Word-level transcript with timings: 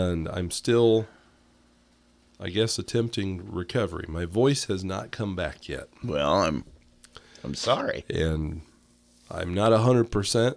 and 0.00 0.28
I'm 0.28 0.50
still, 0.50 1.06
I 2.40 2.48
guess, 2.50 2.78
attempting 2.78 3.50
recovery. 3.52 4.06
My 4.08 4.24
voice 4.24 4.64
has 4.66 4.82
not 4.84 5.10
come 5.10 5.36
back 5.36 5.68
yet, 5.68 5.88
Well, 6.02 6.42
I'm 6.42 6.64
I'm 7.44 7.54
sorry. 7.54 8.04
and 8.08 8.62
I'm 9.30 9.54
not 9.54 9.72
hundred 9.78 10.10
percent, 10.10 10.56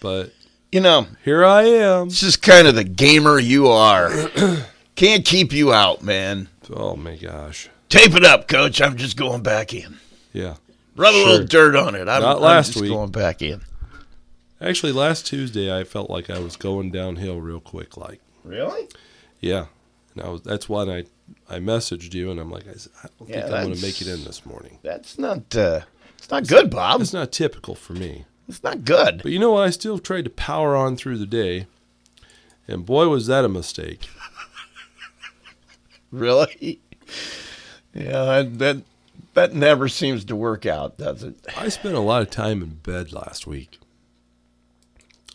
but 0.00 0.32
You 0.72 0.80
know, 0.80 1.06
here 1.24 1.44
I 1.44 1.62
am. 1.64 2.06
it's 2.08 2.20
just 2.20 2.42
kind 2.42 2.66
of 2.66 2.74
the 2.74 2.84
gamer 2.84 3.38
you 3.38 3.68
are. 3.68 4.10
Can't 4.96 5.24
keep 5.24 5.52
you 5.52 5.72
out, 5.72 6.02
man. 6.02 6.48
Oh 6.72 6.94
my 6.96 7.16
gosh, 7.16 7.68
Tape 7.88 8.14
it 8.14 8.24
up, 8.24 8.48
coach. 8.48 8.80
I'm 8.80 8.96
just 8.96 9.16
going 9.16 9.42
back 9.42 9.74
in. 9.74 9.98
yeah. 10.32 10.54
Rub 10.96 11.12
a 11.14 11.18
little 11.18 11.44
dirt 11.46 11.74
on 11.74 11.96
it. 11.96 12.08
I'm, 12.08 12.22
Not 12.22 12.36
I'm 12.36 12.42
last 12.42 12.68
just 12.74 12.80
week. 12.82 12.90
going 12.92 13.10
back 13.10 13.42
in. 13.42 13.62
Actually, 14.60 14.92
last 14.92 15.26
Tuesday 15.26 15.76
I 15.76 15.82
felt 15.82 16.08
like 16.08 16.30
I 16.30 16.38
was 16.38 16.54
going 16.56 16.92
downhill 16.92 17.40
real 17.40 17.58
quick. 17.58 17.96
Like, 17.96 18.20
Really? 18.44 18.88
yeah, 19.40 19.66
and 20.14 20.24
I 20.24 20.28
was. 20.28 20.42
That's 20.42 20.68
why 20.68 20.82
I 20.84 21.04
I 21.48 21.58
messaged 21.58 22.14
you, 22.14 22.30
and 22.30 22.38
I'm 22.38 22.50
like, 22.50 22.64
I 22.68 22.72
don't 23.18 23.28
Yeah, 23.28 23.42
think 23.42 23.54
I'm 23.54 23.64
going 23.64 23.74
to 23.74 23.82
make 23.82 24.00
it 24.00 24.06
in 24.08 24.22
this 24.24 24.44
morning. 24.46 24.78
That's 24.82 25.18
not. 25.18 25.56
Uh, 25.56 25.80
it's 26.18 26.30
not 26.30 26.46
good, 26.46 26.70
Bob. 26.70 27.00
It's 27.00 27.12
not 27.12 27.32
typical 27.32 27.74
for 27.74 27.94
me. 27.94 28.24
It's 28.48 28.62
not 28.62 28.84
good. 28.84 29.22
But 29.22 29.32
you 29.32 29.38
know 29.38 29.52
what? 29.52 29.64
I 29.66 29.70
still 29.70 29.98
tried 29.98 30.24
to 30.24 30.30
power 30.30 30.76
on 30.76 30.96
through 30.96 31.16
the 31.18 31.26
day, 31.26 31.66
and 32.68 32.84
boy, 32.86 33.08
was 33.08 33.26
that 33.26 33.44
a 33.44 33.48
mistake. 33.48 34.08
Really? 36.10 36.80
Yeah, 37.92 38.42
that 38.46 38.82
that 39.34 39.52
never 39.54 39.88
seems 39.88 40.24
to 40.26 40.36
work 40.36 40.64
out, 40.64 40.96
does 40.96 41.24
it? 41.24 41.34
I 41.56 41.68
spent 41.68 41.96
a 41.96 42.00
lot 42.00 42.22
of 42.22 42.30
time 42.30 42.62
in 42.62 42.74
bed 42.76 43.12
last 43.12 43.46
week. 43.48 43.78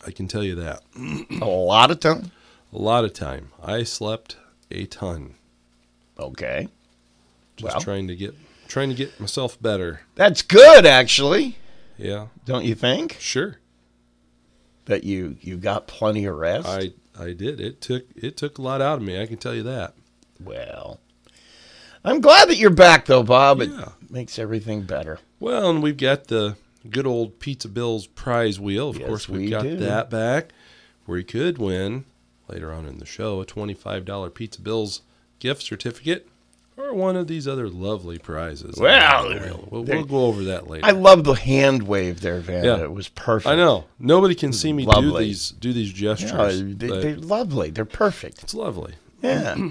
I 0.06 0.10
can 0.10 0.26
tell 0.26 0.42
you 0.42 0.54
that. 0.54 0.82
A 1.42 1.44
lot 1.44 1.90
of 1.90 2.00
time. 2.00 2.30
A 2.72 2.78
lot 2.78 3.04
of 3.04 3.12
time. 3.12 3.50
I 3.62 3.82
slept 3.82 4.36
a 4.70 4.86
ton. 4.86 5.34
Okay, 6.18 6.68
Just 7.56 7.74
Well. 7.74 7.80
trying 7.82 8.08
to 8.08 8.16
get 8.16 8.34
trying 8.68 8.88
to 8.90 8.94
get 8.94 9.18
myself 9.18 9.60
better. 9.60 10.02
that's 10.14 10.42
good, 10.42 10.86
actually. 10.86 11.56
Yeah, 11.98 12.28
Don't 12.44 12.64
you 12.64 12.74
think 12.74 13.16
sure. 13.18 13.58
that 14.84 15.04
you 15.04 15.36
you 15.40 15.56
got 15.56 15.86
plenty 15.86 16.24
of 16.26 16.36
rest? 16.36 16.68
I 16.68 16.92
I 17.18 17.32
did. 17.32 17.60
It 17.60 17.80
took 17.80 18.04
it 18.14 18.36
took 18.36 18.58
a 18.58 18.62
lot 18.62 18.80
out 18.80 18.98
of 18.98 19.02
me. 19.04 19.20
I 19.20 19.26
can 19.26 19.36
tell 19.38 19.54
you 19.54 19.62
that. 19.64 19.94
well, 20.42 21.00
I'm 22.04 22.20
glad 22.22 22.48
that 22.48 22.56
you're 22.56 22.70
back, 22.70 23.04
though, 23.06 23.22
Bob. 23.22 23.60
It 23.60 23.70
Yeah. 23.70 23.90
makes 24.08 24.38
everything 24.38 24.82
better. 24.82 25.18
Well, 25.38 25.68
and 25.70 25.82
we've 25.82 25.96
got 25.98 26.28
the 26.28 26.56
good 26.88 27.06
old 27.06 27.38
Pizza 27.40 27.68
Bills 27.68 28.06
prize 28.06 28.58
wheel. 28.60 28.88
Of 28.90 28.98
Yes, 28.98 29.06
course, 29.08 29.28
we've 29.28 29.40
we 29.42 29.50
got 29.50 29.62
do. 29.64 29.76
that 29.78 30.08
back, 30.08 30.52
where 31.04 31.18
you 31.18 31.24
could 31.24 31.58
win 31.58 32.04
later 32.50 32.72
on 32.72 32.86
in 32.86 32.98
the 32.98 33.06
show 33.06 33.40
a 33.40 33.46
twenty-five 33.46 34.04
dollar 34.04 34.30
Pizza 34.30 34.60
Bills 34.60 35.02
gift 35.38 35.62
certificate, 35.62 36.28
or 36.76 36.92
one 36.94 37.16
of 37.16 37.26
these 37.26 37.46
other 37.48 37.68
lovely 37.68 38.18
prizes. 38.18 38.76
Well, 38.78 39.28
we'll, 39.28 39.68
we'll, 39.70 39.82
we'll 39.84 40.04
go 40.04 40.26
over 40.26 40.44
that 40.44 40.68
later. 40.68 40.84
I 40.86 40.90
love 40.90 41.24
the 41.24 41.34
hand 41.34 41.84
wave 41.84 42.20
there, 42.20 42.40
Van. 42.40 42.64
Yeah. 42.64 42.82
It 42.82 42.92
was 42.92 43.08
perfect. 43.08 43.50
I 43.50 43.56
know 43.56 43.84
nobody 43.98 44.34
can 44.34 44.52
see 44.52 44.72
me 44.72 44.86
do 44.86 45.16
these 45.18 45.50
do 45.50 45.72
these 45.72 45.92
gestures. 45.92 46.60
Yeah, 46.60 46.74
they, 46.76 47.00
they're 47.00 47.16
lovely. 47.16 47.70
They're 47.70 47.84
perfect. 47.84 48.42
it's 48.42 48.54
lovely. 48.54 48.94
Yeah. 49.22 49.56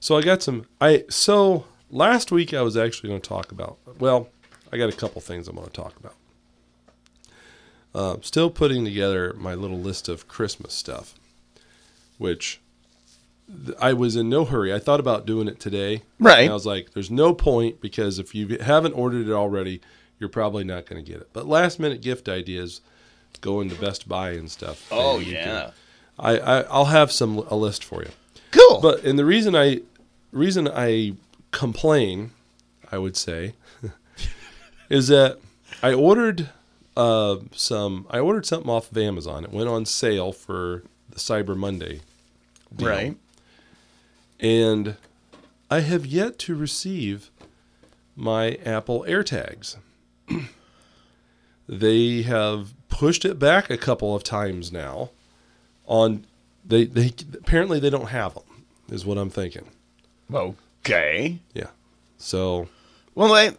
So 0.00 0.16
I 0.16 0.22
got 0.22 0.44
some. 0.44 0.64
I 0.80 1.04
so 1.10 1.64
last 1.90 2.30
week 2.30 2.54
I 2.54 2.62
was 2.62 2.76
actually 2.76 3.08
going 3.08 3.20
to 3.20 3.28
talk 3.28 3.50
about. 3.50 3.78
Well, 3.98 4.28
I 4.72 4.76
got 4.76 4.88
a 4.88 4.96
couple 4.96 5.20
things 5.20 5.48
I'm 5.48 5.56
going 5.56 5.66
to 5.66 5.72
talk 5.72 5.96
about. 5.98 6.14
Uh, 7.94 8.16
still 8.22 8.48
putting 8.50 8.84
together 8.84 9.34
my 9.36 9.54
little 9.54 9.78
list 9.78 10.08
of 10.08 10.28
Christmas 10.28 10.72
stuff, 10.72 11.14
which 12.18 12.60
I 13.80 13.94
was 13.94 14.14
in 14.16 14.28
no 14.28 14.44
hurry. 14.44 14.74
I 14.74 14.78
thought 14.78 15.00
about 15.00 15.24
doing 15.24 15.48
it 15.48 15.58
today. 15.58 16.02
Right. 16.18 16.40
And 16.42 16.50
I 16.50 16.54
was 16.54 16.66
like, 16.66 16.92
"There's 16.92 17.10
no 17.10 17.32
point 17.32 17.80
because 17.80 18.18
if 18.18 18.34
you 18.34 18.58
haven't 18.58 18.92
ordered 18.92 19.26
it 19.26 19.32
already, 19.32 19.80
you're 20.20 20.28
probably 20.28 20.64
not 20.64 20.84
going 20.86 21.02
to 21.02 21.10
get 21.12 21.20
it." 21.20 21.30
But 21.32 21.46
last 21.46 21.80
minute 21.80 22.02
gift 22.02 22.28
ideas, 22.28 22.80
going 23.40 23.70
to 23.70 23.74
Best 23.76 24.06
Buy 24.08 24.32
and 24.32 24.50
stuff. 24.50 24.86
Oh, 24.90 25.16
and 25.18 25.26
you 25.26 25.32
can- 25.34 25.46
yeah. 25.46 25.70
I, 26.18 26.38
I 26.38 26.60
I'll 26.62 26.86
have 26.86 27.10
some 27.12 27.38
a 27.48 27.54
list 27.54 27.84
for 27.84 28.02
you. 28.02 28.10
cool. 28.50 28.80
But 28.80 29.04
and 29.04 29.18
the 29.18 29.24
reason 29.24 29.54
I 29.56 29.80
reason 30.32 30.68
I 30.68 31.12
complain, 31.52 32.32
I 32.92 32.98
would 32.98 33.16
say, 33.16 33.54
is 34.90 35.08
that 35.08 35.38
I 35.82 35.92
ordered 35.94 36.48
uh, 36.96 37.36
some 37.52 38.06
I 38.10 38.18
ordered 38.18 38.46
something 38.46 38.68
off 38.70 38.90
of 38.90 38.98
Amazon. 38.98 39.44
It 39.44 39.52
went 39.52 39.68
on 39.68 39.86
sale 39.86 40.32
for 40.32 40.82
the 41.08 41.18
Cyber 41.18 41.56
Monday. 41.56 42.00
Deal. 42.76 42.88
right. 42.88 43.16
And 44.40 44.96
I 45.70 45.80
have 45.80 46.06
yet 46.06 46.38
to 46.40 46.54
receive 46.54 47.30
my 48.16 48.52
Apple 48.64 49.04
AirTags. 49.08 49.76
they 51.68 52.22
have 52.22 52.74
pushed 52.88 53.24
it 53.24 53.38
back 53.38 53.70
a 53.70 53.76
couple 53.76 54.14
of 54.14 54.22
times 54.24 54.72
now. 54.72 55.10
On 55.86 56.24
they 56.64 56.84
they 56.84 57.12
apparently 57.34 57.80
they 57.80 57.90
don't 57.90 58.08
have 58.08 58.34
them 58.34 58.64
is 58.90 59.04
what 59.06 59.18
I'm 59.18 59.30
thinking. 59.30 59.66
Okay. 60.32 61.38
Yeah. 61.54 61.68
So 62.18 62.68
Well, 63.14 63.32
I, 63.34 63.56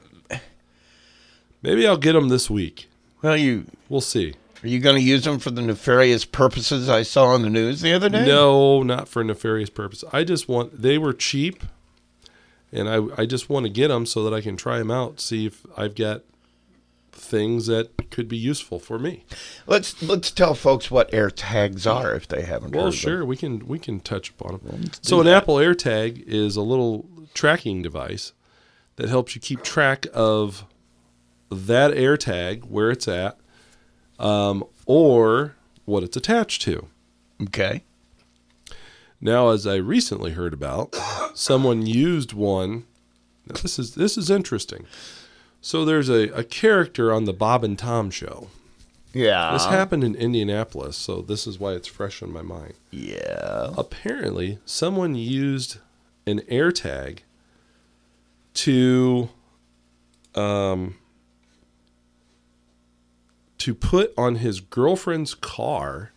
maybe 1.62 1.88
I'll 1.88 1.97
get 1.97 2.14
them 2.14 2.30
this 2.30 2.50
week. 2.50 2.88
well, 3.22 3.38
you 3.38 3.66
We'll 3.88 4.02
see. 4.02 4.36
Are 4.64 4.68
you 4.68 4.80
going 4.80 4.96
to 4.96 5.02
use 5.02 5.24
them 5.24 5.40
for 5.40 5.52
the 5.52 5.62
nefarious 5.62 6.25
purposes 6.25 6.90
I 6.90 7.03
saw 7.03 7.28
on 7.28 7.42
the 7.42 7.50
news 7.50 7.81
the 7.81 7.94
other 7.94 8.09
day? 8.09 8.25
No, 8.25 8.84
not 8.84 9.08
for 9.08 9.24
nefarious 9.24 9.70
purpose. 9.70 10.03
I 10.12 10.24
just 10.24 10.47
want 10.50 10.81
they 10.81 10.97
were 10.97 11.14
cheap, 11.14 11.64
and 12.72 12.90
I 12.90 13.02
I 13.18 13.25
just 13.25 13.50
want 13.50 13.66
to 13.66 13.72
get 13.72 13.88
them 13.88 14.06
so 14.06 14.24
that 14.24 14.34
I 14.34 14.42
can 14.42 14.58
try 14.58 14.80
them 14.80 14.92
out, 14.92 15.20
see 15.20 15.46
if 15.46 15.66
I've 15.78 15.96
got 15.96 16.24
things 17.12 17.68
that 17.68 18.09
could 18.12 18.28
be 18.28 18.38
useful 18.38 18.80
for 18.80 18.97
me. 18.97 19.24
Let's 19.68 20.02
let's 20.02 20.31
tell 20.31 20.56
folks 20.56 20.90
what 20.90 21.12
AirTags 21.12 21.90
are 21.91 22.14
if 22.14 22.28
they 22.28 22.44
haven't. 22.44 22.72
Well, 22.72 22.86
heard 22.86 22.88
of 22.90 22.94
them. 22.94 23.00
sure, 23.00 23.26
we 23.26 23.38
can 23.38 23.68
we 23.68 23.80
can 23.80 24.00
touch 24.00 24.30
upon 24.30 24.59
them. 24.64 24.91
So 25.02 25.22
an 25.22 25.28
Apple 25.28 25.56
AirTag 25.56 26.24
is 26.28 26.56
a 26.56 26.62
little 26.62 27.08
tracking 27.34 27.81
device 27.81 28.34
that 28.96 29.09
helps 29.09 29.36
you 29.36 29.41
keep 29.41 29.64
track 29.64 30.06
of 30.14 30.66
that 31.50 31.91
AirTag 31.91 32.66
where 32.66 32.91
it's 32.91 33.08
at, 33.08 33.39
um, 34.19 34.63
or 34.85 35.56
what 35.85 36.03
it's 36.03 36.18
attached 36.18 36.62
to. 36.63 36.88
Okay. 37.41 37.84
Now, 39.22 39.50
as 39.50 39.66
I 39.66 39.75
recently 39.75 40.31
heard 40.31 40.53
about, 40.53 40.96
someone 41.34 41.85
used 41.85 42.34
one. 42.34 42.85
Now, 43.47 43.56
this 43.62 43.79
is 43.79 43.96
this 43.96 44.18
is 44.18 44.29
interesting. 44.29 44.85
So 45.62 45.84
there's 45.84 46.09
a, 46.09 46.29
a 46.29 46.44
character 46.44 47.12
on 47.13 47.25
the 47.25 47.34
Bob 47.34 47.63
and 47.63 47.78
Tom 47.78 48.12
show. 48.12 48.47
Yeah. 49.13 49.52
This 49.53 49.66
happened 49.66 50.03
in 50.03 50.16
Indianapolis, 50.16 50.96
so 50.96 51.22
this 51.22 51.47
is 51.47 51.59
why 51.59 51.74
it's 51.74 51.88
fresh 51.88 52.22
in 52.22 52.31
my 52.31 52.44
mind. 52.44 52.75
yeah. 52.91 53.72
Apparently, 53.78 54.59
someone 54.66 55.16
used 55.16 55.79
an 56.28 56.40
AirTag 56.41 57.19
to 58.53 59.29
um 60.35 60.99
to 63.59 63.74
put 63.75 64.14
on 64.18 64.36
his 64.36 64.59
girlfriend's 64.59 65.34
car 65.36 66.12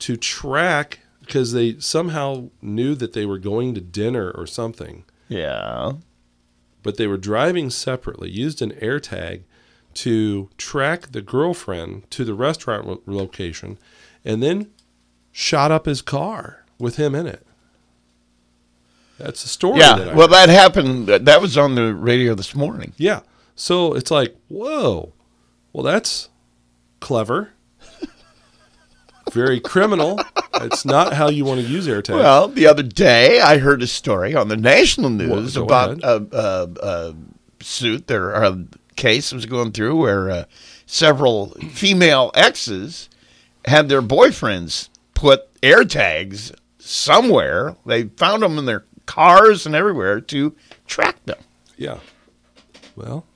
to 0.00 0.16
track 0.16 1.00
because 1.20 1.52
they 1.52 1.78
somehow 1.78 2.50
knew 2.60 2.94
that 2.94 3.12
they 3.14 3.24
were 3.24 3.38
going 3.38 3.74
to 3.74 3.80
dinner 3.80 4.30
or 4.30 4.46
something, 4.46 5.04
Yeah. 5.28 5.92
but 6.82 6.96
they 6.98 7.06
were 7.06 7.16
driving 7.16 7.70
separately, 7.70 8.30
used 8.30 8.60
an 8.60 8.72
AirTag 8.72 9.42
to 9.94 10.50
track 10.58 11.12
the 11.12 11.22
girlfriend 11.22 12.10
to 12.10 12.24
the 12.24 12.34
restaurant 12.34 12.86
lo- 12.86 13.02
location, 13.06 13.78
and 14.24 14.42
then 14.42 14.70
shot 15.32 15.70
up 15.72 15.86
his 15.86 16.02
car 16.02 16.64
with 16.78 16.96
him 16.96 17.14
in 17.14 17.26
it. 17.26 17.46
That's 19.18 19.42
the 19.42 19.48
story. 19.48 19.78
that 19.80 19.98
Yeah. 19.98 20.12
I 20.12 20.14
Well, 20.14 20.28
that 20.28 20.48
happened. 20.48 21.06
That 21.08 21.40
was 21.40 21.56
on 21.56 21.74
the 21.76 21.94
radio 21.94 22.34
this 22.34 22.54
morning. 22.54 22.92
Yeah. 22.98 23.20
So 23.54 23.94
it's 23.94 24.10
like, 24.10 24.36
whoa. 24.48 25.12
Well, 25.74 25.82
that's 25.82 26.30
clever. 27.00 27.50
Very 29.32 29.58
criminal. 29.58 30.20
It's 30.54 30.84
not 30.84 31.12
how 31.14 31.28
you 31.28 31.44
want 31.44 31.60
to 31.60 31.66
use 31.66 31.88
AirTag. 31.88 32.14
Well, 32.14 32.46
the 32.48 32.66
other 32.68 32.84
day 32.84 33.40
I 33.40 33.58
heard 33.58 33.82
a 33.82 33.86
story 33.88 34.34
on 34.36 34.46
the 34.48 34.56
national 34.56 35.10
news 35.10 35.56
go 35.56 35.64
about 35.64 36.00
a, 36.04 36.26
a, 36.32 36.68
a 36.80 37.14
suit 37.60 38.06
there, 38.06 38.30
a 38.30 38.64
case 38.94 39.32
was 39.32 39.46
going 39.46 39.72
through 39.72 39.96
where 39.96 40.30
uh, 40.30 40.44
several 40.86 41.48
female 41.72 42.30
exes 42.34 43.08
had 43.64 43.88
their 43.88 44.02
boyfriends 44.02 44.90
put 45.14 45.48
air 45.62 45.82
tags 45.84 46.52
somewhere. 46.78 47.74
They 47.84 48.04
found 48.04 48.44
them 48.44 48.58
in 48.58 48.66
their 48.66 48.84
cars 49.06 49.66
and 49.66 49.74
everywhere 49.74 50.20
to 50.20 50.54
track 50.86 51.16
them. 51.24 51.38
yeah. 51.76 51.98
Well, 52.94 53.26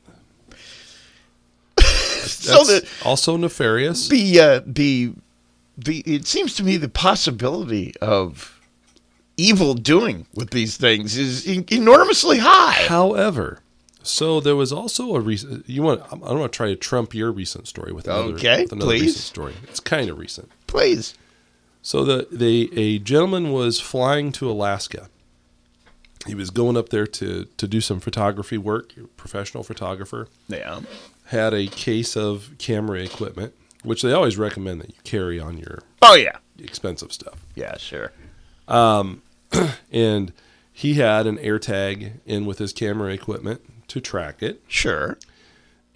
so 2.32 2.64
that's 2.64 2.80
the 3.00 3.04
also 3.04 3.36
nefarious. 3.36 4.08
the 4.08 4.40
uh, 4.40 4.60
the 4.66 5.12
the 5.76 6.00
it 6.06 6.26
seems 6.26 6.54
to 6.56 6.64
me 6.64 6.76
the 6.76 6.88
possibility 6.88 7.94
of 8.00 8.60
evil 9.36 9.74
doing 9.74 10.26
with 10.34 10.50
these 10.50 10.76
things 10.76 11.16
is 11.16 11.46
en- 11.46 11.64
enormously 11.70 12.38
high. 12.38 12.86
However, 12.88 13.60
so 14.02 14.40
there 14.40 14.56
was 14.56 14.72
also 14.72 15.14
a 15.14 15.20
recent. 15.20 15.68
You 15.68 15.82
want? 15.82 16.02
I 16.02 16.16
don't 16.16 16.40
want 16.40 16.52
to 16.52 16.56
try 16.56 16.68
to 16.68 16.76
trump 16.76 17.14
your 17.14 17.30
recent 17.30 17.68
story 17.68 17.92
with 17.92 18.06
another, 18.08 18.34
Okay, 18.34 18.62
with 18.62 18.72
another 18.72 18.86
please. 18.90 19.02
recent 19.02 19.24
story. 19.24 19.54
It's 19.64 19.80
kind 19.80 20.10
of 20.10 20.18
recent. 20.18 20.50
Please. 20.66 21.14
So 21.82 22.04
the 22.04 22.26
the 22.32 22.70
a 22.76 22.98
gentleman 22.98 23.52
was 23.52 23.80
flying 23.80 24.32
to 24.32 24.50
Alaska. 24.50 25.08
He 26.26 26.34
was 26.34 26.50
going 26.50 26.76
up 26.76 26.88
there 26.88 27.06
to 27.06 27.44
to 27.44 27.68
do 27.68 27.80
some 27.80 28.00
photography 28.00 28.58
work. 28.58 28.92
Professional 29.16 29.62
photographer 29.62 30.26
Yeah. 30.48 30.80
Had 31.28 31.54
a 31.54 31.66
case 31.68 32.16
of 32.16 32.50
camera 32.58 33.00
equipment, 33.00 33.54
which 33.82 34.02
they 34.02 34.12
always 34.12 34.36
recommend 34.36 34.80
that 34.80 34.88
you 34.90 34.96
carry 35.04 35.38
on 35.40 35.56
your 35.58 35.80
Oh 36.02 36.14
yeah. 36.14 36.36
expensive 36.58 37.12
stuff. 37.12 37.44
Yeah, 37.54 37.76
sure. 37.78 38.12
Um, 38.66 39.22
and 39.92 40.32
he 40.72 40.94
had 40.94 41.26
an 41.26 41.38
AirTag 41.38 42.12
in 42.26 42.44
with 42.46 42.58
his 42.58 42.72
camera 42.72 43.12
equipment 43.12 43.62
to 43.88 44.00
track 44.00 44.42
it. 44.42 44.62
Sure. 44.68 45.18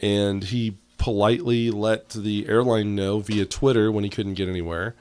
and 0.00 0.44
he 0.44 0.76
politely 0.99 1.70
let 1.70 2.11
the 2.11 2.46
airline 2.49 2.94
know 2.94 3.19
via 3.20 3.44
Twitter 3.44 3.90
when 3.90 4.05
he 4.05 4.11
couldn't 4.11 4.34
get 4.34 4.49
anywhere 4.49 4.94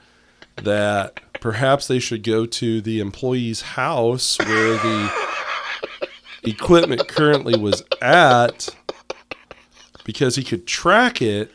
that 0.56 1.20
perhaps 1.40 1.86
they 1.86 1.98
should 1.98 2.22
go 2.22 2.44
to 2.44 2.80
the 2.80 2.98
employee's 3.00 3.60
house 3.62 4.36
where 4.38 4.74
the 4.74 5.12
equipment 6.44 7.06
currently 7.08 7.58
was 7.58 7.82
at 8.00 8.68
because 10.04 10.36
he 10.36 10.42
could 10.44 10.66
track 10.66 11.20
it 11.22 11.50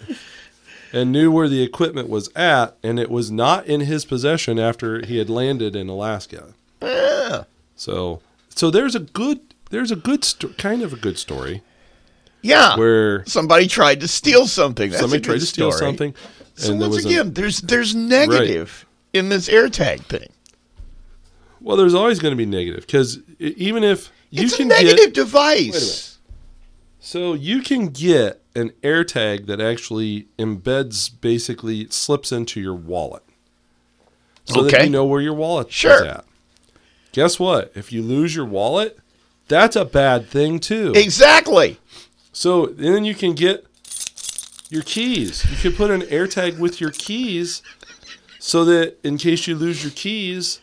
and 0.93 1.11
knew 1.11 1.31
where 1.31 1.49
the 1.49 1.61
equipment 1.61 2.07
was 2.09 2.29
at 2.35 2.75
and 2.83 2.99
it 2.99 3.09
was 3.09 3.29
not 3.29 3.65
in 3.65 3.81
his 3.81 4.05
possession 4.05 4.57
after 4.59 5.05
he 5.05 5.17
had 5.17 5.29
landed 5.29 5.75
in 5.75 5.89
Alaska. 5.89 6.53
Yeah. 6.81 7.43
So 7.75 8.21
so 8.49 8.71
there's 8.71 8.95
a 8.95 8.99
good 9.01 9.39
there's 9.69 9.91
a 9.91 9.95
good 9.95 10.23
sto- 10.23 10.53
kind 10.57 10.81
of 10.81 10.93
a 10.93 10.95
good 10.95 11.17
story 11.17 11.61
Yeah. 12.41 12.77
where 12.77 13.25
somebody 13.25 13.67
tried 13.67 13.99
to 13.99 14.07
steal 14.07 14.47
something. 14.47 14.89
That's 14.91 15.01
somebody 15.01 15.21
tried 15.21 15.39
to 15.41 15.45
steal 15.45 15.71
story. 15.71 15.89
something 15.91 16.15
So 16.55 16.69
there 16.69 16.77
once 16.89 16.95
was 16.95 17.05
a, 17.05 17.09
again, 17.09 17.33
there's 17.33 17.59
there's 17.61 17.93
negative 17.93 18.85
in 19.13 19.29
this 19.29 19.49
AirTag 19.49 20.01
thing. 20.05 20.29
well 21.61 21.75
there's 21.77 21.93
always 21.93 22.19
going 22.19 22.31
to 22.31 22.37
be 22.37 22.45
negative 22.45 22.81
because 22.87 23.19
even 23.39 23.83
if 23.83 24.09
you 24.29 24.43
it's 24.43 24.55
can 24.57 24.67
a 24.67 24.69
negative 24.69 24.97
get 24.97 25.13
device. 25.13 26.16
So 26.99 27.33
you 27.33 27.61
can 27.61 27.87
get 27.89 28.41
an 28.55 28.71
AirTag 28.81 29.45
that 29.45 29.61
actually 29.61 30.27
embeds 30.39 31.09
basically 31.21 31.87
slips 31.89 32.31
into 32.31 32.59
your 32.59 32.73
wallet 32.73 33.23
so 34.45 34.63
that 34.63 34.83
you 34.83 34.89
know 34.89 35.05
where 35.05 35.21
your 35.21 35.33
wallet 35.33 35.71
Sure. 35.71 35.95
is 35.95 36.01
at 36.01 36.25
guess 37.11 37.39
what 37.39 37.71
if 37.75 37.91
you 37.91 38.01
lose 38.01 38.35
your 38.35 38.45
wallet 38.45 38.97
that's 39.47 39.75
a 39.75 39.85
bad 39.85 40.27
thing 40.27 40.59
too 40.59 40.91
Exactly. 40.95 41.77
so 42.33 42.65
then 42.67 43.05
you 43.05 43.13
can 43.15 43.33
get 43.33 43.65
your 44.69 44.83
keys 44.83 45.45
you 45.49 45.55
can 45.57 45.73
put 45.77 45.91
an 45.91 46.01
AirTag 46.01 46.57
with 46.59 46.81
your 46.81 46.91
keys 46.91 47.61
so 48.39 48.65
that 48.65 48.97
in 49.03 49.17
case 49.17 49.47
you 49.47 49.55
lose 49.55 49.83
your 49.83 49.91
keys 49.91 50.61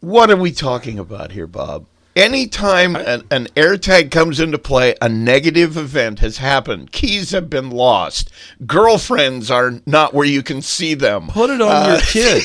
What 0.00 0.30
are 0.30 0.36
we 0.36 0.50
talking 0.52 0.98
about 0.98 1.30
here, 1.32 1.46
Bob? 1.46 1.86
Anytime 2.14 2.94
an, 2.94 3.22
an 3.30 3.46
AirTag 3.56 4.10
comes 4.10 4.38
into 4.38 4.58
play, 4.58 4.94
a 5.00 5.08
negative 5.08 5.76
event 5.78 6.18
has 6.18 6.36
happened. 6.38 6.92
Keys 6.92 7.30
have 7.30 7.48
been 7.48 7.70
lost. 7.70 8.30
Girlfriends 8.66 9.50
are 9.50 9.80
not 9.86 10.12
where 10.12 10.26
you 10.26 10.42
can 10.42 10.60
see 10.60 10.92
them. 10.94 11.28
put 11.28 11.48
it 11.48 11.60
on 11.62 11.88
your 11.90 12.00
kid 12.02 12.42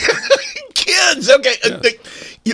Kids, 0.73 1.29
okay. 1.29 1.55
uh, 1.65 1.77
the- 1.77 1.97
you, 2.45 2.53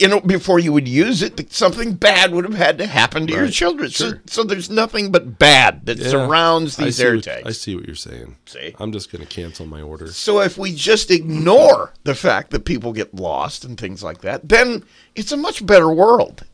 you 0.00 0.08
know, 0.08 0.20
before 0.20 0.58
you 0.58 0.72
would 0.72 0.88
use 0.88 1.20
it, 1.20 1.52
something 1.52 1.92
bad 1.92 2.32
would 2.32 2.44
have 2.46 2.54
had 2.54 2.78
to 2.78 2.86
happen 2.86 3.26
to 3.26 3.34
your 3.34 3.50
children. 3.50 3.90
So, 3.90 4.08
sure. 4.10 4.22
so 4.26 4.42
there's 4.42 4.70
nothing 4.70 5.12
but 5.12 5.38
bad 5.38 5.84
that 5.84 5.98
Yeah. 5.98 6.08
surrounds 6.08 6.76
these 6.78 6.98
AirTags. 6.98 7.44
I 7.46 7.50
see 7.50 7.74
what 7.76 7.84
you're 7.84 7.94
saying. 7.94 8.36
See? 8.46 8.74
I'm 8.78 8.90
just 8.90 9.12
going 9.12 9.20
to 9.22 9.28
cancel 9.28 9.66
my 9.66 9.82
order. 9.82 10.06
So 10.12 10.40
if 10.40 10.56
we 10.56 10.74
just 10.74 11.10
ignore 11.10 11.92
the 12.04 12.14
fact 12.14 12.52
that 12.52 12.64
people 12.64 12.94
get 12.94 13.12
lost 13.14 13.66
and 13.66 13.78
things 13.78 14.02
like 14.02 14.22
that, 14.22 14.48
then 14.48 14.82
it's 15.14 15.32
a 15.32 15.36
much 15.36 15.66
better 15.66 15.90
world. 15.92 16.44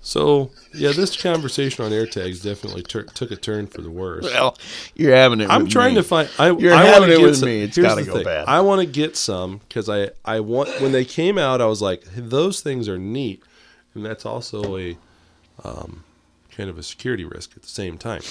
So 0.00 0.50
yeah, 0.74 0.92
this 0.92 1.20
conversation 1.20 1.84
on 1.84 1.90
AirTags 1.90 2.42
definitely 2.42 2.82
tur 2.82 3.02
took 3.02 3.30
a 3.30 3.36
turn 3.36 3.66
for 3.66 3.82
the 3.82 3.90
worse. 3.90 4.24
Well, 4.24 4.56
you're 4.94 5.14
having 5.14 5.40
it. 5.40 5.50
I'm 5.50 5.66
trying 5.66 5.94
me. 5.94 6.00
to 6.00 6.06
find. 6.06 6.30
I, 6.38 6.50
You're 6.50 6.72
I 6.74 6.84
having 6.84 7.10
it 7.10 7.20
with 7.20 7.36
some- 7.38 7.48
me. 7.48 7.62
It's 7.62 7.76
here's 7.76 7.88
gotta 7.88 8.04
go 8.04 8.14
thing. 8.14 8.24
bad. 8.24 8.46
I 8.48 8.60
want 8.60 8.80
to 8.80 8.86
get 8.86 9.16
some 9.16 9.58
because 9.58 9.88
I 9.88 10.10
I 10.24 10.40
want 10.40 10.68
when 10.80 10.92
they 10.92 11.04
came 11.04 11.36
out, 11.36 11.60
I 11.60 11.66
was 11.66 11.82
like, 11.82 12.04
those 12.14 12.60
things 12.60 12.88
are 12.88 12.96
neat, 12.98 13.42
and 13.94 14.04
that's 14.04 14.24
also 14.24 14.76
a 14.78 14.96
um, 15.64 16.04
kind 16.50 16.70
of 16.70 16.78
a 16.78 16.82
security 16.82 17.24
risk 17.24 17.52
at 17.56 17.62
the 17.62 17.68
same 17.68 17.98
time. 17.98 18.22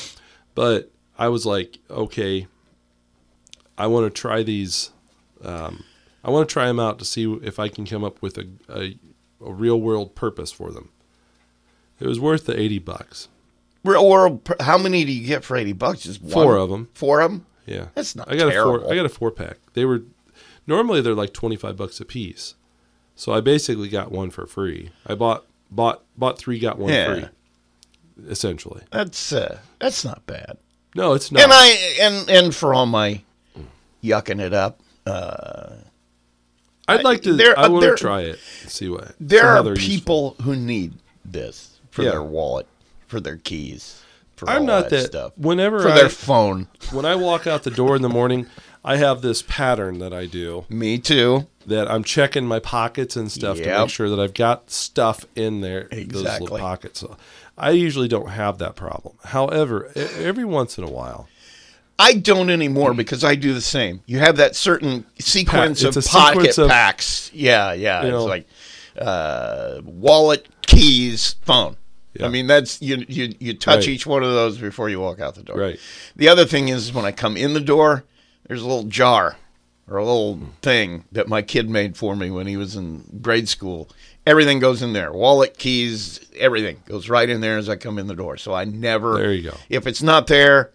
But 0.55 0.89
I 1.17 1.27
was 1.29 1.45
like, 1.45 1.77
okay, 1.89 2.47
I 3.77 3.87
want 3.87 4.05
to 4.13 4.21
try 4.21 4.41
these. 4.41 4.91
Um, 5.43 5.83
I 6.23 6.31
want 6.31 6.47
to 6.49 6.53
try 6.53 6.65
them 6.65 6.79
out 6.79 6.97
to 6.99 7.05
see 7.05 7.31
if 7.43 7.59
I 7.59 7.67
can 7.69 7.85
come 7.85 8.03
up 8.03 8.21
with 8.21 8.37
a, 8.37 8.47
a, 8.69 8.97
a 9.45 9.51
real 9.53 9.79
world 9.79 10.15
purpose 10.15 10.51
for 10.51 10.71
them. 10.71 10.89
It 11.99 12.07
was 12.07 12.19
worth 12.19 12.45
the 12.45 12.59
eighty 12.59 12.79
bucks. 12.79 13.27
Real 13.83 14.09
world. 14.09 14.41
How 14.59 14.77
many 14.77 15.05
do 15.05 15.11
you 15.11 15.25
get 15.25 15.43
for 15.43 15.55
eighty 15.57 15.73
bucks? 15.73 16.01
Just 16.01 16.21
one? 16.21 16.31
Four 16.31 16.57
of 16.57 16.71
'em. 16.71 16.89
Four 16.93 17.21
of 17.21 17.31
them. 17.31 17.45
Yeah, 17.65 17.87
That's 17.95 18.15
not 18.15 18.31
I 18.31 18.37
got 18.37 18.47
a 18.47 18.63
four. 18.63 18.91
I 18.91 18.95
got 18.95 19.05
a 19.05 19.09
four 19.09 19.29
pack. 19.31 19.57
They 19.73 19.83
were 19.85 20.03
normally 20.67 21.01
they're 21.01 21.13
like 21.15 21.33
twenty 21.33 21.55
five 21.57 21.75
bucks 21.77 21.99
a 21.99 22.05
piece, 22.05 22.55
so 23.15 23.33
I 23.33 23.41
basically 23.41 23.89
got 23.89 24.11
one 24.11 24.29
for 24.29 24.45
free. 24.45 24.91
I 25.05 25.15
bought 25.15 25.45
bought 25.71 26.03
bought 26.17 26.37
three, 26.37 26.59
got 26.59 26.77
one 26.79 26.93
Yeah. 26.93 27.13
free. 27.13 27.25
Essentially, 28.29 28.81
That's 28.91 29.31
uh, 29.33 29.59
that's 29.79 30.03
not 30.05 30.25
bad. 30.25 30.57
no, 30.95 31.13
it's 31.13 31.31
not. 31.31 31.43
And 31.43 31.51
I 31.53 31.67
and 32.01 32.29
and 32.29 32.55
for 32.55 32.73
all 32.73 32.85
my 32.87 33.21
yucking 34.03 34.39
it 34.39 34.53
up, 34.53 34.79
uh, 35.05 35.75
I'd 36.87 37.03
like 37.03 37.21
to. 37.23 37.33
there- 37.33 37.57
I 37.59 37.67
want 37.67 37.83
to 37.83 37.95
try 37.95 38.21
it. 38.21 38.39
See 38.67 38.89
what 38.89 39.13
there 39.19 39.45
are 39.47 39.61
they're 39.61 39.73
useful. 39.75 40.31
people 40.31 40.35
who 40.45 40.55
need 40.55 40.93
this 41.25 41.76
for 41.97 42.03
Yeah. 42.03 42.11
their 42.11 42.21
wallet, 42.23 42.67
for 43.07 43.19
their 43.19 43.37
keys, 43.37 44.01
for 44.35 44.47
I'm 44.47 44.61
all 44.61 44.67
not 44.67 44.89
that, 44.91 45.07
stuff, 45.07 45.31
Whenever 45.35 45.81
for 45.81 45.89
I 45.89 45.95
their 45.97 46.09
phone. 46.09 46.67
when 46.91 47.05
I 47.05 47.15
walk 47.15 47.47
out 47.47 47.63
the 47.63 47.71
door 47.71 47.95
in 47.95 48.03
the 48.03 48.07
morning, 48.09 48.45
I 48.85 48.97
have 48.97 49.21
this 49.23 49.41
pattern 49.41 49.97
that 49.97 50.13
I 50.13 50.27
do 50.27 50.65
Me 50.69 50.99
too. 50.99 51.47
that 51.65 51.89
I'm 51.89 52.03
checking 52.03 52.45
my 52.45 52.59
pockets 52.59 53.15
and 53.15 53.31
stuff 53.31 53.57
to 53.57 53.65
make 53.65 53.89
sure 53.89 54.09
that 54.11 54.19
I've 54.19 54.35
got 54.35 54.69
stuff 54.69 55.25
in 55.35 55.61
there 55.61 55.87
those 55.91 55.99
Exactly. 56.01 56.43
little 56.45 56.59
pockets. 56.59 56.99
So 56.99 57.17
I 57.57 57.71
usually 57.71 58.07
don't 58.07 58.29
have 58.29 58.59
that 58.59 58.75
problem. 58.75 59.15
However, 59.25 59.91
every 59.95 60.45
once 60.45 60.77
in 60.77 60.83
a 60.83 60.89
while, 60.91 61.27
I 61.97 62.13
don't 62.13 62.51
anymore 62.51 62.93
because 62.93 63.23
I 63.23 63.33
do 63.33 63.55
the 63.55 63.59
same. 63.61 64.01
You 64.05 64.19
have 64.19 64.37
that 64.37 64.55
certain 64.55 65.03
sequence 65.17 65.81
it's 65.83 65.97
of 65.97 66.05
pocket 66.05 66.35
sequence 66.35 66.57
of- 66.59 66.69
packs. 66.69 67.31
Yeah, 67.33 67.73
yeah. 67.73 68.01
It's 68.03 68.11
know- 68.11 68.25
like 68.25 68.47
uh, 69.01 69.81
wallet, 69.83 70.47
keys, 70.65 71.35
phone. 71.43 71.75
Yeah. 72.19 72.25
I 72.25 72.29
mean, 72.29 72.47
that's 72.47 72.81
you. 72.81 73.05
You 73.07 73.33
you 73.39 73.53
touch 73.53 73.79
Right. 73.85 73.89
each 73.89 74.05
one 74.05 74.23
of 74.23 74.31
those 74.31 74.57
before 74.57 74.89
you 74.89 74.99
walk 74.99 75.19
out 75.19 75.35
the 75.35 75.43
door. 75.43 75.57
Right. 75.57 75.79
The 76.15 76.29
other 76.29 76.45
thing 76.45 76.69
is 76.69 76.93
when 76.93 77.05
I 77.05 77.11
come 77.11 77.37
in 77.37 77.53
the 77.53 77.59
door, 77.59 78.03
there's 78.47 78.61
a 78.61 78.67
little 78.67 78.83
jar 78.85 79.37
or 79.89 79.97
a 79.97 80.05
little 80.05 80.39
thing 80.61 81.05
that 81.11 81.27
my 81.27 81.41
kid 81.41 81.69
made 81.69 81.95
for 81.95 82.15
me 82.15 82.29
when 82.29 82.47
he 82.47 82.57
was 82.57 82.75
in 82.75 83.19
grade 83.21 83.47
school. 83.47 83.89
Everything 84.25 84.59
goes 84.59 84.81
in 84.81 84.91
there. 84.93 85.13
Wallet, 85.13 85.57
keys, 85.57 86.19
everything 86.35 86.81
goes 86.85 87.07
right 87.07 87.29
in 87.29 87.39
there 87.39 87.57
as 87.57 87.69
I 87.69 87.77
come 87.77 87.97
in 87.97 88.07
the 88.07 88.15
door. 88.15 88.35
So 88.35 88.53
I 88.53 88.65
never. 88.65 89.17
There 89.17 89.33
you 89.33 89.51
go. 89.51 89.57
If 89.69 89.87
it's 89.87 90.01
not 90.01 90.27
there, 90.27 90.71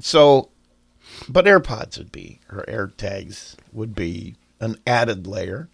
so. 0.00 0.48
But 1.28 1.44
AirPods 1.44 1.98
would 1.98 2.10
be, 2.10 2.40
or 2.50 2.64
AirTags 2.66 3.56
would 3.72 3.94
be 3.94 4.36
an 4.58 4.76
added 4.86 5.26
layer 5.26 5.68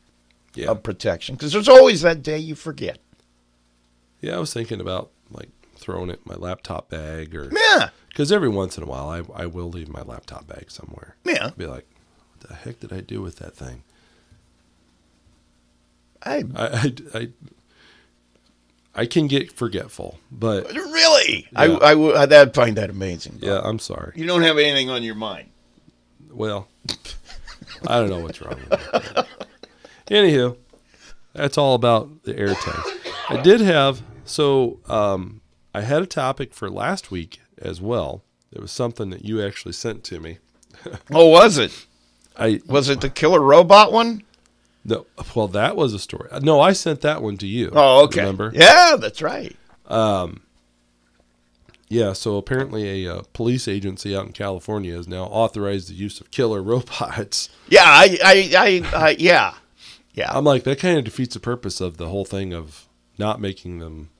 yeah, 0.54 0.68
of 0.68 0.82
protection 0.82 1.36
because 1.36 1.52
there's 1.52 1.68
always 1.68 2.02
that 2.02 2.22
day 2.22 2.38
you 2.38 2.54
forget. 2.54 2.98
Yeah. 4.20 4.36
I 4.36 4.38
was 4.38 4.52
thinking 4.52 4.80
about 4.80 5.10
like 5.30 5.48
throwing 5.76 6.10
it 6.10 6.20
in 6.24 6.32
my 6.32 6.34
laptop 6.36 6.88
bag 6.88 7.34
or 7.34 7.50
Yeah, 7.52 7.90
because 8.08 8.32
every 8.32 8.48
once 8.48 8.76
in 8.76 8.82
a 8.82 8.86
while 8.86 9.08
I 9.08 9.22
I 9.42 9.46
will 9.46 9.68
leave 9.70 9.88
my 9.88 10.02
laptop 10.02 10.46
bag 10.46 10.70
somewhere. 10.70 11.16
yeah. 11.24 11.50
Be 11.56 11.66
like, 11.66 11.86
what 12.38 12.48
the 12.48 12.54
heck 12.54 12.80
did 12.80 12.92
I 12.92 13.00
do 13.00 13.20
with 13.22 13.36
that 13.36 13.54
thing? 13.56 13.82
I 16.22 16.44
I 16.54 16.66
I, 16.66 16.92
I, 17.18 17.28
I 18.94 19.06
can 19.06 19.26
get 19.26 19.52
forgetful, 19.52 20.18
but 20.32 20.72
really, 20.72 21.46
I, 21.54 21.66
Yeah. 21.66 21.76
I 21.82 21.94
would 21.94 22.16
I'd 22.32 22.54
find 22.54 22.76
that 22.78 22.88
amazing. 22.90 23.38
yeah, 23.42 23.60
I'm 23.62 23.78
sorry. 23.78 24.12
You 24.16 24.26
don't 24.26 24.42
have 24.42 24.56
anything 24.58 24.88
on 24.90 25.02
your 25.02 25.14
mind. 25.14 25.50
Well, 26.30 26.68
I 27.86 27.98
don't 28.00 28.08
know 28.08 28.20
what's 28.20 28.40
wrong 28.40 28.58
with 28.70 28.70
me. 28.70 29.22
Anywho, 30.08 30.56
that's 31.34 31.58
all 31.58 31.74
about 31.74 32.22
the 32.24 32.32
AirTag. 32.34 33.10
I 33.28 33.42
did 33.42 33.60
have 33.60 34.02
so 34.26 34.80
um, 34.88 35.40
I 35.74 35.80
had 35.82 36.02
a 36.02 36.06
topic 36.06 36.52
for 36.52 36.68
last 36.70 37.10
week 37.10 37.40
as 37.58 37.80
well. 37.80 38.22
It 38.52 38.60
was 38.60 38.70
something 38.72 39.10
that 39.10 39.24
you 39.24 39.42
actually 39.42 39.72
sent 39.72 40.04
to 40.04 40.20
me. 40.20 40.38
Oh, 41.10 41.28
was 41.28 41.56
it? 41.58 41.86
I 42.36 42.60
Was 42.66 42.88
it 42.90 43.00
the 43.00 43.08
killer 43.08 43.40
robot 43.40 43.92
one? 43.92 44.22
no. 44.84 45.06
Well, 45.34 45.48
that 45.48 45.74
was 45.74 45.94
a 45.94 45.98
story. 45.98 46.28
No, 46.42 46.60
I 46.60 46.72
sent 46.74 47.00
that 47.00 47.22
one 47.22 47.38
to 47.38 47.46
you. 47.46 47.70
Oh, 47.72 48.04
okay. 48.04 48.20
Remember? 48.20 48.52
Yeah, 48.54 48.96
that's 49.00 49.22
right. 49.22 49.56
Yeah, 51.88 52.14
so 52.14 52.36
apparently 52.36 53.04
a 53.04 53.14
uh, 53.16 53.22
police 53.32 53.68
agency 53.68 54.14
out 54.16 54.26
in 54.26 54.32
California 54.32 54.94
has 54.96 55.06
now 55.06 55.24
authorized 55.24 55.88
the 55.88 55.94
use 55.94 56.20
of 56.20 56.30
killer 56.30 56.62
robots. 56.72 57.48
Yeah, 57.68 57.84
I, 57.84 58.18
I, 58.24 58.50
I, 58.92 59.06
I 59.06 59.16
yeah, 59.18 59.54
yeah. 60.12 60.30
I'm 60.30 60.44
like, 60.44 60.64
that 60.64 60.80
kind 60.80 60.98
of 60.98 61.04
defeats 61.04 61.34
the 61.34 61.40
purpose 61.40 61.80
of 61.80 61.96
the 61.96 62.08
whole 62.08 62.24
thing 62.24 62.52
of 62.52 62.86
not 63.18 63.40
making 63.40 63.78
them 63.78 64.10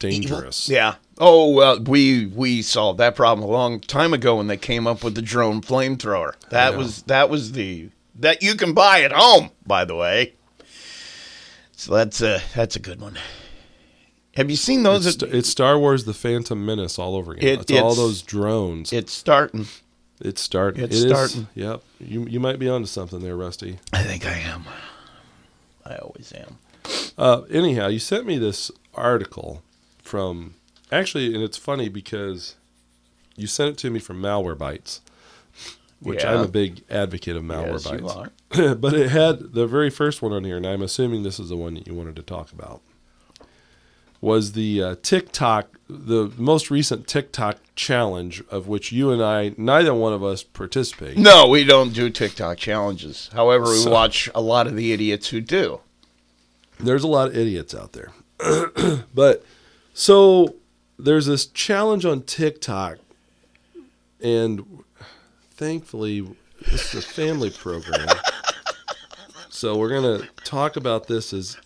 dangerous. 0.00 0.68
Yeah. 0.68 0.96
Oh 1.18 1.50
well, 1.52 1.78
we 1.80 2.26
we 2.26 2.62
solved 2.62 2.98
that 2.98 3.14
problem 3.14 3.48
a 3.48 3.52
long 3.52 3.78
time 3.78 4.12
ago 4.12 4.36
when 4.36 4.48
they 4.48 4.56
came 4.56 4.86
up 4.88 5.04
with 5.04 5.14
the 5.14 5.22
drone 5.22 5.60
flamethrower. 5.60 6.32
That 6.50 6.76
was 6.76 7.02
that 7.02 7.30
was 7.30 7.52
the 7.52 7.90
that 8.16 8.42
you 8.42 8.54
can 8.56 8.74
buy 8.74 9.02
at 9.02 9.12
home, 9.12 9.50
by 9.66 9.84
the 9.84 9.94
way. 9.94 10.34
So 11.76 11.94
that's 11.94 12.20
a 12.20 12.40
that's 12.54 12.74
a 12.76 12.80
good 12.80 13.00
one. 13.00 13.16
Have 14.36 14.48
you 14.50 14.56
seen 14.56 14.82
those? 14.82 15.06
It's, 15.06 15.22
it's 15.22 15.48
Star 15.48 15.78
Wars: 15.78 16.04
The 16.04 16.14
Phantom 16.14 16.64
Menace 16.64 16.98
all 16.98 17.14
over 17.16 17.32
again. 17.32 17.48
It- 17.60 17.70
it's, 17.70 17.80
all 17.80 17.94
those 17.94 18.22
drones. 18.22 18.92
it's 18.92 19.12
starting. 19.12 19.66
it's 20.20 20.40
starting. 20.40 20.84
it's 20.84 20.96
It 21.02 21.06
is- 21.06 21.10
starting. 21.12 21.48
Yep. 21.54 21.82
You 22.00 22.26
you 22.26 22.40
might 22.40 22.58
be 22.58 22.68
onto 22.68 22.86
something 22.86 23.20
there, 23.20 23.36
Rusty. 23.36 23.78
I 23.92 24.02
think 24.02 24.26
I 24.26 24.34
am. 24.38 24.64
I 25.84 25.96
always 25.96 26.32
am. 26.32 26.58
Uh, 27.18 27.42
anyhow, 27.50 27.88
you 27.88 27.98
sent 27.98 28.24
me 28.26 28.38
this 28.38 28.70
article 28.94 29.62
from 30.02 30.54
actually, 30.92 31.34
and 31.34 31.42
it's 31.42 31.56
funny 31.56 31.88
because 31.88 32.56
you 33.36 33.46
sent 33.46 33.70
it 33.70 33.78
to 33.78 33.90
me 33.90 34.00
from 34.00 34.20
Malwarebytes, 34.20 35.00
which 36.00 36.22
Yeah. 36.22 36.34
I'm 36.34 36.40
a 36.40 36.48
big 36.48 36.82
advocate 36.90 37.36
of 37.36 37.42
Malware 37.44 37.72
Yes, 37.72 37.84
you 37.86 37.98
Bytes. 37.98 38.16
are. 38.16 38.74
but 38.74 38.94
it 38.94 39.10
had 39.10 39.52
the 39.52 39.66
very 39.66 39.90
first 39.90 40.20
one 40.22 40.32
on 40.32 40.44
here, 40.44 40.56
and 40.56 40.66
I'm 40.66 40.82
assuming 40.82 41.22
this 41.22 41.38
is 41.40 41.48
the 41.48 41.56
one 41.56 41.74
that 41.74 41.86
you 41.86 41.94
wanted 41.94 42.16
to 42.16 42.22
talk 42.22 42.52
about. 42.52 42.80
Was 44.22 44.52
the 44.52 44.82
uh, 44.82 44.96
TikTok, 45.00 45.78
the 45.88 46.30
most 46.36 46.70
recent 46.70 47.06
TikTok 47.06 47.56
challenge 47.74 48.42
of 48.50 48.68
which 48.68 48.92
you 48.92 49.10
and 49.12 49.22
I, 49.22 49.54
neither 49.56 49.94
one 49.94 50.12
of 50.12 50.22
us 50.22 50.42
participate. 50.42 51.16
No, 51.16 51.48
we 51.48 51.64
don't 51.64 51.94
do 51.94 52.10
TikTok 52.10 52.58
challenges. 52.58 53.30
However, 53.32 53.64
we 53.70 53.78
So- 53.78 53.90
watch 53.90 54.28
a 54.34 54.42
lot 54.42 54.66
of 54.66 54.76
the 54.76 54.92
idiots 54.92 55.28
who 55.28 55.40
do. 55.40 55.80
there's 56.78 57.02
a 57.02 57.06
lot 57.08 57.28
of 57.28 57.36
idiots 57.36 57.74
out 57.74 57.92
there. 57.92 58.12
but 59.14 59.42
so 59.92 60.56
there's 60.98 61.26
this 61.26 61.46
challenge 61.46 62.04
on 62.04 62.22
TikTok, 62.22 62.98
and 64.22 64.82
thankfully, 65.52 66.26
this 66.70 66.94
is 66.94 67.04
a 67.04 67.06
family 67.06 67.50
program. 67.50 68.08
so 69.48 69.76
we're 69.76 69.88
going 69.88 70.20
to 70.20 70.28
talk 70.44 70.76
about 70.76 71.06
this 71.06 71.32
as 71.32 71.56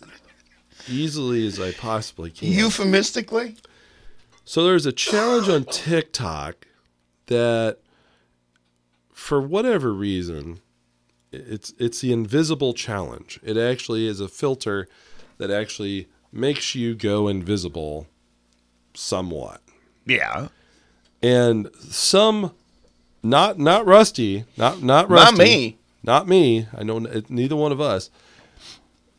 easily 0.87 1.45
as 1.47 1.59
I 1.59 1.71
possibly 1.71 2.31
can. 2.31 2.49
Euphemistically? 2.51 3.57
So 4.43 4.63
there's 4.63 4.85
a 4.85 4.91
challenge 4.91 5.49
on 5.49 5.65
TikTok 5.65 6.67
that, 7.27 7.79
for 9.11 9.41
whatever 9.41 9.91
reason, 9.91 10.59
it's 11.31 11.73
it's 11.79 11.99
the 12.01 12.13
invisible 12.13 12.73
challenge. 12.73 13.39
It 13.43 13.57
actually 13.57 14.07
is 14.07 14.19
a 14.19 14.27
filter 14.27 14.87
that 15.37 15.51
actually 15.51 16.07
makes 16.31 16.75
you 16.75 16.95
go 16.95 17.27
invisible 17.27 18.07
somewhat. 18.95 19.61
Yeah. 20.05 20.47
And 21.21 21.69
some 21.79 22.51
not 23.23 23.57
not 23.57 23.85
rusty, 23.85 24.45
not 24.57 24.81
not 24.83 25.09
rusty. 25.09 25.35
Not 25.35 25.37
me. 25.37 25.77
Not 26.03 26.27
me. 26.27 26.67
I 26.77 26.83
know 26.83 26.99
neither 27.29 27.55
one 27.55 27.71
of 27.71 27.81
us. 27.81 28.09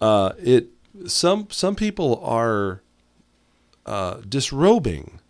Uh 0.00 0.32
it 0.38 0.68
some 1.06 1.48
some 1.50 1.74
people 1.74 2.20
are 2.22 2.80
uh 3.84 4.20
disrobing 4.28 5.20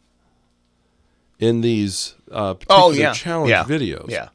in 1.38 1.60
these 1.60 2.14
uh 2.30 2.54
particular 2.54 2.82
Oh 2.82 2.90
yeah. 2.92 3.12
challenge 3.12 3.50
yeah. 3.50 3.64
videos. 3.64 4.08
Yeah. 4.10 4.28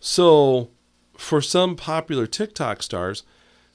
So, 0.00 0.68
for 1.16 1.40
some 1.42 1.74
popular 1.74 2.26
TikTok 2.26 2.82
stars, 2.84 3.24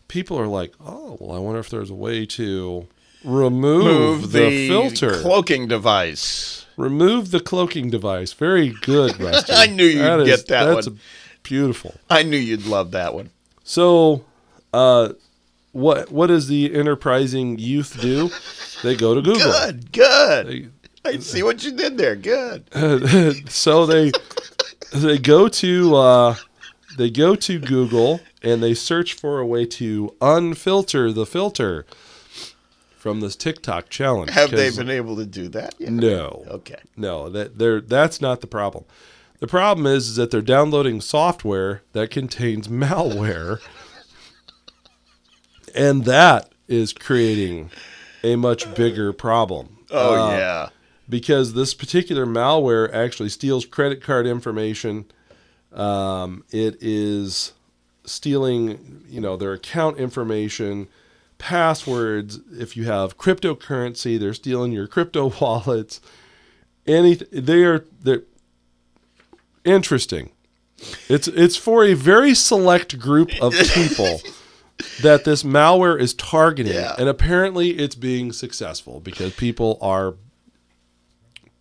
people 0.08 0.40
are 0.40 0.48
like, 0.48 0.74
"Oh, 0.80 1.18
well, 1.20 1.36
I 1.36 1.40
wonder 1.40 1.60
if 1.60 1.70
there's 1.70 1.90
a 1.90 1.96
way 1.96 2.26
to 2.28 2.88
remove, 3.24 3.84
Move 4.22 4.32
the, 4.32 4.40
the, 4.50 4.68
filter, 4.68 5.22
cloaking 5.22 5.68
device. 5.68 6.66
remove 6.78 7.32
the 7.32 7.40
cloaking 7.40 7.90
device." 7.90 8.34
Very 8.34 8.70
good, 8.82 9.20
Rusty. 9.20 9.54
I 9.54 9.68
knew 9.68 9.86
you'd 9.86 10.22
is- 10.22 10.28
get 10.28 10.48
that 10.48 10.66
That's 10.74 10.88
one. 10.88 11.00
beautiful. 11.44 11.96
I 12.10 12.24
knew 12.24 12.38
you'd 12.38 12.66
love 12.66 12.92
that 12.92 13.14
one. 13.14 13.30
So, 13.64 14.24
uh, 14.74 15.10
what 15.72 16.12
what 16.12 16.28
does 16.28 16.48
the 16.48 16.74
enterprising 16.76 17.58
youth 17.60 18.00
do? 18.02 18.30
They 18.84 18.96
go 18.96 19.16
to 19.16 19.22
Google. 19.30 19.52
Good, 19.52 19.92
good. 19.92 20.48
They- 20.48 20.68
I 21.06 21.18
see 21.20 21.44
what 21.44 21.62
you 21.66 21.74
did 21.74 21.98
there. 21.98 22.16
Good. 22.16 22.64
so 23.52 23.86
they 23.86 24.12
they 24.94 25.18
go 25.18 25.50
to 25.50 25.96
uh, 25.98 26.36
they 26.98 27.10
go 27.10 27.36
to 27.36 27.60
Google 27.60 28.22
and 28.42 28.64
they 28.64 28.74
search 28.74 29.14
for 29.14 29.40
a 29.40 29.46
way 29.46 29.66
to 29.66 30.16
unfilter 30.22 31.14
the 31.14 31.26
filter 31.26 31.86
from 33.04 33.20
this 33.20 33.36
TikTok 33.36 33.90
challenge. 33.90 34.32
Have 34.32 34.52
they 34.52 34.70
been 34.70 34.90
able 34.90 35.18
to 35.18 35.26
do 35.26 35.50
that? 35.50 35.76
yet? 35.78 35.92
No, 35.92 36.46
Okay. 36.48 36.80
no. 36.96 37.28
That 37.28 37.58
they're 37.58 37.82
that's 37.82 38.22
not 38.22 38.40
the 38.40 38.48
problem. 38.48 38.86
The 39.40 39.48
problem 39.48 39.86
is, 39.86 40.08
is 40.08 40.16
that 40.16 40.32
they're 40.32 40.42
downloading 40.42 41.02
software 41.02 41.82
that 41.92 42.10
contains 42.12 42.68
malware, 42.70 43.60
and 45.76 46.06
that 46.06 46.54
is 46.70 46.94
creating 46.94 47.72
a 48.24 48.38
much 48.38 48.74
bigger 48.74 49.12
problem. 49.12 49.80
Oh 49.92 50.14
Uh, 50.14 50.38
yeah. 50.38 50.70
because 51.10 51.56
this 51.56 51.74
particular 51.74 52.26
malware 52.26 52.90
actually 52.94 53.28
steals 53.28 53.66
credit 53.66 54.02
card 54.02 54.26
information. 54.26 55.06
Um, 55.74 56.46
it 56.52 56.78
is 56.80 57.52
stealing, 58.06 59.04
you 59.10 59.20
know, 59.20 59.36
their 59.36 59.52
account 59.52 59.98
information, 59.98 60.88
passwords. 61.38 62.40
If 62.52 62.76
you 62.78 62.86
have 62.86 63.18
cryptocurrency, 63.18 64.20
they're 64.20 64.34
stealing 64.34 64.72
your 64.72 64.88
crypto 64.88 65.32
wallets. 65.42 66.00
Anything 66.86 67.28
they 67.32 67.64
are 67.64 67.86
they're 68.02 68.24
interesting. 69.64 70.32
It's 71.08 71.28
it's 71.30 71.56
for 71.56 71.84
a 71.86 71.94
very 71.94 72.34
select 72.34 73.00
group 73.00 73.30
of 73.42 73.54
people 73.74 74.20
that 75.02 75.24
this 75.24 75.44
malware 75.44 75.98
is 76.00 76.14
targeting, 76.14 76.74
Yeah. 76.74 76.96
and 76.98 77.08
apparently 77.08 77.72
it's 77.72 77.96
being 77.96 78.34
successful 78.34 79.00
because 79.00 79.34
people 79.34 79.78
are 79.82 80.16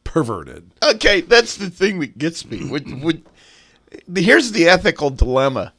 perverted. 0.04 0.72
Okay, 0.82 1.20
that's 1.20 1.56
the 1.56 1.70
thing 1.70 2.00
that 2.00 2.18
gets 2.18 2.44
me. 2.44 2.64
Would, 2.68 3.02
would, 3.02 3.22
here's 4.14 4.52
the 4.52 4.68
ethical 4.68 5.10
dilemma. 5.10 5.72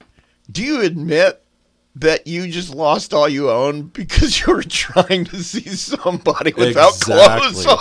Do 0.49 0.63
you 0.63 0.81
admit 0.81 1.42
that 1.95 2.25
you 2.25 2.47
just 2.47 2.73
lost 2.73 3.13
all 3.13 3.29
you 3.29 3.49
own 3.49 3.83
because 3.83 4.41
you 4.45 4.53
were 4.53 4.63
trying 4.63 5.25
to 5.25 5.43
see 5.43 5.67
somebody 5.69 6.53
without 6.53 6.93
clothes 6.99 7.65
on? 7.65 7.77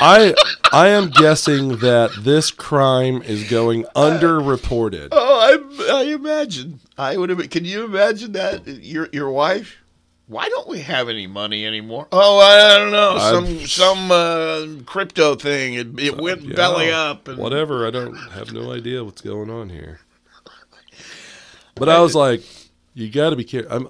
I 0.00 0.34
I 0.72 0.88
am 0.88 1.10
guessing 1.10 1.76
that 1.78 2.10
this 2.18 2.50
crime 2.50 3.22
is 3.22 3.48
going 3.50 3.84
underreported. 3.94 5.08
Oh, 5.12 5.88
I, 5.90 6.00
I 6.00 6.02
imagine. 6.04 6.80
I 6.98 7.16
would. 7.16 7.30
Have, 7.30 7.50
can 7.50 7.64
you 7.64 7.84
imagine 7.84 8.32
that 8.32 8.66
your 8.66 9.08
your 9.12 9.30
wife? 9.30 9.76
Why 10.28 10.48
don't 10.48 10.66
we 10.66 10.80
have 10.80 11.08
any 11.08 11.28
money 11.28 11.64
anymore? 11.64 12.08
Oh, 12.10 12.40
I 12.40 12.78
don't 12.78 12.90
know. 12.90 13.16
Some 13.18 13.44
I'm- 13.44 13.66
some 13.66 14.10
uh, 14.10 14.82
crypto 14.84 15.36
thing. 15.36 15.74
It, 15.74 16.00
it 16.00 16.16
went 16.20 16.42
Yeah, 16.42 16.56
belly 16.56 16.90
up. 16.90 17.28
And, 17.28 17.38
Whatever. 17.38 17.86
I 17.86 17.90
don't 17.92 18.16
have 18.32 18.52
no 18.52 18.72
idea 18.72 19.04
what's 19.04 19.20
going 19.20 19.50
on 19.50 19.68
here. 19.68 20.00
But 21.76 21.88
I 21.88 22.00
was 22.00 22.14
like, 22.16 22.42
you 22.96 23.10
got 23.10 23.30
to 23.30 23.36
be 23.36 23.44
careful. 23.44 23.70
I'm 23.72 23.88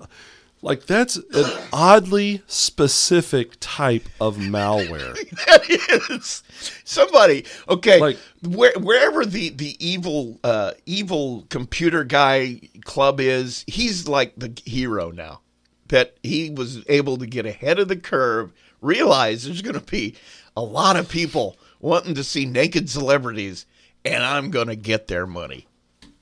like 0.62 0.86
that's 0.86 1.16
an 1.16 1.62
oddly 1.72 2.42
specific 2.46 3.52
type 3.60 4.08
of 4.20 4.36
malware. 4.36 5.14
that 5.46 6.10
is 6.10 6.42
somebody. 6.84 7.44
Okay, 7.68 8.00
Like- 8.00 8.18
where, 8.42 8.72
wherever 8.78 9.24
the 9.24 9.50
the 9.50 9.76
evil 9.86 10.38
uh, 10.42 10.72
evil 10.84 11.46
computer 11.50 12.04
guy 12.04 12.60
club 12.84 13.20
is, 13.20 13.64
he's 13.66 14.08
like 14.08 14.34
the 14.36 14.52
hero 14.64 15.10
now. 15.10 15.40
That 15.88 16.16
he 16.24 16.50
was 16.50 16.82
able 16.88 17.16
to 17.18 17.26
get 17.26 17.46
ahead 17.46 17.78
of 17.78 17.86
the 17.86 17.96
curve, 17.96 18.52
realize 18.80 19.44
there's 19.44 19.62
going 19.62 19.78
to 19.78 19.80
be 19.80 20.16
a 20.56 20.62
lot 20.62 20.96
of 20.96 21.08
people 21.08 21.56
wanting 21.78 22.14
to 22.16 22.24
see 22.24 22.44
naked 22.44 22.90
celebrities, 22.90 23.66
and 24.04 24.24
I'm 24.24 24.50
going 24.50 24.66
to 24.66 24.74
get 24.74 25.06
their 25.06 25.28
money. 25.28 25.68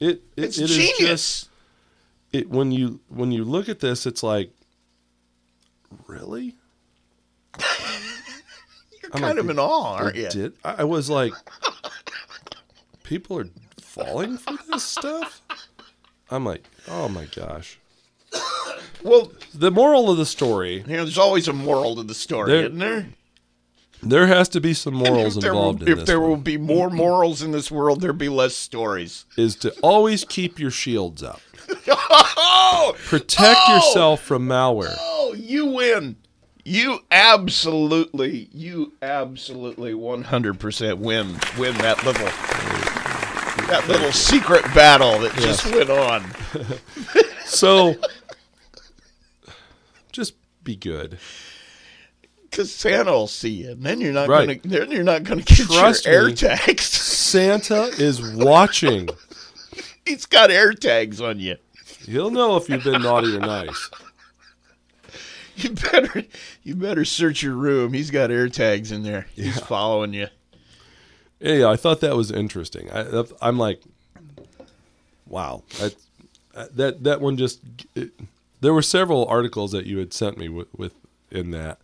It, 0.00 0.22
it 0.36 0.44
It's 0.44 0.58
it 0.58 0.64
is 0.64 0.76
genius. 0.76 1.48
It 2.34 2.50
when 2.50 2.72
you 2.72 3.00
when 3.08 3.32
you 3.32 3.44
look 3.44 3.68
at 3.68 3.80
this, 3.80 4.06
it's 4.06 4.22
like, 4.22 4.50
really? 6.06 6.56
You're 9.02 9.10
I'm 9.12 9.20
kind 9.20 9.36
like, 9.36 9.44
of 9.44 9.50
in 9.50 9.58
awe, 9.58 9.94
aren't 9.96 10.16
you? 10.16 10.28
Did 10.30 10.52
I 10.64 10.74
I 10.78 10.84
was 10.84 11.08
like, 11.10 11.32
people 13.02 13.38
are 13.38 13.48
falling 13.80 14.36
for 14.38 14.56
this 14.70 14.82
stuff? 14.82 15.42
I'm 16.30 16.44
like, 16.44 16.64
oh 16.88 17.08
my 17.08 17.26
gosh. 17.26 17.78
Well, 19.02 19.30
The 19.54 19.70
moral 19.70 20.10
of 20.10 20.16
the 20.16 20.26
story: 20.26 20.76
you 20.78 20.96
know, 20.96 21.04
there's 21.04 21.18
always 21.18 21.46
a 21.46 21.52
moral 21.52 21.96
to 21.96 22.02
the 22.02 22.14
story, 22.14 22.50
There- 22.50 22.64
isn't 22.64 22.78
there? 22.78 23.06
there 24.02 24.26
has 24.26 24.48
to 24.50 24.60
be 24.60 24.74
some 24.74 24.94
morals 24.94 25.36
there, 25.36 25.50
involved 25.52 25.82
in 25.82 25.88
if 25.88 25.94
this. 25.94 26.02
If 26.02 26.06
there 26.06 26.20
one, 26.20 26.28
will 26.30 26.36
be 26.38 26.56
more 26.58 26.90
morals 26.90 27.40
in 27.42 27.52
this 27.52 27.70
world, 27.70 28.00
there'll 28.00 28.16
be 28.16 28.28
less 28.28 28.54
stories. 28.56 29.24
is 29.36 29.56
to 29.56 29.70
always 29.82 30.24
keep 30.24 30.58
your 30.58 30.70
shields 30.70 31.22
up. 31.22 31.40
Oh, 31.88 32.94
Protect 33.06 33.58
Oh! 33.66 33.74
yourself 33.76 34.22
from 34.22 34.46
malware. 34.48 34.94
oh, 35.00 35.34
you 35.36 35.66
win. 35.66 36.16
You 36.64 37.00
absolutely, 37.10 38.48
you 38.52 38.92
absolutely 39.02 39.92
100% 39.92 40.98
win, 40.98 41.36
win 41.58 41.74
that 41.78 42.02
little, 42.04 42.26
that 43.68 43.84
little 43.86 44.12
secret 44.12 44.62
battle 44.74 45.18
that 45.18 45.34
just 45.34 45.64
went 45.72 45.90
on. 45.90 46.24
So, 47.46 47.94
just 50.12 50.34
be 50.64 50.76
good. 50.76 51.18
Because 52.50 52.72
Santa 52.72 53.12
will 53.12 53.26
see 53.26 53.50
you, 53.50 53.72
and 53.72 53.82
then 53.82 54.00
you're 54.00 54.12
not 54.14 54.28
Right. 54.28 54.60
gonna, 54.62 54.78
then 54.80 54.90
you're 54.90 55.04
not 55.04 55.24
gonna 55.24 55.42
get 55.42 55.58
Trust 55.66 56.06
your 56.06 56.14
air 56.14 56.26
me. 56.28 56.34
tags. 56.34 56.84
Santa 56.86 57.84
is 57.98 58.22
watching. 58.34 59.08
He's 60.06 60.24
got 60.26 60.50
air 60.50 60.72
tags 60.72 61.20
on 61.20 61.38
you. 61.38 61.56
He'll 62.06 62.30
know 62.30 62.56
if 62.56 62.68
you've 62.68 62.84
been 62.84 63.02
naughty 63.02 63.36
or 63.36 63.40
nice. 63.40 63.90
You 65.56 65.70
better, 65.70 66.24
you 66.64 66.74
better 66.74 67.04
search 67.04 67.40
your 67.44 67.54
room. 67.54 67.92
He's 67.92 68.10
got 68.10 68.32
air 68.32 68.48
tags 68.48 68.90
in 68.90 69.04
there. 69.04 69.28
He's 69.36 69.60
following 69.60 70.12
you. 70.12 70.26
Yeah, 71.38 71.68
I 71.68 71.76
thought 71.76 72.00
that 72.00 72.16
was 72.16 72.32
interesting. 72.32 72.90
I, 72.90 73.22
I'm 73.40 73.56
like, 73.56 73.80
wow, 75.28 75.62
that 75.78 75.94
that 76.72 77.04
that 77.04 77.20
one 77.20 77.36
just. 77.36 77.60
It, 77.94 78.10
there 78.64 78.72
were 78.74 78.82
several 78.82 79.26
articles 79.26 79.72
that 79.72 79.84
you 79.84 79.98
had 79.98 80.14
sent 80.14 80.38
me 80.38 80.48
with, 80.48 80.68
with 80.74 80.94
in 81.30 81.50
that, 81.50 81.78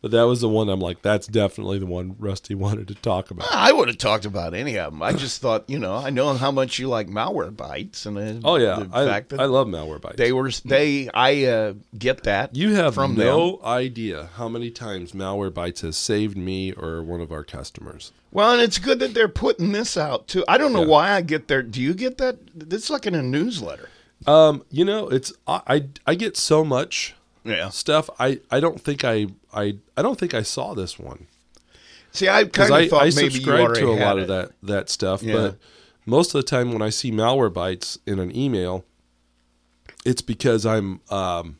but 0.00 0.10
that 0.12 0.22
was 0.22 0.40
the 0.40 0.48
one 0.48 0.68
I'm 0.68 0.80
like, 0.80 1.02
that's 1.02 1.26
definitely 1.26 1.78
the 1.78 1.86
one 1.86 2.14
Rusty 2.18 2.54
wanted 2.66 2.88
to 2.88 2.94
talk 2.94 3.30
about. 3.30 3.48
I 3.52 3.72
would 3.72 3.88
have 3.88 3.98
talked 3.98 4.24
about 4.24 4.54
any 4.54 4.78
of 4.78 4.92
them. 4.92 5.02
I 5.02 5.12
just 5.12 5.40
thought, 5.40 5.68
you 5.68 5.78
know, 5.78 5.94
I 5.96 6.10
know 6.10 6.32
how 6.34 6.50
much 6.50 6.78
you 6.78 6.88
like 6.88 7.08
Malwarebytes, 7.08 8.06
and 8.06 8.44
uh, 8.44 8.48
Oh 8.48 8.56
yeah, 8.56 8.76
the 8.80 8.88
I, 8.96 9.04
fact 9.06 9.30
that 9.30 9.40
I 9.40 9.44
love 9.46 9.66
Malwarebytes. 9.66 10.16
they 10.16 10.32
were 10.32 10.50
they. 10.64 11.08
I 11.12 11.44
uh, 11.44 11.74
get 11.98 12.22
that. 12.24 12.54
you 12.54 12.74
have 12.74 12.94
from 12.94 13.14
no 13.16 13.60
idea 13.64 14.30
how 14.34 14.48
many 14.48 14.70
times 14.70 15.12
Malwarebytes 15.12 15.80
has 15.82 15.96
saved 15.96 16.36
me 16.36 16.72
or 16.72 17.02
one 17.02 17.20
of 17.20 17.32
our 17.32 17.44
customers. 17.44 18.12
Well, 18.30 18.52
and 18.52 18.60
it's 18.62 18.78
good 18.78 18.98
that 19.00 19.14
they're 19.14 19.28
putting 19.28 19.72
this 19.72 19.96
out 19.96 20.28
too. 20.28 20.44
I 20.46 20.58
don't 20.58 20.72
know 20.72 20.82
Yeah. 20.82 20.88
why 20.88 21.12
I 21.12 21.22
get 21.22 21.48
there. 21.48 21.62
Do 21.62 21.80
you 21.80 21.94
get 21.94 22.18
that? 22.18 22.38
It's 22.70 22.90
like 22.90 23.06
in 23.06 23.14
a 23.14 23.22
newsletter. 23.22 23.88
Um, 24.26 24.64
you 24.70 24.84
know, 24.84 25.08
it's 25.08 25.32
I 25.46 25.60
I, 25.66 25.86
I 26.08 26.14
get 26.14 26.36
so 26.36 26.64
much 26.64 27.14
Yeah. 27.48 27.70
stuff. 27.70 28.10
I 28.18 28.40
I 28.50 28.60
don't 28.60 28.80
think 28.80 29.04
I 29.04 29.26
I 29.52 29.78
I 29.96 30.02
don't 30.02 30.18
think 30.18 30.34
I 30.34 30.42
saw 30.42 30.74
this 30.74 30.98
one. 30.98 31.26
See, 32.12 32.28
I 32.28 32.44
kind 32.44 32.70
of 32.70 32.76
I, 32.76 32.88
thought 32.88 33.02
I 33.02 33.10
maybe 33.14 33.30
subscribe 33.34 33.74
to 33.74 33.88
a 33.90 33.92
lot 33.92 34.18
it. 34.18 34.22
of 34.22 34.28
that 34.28 34.52
that 34.62 34.88
stuff, 34.90 35.22
Yeah. 35.22 35.34
but 35.34 35.58
most 36.06 36.34
of 36.34 36.40
the 36.40 36.42
time 36.42 36.72
when 36.72 36.82
I 36.82 36.88
see 36.90 37.12
Malwarebytes 37.12 37.98
in 38.06 38.18
an 38.18 38.34
email, 38.34 38.84
it's 40.06 40.22
because 40.22 40.64
I'm 40.64 41.00
um, 41.10 41.58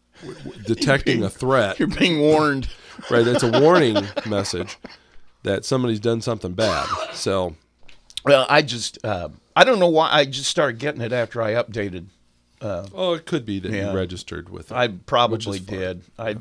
detecting 0.66 1.22
a 1.22 1.30
threat. 1.30 1.78
You're 1.78 1.88
being 1.88 2.20
warned. 2.20 2.68
Right, 3.10 3.26
it's 3.26 3.42
a 3.42 3.50
warning 3.60 3.96
message 4.26 4.76
that 5.44 5.64
somebody's 5.64 5.98
done 5.98 6.20
something 6.20 6.52
bad. 6.52 6.86
So 7.14 7.56
Well, 8.22 8.44
I 8.50 8.60
just 8.60 9.02
uh, 9.02 9.30
I 9.56 9.64
don't 9.64 9.78
know 9.80 9.88
why 9.88 10.10
I 10.12 10.26
just 10.26 10.50
started 10.50 10.78
getting 10.78 11.00
it 11.00 11.10
after 11.10 11.40
I 11.40 11.52
updated. 11.54 12.08
Uh, 12.62 12.86
oh, 12.94 13.14
it 13.14 13.26
could 13.26 13.44
be 13.44 13.58
that 13.58 13.70
Yeah. 13.72 13.90
you 13.90 13.96
registered 13.96 14.48
with. 14.48 14.70
It, 14.70 14.74
I 14.76 14.88
probably 14.88 15.58
did. 15.58 16.02
I 16.18 16.36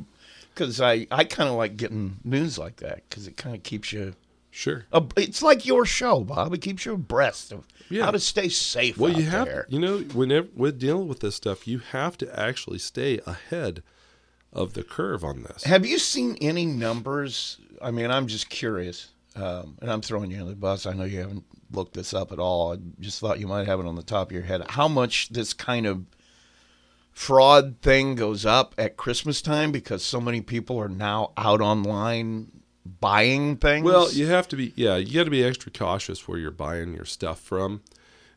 because 0.53 0.79
I 0.79 1.07
I 1.11 1.23
kind 1.23 1.49
of 1.49 1.55
like 1.55 1.77
getting 1.77 2.17
news 2.23 2.57
like 2.57 2.77
that 2.77 3.01
because 3.09 3.25
it 3.27 3.37
kind 3.37 3.55
of 3.55 3.63
keeps 3.63 3.91
you. 3.91 4.13
Sure. 4.53 4.85
ab- 4.93 5.13
It's 5.15 5.41
like 5.41 5.65
your 5.65 5.85
show, 5.85 6.25
Bob. 6.25 6.53
It 6.53 6.61
keeps 6.61 6.85
you 6.85 6.93
abreast 6.93 7.53
of 7.53 7.65
Yeah. 7.89 8.03
how 8.03 8.11
to 8.11 8.19
stay 8.19 8.49
safe. 8.49 8.97
Well, 8.97 9.13
you 9.17 9.23
have, 9.23 9.47
there. 9.47 9.65
you 9.69 9.79
know, 9.79 9.99
whenever 9.99 10.49
we're 10.55 10.73
dealing 10.73 11.07
with 11.07 11.21
this 11.21 11.35
stuff, 11.35 11.65
you 11.69 11.79
have 11.79 12.17
to 12.17 12.39
actually 12.39 12.79
stay 12.79 13.19
ahead 13.25 13.81
of 14.51 14.73
the 14.73 14.83
curve 14.83 15.23
on 15.23 15.43
this. 15.43 15.63
Have 15.63 15.85
you 15.85 15.97
seen 15.97 16.35
any 16.41 16.65
numbers? 16.65 17.59
I 17.81 17.91
mean, 17.91 18.11
I'm 18.11 18.27
just 18.27 18.49
curious, 18.49 19.11
um, 19.35 19.77
and 19.81 19.89
I'm 19.91 20.01
throwing 20.01 20.31
you 20.31 20.39
under 20.39 20.51
the 20.51 20.55
bus. 20.55 20.85
I 20.85 20.93
know 20.93 21.03
you 21.03 21.19
haven't 21.19 21.45
looked 21.71 21.93
this 21.93 22.13
up 22.13 22.31
at 22.31 22.39
all. 22.39 22.73
I 22.73 22.77
just 22.99 23.19
thought 23.19 23.39
you 23.39 23.47
might 23.47 23.67
have 23.67 23.79
it 23.79 23.85
on 23.85 23.95
the 23.95 24.03
top 24.03 24.29
of 24.29 24.31
your 24.33 24.43
head. 24.43 24.63
How 24.69 24.87
much 24.87 25.29
this 25.29 25.53
kind 25.53 25.85
of 25.85 26.05
fraud 27.11 27.75
thing 27.81 28.15
goes 28.15 28.45
up 28.45 28.73
at 28.77 28.97
Christmas 28.97 29.41
time 29.41 29.71
because 29.71 30.03
so 30.03 30.19
many 30.19 30.41
people 30.41 30.77
are 30.79 30.89
now 30.89 31.31
out 31.37 31.61
online 31.61 32.51
buying 32.99 33.57
things? 33.57 33.85
Well, 33.85 34.11
you 34.11 34.27
have 34.27 34.47
to 34.49 34.55
be, 34.55 34.73
yeah, 34.75 34.97
you 34.97 35.13
got 35.13 35.25
to 35.25 35.31
be 35.31 35.43
extra 35.43 35.71
cautious 35.71 36.27
where 36.27 36.37
you're 36.37 36.51
buying 36.51 36.93
your 36.93 37.05
stuff 37.05 37.39
from, 37.39 37.81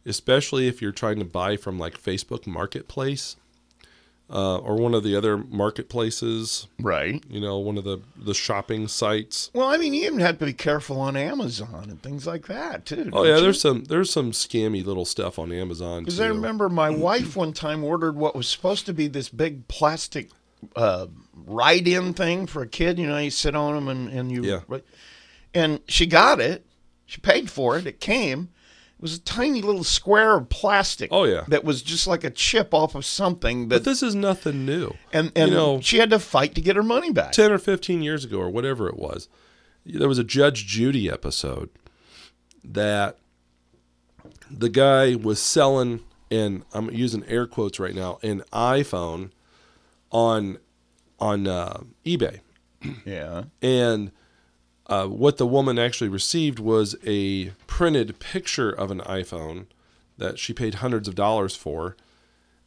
especially 0.06 0.68
if 0.68 0.80
you're 0.80 0.92
trying 0.92 1.18
to 1.18 1.24
buy 1.24 1.56
from 1.56 1.78
like 1.78 2.00
Facebook 2.00 2.46
Marketplace 2.46 3.36
uh, 4.30 4.58
or 4.58 4.76
one 4.76 4.94
of 4.94 5.04
the 5.04 5.14
other 5.14 5.36
marketplaces. 5.36 6.66
right. 6.80 7.22
You 7.28 7.40
know, 7.40 7.58
one 7.58 7.76
of 7.76 7.84
the 7.84 8.00
the 8.16 8.34
shopping 8.34 8.88
sites. 8.88 9.50
Well, 9.52 9.68
I 9.68 9.76
mean, 9.76 9.94
you 9.94 10.06
even 10.06 10.20
have 10.20 10.38
to 10.38 10.46
be 10.46 10.52
careful 10.52 11.00
on 11.00 11.16
Amazon 11.16 11.86
and 11.90 12.02
things 12.02 12.26
like 12.26 12.46
that 12.46 12.86
too. 12.86 13.10
Oh 13.12 13.24
yeah, 13.24 13.36
you? 13.36 13.42
there's 13.42 13.60
some 13.60 13.84
there's 13.84 14.10
some 14.10 14.32
scammy 14.32 14.84
little 14.84 15.04
stuff 15.04 15.38
on 15.38 15.52
Amazon 15.52 16.04
Because. 16.04 16.20
I 16.20 16.26
remember 16.26 16.68
my 16.68 16.90
wife 16.90 17.36
one 17.36 17.52
time 17.52 17.84
ordered 17.84 18.16
what 18.16 18.34
was 18.34 18.48
supposed 18.48 18.86
to 18.86 18.94
be 18.94 19.08
this 19.08 19.28
big 19.28 19.68
plastic 19.68 20.30
uh, 20.74 21.06
ride-in 21.34 22.14
thing 22.14 22.46
for 22.46 22.62
a 22.62 22.66
kid. 22.66 22.98
You 22.98 23.06
know, 23.06 23.18
you 23.18 23.30
sit 23.30 23.54
on 23.54 23.74
them 23.74 23.88
and, 23.88 24.08
and 24.08 24.32
you. 24.32 24.42
Yeah. 24.42 24.60
And 25.52 25.80
she 25.86 26.06
got 26.06 26.40
it. 26.40 26.66
She 27.06 27.20
paid 27.20 27.50
for 27.50 27.76
it. 27.76 27.86
It 27.86 28.00
came. 28.00 28.48
It 28.98 29.02
was 29.02 29.16
a 29.16 29.20
tiny 29.20 29.60
little 29.60 29.84
square 29.84 30.36
of 30.36 30.48
plastic. 30.48 31.10
Oh, 31.12 31.24
yeah. 31.24 31.44
That 31.48 31.64
was 31.64 31.82
just 31.82 32.06
like 32.06 32.24
a 32.24 32.30
chip 32.30 32.72
off 32.72 32.94
of 32.94 33.04
something. 33.04 33.68
but 33.68 33.84
this 33.84 34.02
is 34.02 34.14
nothing 34.14 34.64
new. 34.64 34.94
and 35.12 35.32
and 35.36 35.50
you 35.50 35.56
know, 35.56 35.80
she 35.80 35.98
had 35.98 36.10
to 36.10 36.18
fight 36.18 36.54
to 36.54 36.60
get 36.60 36.76
her 36.76 36.82
money 36.82 37.10
back. 37.10 37.32
10 37.32 37.52
or 37.52 37.58
15 37.58 38.02
years 38.02 38.24
ago 38.24 38.38
or 38.38 38.48
whatever 38.48 38.88
it 38.88 38.96
was 38.96 39.28
there 39.86 40.08
was 40.08 40.18
a 40.18 40.24
judge 40.24 40.66
judy 40.66 41.10
episode 41.10 41.70
that 42.62 43.18
the 44.50 44.68
guy 44.68 45.14
was 45.14 45.40
selling 45.40 46.00
and 46.30 46.64
i'm 46.72 46.90
using 46.90 47.24
air 47.26 47.46
quotes 47.46 47.78
right 47.78 47.94
now 47.94 48.18
an 48.22 48.42
iphone 48.52 49.30
on 50.10 50.58
on 51.20 51.46
uh, 51.46 51.80
ebay 52.04 52.40
yeah. 53.04 53.44
and 53.62 54.10
uh, 54.86 55.06
what 55.06 55.36
the 55.38 55.46
woman 55.46 55.78
actually 55.78 56.08
received 56.08 56.58
was 56.58 56.94
a 57.06 57.50
printed 57.66 58.18
picture 58.18 58.70
of 58.70 58.90
an 58.90 59.00
iphone 59.00 59.66
that 60.18 60.38
she 60.38 60.52
paid 60.52 60.76
hundreds 60.76 61.08
of 61.08 61.14
dollars 61.14 61.56
for 61.56 61.96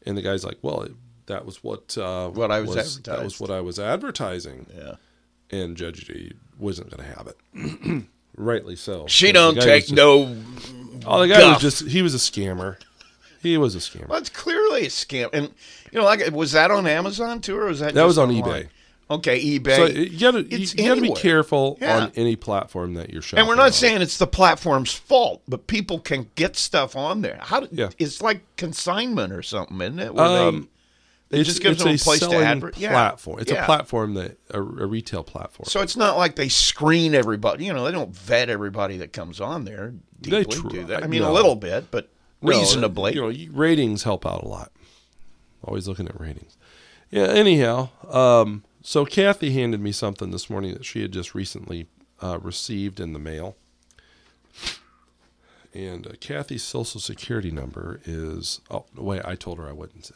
and 0.06 0.18
the 0.18 0.22
guy's 0.22 0.44
like 0.44 0.58
well 0.62 0.88
that 1.28 1.46
was 1.46 1.64
what 1.64 1.98
uh, 1.98 2.30
What 2.30 2.52
I 2.52 2.62
was 2.62 3.00
that 3.02 3.24
was 3.24 3.40
what 3.40 3.52
i 3.52 3.60
was 3.62 3.78
advertising 3.80 4.66
Yeah. 4.78 4.96
and 5.52 5.76
Judge 5.78 6.06
Judy 6.06 6.34
wasn't 6.58 6.90
going 6.90 7.04
to 7.08 7.16
have 7.18 7.28
it. 7.28 8.04
Rightly 8.36 8.76
so. 8.76 9.06
She 9.08 9.32
don't 9.32 9.56
take 9.60 9.84
just- 9.84 9.94
no. 9.94 10.36
Oh, 11.06 11.22
the 11.22 11.28
guy 11.28 11.40
guff. 11.40 11.62
was 11.62 11.80
just—he 11.80 12.02
was 12.02 12.14
a 12.16 12.18
scammer. 12.18 12.78
He 13.42 13.58
was 13.58 13.76
a 13.76 13.80
scammer. 13.80 14.08
Well, 14.10 14.20
it's 14.20 14.30
clearly 14.30 14.86
a 14.86 14.90
scam. 14.90 15.30
And 15.34 15.50
you 15.92 16.00
know, 16.00 16.04
like, 16.06 16.30
was 16.32 16.52
that 16.54 16.70
on 16.72 16.86
Amazon 16.88 17.40
too, 17.42 17.58
or 17.58 17.66
was 17.66 17.80
that 17.80 17.94
That 17.94 18.06
was 18.06 18.18
on 18.18 18.30
online? 18.30 18.64
eBay. 18.64 18.70
Okay, 19.10 19.42
eBay. 19.60 19.76
So 19.76 19.86
you 19.86 20.20
gotta 20.20 20.44
you, 20.44 20.68
gotta 20.88 21.00
be 21.02 21.14
careful 21.14 21.78
Yeah. 21.80 21.98
on 22.04 22.12
any 22.16 22.36
platform 22.36 22.96
that 22.96 23.10
you're 23.10 23.22
shopping. 23.22 23.40
and 23.40 23.48
we're 23.48 23.56
not 23.56 23.68
on. 23.68 23.72
saying 23.72 24.02
it's 24.02 24.18
the 24.18 24.28
platform's 24.28 24.92
fault, 24.94 25.42
but 25.48 25.68
people 25.68 26.00
can 26.00 26.30
get 26.36 26.58
stuff 26.58 26.96
on 26.96 27.22
there. 27.22 27.40
How? 27.42 27.62
Do, 27.62 27.70
Yeah. 27.72 27.90
It's 27.98 28.22
like 28.22 28.42
consignment 28.58 29.32
or 29.32 29.42
something, 29.42 29.80
isn't 29.80 30.00
it? 30.00 30.14
Where 30.14 30.28
they- 30.28 30.36
Um, 30.48 30.70
it 31.30 31.40
it's, 31.40 31.50
just 31.50 31.62
gives 31.62 31.80
them 31.80 31.88
a 31.90 31.94
a 31.94 31.98
place 31.98 32.20
to 32.20 32.26
selling 32.26 32.46
adver- 32.46 32.74
yeah. 32.78 32.90
platform. 32.92 33.40
It's 33.40 33.52
Yeah. 33.52 33.64
a 33.64 33.66
platform 33.66 34.14
that 34.16 34.38
a, 34.52 34.60
a 34.60 34.62
retail 34.86 35.24
platform. 35.24 35.68
so 35.70 35.82
it's 35.82 35.96
not 35.96 36.18
like 36.18 36.36
they 36.36 36.50
screen 36.50 37.16
everybody. 37.16 37.64
You 37.66 37.74
know, 37.74 37.86
they 37.86 37.92
don't 37.94 38.14
vet 38.14 38.50
everybody 38.50 38.98
that 38.98 39.14
comes 39.14 39.40
on 39.40 39.64
there. 39.64 39.94
They 40.20 40.44
try- 40.44 40.70
do 40.70 40.84
they? 40.84 40.96
I 40.96 41.08
mean, 41.08 41.22
no. 41.22 41.32
a 41.32 41.34
little 41.34 41.56
bit, 41.56 41.92
but 41.92 42.10
No, 42.42 42.50
reasonably. 42.52 43.14
you 43.16 43.22
know, 43.22 43.54
ratings 43.58 44.04
help 44.04 44.26
out 44.26 44.44
a 44.44 44.48
lot. 44.50 44.72
Always 45.64 45.88
looking 45.88 46.08
at 46.08 46.20
ratings. 46.20 46.58
Yeah. 47.10 47.24
Anyhow, 47.28 47.90
um, 48.10 48.64
so 48.88 49.04
Kathy 49.06 49.52
handed 49.52 49.82
me 49.82 49.92
something 49.92 50.32
this 50.32 50.50
morning 50.50 50.74
that 50.74 50.86
she 50.86 51.02
had 51.02 51.12
just 51.12 51.36
recently 51.36 51.88
uh, 52.22 52.40
received 52.42 53.02
in 53.02 53.12
the 53.12 53.20
mail, 53.20 53.58
and 55.74 56.08
uh, 56.08 56.12
Kathy's 56.22 56.64
social 56.64 57.02
security 57.02 57.52
number 57.52 58.00
is. 58.06 58.62
Oh 58.72 58.86
wait, 58.96 59.24
I 59.26 59.36
told 59.36 59.58
her 59.58 59.68
I 59.68 59.74
wouldn't 59.74 60.06
say. 60.06 60.16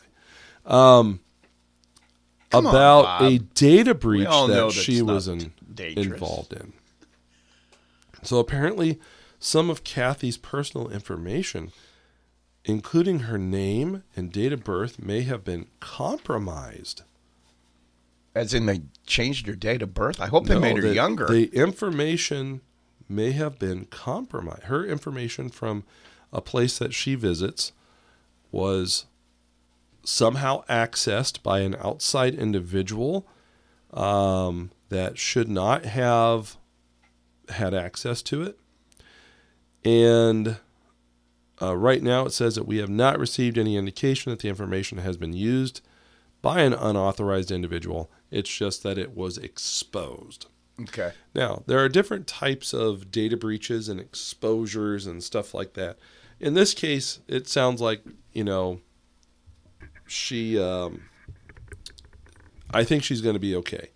Um, 0.65 1.19
Come 2.49 2.65
on, 2.65 2.73
about 2.73 3.03
Bob. 3.03 3.21
a 3.23 3.37
data 3.39 3.93
breach 3.93 4.29
that 4.29 4.71
she 4.71 5.01
was 5.01 5.27
in, 5.27 5.51
involved 5.77 6.53
in. 6.53 6.71
So 8.23 8.39
apparently, 8.39 9.01
some 9.37 9.69
of 9.69 9.83
Kathy's 9.83 10.37
personal 10.37 10.89
information 10.89 11.73
including 12.65 13.19
her 13.21 13.37
name 13.37 14.03
and 14.15 14.31
date 14.31 14.53
of 14.53 14.63
birth, 14.63 14.99
may 14.99 15.21
have 15.21 15.43
been 15.43 15.67
compromised. 15.79 17.03
As 18.33 18.53
in, 18.53 18.65
they 18.65 18.81
changed 19.05 19.47
her 19.47 19.55
date 19.55 19.81
of 19.81 19.93
birth. 19.93 20.21
I 20.21 20.27
hope 20.27 20.45
they 20.47 20.53
No, 20.53 20.61
made 20.61 20.77
her 20.77 20.83
that 20.83 20.95
younger. 20.95 21.27
The 21.27 21.45
information 21.53 22.61
may 23.09 23.31
have 23.31 23.59
been 23.59 23.85
compromised. 23.85 24.63
Her 24.63 24.85
information 24.85 25.49
from 25.49 25.83
a 26.31 26.41
place 26.41 26.77
that 26.79 26.93
she 26.93 27.15
visits 27.15 27.73
was 28.51 29.05
somehow 30.03 30.63
accessed 30.65 31.43
by 31.43 31.59
an 31.59 31.75
outside 31.75 32.33
individual 32.33 33.27
um, 33.93 34.71
that 34.89 35.17
should 35.17 35.49
not 35.49 35.85
have 35.85 36.57
had 37.49 37.73
access 37.73 38.21
to 38.21 38.43
it. 38.43 38.57
And 39.83 40.57
uh, 41.61 41.75
right 41.75 42.01
now 42.01 42.25
it 42.25 42.31
says 42.31 42.55
that 42.55 42.65
we 42.65 42.77
have 42.77 42.89
not 42.89 43.19
received 43.19 43.57
any 43.57 43.75
indication 43.75 44.31
that 44.31 44.39
the 44.39 44.49
information 44.49 44.99
has 44.99 45.17
been 45.17 45.33
used 45.33 45.81
by 46.41 46.61
an 46.61 46.73
unauthorized 46.73 47.51
individual. 47.51 48.09
It's 48.31 48.49
just 48.49 48.81
that 48.83 48.97
it 48.97 49.15
was 49.15 49.37
exposed. 49.37 50.47
okay. 50.81 51.11
Now, 51.35 51.63
there 51.67 51.79
are 51.79 51.89
different 51.89 52.27
types 52.27 52.73
of 52.73 53.11
data 53.11 53.37
breaches 53.37 53.89
and 53.89 53.99
exposures 53.99 55.05
and 55.05 55.23
stuff 55.23 55.53
like 55.53 55.73
that. 55.73 55.99
In 56.39 56.53
this 56.53 56.73
case, 56.73 57.19
it 57.27 57.47
sounds 57.47 57.81
like, 57.81 58.01
you 58.33 58.43
know, 58.43 58.79
she, 60.07 60.59
um, 60.59 61.03
I 62.71 62.83
think 62.83 63.03
she's 63.03 63.21
going 63.21 63.35
to 63.35 63.39
be 63.39 63.55
okay. 63.57 63.89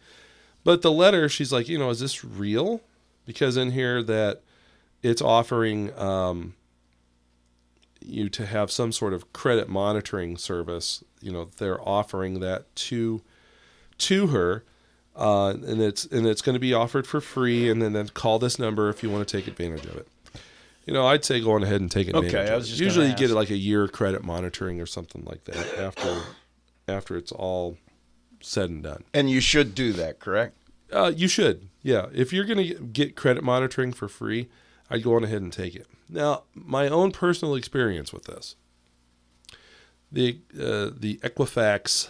But 0.63 0.81
the 0.81 0.91
letter, 0.91 1.29
she's 1.29 1.51
like, 1.51 1.67
you 1.67 1.77
know, 1.77 1.89
is 1.89 1.99
this 1.99 2.23
real? 2.23 2.81
Because 3.25 3.57
in 3.57 3.71
here 3.71 4.03
that 4.03 4.41
it's 5.01 5.21
offering 5.21 5.97
um, 5.99 6.55
you 8.03 8.29
to 8.29 8.45
have 8.45 8.71
some 8.71 8.91
sort 8.91 9.13
of 9.13 9.31
credit 9.33 9.69
monitoring 9.69 10.37
service. 10.37 11.03
You 11.21 11.31
know, 11.31 11.49
they're 11.57 11.81
offering 11.87 12.39
that 12.39 12.75
to 12.75 13.21
to 13.97 14.27
her 14.27 14.63
uh, 15.15 15.51
and 15.65 15.81
it's 15.81 16.05
and 16.05 16.27
it's 16.27 16.41
going 16.41 16.55
to 16.55 16.59
be 16.59 16.73
offered 16.73 17.07
for 17.07 17.21
free. 17.21 17.69
And 17.69 17.81
then, 17.81 17.93
then 17.93 18.09
call 18.09 18.39
this 18.39 18.59
number 18.59 18.89
if 18.89 19.01
you 19.01 19.09
want 19.09 19.27
to 19.27 19.37
take 19.37 19.47
advantage 19.47 19.85
of 19.85 19.95
it. 19.95 20.07
You 20.85 20.93
know, 20.93 21.07
I'd 21.07 21.25
say 21.25 21.41
go 21.41 21.53
on 21.53 21.63
ahead 21.63 21.81
and 21.81 21.89
take 21.89 22.07
advantage. 22.07 22.35
Okay, 22.35 22.51
I 22.51 22.55
was 22.55 22.69
just 22.69 22.79
Usually, 22.79 23.09
you 23.09 23.15
get 23.15 23.31
like 23.31 23.49
a 23.49 23.57
year 23.57 23.87
credit 23.87 24.23
monitoring 24.23 24.79
or 24.79 24.85
something 24.85 25.23
like 25.25 25.45
that 25.45 25.79
after 25.79 26.21
after 26.87 27.17
it's 27.17 27.31
all 27.31 27.77
said 28.41 28.69
and 28.69 28.83
done. 28.83 29.03
And 29.13 29.29
you 29.29 29.39
should 29.39 29.73
do 29.73 29.93
that, 29.93 30.19
correct? 30.19 30.57
Uh, 30.91 31.11
you 31.15 31.27
should, 31.27 31.69
yeah. 31.81 32.07
If 32.13 32.31
you're 32.31 32.45
going 32.45 32.59
to 32.59 32.75
get 32.75 33.15
credit 33.15 33.43
monitoring 33.43 33.91
for 33.91 34.07
free, 34.07 34.49
I'd 34.89 35.01
go 35.01 35.15
on 35.15 35.23
ahead 35.23 35.41
and 35.41 35.51
take 35.51 35.75
it. 35.75 35.87
Now, 36.07 36.43
my 36.53 36.87
own 36.87 37.11
personal 37.11 37.55
experience 37.55 38.13
with 38.13 38.25
this, 38.25 38.55
the 40.11 40.37
uh, 40.53 40.91
the 40.95 41.19
Equifax 41.23 42.09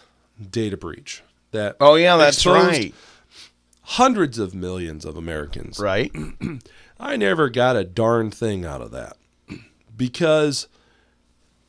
data 0.52 0.76
breach 0.76 1.24
that 1.56 1.78
Oh 1.80 1.96
yeah, 1.96 2.18
that's 2.18 2.46
right. 2.46 2.94
hundreds 3.82 4.39
of 4.39 4.54
millions 4.54 5.06
of 5.06 5.18
Americans. 5.18 5.80
Right. 5.80 6.12
I 7.00 7.18
never 7.18 7.50
got 7.50 7.76
a 7.76 7.84
darn 7.84 8.32
thing 8.32 8.63
out 8.63 8.82
of 8.82 8.91
that 8.91 9.18
because 9.96 10.68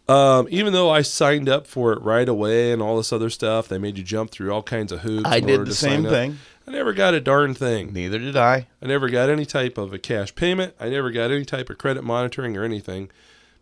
um, 0.09 0.47
even 0.51 0.73
though 0.73 0.89
I 0.91 1.03
signed 1.03 1.49
up 1.49 1.67
for 1.67 1.93
it 1.93 2.01
right 2.01 2.29
away 2.29 2.71
and 2.73 2.81
all 2.81 2.97
this 2.97 3.13
other 3.13 3.31
stuff, 3.31 3.67
they 3.67 3.79
made 3.79 3.99
you 3.99 4.05
jump 4.05 4.31
through 4.31 4.53
all 4.53 4.63
kinds 4.63 4.93
of 4.93 5.01
hoops. 5.01 5.29
I 5.29 5.41
did 5.41 5.67
the 5.67 5.75
same 5.75 6.07
up. 6.07 6.13
thing. 6.13 6.39
I 6.67 6.73
never 6.73 6.93
got 6.93 7.15
a 7.15 7.21
darn 7.21 7.55
thing. 7.55 7.93
Neither 7.93 8.19
did 8.19 8.37
I. 8.37 8.67
I 8.83 8.87
never 8.87 9.09
got 9.09 9.31
any 9.31 9.47
type 9.47 9.79
of 9.79 9.93
a 9.93 9.99
cash 9.99 10.35
payment. 10.35 10.75
I 10.79 10.89
never 10.89 11.11
got 11.11 11.31
any 11.31 11.45
type 11.45 11.71
of 11.71 11.79
credit 11.79 12.03
monitoring 12.03 12.57
or 12.57 12.65
anything 12.65 13.11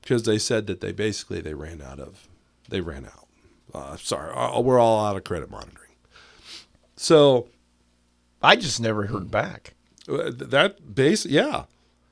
because 0.02 0.24
they 0.24 0.38
said 0.38 0.66
that 0.66 0.80
they 0.80 0.92
basically 0.92 1.40
they 1.40 1.54
ran 1.54 1.80
out 1.80 1.98
of 2.00 2.28
they 2.68 2.80
ran 2.80 3.06
out. 3.06 3.26
Uh, 3.72 3.96
sorry, 3.96 4.32
uh, 4.34 4.60
we're 4.60 4.78
all 4.78 5.04
out 5.04 5.16
of 5.16 5.24
credit 5.24 5.50
monitoring. 5.50 5.83
So 6.96 7.48
I 8.42 8.56
just 8.56 8.80
never 8.80 9.06
heard 9.06 9.30
back. 9.30 9.74
uh, 10.08 10.30
that 10.34 10.94
base, 10.94 11.26
yeah, 11.26 11.64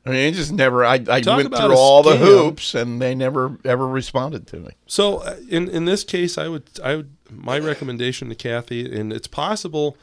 I 0.04 0.10
mean, 0.10 0.18
it 0.18 0.32
just 0.32 0.52
never. 0.52 0.84
I, 0.84 0.94
I 0.94 1.20
Talk 1.20 1.36
went 1.36 1.54
through 1.56 1.76
all 1.76 2.02
the 2.02 2.16
hoops, 2.16 2.74
and 2.74 3.00
they 3.00 3.14
never 3.14 3.58
ever 3.64 3.86
responded 3.86 4.46
to 4.48 4.56
me. 4.56 4.70
So 4.86 5.18
uh, 5.18 5.36
in 5.48 5.68
in 5.68 5.84
this 5.84 6.02
case, 6.04 6.36
I 6.38 6.48
would 6.48 6.64
I 6.82 6.96
would 6.96 7.16
my 7.30 7.58
recommendation 7.58 8.28
to 8.28 8.34
Kathy, 8.34 8.98
and 8.98 9.12
it's 9.12 9.28
possible. 9.28 9.96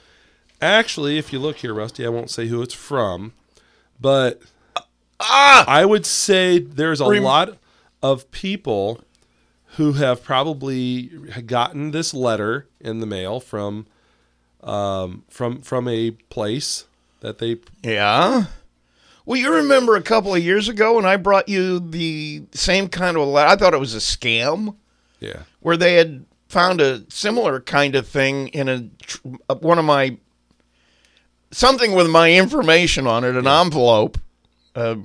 Actually, 0.62 1.18
if 1.18 1.32
you 1.34 1.40
look 1.40 1.58
here, 1.58 1.74
Rusty, 1.74 2.06
I 2.06 2.10
won't 2.10 2.30
say 2.30 2.48
who 2.48 2.62
it's 2.62 2.74
from, 2.74 3.34
but 4.00 4.42
Ah, 5.22 5.66
I 5.68 5.84
would 5.86 6.06
say 6.06 6.60
there's 6.60 7.02
a 7.02 7.08
Rem- 7.10 7.24
lot 7.24 7.58
of 8.02 8.30
people 8.32 9.02
who 9.76 9.94
have 9.94 10.24
probably 10.24 11.08
gotten 11.46 11.92
this 11.92 12.14
letter 12.14 12.68
in 12.80 13.02
the 13.02 13.06
mail 13.06 13.40
from 13.42 13.86
um, 14.64 15.24
from 15.30 15.62
from 15.62 15.88
a 15.88 16.12
place 16.12 16.86
that 17.22 17.38
they 17.40 17.58
yeah. 17.84 18.46
Well, 19.26 19.40
you 19.40 19.54
remember 19.54 19.96
a 19.96 20.02
couple 20.02 20.34
of 20.34 20.44
years 20.44 20.68
ago 20.70 20.96
when 20.96 21.06
I 21.06 21.16
brought 21.16 21.48
you 21.48 21.80
the 21.80 22.44
same 22.52 22.90
kind 22.90 23.16
of 23.16 23.28
letter? 23.28 23.50
I 23.50 23.56
thought 23.56 23.74
it 23.74 23.80
was 23.80 23.94
a 23.94 24.00
scam 24.00 24.76
yeah 25.20 25.44
where 25.60 25.78
they 25.78 25.96
had 25.96 26.26
found 26.48 26.82
a 26.82 27.04
similar 27.12 27.60
kind 27.60 27.96
of 27.96 28.08
thing 28.08 28.48
in 28.50 28.68
a 28.70 28.90
uh, 29.50 29.56
one 29.56 29.78
of 29.80 29.86
my 29.86 30.18
something 31.52 31.94
with 31.94 32.10
my 32.10 32.32
information 32.32 33.08
on 33.08 33.24
it, 33.24 33.36
an 33.36 33.48
envelope. 33.48 34.18
Uh, 34.76 34.96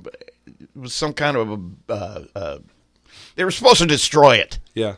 it 0.47 0.69
was 0.75 0.93
some 0.93 1.13
kind 1.13 1.37
of 1.37 1.51
a. 1.51 1.59
Uh, 1.91 2.23
uh, 2.35 2.57
they 3.35 3.43
were 3.43 3.51
supposed 3.51 3.79
to 3.79 3.85
destroy 3.85 4.35
it, 4.35 4.59
yeah 4.73 4.95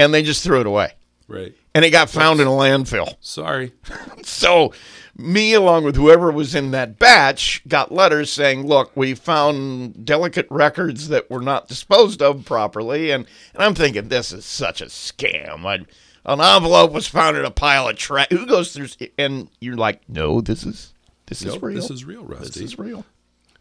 and 0.00 0.14
they 0.14 0.22
just 0.22 0.42
threw 0.42 0.60
it 0.60 0.66
away, 0.66 0.92
right. 1.30 1.54
and 1.74 1.84
it 1.84 1.90
got 1.90 2.10
found 2.10 2.40
in 2.40 2.46
a 2.46 2.50
landfill. 2.50 3.14
Sorry, 3.20 3.72
So, 4.22 4.72
me, 5.16 5.54
along 5.54 5.84
with 5.84 5.96
whoever 5.96 6.30
was 6.30 6.54
in 6.54 6.70
that 6.72 6.98
batch, 6.98 7.62
got 7.68 7.92
letters 7.92 8.30
saying, 8.30 8.66
"Look, 8.66 8.94
we 8.96 9.14
found 9.14 10.04
delicate 10.04 10.46
records 10.50 11.08
that 11.08 11.30
were 11.30 11.40
not 11.42 11.68
disposed 11.68 12.20
of 12.22 12.44
properly," 12.44 13.10
and 13.10 13.26
and 13.54 13.62
I'm 13.62 13.74
thinking 13.74 14.08
this 14.08 14.32
is 14.32 14.44
such 14.44 14.80
a 14.80 14.86
scam. 14.86 15.64
I, 15.64 15.84
an 16.26 16.40
envelope 16.40 16.92
was 16.92 17.06
found 17.06 17.36
in 17.36 17.44
a 17.44 17.50
pile 17.50 17.88
of 17.88 17.96
trash. 17.96 18.28
Who 18.30 18.46
goes 18.46 18.72
through? 18.72 18.88
And 19.18 19.48
you're 19.60 19.76
like, 19.76 20.08
"No, 20.08 20.40
this 20.40 20.64
is 20.64 20.92
this 21.26 21.42
is 21.42 21.60
real. 21.62 21.74
this 21.76 21.90
is 21.90 22.04
real, 22.04 22.24
Rusty. 22.24 22.46
This 22.46 22.56
is 22.56 22.78
real." 22.78 23.06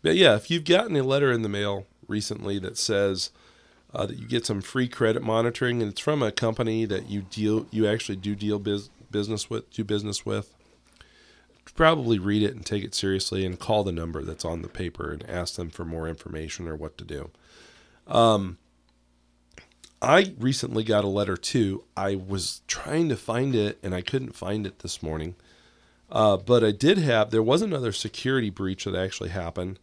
But 0.01 0.15
yeah, 0.15 0.35
if 0.35 0.49
you've 0.49 0.65
gotten 0.65 0.95
a 0.95 1.03
letter 1.03 1.31
in 1.31 1.41
the 1.41 1.49
mail 1.49 1.85
recently 2.07 2.57
that 2.59 2.77
says 2.77 3.31
uh, 3.93 4.05
that 4.05 4.17
you 4.17 4.27
get 4.27 4.45
some 4.45 4.61
free 4.61 4.87
credit 4.87 5.23
monitoring, 5.23 5.81
and 5.81 5.91
it's 5.91 6.01
from 6.01 6.21
a 6.21 6.31
company 6.31 6.85
that 6.85 7.09
you 7.09 7.21
deal, 7.21 7.65
you 7.71 7.87
actually 7.87 8.15
do 8.15 8.35
deal 8.35 8.59
biz, 8.59 8.89
business 9.11 9.49
with, 9.49 9.69
do 9.71 9.83
business 9.83 10.25
with, 10.25 10.53
probably 11.75 12.19
read 12.19 12.43
it 12.43 12.55
and 12.55 12.65
take 12.65 12.83
it 12.83 12.93
seriously, 12.93 13.45
and 13.45 13.59
call 13.59 13.83
the 13.83 13.91
number 13.91 14.23
that's 14.23 14.45
on 14.45 14.61
the 14.61 14.67
paper 14.67 15.11
and 15.11 15.27
ask 15.29 15.55
them 15.55 15.69
for 15.69 15.85
more 15.85 16.07
information 16.07 16.67
or 16.67 16.75
what 16.75 16.97
to 16.97 17.03
do. 17.03 17.29
Um, 18.07 18.57
I 20.01 20.33
recently 20.39 20.83
got 20.83 21.03
a 21.03 21.07
letter 21.07 21.35
too. 21.35 21.83
I 21.95 22.15
was 22.15 22.61
trying 22.67 23.09
to 23.09 23.17
find 23.17 23.53
it 23.53 23.77
and 23.83 23.93
I 23.93 24.01
couldn't 24.01 24.35
find 24.35 24.65
it 24.65 24.79
this 24.79 25.03
morning. 25.03 25.35
Uh, 26.11 26.37
but 26.37 26.63
I 26.63 26.71
did 26.71 26.97
have, 26.97 27.29
there 27.29 27.43
was 27.43 27.61
another 27.61 27.91
security 27.91 28.49
breach 28.49 28.85
that 28.85 28.95
actually 28.95 29.29
happened 29.29 29.77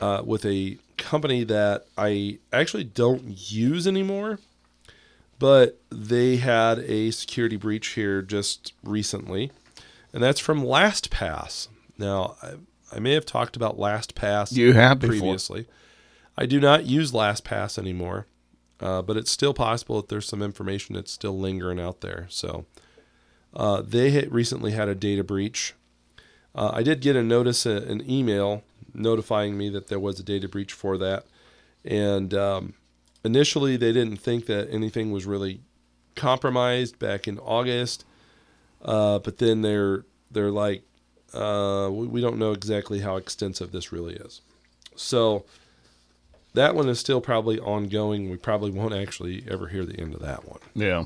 uh, 0.00 0.22
with 0.24 0.44
a 0.44 0.78
company 0.96 1.44
that 1.44 1.86
I 1.96 2.38
actually 2.52 2.84
don't 2.84 3.22
use 3.50 3.86
anymore, 3.86 4.38
but 5.38 5.80
they 5.90 6.36
had 6.36 6.78
a 6.80 7.10
security 7.10 7.56
breach 7.56 7.88
here 7.88 8.22
just 8.22 8.72
recently, 8.82 9.50
and 10.12 10.22
that's 10.22 10.40
from 10.40 10.62
LastPass. 10.62 11.68
Now, 11.96 12.36
I, 12.42 12.54
I 12.92 12.98
may 13.00 13.14
have 13.14 13.26
talked 13.26 13.56
about 13.56 13.78
LastPass 13.78 14.52
You 14.52 14.72
have 14.72 14.98
before. 14.98 15.10
previously. 15.10 15.66
I 16.36 16.46
do 16.46 16.60
not 16.60 16.86
use 16.86 17.12
LastPass 17.12 17.78
anymore, 17.78 18.26
uh, 18.80 19.02
but 19.02 19.16
it's 19.16 19.30
still 19.30 19.54
possible 19.54 19.96
that 19.96 20.08
there's 20.08 20.26
some 20.26 20.42
information 20.42 20.94
that's 20.94 21.10
still 21.12 21.36
lingering 21.38 21.80
out 21.80 22.00
there. 22.00 22.26
So 22.28 22.64
uh, 23.54 23.82
they 23.82 24.10
had 24.10 24.32
recently 24.32 24.72
had 24.72 24.88
a 24.88 24.94
data 24.94 25.24
breach. 25.24 25.74
Uh, 26.54 26.70
I 26.74 26.82
did 26.82 27.00
get 27.00 27.16
a 27.16 27.22
notice, 27.22 27.66
uh, 27.66 27.84
an 27.88 28.08
email 28.08 28.62
notifying 28.94 29.56
me 29.56 29.68
that 29.70 29.88
there 29.88 29.98
was 30.00 30.18
a 30.18 30.22
data 30.22 30.48
breach 30.48 30.72
for 30.72 30.98
that, 30.98 31.26
and 31.84 32.34
um, 32.34 32.74
initially 33.24 33.76
they 33.76 33.92
didn't 33.92 34.18
think 34.18 34.46
that 34.46 34.68
anything 34.70 35.10
was 35.10 35.26
really 35.26 35.60
compromised 36.14 36.98
back 36.98 37.28
in 37.28 37.38
August, 37.38 38.04
uh, 38.82 39.18
but 39.18 39.38
then 39.38 39.62
they're 39.62 40.04
they're 40.30 40.50
like, 40.50 40.82
uh, 41.32 41.88
we, 41.90 42.06
we 42.06 42.20
don't 42.20 42.38
know 42.38 42.52
exactly 42.52 43.00
how 43.00 43.16
extensive 43.16 43.72
this 43.72 43.92
really 43.92 44.14
is. 44.14 44.40
So 44.96 45.44
that 46.54 46.74
one 46.74 46.88
is 46.88 46.98
still 46.98 47.20
probably 47.20 47.58
ongoing. 47.58 48.30
We 48.30 48.36
probably 48.36 48.70
won't 48.70 48.94
actually 48.94 49.44
ever 49.48 49.68
hear 49.68 49.84
the 49.84 49.98
end 49.98 50.14
of 50.14 50.20
that 50.20 50.46
one. 50.46 50.60
Yeah. 50.74 51.04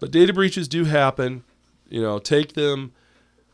But 0.00 0.10
data 0.10 0.32
breaches 0.32 0.68
do 0.68 0.84
happen. 0.84 1.44
You 1.88 2.00
know, 2.00 2.18
take 2.18 2.54
them. 2.54 2.92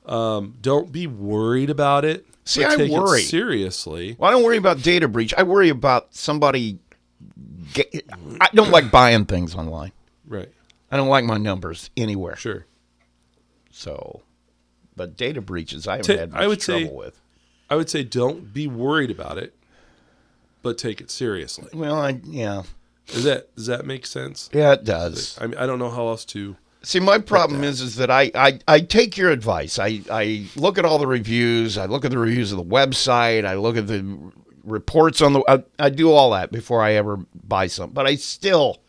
Um, 0.06 0.54
don't 0.60 0.92
be 0.92 1.06
worried 1.06 1.70
about 1.70 2.04
it. 2.04 2.26
See, 2.44 2.62
I 2.64 2.76
worry. 2.76 3.22
seriously. 3.22 4.16
Well, 4.18 4.28
I 4.28 4.32
don't 4.32 4.42
worry 4.44 4.58
about 4.58 4.82
data 4.82 5.08
breach. 5.08 5.32
I 5.36 5.42
worry 5.44 5.70
about 5.70 6.14
somebody 6.14 6.78
get, 7.72 8.04
I 8.40 8.48
don't 8.54 8.70
like 8.70 8.90
buying 8.90 9.24
things 9.24 9.54
online. 9.54 9.92
Right. 10.26 10.50
I 10.90 10.96
don't 10.96 11.08
like 11.08 11.24
my 11.24 11.38
numbers 11.38 11.90
anywhere. 11.96 12.36
Sure. 12.36 12.66
So, 13.70 14.22
but 14.94 15.16
data 15.16 15.40
breaches 15.40 15.88
I 15.88 15.96
haven't 15.96 16.14
Ta- 16.14 16.20
had 16.20 16.32
much 16.32 16.40
I 16.42 16.46
would 16.46 16.60
trouble 16.60 16.86
say- 16.88 16.92
with. 16.94 17.20
I 17.70 17.76
would 17.76 17.88
say 17.88 18.04
don't 18.04 18.52
be 18.52 18.66
worried 18.68 19.10
about 19.10 19.38
it, 19.38 19.54
but 20.62 20.76
take 20.76 21.00
it 21.00 21.10
seriously. 21.10 21.68
Well, 21.72 21.96
I 21.98 22.20
yeah, 22.24 22.64
Does 23.06 23.24
that 23.24 23.56
does 23.56 23.66
that 23.66 23.86
make 23.86 24.04
sense? 24.06 24.50
yeah, 24.52 24.74
it 24.74 24.84
does. 24.84 25.38
I 25.40 25.46
mean, 25.46 25.56
I 25.58 25.64
don't 25.64 25.78
know 25.78 25.90
how 25.90 26.08
else 26.08 26.26
to. 26.26 26.56
See, 26.84 27.00
my 27.00 27.18
problem 27.18 27.64
is 27.64 27.80
is 27.80 27.96
that 27.96 28.10
I, 28.10 28.30
I 28.34 28.58
I 28.68 28.80
take 28.80 29.16
your 29.16 29.30
advice. 29.30 29.78
I 29.78 30.00
I 30.10 30.46
look 30.56 30.78
at 30.78 30.84
all 30.84 30.98
the 30.98 31.06
reviews. 31.06 31.78
I 31.78 31.86
look 31.86 32.04
at 32.04 32.10
the 32.10 32.18
reviews 32.18 32.52
of 32.52 32.58
the 32.58 32.64
website. 32.64 33.44
I 33.46 33.54
look 33.54 33.76
at 33.76 33.86
the 33.86 34.32
reports 34.64 35.20
on 35.22 35.32
the. 35.32 35.42
I, 35.48 35.62
I 35.78 35.90
do 35.90 36.12
all 36.12 36.30
that 36.32 36.52
before 36.52 36.82
I 36.82 36.92
ever 36.92 37.18
buy 37.34 37.66
something. 37.68 37.94
But 37.94 38.06
I 38.06 38.16
still 38.16 38.80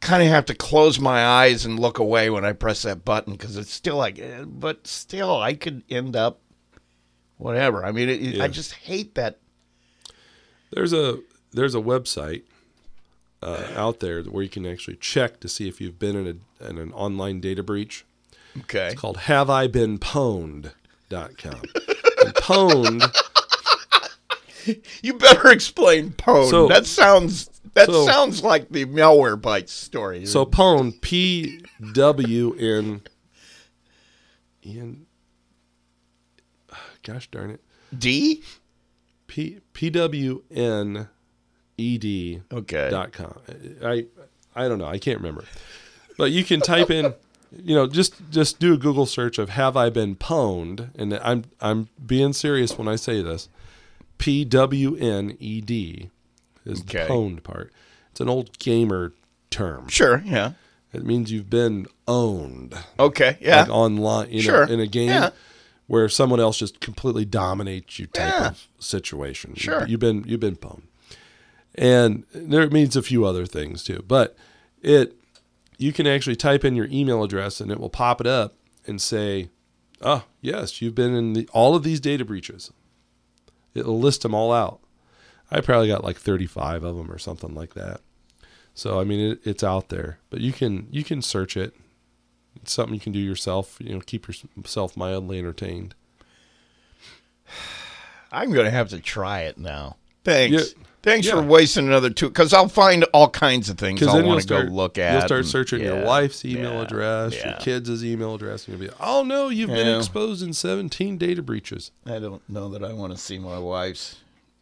kind 0.00 0.22
of 0.22 0.28
have 0.28 0.44
to 0.46 0.54
close 0.54 1.00
my 1.00 1.24
eyes 1.24 1.64
and 1.64 1.80
look 1.80 1.98
away 1.98 2.28
when 2.28 2.44
I 2.44 2.52
press 2.52 2.82
that 2.82 3.04
button 3.04 3.32
because 3.32 3.56
it's 3.56 3.72
still 3.72 3.96
like. 3.96 4.18
eh, 4.18 4.44
But 4.46 4.86
still, 4.86 5.40
I 5.40 5.54
could 5.54 5.82
end 5.88 6.14
up 6.16 6.40
whatever. 7.38 7.84
I 7.84 7.92
mean, 7.92 8.08
it, 8.10 8.22
it- 8.22 8.40
I 8.42 8.48
just 8.48 8.72
hate 8.72 9.14
that. 9.14 9.38
There's 10.70 10.92
a 10.92 11.20
there's 11.52 11.74
a 11.74 11.80
website 11.80 12.42
uh, 13.44 13.68
out 13.76 14.00
there 14.00 14.22
where 14.22 14.42
you 14.42 14.48
can 14.48 14.66
actually 14.66 14.96
check 14.96 15.38
to 15.40 15.48
see 15.48 15.68
if 15.68 15.80
you've 15.80 15.98
been 15.98 16.16
in, 16.16 16.40
a, 16.60 16.68
in 16.68 16.78
an 16.78 16.92
online 16.92 17.40
data 17.40 17.62
breach. 17.62 18.04
Okay. 18.60 18.88
It's 18.88 19.00
called 19.00 19.18
Have 19.18 19.50
I 19.50 19.66
Been 19.66 19.98
Pwned.com. 19.98 20.72
and 22.24 22.34
pwned 22.34 23.14
You 25.02 25.14
better 25.14 25.50
explain 25.50 26.12
pwn. 26.12 26.50
So- 26.50 26.68
that 26.68 26.86
sounds 26.86 27.50
that 27.74 27.86
so- 27.86 28.06
sounds 28.06 28.42
like 28.42 28.68
the 28.70 28.86
Malwarebytes 28.86 29.68
story. 29.68 30.26
So 30.26 30.46
pwned 30.46 31.00
P 31.00 31.60
W 31.92 32.54
N 32.58 33.02
N 34.64 35.06
gosh 37.02 37.30
darn 37.30 37.50
it. 37.50 37.60
D. 37.96 38.42
P 39.26 39.58
P 39.72 39.90
W 39.90 40.42
N 40.50 41.08
E 41.76 41.98
D 41.98 42.40
Okay. 42.52 42.88
dot 42.90 43.12
com. 43.12 43.38
I 43.84 44.06
I 44.54 44.68
don't 44.68 44.78
know. 44.78 44.86
I 44.86 44.98
can't 44.98 45.18
remember. 45.18 45.44
But 46.16 46.30
you 46.30 46.44
can 46.44 46.60
type 46.60 46.90
in, 46.90 47.12
you 47.62 47.74
know, 47.74 47.86
just 47.86 48.14
just 48.30 48.58
do 48.60 48.74
a 48.74 48.76
Google 48.76 49.06
search 49.06 49.38
of 49.38 49.50
"Have 49.50 49.76
I 49.76 49.90
been 49.90 50.14
pwned?" 50.16 50.90
And 50.96 51.14
I'm 51.14 51.44
I'm 51.60 51.88
being 52.04 52.32
serious 52.32 52.78
when 52.78 52.86
I 52.88 52.96
say 52.96 53.22
this. 53.22 53.48
P 54.18 54.44
W 54.44 54.96
N 54.96 55.36
E 55.40 55.60
D 55.60 56.10
is 56.64 56.80
Okay. 56.82 57.04
the 57.06 57.12
pwned 57.12 57.42
part. 57.42 57.72
It's 58.12 58.20
an 58.20 58.28
old 58.28 58.58
gamer 58.60 59.12
term. 59.50 59.88
Sure. 59.88 60.22
Yeah. 60.24 60.52
It 60.92 61.04
means 61.04 61.32
you've 61.32 61.50
been 61.50 61.86
owned, 62.06 62.76
Okay. 63.00 63.36
Yeah. 63.40 63.62
like 63.62 63.70
online, 63.70 64.30
you 64.30 64.40
Sure. 64.42 64.64
know, 64.64 64.72
in 64.72 64.78
a 64.78 64.86
game 64.86 65.08
Yeah. 65.08 65.30
where 65.88 66.08
someone 66.08 66.38
else 66.38 66.56
just 66.58 66.78
completely 66.78 67.24
dominates 67.24 67.98
you 67.98 68.06
type 68.06 68.32
Yeah. 68.32 68.46
of 68.50 68.68
situation. 68.78 69.56
Sure. 69.56 69.84
You've 69.88 69.98
been 69.98 70.22
you've 70.28 70.38
been 70.38 70.54
pwned. 70.54 70.82
And 71.74 72.24
there 72.32 72.68
means 72.70 72.96
a 72.96 73.02
few 73.02 73.24
other 73.24 73.46
things 73.46 73.82
too. 73.82 74.04
But 74.06 74.36
it 74.82 75.16
you 75.76 75.92
can 75.92 76.06
actually 76.06 76.36
type 76.36 76.64
in 76.64 76.76
your 76.76 76.88
email 76.90 77.24
address 77.24 77.60
and 77.60 77.70
it 77.70 77.80
will 77.80 77.90
pop 77.90 78.20
it 78.20 78.26
up 78.26 78.54
and 78.86 79.00
say, 79.00 79.48
"Oh, 80.00 80.24
yes, 80.40 80.80
you've 80.80 80.94
been 80.94 81.14
in 81.14 81.32
the, 81.32 81.48
all 81.52 81.74
of 81.74 81.82
these 81.82 82.00
data 82.00 82.24
breaches." 82.24 82.70
It'll 83.74 83.98
list 83.98 84.22
them 84.22 84.34
all 84.34 84.52
out. 84.52 84.80
I 85.50 85.60
probably 85.60 85.88
got 85.88 86.04
like 86.04 86.16
35 86.16 86.84
of 86.84 86.96
them 86.96 87.10
or 87.10 87.18
something 87.18 87.54
like 87.54 87.74
that. 87.74 88.00
So 88.74 89.00
I 89.00 89.04
mean, 89.04 89.32
it, 89.32 89.40
it's 89.44 89.64
out 89.64 89.88
there, 89.88 90.18
but 90.30 90.40
you 90.40 90.52
can 90.52 90.86
you 90.90 91.04
can 91.04 91.22
search 91.22 91.56
it. 91.56 91.74
It's 92.56 92.72
something 92.72 92.94
you 92.94 93.00
can 93.00 93.12
do 93.12 93.18
yourself. 93.18 93.78
You 93.80 93.94
know, 93.94 94.00
keep 94.00 94.28
yourself 94.28 94.96
mildly 94.96 95.38
entertained. 95.38 95.94
I'm 98.32 98.52
going 98.52 98.64
to 98.64 98.70
have 98.70 98.88
to 98.88 98.98
try 98.98 99.42
it 99.42 99.58
now. 99.58 99.96
Thanks. 100.24 100.74
Yeah. 100.76 100.84
Thanks 101.04 101.28
for 101.28 101.42
wasting 101.42 101.86
another 101.86 102.08
two 102.08 102.28
because 102.28 102.54
I'll 102.54 102.66
find 102.68 103.04
all 103.12 103.28
kinds 103.28 103.68
of 103.68 103.76
things 103.76 104.02
I 104.02 104.22
want 104.22 104.40
to 104.40 104.48
go 104.48 104.58
look 104.60 104.96
at. 104.96 105.12
You'll 105.12 105.20
start 105.20 105.40
and- 105.40 105.48
searching 105.48 105.82
your 105.82 105.98
yeah, 105.98 106.04
wife's 106.06 106.44
email 106.46 106.72
yeah, 106.72 106.82
address, 106.82 107.44
your 107.44 107.54
kids' 107.60 108.02
email 108.02 108.34
address, 108.34 108.66
and 108.66 108.78
you'll 108.78 108.88
be, 108.88 108.94
oh 108.98 109.22
no, 109.22 109.50
you've 109.50 109.68
been 109.68 109.98
exposed 109.98 110.42
in 110.42 110.54
17 110.54 111.18
data 111.18 111.42
breaches. 111.42 111.90
I 112.06 112.18
don't 112.18 112.40
know 112.48 112.70
that 112.70 112.82
I 112.82 112.94
want 112.94 113.12
to 113.12 113.18
see 113.18 113.38
my 113.38 113.58
wife's. 113.58 114.16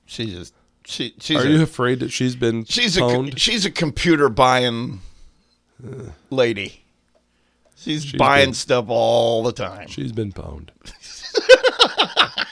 She 0.05 0.27
just 0.33 0.53
she 0.85 1.15
she's 1.21 1.37
Are 1.39 1.47
a, 1.47 1.49
you 1.49 1.63
afraid 1.63 2.01
that 2.01 2.11
she's 2.11 2.35
been 2.35 2.65
she's 2.65 2.99
a 2.99 3.31
she's 3.37 3.65
a 3.65 3.71
computer 3.71 4.29
buying 4.29 5.01
lady. 6.29 6.83
She's, 7.77 8.05
She's 8.05 8.13
buying 8.19 8.49
been- 8.49 8.55
stuff 8.55 8.87
all 8.89 9.43
the 9.45 9.53
time. 9.53 9.87
she's 9.89 10.13
been 10.13 10.33
pwned. 10.33 10.71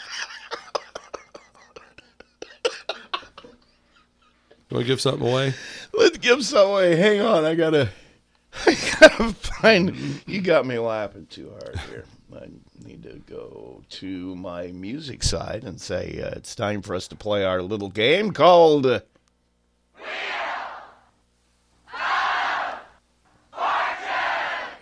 you 4.70 4.76
want 4.76 4.86
to 4.86 4.92
give 4.92 5.00
something 5.00 5.28
away? 5.28 5.54
Let's 5.94 6.18
give 6.18 6.44
something 6.44 6.70
away. 6.70 6.96
Hang 6.96 7.20
on, 7.20 7.44
I 7.44 7.54
gotta, 7.54 7.90
I 8.66 8.76
gotta 9.00 9.32
find. 9.32 10.22
You 10.26 10.40
got 10.40 10.64
me 10.66 10.78
laughing 10.78 11.26
too 11.28 11.50
hard 11.50 11.78
here. 11.90 12.04
I 12.34 12.46
need 12.86 13.02
to 13.02 13.20
go 13.26 13.82
to 13.88 14.36
my 14.36 14.68
music 14.68 15.24
side 15.24 15.64
and 15.64 15.80
say 15.80 16.22
uh, 16.22 16.36
it's 16.36 16.54
time 16.54 16.82
for 16.82 16.94
us 16.94 17.08
to 17.08 17.16
play 17.16 17.44
our 17.44 17.60
little 17.62 17.90
game 17.90 18.30
called. 18.30 18.86
Uh, 18.86 19.00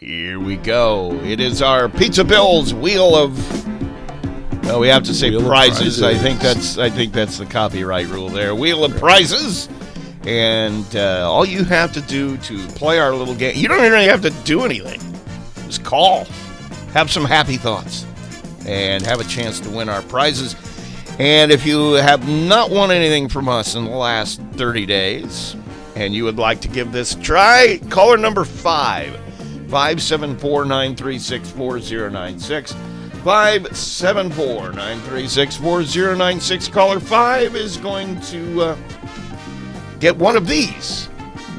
Here 0.00 0.38
we 0.38 0.56
go. 0.56 1.12
It 1.24 1.40
is 1.40 1.60
our 1.60 1.88
Pizza 1.88 2.24
Bills 2.24 2.72
Wheel 2.72 3.16
of. 3.16 3.87
No, 4.68 4.78
we 4.78 4.88
have 4.88 5.02
to 5.04 5.14
say 5.14 5.32
of 5.32 5.44
prizes. 5.44 6.02
I 6.02 6.12
think 6.14 6.40
that's 6.40 6.76
I 6.76 6.90
think 6.90 7.14
that's 7.14 7.38
the 7.38 7.46
copyright 7.46 8.06
rule 8.08 8.28
there. 8.28 8.54
Wheel 8.54 8.84
of 8.84 8.94
prizes. 8.98 9.66
And 10.26 10.84
uh, 10.94 11.26
all 11.26 11.46
you 11.46 11.64
have 11.64 11.90
to 11.94 12.02
do 12.02 12.36
to 12.36 12.68
play 12.68 12.98
our 12.98 13.14
little 13.14 13.34
game, 13.34 13.56
you 13.56 13.66
don't 13.66 13.82
even 13.82 14.02
have 14.02 14.20
to 14.20 14.30
do 14.44 14.66
anything. 14.66 15.00
Just 15.64 15.84
call, 15.84 16.26
have 16.92 17.10
some 17.10 17.24
happy 17.24 17.56
thoughts, 17.56 18.04
and 18.66 19.02
have 19.06 19.20
a 19.20 19.24
chance 19.24 19.58
to 19.60 19.70
win 19.70 19.88
our 19.88 20.02
prizes. 20.02 20.54
And 21.18 21.50
if 21.50 21.64
you 21.64 21.94
have 21.94 22.28
not 22.28 22.68
won 22.70 22.90
anything 22.90 23.30
from 23.30 23.48
us 23.48 23.74
in 23.74 23.86
the 23.86 23.90
last 23.90 24.38
30 24.52 24.84
days, 24.84 25.56
and 25.96 26.12
you 26.12 26.24
would 26.24 26.36
like 26.36 26.60
to 26.60 26.68
give 26.68 26.92
this 26.92 27.14
a 27.14 27.20
try, 27.22 27.80
caller 27.88 28.18
number 28.18 28.44
five, 28.44 29.14
574 29.70 30.66
936 30.66 31.50
4096. 31.52 32.74
574 33.24 34.72
936 34.72 35.56
4096. 35.56 36.68
Caller 36.68 37.00
five 37.00 37.54
is 37.56 37.76
going 37.76 38.20
to. 38.22 38.62
Uh, 38.62 38.76
get 40.00 40.16
one 40.16 40.36
of 40.36 40.46
these 40.46 41.08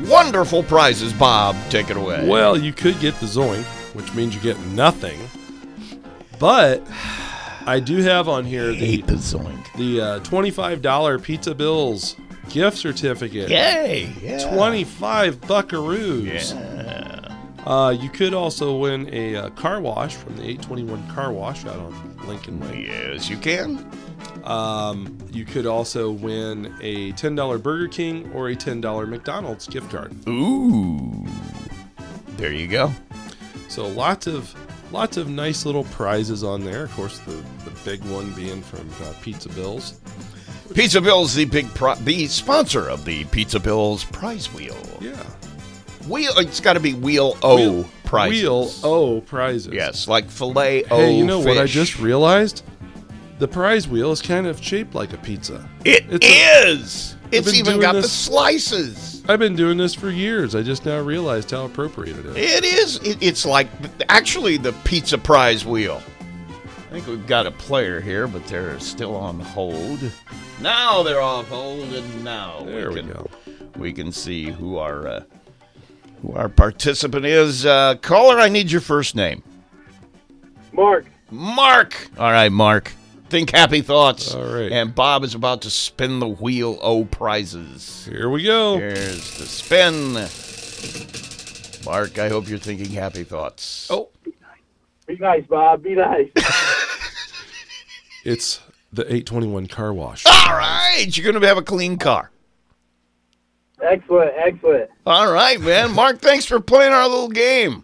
wonderful 0.08 0.64
prizes. 0.64 1.14
Bob, 1.14 1.56
take 1.70 1.90
it 1.90 1.98
away. 1.98 2.28
Well, 2.28 2.58
you 2.58 2.74
could 2.74 3.00
get 3.00 3.16
the 3.20 3.26
Zoink, 3.26 3.64
which 3.94 4.14
means 4.14 4.36
you 4.36 4.42
get 4.42 4.60
nothing. 4.68 5.20
But 6.40 6.86
I 7.66 7.80
do 7.80 7.98
have 7.98 8.30
on 8.30 8.46
here 8.46 8.72
the 8.72 9.02
the 9.02 9.16
zoink. 9.16 9.74
the 9.76 10.02
uh, 10.02 10.20
twenty-five 10.20 10.82
dollar 10.82 11.20
Pizza 11.20 11.54
Bills 11.54 12.16
gift 12.50 12.78
certificate. 12.78 13.50
Yay! 13.50 14.14
Yeah. 14.22 14.56
Twenty-five 14.56 15.42
buckaroos. 15.42 16.54
Yeah. 16.56 16.99
Uh, 17.70 17.92
you 17.92 18.10
could 18.10 18.34
also 18.34 18.76
win 18.76 19.08
a 19.14 19.36
uh, 19.36 19.50
car 19.52 19.80
wash 19.80 20.16
from 20.16 20.36
the 20.36 20.42
821 20.42 21.08
Car 21.10 21.32
Wash 21.32 21.66
out 21.66 21.78
on 21.78 22.18
Lincoln 22.28 22.60
Way. 22.60 22.88
Yes, 22.88 23.30
you 23.30 23.38
can. 23.38 23.88
Um, 24.44 25.16
you 25.32 25.46
could 25.46 25.68
also 25.68 26.10
win 26.10 26.74
a 26.82 27.12
$10 27.12 27.62
Burger 27.62 27.88
King 27.88 28.32
or 28.34 28.50
a 28.50 28.56
$10 28.56 29.08
McDonald's 29.08 29.68
gift 29.68 29.92
card. 29.92 30.16
Ooh. 30.28 31.28
There 32.38 32.52
you 32.52 32.68
go. 32.68 32.92
So 33.68 33.88
lots 33.88 34.26
of 34.26 34.56
lots 34.92 35.18
of 35.18 35.30
nice 35.30 35.64
little 35.64 35.84
prizes 35.84 36.44
on 36.44 36.64
there. 36.66 36.86
Of 36.86 36.92
course, 36.94 37.20
the, 37.20 37.34
the 37.66 37.72
big 37.86 38.04
one 38.06 38.32
being 38.32 38.64
from 38.64 38.90
uh, 39.08 39.14
Pizza 39.22 39.50
Bills. 39.50 40.00
Pizza 40.74 41.02
Bills, 41.02 41.36
the 41.36 41.46
big 41.46 41.68
pro- 41.76 41.94
the 41.96 42.26
sponsor 42.26 42.90
of 42.90 43.06
the 43.06 43.26
Pizza 43.26 43.60
Bills 43.60 44.06
prize 44.06 44.52
wheel. 44.54 44.76
Yeah. 45.00 45.24
Wheel. 46.10 46.32
It's 46.38 46.60
got 46.60 46.74
to 46.74 46.80
be 46.80 46.94
wheel 46.94 47.38
O 47.44 47.56
Wheel- 47.56 47.90
prizes. 48.04 48.44
Wheel 48.44 48.72
O 48.84 49.22
prizes. 49.22 49.74
Yes, 49.74 50.08
like 50.08 50.30
filet 50.30 50.84
O. 50.86 50.98
Hey, 50.98 51.16
you 51.16 51.26
know 51.26 51.40
what 51.40 51.58
I 51.58 51.66
just 51.66 52.00
realized? 52.00 52.64
The 53.40 53.48
prize 53.48 53.88
wheel 53.88 54.12
is 54.12 54.22
kind 54.22 54.48
of 54.48 54.62
shaped 54.62 54.94
like 54.96 55.14
a 55.14 55.18
pizza. 55.18 55.68
It 55.86 56.06
It's 56.10 56.26
is. 56.28 57.16
It's 57.32 57.46
been 57.46 57.56
even 57.56 57.80
got 57.80 57.94
the 57.94 58.04
slices. 58.04 59.24
I've 59.30 59.40
been 59.40 59.56
doing 59.56 59.78
this 59.78 59.94
for 59.94 60.10
years. 60.10 60.56
I 60.56 60.64
just 60.64 60.86
now 60.86 61.00
realized 61.00 61.52
how 61.52 61.66
appropriate 61.66 62.18
it 62.18 62.26
is. 62.26 62.36
It 62.36 62.64
is. 62.66 62.96
It, 62.98 63.18
it's 63.22 63.46
like 63.46 63.68
actually 64.10 64.58
the 64.58 64.74
pizza 64.84 65.18
prize 65.18 65.66
wheel. 65.66 66.02
I 66.90 66.92
think 66.94 67.06
we've 67.08 67.28
got 67.28 67.46
a 67.46 67.52
player 67.52 68.02
here, 68.02 68.28
but 68.28 68.44
they're 68.48 68.80
still 68.80 69.16
on 69.16 69.40
hold. 69.40 70.00
Now 70.60 71.04
they're 71.04 71.22
off 71.22 71.48
hold, 71.48 71.94
and 71.94 72.24
now 72.24 72.64
There 72.66 72.90
we 72.90 72.96
can, 72.96 73.08
go. 73.10 73.30
we 73.78 73.94
can 73.94 74.12
see 74.12 74.46
who 74.50 74.78
our 74.78 75.08
uh, 75.08 75.24
our 76.34 76.50
participant 76.50 77.26
is. 77.26 77.66
Uh, 77.66 77.96
caller, 78.02 78.40
I 78.40 78.50
need 78.50 78.72
your 78.72 78.82
first 78.82 79.16
name. 79.16 79.44
Mark. 80.72 81.06
Mark. 81.32 82.10
All 82.18 82.32
right, 82.32 82.52
Mark. 82.52 82.92
Think 83.30 83.52
happy 83.52 83.82
thoughts. 83.82 84.34
All 84.34 84.44
right. 84.44 84.72
And 84.72 84.96
Bob 84.96 85.24
is 85.24 85.36
about 85.36 85.62
to 85.62 85.70
spin 85.70 86.20
the 86.20 86.28
wheel. 86.28 86.80
O 86.82 87.06
prizes. 87.06 88.08
Here 88.10 88.30
we 88.30 88.44
go. 88.44 88.78
Here's 88.78 89.38
the 89.38 89.46
spin. 89.46 90.14
Mark, 91.86 92.18
I 92.18 92.30
hope 92.30 92.48
you're 92.50 92.58
thinking 92.58 92.90
happy 92.90 93.24
thoughts. 93.24 93.88
Oh, 93.92 94.10
Be 94.24 94.34
nice, 94.42 94.60
Be 95.06 95.18
nice 95.18 95.46
Bob. 95.48 95.84
Be 95.84 95.96
nice. 95.96 96.30
it's 98.26 98.60
the 98.92 99.04
821 99.04 99.68
car 99.68 99.94
wash. 99.94 100.26
All 100.26 100.58
right, 100.58 101.06
you're 101.10 101.24
going 101.32 101.40
to 101.40 101.48
have 101.48 101.58
a 101.58 101.62
clean 101.62 101.98
car. 101.98 102.32
Excellent, 103.84 104.32
excellent. 104.38 104.90
All 105.06 105.32
right, 105.32 105.60
man. 105.60 105.94
Mark, 105.94 106.20
thanks 106.20 106.46
for 106.46 106.60
playing 106.60 106.94
our 106.94 107.08
little 107.08 107.30
game. 107.30 107.84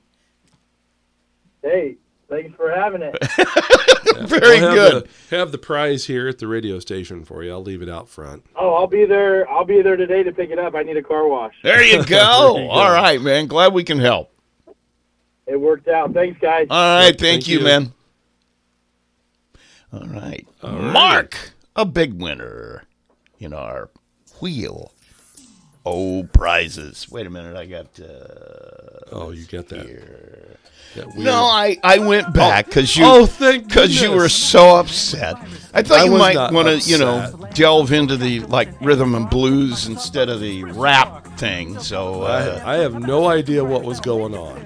Hey, 1.63 1.97
thanks 2.29 2.55
for 2.55 2.71
having 2.71 3.01
it. 3.01 3.15
Very 4.29 4.59
I'll 4.59 4.63
have 4.69 4.73
good. 4.75 5.09
The, 5.29 5.35
have 5.37 5.51
the 5.51 5.57
prize 5.57 6.05
here 6.05 6.27
at 6.27 6.37
the 6.37 6.47
radio 6.47 6.79
station 6.79 7.25
for 7.25 7.43
you. 7.43 7.51
I'll 7.51 7.61
leave 7.63 7.81
it 7.81 7.89
out 7.89 8.07
front. 8.07 8.45
Oh, 8.55 8.73
I'll 8.75 8.87
be 8.87 9.05
there. 9.05 9.49
I'll 9.49 9.65
be 9.65 9.81
there 9.81 9.95
today 9.97 10.23
to 10.23 10.31
pick 10.31 10.51
it 10.51 10.59
up. 10.59 10.75
I 10.75 10.83
need 10.83 10.97
a 10.97 11.03
car 11.03 11.27
wash. 11.27 11.53
There 11.63 11.83
you 11.83 11.97
go. 12.05 12.53
There 12.53 12.63
you 12.63 12.67
go. 12.67 12.69
All 12.69 12.91
right, 12.91 13.19
man. 13.21 13.47
Glad 13.47 13.73
we 13.73 13.83
can 13.83 13.99
help. 13.99 14.31
It 15.47 15.59
worked 15.59 15.87
out. 15.87 16.13
Thanks, 16.13 16.39
guys. 16.39 16.67
All 16.69 16.77
right, 16.99 17.07
Yep, 17.07 17.17
thank, 17.17 17.19
thank 17.19 17.47
you, 17.47 17.59
you. 17.59 17.63
man. 17.63 17.93
All 19.93 20.07
right. 20.07 20.45
Mark, 20.63 21.51
a 21.75 21.85
big 21.85 22.19
winner 22.21 22.83
in 23.39 23.53
our 23.53 23.89
wheel. 24.41 24.91
Oh, 25.85 26.27
prizes. 26.33 27.09
Wait 27.11 27.27
a 27.27 27.29
minute. 27.29 27.55
I 27.55 27.65
got. 27.65 27.99
Uh, 27.99 28.95
Oh, 29.11 29.31
you 29.31 29.45
got 29.45 29.69
that. 29.69 30.57
that 30.95 31.15
no, 31.15 31.43
I, 31.43 31.77
I 31.83 31.99
went 31.99 32.33
back 32.33 32.65
because 32.65 32.97
you. 32.97 33.05
Oh, 33.05 33.25
thank 33.25 33.67
Because 33.67 34.01
you 34.01 34.11
were 34.11 34.29
so 34.29 34.77
upset. 34.77 35.35
I 35.73 35.83
thought 35.83 35.99
I 36.01 36.05
you 36.05 36.11
might 36.11 36.51
want 36.51 36.67
to, 36.67 36.89
you 36.89 36.97
know, 36.97 37.31
delve 37.53 37.91
into 37.93 38.17
the 38.17 38.41
like 38.41 38.69
rhythm 38.81 39.15
and 39.15 39.29
blues 39.29 39.87
instead 39.87 40.29
of 40.29 40.41
the 40.41 40.63
rap 40.63 41.25
thing. 41.37 41.79
So 41.79 42.23
uh, 42.23 42.61
I, 42.65 42.75
I 42.75 42.77
have 42.77 42.99
no 42.99 43.27
idea 43.27 43.63
what 43.63 43.83
was 43.83 43.99
going 43.99 44.35
on. 44.35 44.65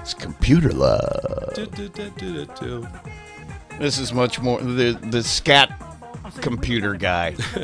it's 0.00 0.14
computer 0.14 0.70
love. 0.70 1.54
Do, 1.54 1.66
do, 1.66 2.46
do. 2.60 2.88
This 3.78 3.98
is 3.98 4.12
much 4.12 4.40
more 4.40 4.60
the 4.60 4.92
the 5.10 5.22
scat 5.22 5.70
computer 6.40 6.94
guy. 6.94 7.34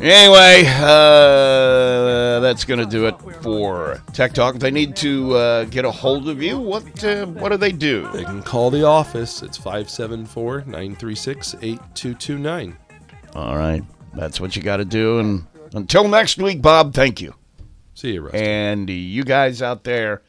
anyway, 0.00 0.64
uh, 0.66 2.40
that's 2.40 2.64
gonna 2.64 2.86
do 2.86 3.06
it 3.06 3.14
for 3.42 4.00
Tech 4.12 4.32
Talk. 4.32 4.54
If 4.56 4.60
they 4.60 4.70
need 4.70 4.96
to 4.96 5.34
uh, 5.34 5.64
get 5.64 5.84
a 5.84 5.90
hold 5.90 6.28
of 6.28 6.42
you, 6.42 6.58
what 6.58 7.04
uh, 7.04 7.26
what 7.26 7.50
do 7.50 7.56
they 7.56 7.72
do? 7.72 8.08
They 8.12 8.24
can 8.24 8.42
call 8.42 8.70
the 8.70 8.84
office. 8.84 9.42
It's 9.42 9.56
574 9.56 10.64
936 10.66 11.54
8229. 11.60 12.76
All 13.34 13.56
right, 13.56 13.82
that's 14.14 14.40
what 14.40 14.56
you 14.56 14.62
got 14.62 14.76
to 14.78 14.84
do. 14.84 15.18
And 15.18 15.46
until 15.74 16.08
next 16.08 16.38
week, 16.38 16.62
Bob, 16.62 16.94
thank 16.94 17.20
you. 17.20 17.34
See 17.94 18.14
you, 18.14 18.22
Rusty. 18.22 18.38
And 18.38 18.90
you 18.90 19.24
guys 19.24 19.62
out 19.62 19.84
there, 19.84 20.22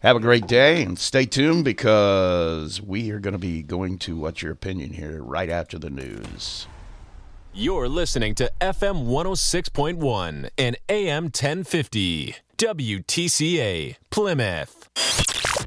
have 0.00 0.16
a 0.16 0.20
great 0.20 0.46
day 0.46 0.82
and 0.82 0.98
stay 0.98 1.26
tuned 1.26 1.64
because 1.64 2.80
we 2.80 3.10
are 3.10 3.18
going 3.18 3.32
to 3.32 3.38
be 3.38 3.62
going 3.62 3.98
to 3.98 4.16
What's 4.16 4.42
Your 4.42 4.52
Opinion 4.52 4.94
here 4.94 5.22
right 5.22 5.50
after 5.50 5.78
the 5.78 5.90
news. 5.90 6.66
You're 7.52 7.88
listening 7.88 8.34
to 8.36 8.50
FM 8.60 9.06
106.1 9.06 10.50
and 10.56 10.76
AM 10.88 11.24
1050. 11.24 12.36
WTCA, 12.56 13.96
Plymouth. 14.10 15.59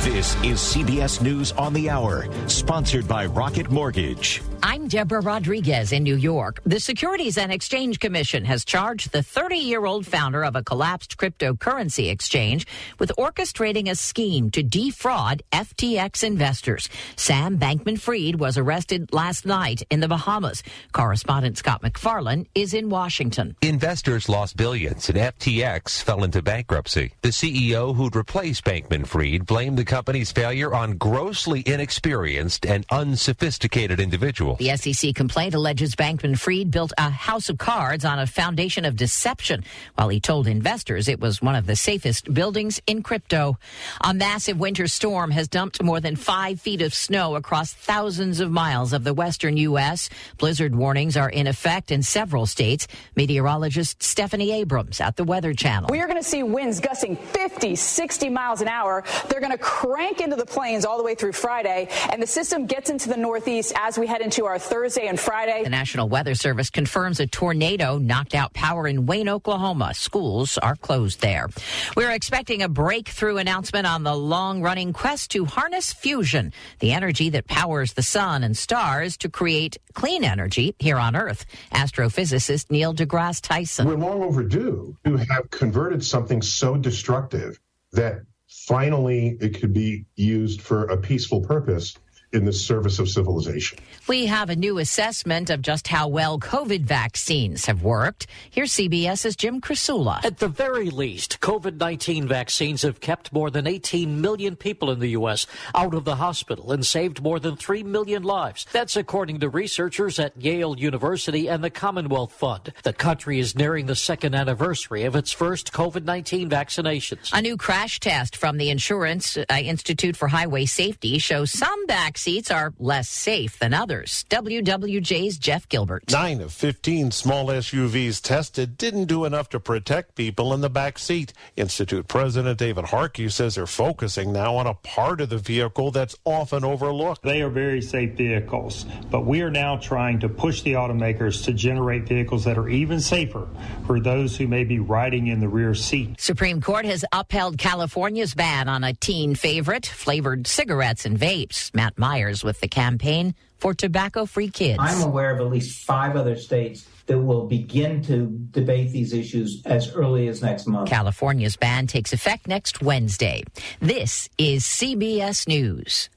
This 0.00 0.34
is 0.36 0.56
CBS 0.56 1.20
News 1.20 1.52
on 1.52 1.74
the 1.74 1.90
Hour, 1.90 2.26
sponsored 2.48 3.06
by 3.06 3.26
Rocket 3.26 3.70
Mortgage. 3.70 4.40
I'm 4.62 4.88
Deborah 4.88 5.20
Rodriguez 5.20 5.92
in 5.92 6.02
New 6.02 6.16
York. 6.16 6.60
The 6.64 6.80
Securities 6.80 7.36
and 7.36 7.52
Exchange 7.52 7.98
Commission 7.98 8.44
has 8.46 8.64
charged 8.64 9.12
the 9.12 9.22
30 9.22 9.56
year 9.56 9.84
old 9.84 10.06
founder 10.06 10.42
of 10.42 10.56
a 10.56 10.62
collapsed 10.62 11.18
cryptocurrency 11.18 12.10
exchange 12.10 12.66
with 12.98 13.12
orchestrating 13.18 13.90
a 13.90 13.94
scheme 13.94 14.50
to 14.52 14.62
defraud 14.62 15.42
FTX 15.52 16.24
investors. 16.24 16.88
Sam 17.16 17.58
Bankman 17.58 18.00
Fried 18.00 18.36
was 18.36 18.56
arrested 18.56 19.12
last 19.12 19.44
night 19.44 19.82
in 19.90 20.00
the 20.00 20.08
Bahamas. 20.08 20.62
Correspondent 20.92 21.58
Scott 21.58 21.82
McFarlane 21.82 22.46
is 22.54 22.72
in 22.72 22.88
Washington. 22.88 23.54
Investors 23.60 24.30
lost 24.30 24.56
billions 24.56 25.10
and 25.10 25.18
FTX 25.18 26.02
fell 26.02 26.24
into 26.24 26.40
bankruptcy. 26.40 27.12
The 27.20 27.28
CEO 27.28 27.94
who'd 27.94 28.16
replaced 28.16 28.64
Bankman 28.64 29.06
Fried 29.06 29.44
blamed 29.46 29.78
the 29.78 29.89
company's 29.90 30.30
failure 30.30 30.72
on 30.72 30.96
grossly 30.98 31.64
inexperienced 31.66 32.64
and 32.64 32.86
unsophisticated 32.92 33.98
individuals. 33.98 34.56
The 34.58 34.76
SEC 34.76 35.16
complaint 35.16 35.52
alleges 35.52 35.96
Bankman 35.96 36.38
Fried 36.38 36.70
built 36.70 36.92
a 36.96 37.10
house 37.10 37.48
of 37.48 37.58
cards 37.58 38.04
on 38.04 38.20
a 38.20 38.26
foundation 38.26 38.84
of 38.84 38.94
deception 38.94 39.64
while 39.96 40.08
he 40.08 40.20
told 40.20 40.46
investors 40.46 41.08
it 41.08 41.18
was 41.18 41.42
one 41.42 41.56
of 41.56 41.66
the 41.66 41.74
safest 41.74 42.32
buildings 42.32 42.80
in 42.86 43.02
crypto. 43.02 43.58
A 44.02 44.14
massive 44.14 44.60
winter 44.60 44.86
storm 44.86 45.32
has 45.32 45.48
dumped 45.48 45.82
more 45.82 45.98
than 45.98 46.14
five 46.14 46.60
feet 46.60 46.82
of 46.82 46.94
snow 46.94 47.34
across 47.34 47.72
thousands 47.72 48.38
of 48.38 48.52
miles 48.52 48.92
of 48.92 49.02
the 49.02 49.12
western 49.12 49.56
U.S. 49.56 50.08
Blizzard 50.38 50.72
warnings 50.72 51.16
are 51.16 51.30
in 51.30 51.48
effect 51.48 51.90
in 51.90 52.04
several 52.04 52.46
states. 52.46 52.86
Meteorologist 53.16 54.04
Stephanie 54.04 54.52
Abrams 54.52 55.00
at 55.00 55.16
the 55.16 55.24
Weather 55.24 55.52
Channel. 55.52 55.88
We 55.90 56.00
are 56.00 56.06
going 56.06 56.22
to 56.22 56.28
see 56.28 56.44
winds 56.44 56.78
gusting 56.78 57.16
50, 57.16 57.74
60 57.74 58.28
miles 58.28 58.60
an 58.60 58.68
hour. 58.68 59.02
They're 59.28 59.40
going 59.40 59.50
to 59.50 59.58
crank 59.80 60.20
into 60.20 60.36
the 60.36 60.44
plains 60.44 60.84
all 60.84 60.98
the 60.98 61.02
way 61.02 61.14
through 61.14 61.32
Friday, 61.32 61.88
and 62.12 62.22
the 62.22 62.26
system 62.26 62.66
gets 62.66 62.90
into 62.90 63.08
the 63.08 63.16
northeast 63.16 63.72
as 63.76 63.98
we 63.98 64.06
head 64.06 64.20
into 64.20 64.44
our 64.44 64.58
Thursday 64.58 65.06
and 65.06 65.18
Friday. 65.18 65.62
The 65.64 65.70
National 65.70 66.06
Weather 66.06 66.34
Service 66.34 66.68
confirms 66.68 67.18
a 67.18 67.26
tornado 67.26 67.96
knocked 67.96 68.34
out 68.34 68.52
power 68.52 68.86
in 68.86 69.06
Wayne, 69.06 69.30
Oklahoma. 69.30 69.94
Schools 69.94 70.58
are 70.58 70.76
closed 70.76 71.22
there. 71.22 71.48
We're 71.96 72.10
expecting 72.10 72.60
a 72.60 72.68
breakthrough 72.68 73.38
announcement 73.38 73.86
on 73.86 74.02
the 74.02 74.14
long 74.14 74.60
running 74.60 74.92
quest 74.92 75.30
to 75.30 75.46
harness 75.46 75.94
fusion, 75.94 76.52
the 76.80 76.92
energy 76.92 77.30
that 77.30 77.46
powers 77.46 77.94
the 77.94 78.02
sun 78.02 78.44
and 78.44 78.54
stars 78.58 79.16
to 79.16 79.30
create 79.30 79.78
clean 79.94 80.24
energy 80.24 80.74
here 80.78 80.98
on 80.98 81.16
Earth. 81.16 81.46
Astrophysicist 81.72 82.70
Neil 82.70 82.92
deGrasse 82.92 83.40
Tyson. 83.40 83.88
We're 83.88 83.94
long 83.94 84.22
overdue 84.22 84.98
to 85.06 85.16
have 85.16 85.48
converted 85.48 86.04
something 86.04 86.42
so 86.42 86.76
destructive 86.76 87.58
that 87.92 88.20
finally 88.66 89.38
it 89.40 89.58
could 89.58 89.72
be 89.72 90.04
used 90.16 90.60
for 90.60 90.84
a 90.84 90.96
peaceful 90.96 91.40
purpose 91.40 91.94
in 92.32 92.44
the 92.44 92.52
service 92.52 92.98
of 92.98 93.08
civilization. 93.08 93.78
We 94.06 94.26
have 94.26 94.50
a 94.50 94.56
new 94.56 94.78
assessment 94.78 95.50
of 95.50 95.62
just 95.62 95.88
how 95.88 96.06
well 96.06 96.38
COVID 96.38 96.82
vaccines 96.82 97.66
have 97.66 97.82
worked. 97.82 98.26
Here's 98.50 98.72
CBS's 98.72 99.34
Jim 99.34 99.60
Crisula. 99.60 100.24
At 100.24 100.38
the 100.38 100.48
very 100.48 100.90
least, 100.90 101.40
COVID 101.40 101.76
19 101.76 102.28
vaccines 102.28 102.82
have 102.82 103.00
kept 103.00 103.32
more 103.32 103.50
than 103.50 103.66
18 103.66 104.20
million 104.20 104.54
people 104.54 104.90
in 104.90 105.00
the 105.00 105.10
U.S. 105.10 105.46
out 105.74 105.94
of 105.94 106.04
the 106.04 106.16
hospital 106.16 106.70
and 106.72 106.86
saved 106.86 107.20
more 107.22 107.40
than 107.40 107.56
3 107.56 107.82
million 107.82 108.22
lives. 108.22 108.64
That's 108.72 108.96
according 108.96 109.40
to 109.40 109.48
researchers 109.48 110.18
at 110.20 110.40
Yale 110.40 110.78
University 110.78 111.48
and 111.48 111.64
the 111.64 111.70
Commonwealth 111.70 112.32
Fund. 112.32 112.72
The 112.84 112.92
country 112.92 113.40
is 113.40 113.56
nearing 113.56 113.86
the 113.86 113.96
second 113.96 114.34
anniversary 114.34 115.02
of 115.04 115.16
its 115.16 115.32
first 115.32 115.72
COVID 115.72 116.04
19 116.04 116.48
vaccinations. 116.48 117.30
A 117.32 117.42
new 117.42 117.56
crash 117.56 117.98
test 117.98 118.36
from 118.36 118.56
the 118.56 118.70
Insurance 118.70 119.36
uh, 119.36 119.44
Institute 119.60 120.16
for 120.16 120.28
Highway 120.28 120.66
Safety 120.66 121.18
shows 121.18 121.50
some 121.50 121.86
back 121.86 122.18
seats 122.20 122.50
are 122.50 122.74
less 122.78 123.08
safe 123.08 123.58
than 123.58 123.72
others. 123.72 124.24
WWJ's 124.28 125.38
Jeff 125.38 125.68
Gilbert. 125.68 126.04
Nine 126.10 126.40
of 126.40 126.52
15 126.52 127.10
small 127.10 127.46
SUVs 127.46 128.20
tested 128.20 128.76
didn't 128.76 129.06
do 129.06 129.24
enough 129.24 129.48
to 129.50 129.60
protect 129.60 130.14
people 130.14 130.52
in 130.52 130.60
the 130.60 130.68
back 130.68 130.98
seat. 130.98 131.32
Institute 131.56 132.08
President 132.08 132.58
David 132.58 132.86
Harkey 132.86 133.28
says 133.28 133.54
they're 133.54 133.66
focusing 133.66 134.32
now 134.32 134.56
on 134.56 134.66
a 134.66 134.74
part 134.74 135.20
of 135.20 135.30
the 135.30 135.38
vehicle 135.38 135.90
that's 135.90 136.14
often 136.24 136.64
overlooked. 136.64 137.22
They 137.22 137.40
are 137.42 137.48
very 137.48 137.80
safe 137.80 138.12
vehicles, 138.12 138.84
but 139.10 139.24
we 139.24 139.40
are 139.40 139.50
now 139.50 139.76
trying 139.76 140.20
to 140.20 140.28
push 140.28 140.62
the 140.62 140.74
automakers 140.74 141.44
to 141.44 141.52
generate 141.52 142.06
vehicles 142.06 142.44
that 142.44 142.58
are 142.58 142.68
even 142.68 143.00
safer 143.00 143.48
for 143.86 143.98
those 143.98 144.36
who 144.36 144.46
may 144.46 144.64
be 144.64 144.78
riding 144.78 145.28
in 145.28 145.40
the 145.40 145.48
rear 145.48 145.74
seat. 145.74 146.20
Supreme 146.20 146.60
Court 146.60 146.84
has 146.84 147.04
upheld 147.12 147.56
California's 147.58 148.34
ban 148.34 148.68
on 148.68 148.84
a 148.84 148.92
teen 148.92 149.34
favorite, 149.34 149.86
flavored 149.86 150.46
cigarettes 150.46 151.06
and 151.06 151.18
vapes. 151.18 151.74
Matt 151.74 151.96
Myers 152.10 152.42
with 152.42 152.58
the 152.60 152.66
campaign 152.66 153.36
for 153.58 153.72
tobacco 153.72 154.26
free 154.26 154.50
kids. 154.50 154.80
I'm 154.80 155.02
aware 155.02 155.30
of 155.30 155.38
at 155.38 155.46
least 155.46 155.84
five 155.84 156.16
other 156.16 156.34
states 156.34 156.88
that 157.06 157.20
will 157.20 157.46
begin 157.46 158.02
to 158.04 158.26
debate 158.50 158.90
these 158.90 159.12
issues 159.12 159.62
as 159.64 159.94
early 159.94 160.26
as 160.26 160.42
next 160.42 160.66
month. 160.66 160.88
California's 160.88 161.56
ban 161.56 161.86
takes 161.86 162.12
effect 162.12 162.48
next 162.48 162.82
Wednesday. 162.82 163.44
This 163.78 164.28
is 164.38 164.64
CBS 164.64 165.46
News. 165.46 166.10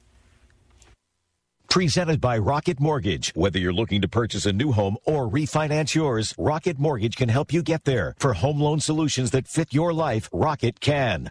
Presented 1.68 2.20
by 2.20 2.38
Rocket 2.38 2.80
Mortgage. 2.80 3.30
Whether 3.36 3.60
you're 3.60 3.72
looking 3.72 4.00
to 4.02 4.08
purchase 4.08 4.46
a 4.46 4.52
new 4.52 4.72
home 4.72 4.96
or 5.04 5.28
refinance 5.28 5.94
yours, 5.94 6.34
Rocket 6.36 6.78
Mortgage 6.80 7.16
can 7.16 7.28
help 7.28 7.52
you 7.52 7.62
get 7.62 7.84
there. 7.84 8.16
For 8.18 8.34
home 8.34 8.60
loan 8.60 8.80
solutions 8.80 9.30
that 9.30 9.46
fit 9.46 9.72
your 9.72 9.92
life, 9.92 10.28
Rocket 10.32 10.80
can. 10.80 11.30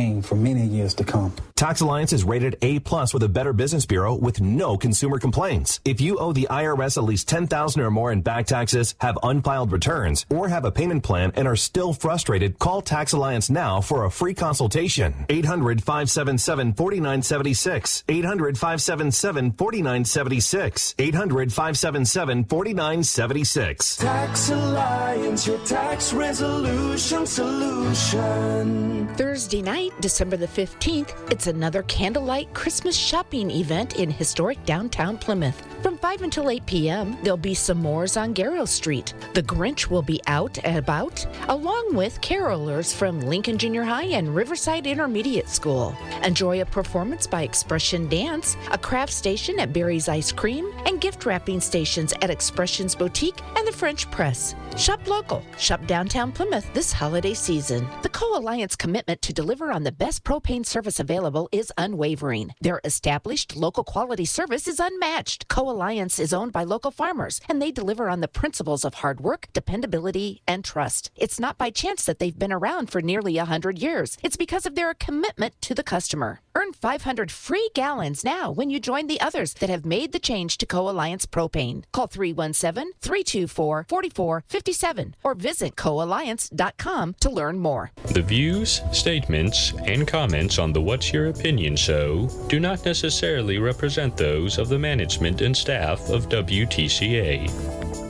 for 0.21 0.35
many 0.35 0.65
years 0.65 0.93
to 0.95 1.03
come. 1.03 1.33
Tax 1.55 1.81
Alliance 1.81 2.11
is 2.11 2.23
rated 2.23 2.57
A 2.63 2.79
plus 2.79 3.13
with 3.13 3.21
a 3.21 3.29
Better 3.29 3.53
Business 3.53 3.85
Bureau 3.85 4.15
with 4.15 4.41
no 4.41 4.77
consumer 4.77 5.19
complaints. 5.19 5.79
If 5.85 6.01
you 6.01 6.17
owe 6.17 6.33
the 6.33 6.47
IRS 6.49 6.97
at 6.97 7.03
least 7.03 7.29
10000 7.29 7.79
or 7.81 7.91
more 7.91 8.11
in 8.11 8.21
back 8.21 8.47
taxes, 8.47 8.95
have 8.99 9.15
unfiled 9.21 9.71
returns, 9.71 10.25
or 10.31 10.47
have 10.47 10.65
a 10.65 10.71
payment 10.71 11.03
plan 11.03 11.31
and 11.35 11.47
are 11.47 11.55
still 11.55 11.93
frustrated, 11.93 12.57
call 12.57 12.81
Tax 12.81 13.13
Alliance 13.13 13.51
now 13.51 13.79
for 13.79 14.05
a 14.05 14.11
free 14.11 14.33
consultation. 14.33 15.13
800 15.29 15.83
577 15.83 16.73
4976. 16.73 18.05
800 18.09 18.57
577 18.57 19.51
4976. 19.53 20.95
800 20.97 21.53
577 21.53 22.45
4976. 22.45 23.97
Tax 23.97 24.49
Alliance, 24.49 25.45
your 25.45 25.59
tax 25.59 26.11
resolution 26.13 27.27
solution. 27.27 29.07
Thursday 29.15 29.61
night, 29.61 29.90
December 29.99 30.37
the 30.37 30.47
15th, 30.47 31.13
it's 31.29 31.47
another 31.47 31.83
candlelight 31.83 32.53
Christmas 32.53 32.95
shopping 32.95 33.51
event 33.51 33.97
in 33.97 34.09
historic 34.09 34.63
downtown 34.65 35.17
Plymouth. 35.17 35.61
From 35.81 35.97
5 35.97 36.21
until 36.21 36.49
8 36.49 36.65
p.m., 36.65 37.17
there'll 37.23 37.37
be 37.37 37.55
some 37.55 37.81
s'mores 37.81 38.19
on 38.19 38.33
Garro 38.33 38.67
Street. 38.67 39.13
The 39.33 39.41
Grinch 39.43 39.87
will 39.87 40.01
be 40.01 40.21
out 40.27 40.57
and 40.63 40.77
about, 40.77 41.25
along 41.47 41.95
with 41.95 42.21
carolers 42.21 42.93
from 42.93 43.21
Lincoln 43.21 43.57
Junior 43.57 43.83
High 43.83 44.05
and 44.05 44.35
Riverside 44.35 44.85
Intermediate 44.85 45.49
School. 45.49 45.95
Enjoy 46.23 46.61
a 46.61 46.65
performance 46.65 47.25
by 47.25 47.41
Expression 47.41 48.07
Dance, 48.07 48.57
a 48.71 48.77
craft 48.77 49.11
station 49.11 49.59
at 49.59 49.73
Barry's 49.73 50.07
Ice 50.07 50.31
Cream, 50.31 50.71
and 50.85 51.01
gift 51.01 51.25
wrapping 51.25 51.59
stations 51.59 52.13
at 52.21 52.29
Expressions 52.29 52.95
Boutique 52.95 53.41
and 53.57 53.67
the 53.67 53.71
French 53.71 54.09
Press. 54.11 54.53
Shop 54.77 55.05
local, 55.07 55.43
shop 55.57 55.85
downtown 55.87 56.31
Plymouth 56.31 56.71
this 56.73 56.91
holiday 56.91 57.33
season. 57.33 57.87
The 58.03 58.09
Co 58.09 58.37
Alliance 58.37 58.75
commitment 58.75 59.21
to 59.23 59.33
deliver 59.33 59.71
on 59.71 59.80
the 59.85 59.91
best 59.91 60.23
propane 60.23 60.65
service 60.65 60.99
available 60.99 61.49
is 61.51 61.71
unwavering. 61.77 62.53
Their 62.61 62.81
established 62.83 63.55
local 63.55 63.83
quality 63.83 64.25
service 64.25 64.67
is 64.67 64.79
unmatched. 64.79 65.47
Co 65.47 65.69
Alliance 65.69 66.19
is 66.19 66.33
owned 66.33 66.51
by 66.51 66.63
local 66.63 66.91
farmers, 66.91 67.41
and 67.47 67.61
they 67.61 67.71
deliver 67.71 68.09
on 68.09 68.21
the 68.21 68.27
principles 68.27 68.85
of 68.85 68.95
hard 68.95 69.21
work, 69.21 69.47
dependability, 69.53 70.41
and 70.47 70.63
trust. 70.63 71.11
It's 71.15 71.39
not 71.39 71.57
by 71.57 71.69
chance 71.69 72.05
that 72.05 72.19
they've 72.19 72.37
been 72.37 72.53
around 72.53 72.89
for 72.89 73.01
nearly 73.01 73.35
100 73.37 73.79
years, 73.79 74.17
it's 74.23 74.37
because 74.37 74.65
of 74.65 74.75
their 74.75 74.93
commitment 74.93 75.53
to 75.61 75.73
the 75.73 75.83
customer. 75.83 76.41
Earn 76.53 76.73
500 76.73 77.31
free 77.31 77.69
gallons 77.73 78.23
now 78.23 78.51
when 78.51 78.69
you 78.69 78.79
join 78.79 79.07
the 79.07 79.21
others 79.21 79.53
that 79.55 79.69
have 79.69 79.85
made 79.85 80.11
the 80.11 80.19
change 80.19 80.57
to 80.57 80.65
Co 80.65 80.89
Alliance 80.89 81.25
propane. 81.25 81.83
Call 81.91 82.07
317 82.07 82.93
324 83.01 83.85
4457 83.87 85.15
or 85.23 85.33
visit 85.35 85.75
coalliance.com 85.75 87.15
to 87.19 87.29
learn 87.29 87.59
more. 87.59 87.91
The 88.05 88.21
views, 88.21 88.81
statements, 88.91 89.73
and 89.85 90.07
comments 90.07 90.59
on 90.59 90.73
the 90.73 90.81
What's 90.81 91.13
Your 91.13 91.27
Opinion 91.27 91.75
show 91.75 92.27
do 92.47 92.59
not 92.59 92.85
necessarily 92.85 93.57
represent 93.57 94.17
those 94.17 94.57
of 94.57 94.69
the 94.69 94.79
management 94.79 95.41
and 95.41 95.55
staff 95.55 96.09
of 96.09 96.29
WTCA. 96.29 98.00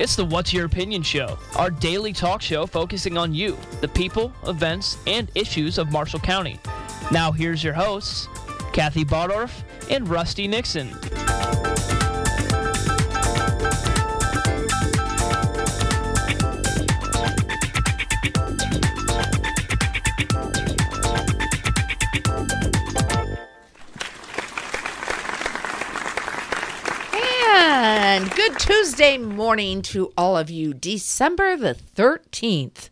It's 0.00 0.14
the 0.14 0.24
What's 0.24 0.52
Your 0.52 0.66
Opinion 0.66 1.02
Show, 1.02 1.36
our 1.56 1.70
daily 1.70 2.12
talk 2.12 2.40
show 2.40 2.66
focusing 2.66 3.18
on 3.18 3.34
you, 3.34 3.58
the 3.80 3.88
people, 3.88 4.32
events, 4.46 4.96
and 5.08 5.28
issues 5.34 5.76
of 5.76 5.90
Marshall 5.90 6.20
County. 6.20 6.60
Now, 7.10 7.32
here's 7.32 7.64
your 7.64 7.74
hosts, 7.74 8.28
Kathy 8.72 9.04
Bottorff 9.04 9.64
and 9.90 10.08
Rusty 10.08 10.46
Nixon. 10.46 10.96
Good 28.48 28.58
Tuesday 28.60 29.18
morning 29.18 29.82
to 29.82 30.10
all 30.16 30.36
of 30.36 30.48
you. 30.48 30.72
December 30.72 31.54
the 31.54 31.76
13th. 31.96 32.88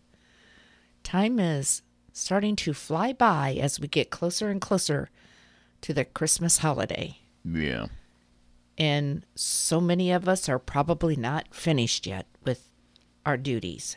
Time 1.02 1.38
is 1.38 1.80
starting 2.12 2.56
to 2.56 2.74
fly 2.74 3.14
by 3.14 3.54
as 3.54 3.80
we 3.80 3.88
get 3.88 4.10
closer 4.10 4.50
and 4.50 4.60
closer 4.60 5.08
to 5.80 5.94
the 5.94 6.04
Christmas 6.04 6.58
holiday. 6.58 7.20
Yeah. 7.42 7.86
And 8.76 9.24
so 9.34 9.80
many 9.80 10.10
of 10.10 10.28
us 10.28 10.46
are 10.46 10.58
probably 10.58 11.16
not 11.16 11.54
finished 11.54 12.06
yet 12.06 12.26
with 12.44 12.68
our 13.24 13.38
duties. 13.38 13.96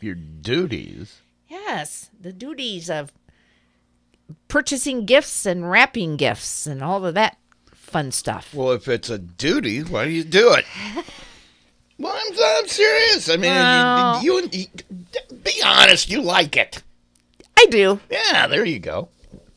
Your 0.00 0.16
duties? 0.16 1.22
Yes, 1.48 2.10
the 2.20 2.32
duties 2.32 2.90
of 2.90 3.10
purchasing 4.48 5.06
gifts 5.06 5.46
and 5.46 5.70
wrapping 5.70 6.16
gifts 6.16 6.66
and 6.66 6.82
all 6.82 7.06
of 7.06 7.14
that 7.14 7.38
fun 7.94 8.10
stuff. 8.10 8.52
Well, 8.52 8.72
if 8.72 8.88
it's 8.88 9.08
a 9.08 9.18
duty, 9.18 9.80
why 9.84 10.04
do 10.06 10.10
you 10.10 10.24
do 10.24 10.52
it? 10.52 10.64
well, 11.98 12.12
I'm, 12.12 12.36
I'm 12.60 12.66
serious. 12.66 13.28
I 13.30 13.36
mean, 13.36 13.52
Well- 13.52 14.20
you, 14.20 14.48
you, 14.50 14.66
you, 14.90 15.36
be 15.44 15.62
honest. 15.64 16.10
You 16.10 16.20
like 16.20 16.56
it. 16.56 16.82
I 17.56 17.66
do. 17.66 18.00
Yeah, 18.10 18.48
there 18.48 18.64
you 18.64 18.80
go. 18.80 19.10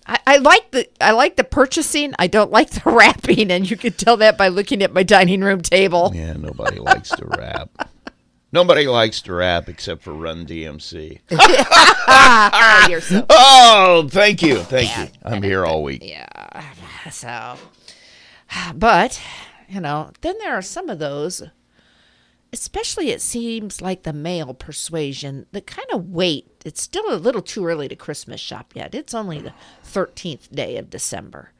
I, 0.05 0.19
I 0.27 0.37
like 0.37 0.69
the 0.69 0.87
I 1.01 1.11
like 1.13 1.35
the 1.35 1.43
purchasing. 1.43 2.13
I 2.19 2.27
don't 2.27 2.51
like 2.51 2.69
the 2.69 2.81
wrapping, 2.91 3.49
and 3.49 3.67
you 3.69 3.75
can 3.75 3.93
tell 3.93 4.17
that 4.17 4.37
by 4.37 4.49
looking 4.49 4.83
at 4.83 4.93
my 4.93 5.01
dining 5.01 5.41
room 5.41 5.61
table. 5.61 6.11
Yeah, 6.13 6.33
nobody 6.33 6.77
likes 6.79 7.09
to 7.09 7.25
wrap. 7.25 7.69
Nobody 8.53 8.87
likes 8.87 9.21
to 9.23 9.33
rap 9.33 9.67
except 9.67 10.03
for 10.03 10.13
Run 10.13 10.45
DMC. 10.45 11.19
oh, 11.31 12.99
so 13.01 13.25
Oh, 13.29 14.07
thank 14.09 14.41
you, 14.41 14.59
thank 14.59 14.95
you. 14.97 15.07
I'm 15.21 15.43
here 15.43 15.65
all 15.65 15.83
week. 15.83 16.01
Yeah. 16.01 16.63
So, 17.11 17.57
but, 18.75 19.21
you 19.67 19.79
know, 19.79 20.11
then 20.21 20.37
there 20.39 20.53
are 20.53 20.61
some 20.61 20.89
of 20.89 20.99
those, 20.99 21.43
especially 22.53 23.09
it 23.11 23.21
seems 23.21 23.81
like 23.81 24.03
the 24.03 24.13
male 24.13 24.53
persuasion 24.53 25.45
that 25.51 25.67
kind 25.67 25.87
of 25.91 26.09
wait. 26.09 26.63
It's 26.65 26.81
still 26.81 27.13
a 27.13 27.15
little 27.15 27.41
too 27.41 27.65
early 27.65 27.87
to 27.87 27.95
Christmas 27.95 28.41
shop 28.41 28.73
yet. 28.75 28.95
It's 28.95 29.13
only 29.13 29.39
the 29.39 29.53
13th 29.85 30.53
day 30.53 30.77
of 30.77 30.89
December. 30.89 31.51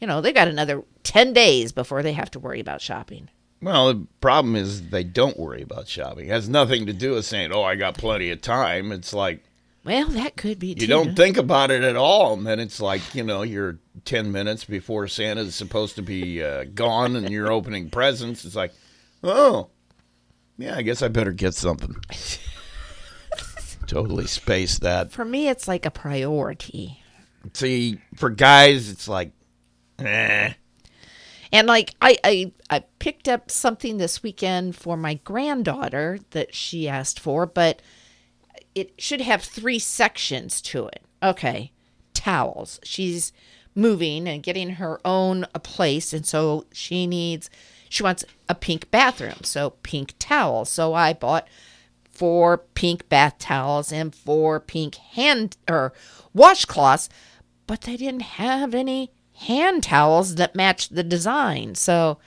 You 0.00 0.06
know, 0.06 0.20
they 0.20 0.32
got 0.32 0.48
another 0.48 0.82
10 1.04 1.32
days 1.32 1.72
before 1.72 2.02
they 2.02 2.12
have 2.12 2.30
to 2.32 2.38
worry 2.38 2.60
about 2.60 2.82
shopping. 2.82 3.30
Well, 3.62 3.92
the 3.92 4.06
problem 4.20 4.54
is 4.54 4.90
they 4.90 5.04
don't 5.04 5.38
worry 5.38 5.62
about 5.62 5.88
shopping. 5.88 6.26
It 6.26 6.32
has 6.32 6.48
nothing 6.48 6.86
to 6.86 6.92
do 6.92 7.12
with 7.12 7.24
saying, 7.24 7.52
"Oh, 7.52 7.62
I 7.62 7.74
got 7.74 7.96
plenty 7.96 8.30
of 8.30 8.42
time." 8.42 8.92
It's 8.92 9.14
like 9.14 9.42
Well, 9.86 10.08
that 10.08 10.36
could 10.36 10.58
be 10.58 10.68
you 10.68 10.74
too. 10.74 10.86
don't 10.88 11.14
think 11.14 11.36
about 11.36 11.70
it 11.70 11.84
at 11.84 11.94
all, 11.94 12.34
and 12.34 12.44
then 12.44 12.58
it's 12.58 12.80
like 12.80 13.14
you 13.14 13.22
know 13.22 13.42
you're 13.42 13.78
ten 14.04 14.32
minutes 14.32 14.64
before 14.64 15.06
Santa's 15.06 15.54
supposed 15.54 15.94
to 15.94 16.02
be 16.02 16.42
uh, 16.42 16.64
gone, 16.74 17.14
and 17.14 17.30
you're 17.30 17.52
opening 17.52 17.88
presents. 17.88 18.44
It's 18.44 18.56
like, 18.56 18.74
oh, 19.22 19.68
yeah, 20.58 20.76
I 20.76 20.82
guess 20.82 21.02
I 21.02 21.08
better 21.08 21.30
get 21.30 21.54
something. 21.54 21.94
totally 23.86 24.26
space 24.26 24.80
that. 24.80 25.12
For 25.12 25.24
me, 25.24 25.48
it's 25.48 25.68
like 25.68 25.86
a 25.86 25.90
priority. 25.92 27.00
See, 27.52 28.00
for 28.16 28.28
guys, 28.28 28.90
it's 28.90 29.06
like, 29.06 29.30
eh. 30.00 30.52
And 31.52 31.68
like 31.68 31.94
I, 32.02 32.18
I 32.24 32.52
I 32.70 32.80
picked 32.98 33.28
up 33.28 33.52
something 33.52 33.98
this 33.98 34.20
weekend 34.20 34.74
for 34.74 34.96
my 34.96 35.14
granddaughter 35.14 36.18
that 36.30 36.56
she 36.56 36.88
asked 36.88 37.20
for, 37.20 37.46
but 37.46 37.80
it 38.76 38.92
should 38.98 39.22
have 39.22 39.42
three 39.42 39.78
sections 39.78 40.60
to 40.60 40.86
it. 40.86 41.02
Okay. 41.22 41.72
Towels. 42.12 42.78
She's 42.84 43.32
moving 43.74 44.28
and 44.28 44.42
getting 44.42 44.70
her 44.70 45.00
own 45.04 45.46
a 45.54 45.58
place 45.58 46.12
and 46.12 46.24
so 46.24 46.64
she 46.72 47.06
needs 47.06 47.50
she 47.88 48.02
wants 48.02 48.24
a 48.48 48.54
pink 48.54 48.90
bathroom. 48.90 49.42
So 49.42 49.70
pink 49.82 50.14
towels. 50.18 50.68
So 50.68 50.92
I 50.92 51.14
bought 51.14 51.48
four 52.10 52.58
pink 52.58 53.08
bath 53.08 53.38
towels 53.38 53.92
and 53.92 54.14
four 54.14 54.60
pink 54.60 54.96
hand 54.96 55.56
or 55.68 55.92
washcloths, 56.34 57.08
but 57.66 57.82
they 57.82 57.96
didn't 57.96 58.22
have 58.22 58.74
any 58.74 59.10
hand 59.34 59.84
towels 59.84 60.34
that 60.34 60.54
matched 60.54 60.94
the 60.94 61.02
design. 61.02 61.74
So 61.74 62.18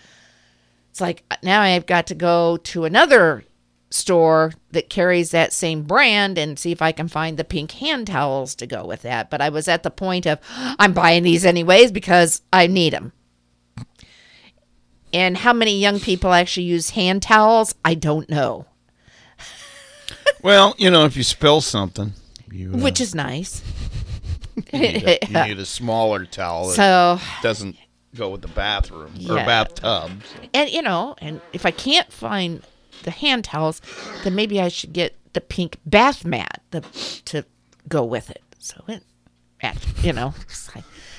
it's 0.90 1.02
like 1.02 1.24
now 1.44 1.62
I've 1.62 1.86
got 1.86 2.08
to 2.08 2.16
go 2.16 2.58
to 2.58 2.86
another 2.86 3.44
store 3.92 4.54
that 4.72 4.90
carries 4.90 5.32
that 5.32 5.52
same 5.52 5.84
brand 5.84 6.38
and 6.38 6.60
see 6.60 6.72
if 6.72 6.82
I 6.82 6.92
can 6.92 7.08
find 7.08 7.38
the 7.38 7.44
pink 7.44 7.72
hand 7.72 8.08
towels 8.08 8.54
to 8.56 8.68
go 8.68 8.86
with 8.86 9.02
that. 9.02 9.30
But 9.30 9.42
I 9.42 9.50
was 9.50 9.68
at 9.68 9.84
the 9.84 9.90
point 9.92 10.26
of 10.28 10.40
I'm 10.80 10.94
buying 10.94 11.24
these 11.24 11.46
anyways 11.46 11.92
because 11.92 12.42
I 12.54 12.68
need 12.68 12.94
them. 12.94 13.14
And 15.12 15.38
how 15.38 15.54
many 15.54 15.80
young 15.80 16.00
people 16.00 16.34
actually 16.34 16.66
use 16.68 16.92
hand 16.92 17.24
towels? 17.24 17.74
I 17.84 17.94
don't 17.96 18.30
know. 18.30 18.66
Well, 20.42 20.74
you 20.78 20.90
know, 20.90 21.04
if 21.04 21.18
you 21.18 21.24
spill 21.24 21.60
something, 21.60 22.14
you, 22.50 22.74
uh, 22.74 22.78
Which 22.78 23.02
is 23.02 23.14
nice. 23.14 23.62
you, 24.72 24.80
need 24.80 25.04
a, 25.04 25.20
you 25.28 25.34
need 25.48 25.60
a 25.60 25.66
smaller 25.66 26.24
towel. 26.26 26.68
that 26.70 26.76
So- 26.76 27.20
doesn't 27.42 27.76
go 28.16 28.30
with 28.30 28.42
the 28.42 28.48
bathroom 28.48 29.12
or 29.16 29.36
Yeah. 29.36 29.46
bathtub. 29.46 30.12
And 30.54 30.70
you 30.70 30.82
know, 30.82 31.16
and 31.20 31.42
if 31.52 31.66
I 31.66 31.72
can't 31.72 32.10
find 32.12 32.64
the 33.04 33.12
hand 33.12 33.46
towels, 33.46 33.82
then 34.24 34.36
maybe 34.36 34.60
I 34.62 34.68
should 34.68 34.94
get 34.94 35.16
the 35.34 35.42
pink 35.42 35.78
bath 35.86 36.26
mat 36.26 36.62
the, 36.72 36.82
to 37.26 37.46
go 37.88 38.04
with 38.04 38.30
it. 38.30 38.42
So 38.60 38.84
it, 38.88 39.04
you 40.02 40.14
know, 40.14 40.34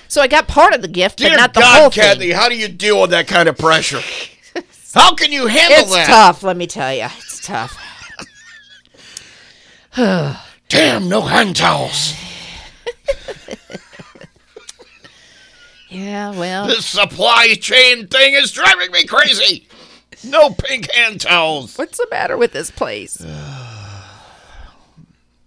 so 0.08 0.20
I 0.22 0.26
got 0.26 0.48
part 0.48 0.74
of 0.74 0.82
the 0.82 0.88
gift, 0.88 1.18
Dear 1.18 1.30
but 1.30 1.36
not 1.36 1.54
the 1.54 1.60
God, 1.60 1.80
whole 1.80 1.90
Kathy, 1.90 2.28
thing. 2.28 2.30
how 2.36 2.48
do 2.48 2.56
you 2.56 2.68
deal 2.68 3.00
with 3.00 3.10
that 3.10 3.26
kind 3.28 3.48
of 3.48 3.56
pressure? 3.58 4.00
How 4.92 5.14
can 5.14 5.30
you 5.30 5.46
handle 5.46 5.78
It's 5.82 5.92
that? 5.92 6.00
It's 6.00 6.08
tough, 6.08 6.42
let 6.42 6.56
me 6.56 6.66
tell 6.66 6.92
you. 6.92 7.04
It's 7.04 7.46
tough. 7.46 7.78
Damn, 10.68 11.08
no 11.08 11.20
hand 11.20 11.54
towels. 11.56 12.14
Yeah, 15.92 16.30
well, 16.30 16.68
This 16.68 16.86
supply 16.86 17.54
chain 17.60 18.06
thing 18.06 18.34
is 18.34 18.52
driving 18.52 18.92
me 18.92 19.04
crazy. 19.06 19.66
No 20.24 20.50
pink 20.50 20.90
hand 20.92 21.20
towels. 21.22 21.76
what's 21.78 21.98
the 21.98 22.06
matter 22.10 22.36
with 22.36 22.52
this 22.52 22.70
place? 22.70 23.16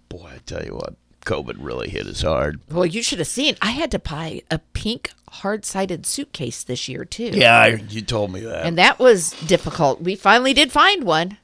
Boy, 0.08 0.30
I 0.34 0.38
tell 0.46 0.64
you 0.64 0.74
what, 0.74 0.94
COVID 1.24 1.56
really 1.58 1.88
hit 1.88 2.06
us 2.06 2.22
hard. 2.22 2.60
Well, 2.70 2.86
you 2.86 3.02
should 3.02 3.18
have 3.18 3.28
seen. 3.28 3.56
I 3.62 3.70
had 3.70 3.90
to 3.92 3.98
buy 3.98 4.42
a 4.50 4.58
pink 4.58 5.10
hard-sided 5.30 6.06
suitcase 6.06 6.62
this 6.62 6.88
year 6.88 7.04
too. 7.04 7.30
Yeah, 7.32 7.56
I, 7.56 7.66
you 7.88 8.02
told 8.02 8.32
me 8.32 8.40
that. 8.40 8.66
and 8.66 8.78
that 8.78 8.98
was 8.98 9.30
difficult. 9.46 10.00
We 10.00 10.14
finally 10.16 10.52
did 10.52 10.70
find 10.70 11.04
one, 11.04 11.38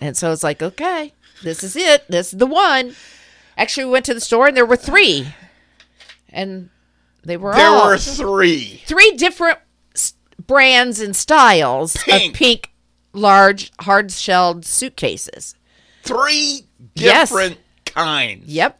and 0.00 0.16
so 0.16 0.32
it's 0.32 0.44
like, 0.44 0.62
okay, 0.62 1.12
this 1.42 1.64
is 1.64 1.76
it. 1.76 2.06
This 2.08 2.32
is 2.32 2.38
the 2.38 2.46
one. 2.46 2.94
Actually, 3.56 3.86
we 3.86 3.92
went 3.92 4.04
to 4.06 4.14
the 4.14 4.20
store 4.20 4.46
and 4.48 4.56
there 4.56 4.66
were 4.66 4.76
three, 4.76 5.26
and 6.28 6.68
they 7.24 7.36
were 7.36 7.54
there 7.54 7.68
all 7.68 7.86
were 7.88 7.98
three. 7.98 8.82
three 8.86 9.12
different 9.12 9.58
brands 10.44 11.00
and 11.00 11.14
styles 11.14 11.96
Pink. 11.96 12.32
of 12.32 12.38
pink, 12.38 12.70
large, 13.12 13.70
hard-shelled 13.80 14.64
suitcases. 14.64 15.54
Three 16.02 16.62
Yes. 16.94 17.28
different 17.30 17.58
kinds. 17.84 18.46
Yep, 18.46 18.78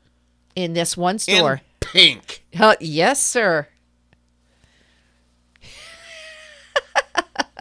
in 0.54 0.72
this 0.74 0.96
one 0.96 1.14
In 1.16 1.18
store. 1.18 1.60
pink. 1.80 2.44
Uh, 2.58 2.76
yes, 2.80 3.22
sir. 3.22 3.68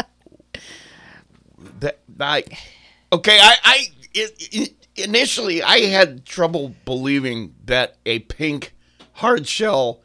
That 1.80 2.00
I 2.20 2.44
okay. 3.12 3.38
I 3.42 3.56
I 3.64 3.88
it, 4.14 4.34
it, 4.52 4.88
initially 4.96 5.62
I 5.62 5.80
had 5.82 6.26
trouble 6.26 6.74
believing 6.86 7.54
that 7.66 7.98
a 8.06 8.20
pink 8.20 8.74
hard 9.14 9.48
shell 9.48 10.00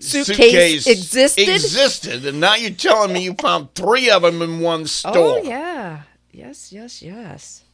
Suitcase 0.00 0.86
existed? 0.86 1.48
existed, 1.48 2.26
and 2.26 2.40
now 2.40 2.54
you're 2.54 2.70
telling 2.70 3.12
me 3.12 3.24
you 3.24 3.34
found 3.34 3.74
three 3.74 4.10
of 4.10 4.22
them 4.22 4.42
in 4.42 4.60
one 4.60 4.82
oh, 4.82 4.84
store. 4.84 5.14
Oh 5.16 5.42
yeah. 5.42 6.02
Yes, 6.30 6.72
yes, 6.72 7.02
yes. 7.02 7.64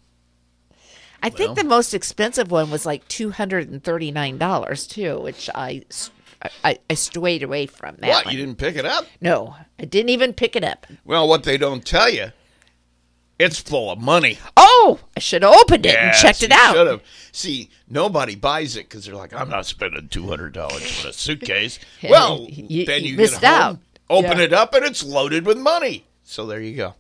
I 1.23 1.31
think 1.31 1.57
the 1.57 1.65
most 1.65 1.95
expensive 1.95 2.51
one 2.51 2.71
was 2.71 2.85
like 2.85 3.07
two 3.09 3.31
hundred 3.31 3.71
and 3.71 3.83
thirty 3.83 4.11
nine 4.11 4.37
dollars 4.37 4.87
too, 4.87 5.19
which 5.21 5.49
I, 5.55 5.85
I, 6.63 6.79
I 6.91 6.95
strayed 6.95 7.43
away 7.43 7.67
from 7.67 7.97
that. 8.01 8.09
What? 8.09 8.25
one. 8.27 8.35
You 8.35 8.41
didn't 8.41 8.59
pick 8.59 8.77
it 8.77 8.85
up? 8.85 9.07
No, 9.23 9.57
I 9.79 9.87
didn't 9.87 10.11
even 10.11 10.35
pick 10.35 10.55
it 10.55 10.65
up. 10.65 10.87
Well, 11.05 11.27
what 11.27 11.45
they 11.45 11.57
don't 11.57 11.85
tell 11.85 12.11
you, 12.11 12.33
it's 13.39 13.59
full 13.61 13.91
of 13.91 13.99
money. 14.01 14.39
Oh, 14.57 15.01
I 15.17 15.21
should 15.21 15.43
have 15.43 15.55
opened 15.55 15.87
it 15.87 15.97
and 15.97 16.15
checked 16.17 16.43
it 16.43 16.51
you 16.51 16.57
out. 16.59 16.75
should've. 16.75 17.03
See, 17.33 17.71
nobody 17.89 18.35
buys 18.37 18.77
it 18.77 18.89
because 18.89 19.05
they're 19.07 19.15
like, 19.17 19.35
I'm 19.35 19.49
not 19.51 19.67
spending 19.67 20.09
two 20.09 20.29
hundred 20.29 20.53
dollars 20.55 21.03
on 21.05 21.11
a 21.11 21.13
suitcase. 21.13 21.79
Well, 22.09 22.47
you- 22.49 22.85
then 22.87 23.03
you 23.03 23.13
you, 23.13 23.17
missed 23.17 23.41
get 23.41 23.53
home, 23.53 23.63
out. 23.75 23.79
open 24.11 24.39
Yeah. 24.39 24.45
it 24.45 24.53
up, 24.53 24.75
and 24.75 24.85
it's 24.85 25.03
loaded 25.03 25.47
with 25.47 25.59
money. 25.59 26.07
So 26.23 26.47
there 26.47 26.61
you 26.61 26.77
go. 26.77 26.95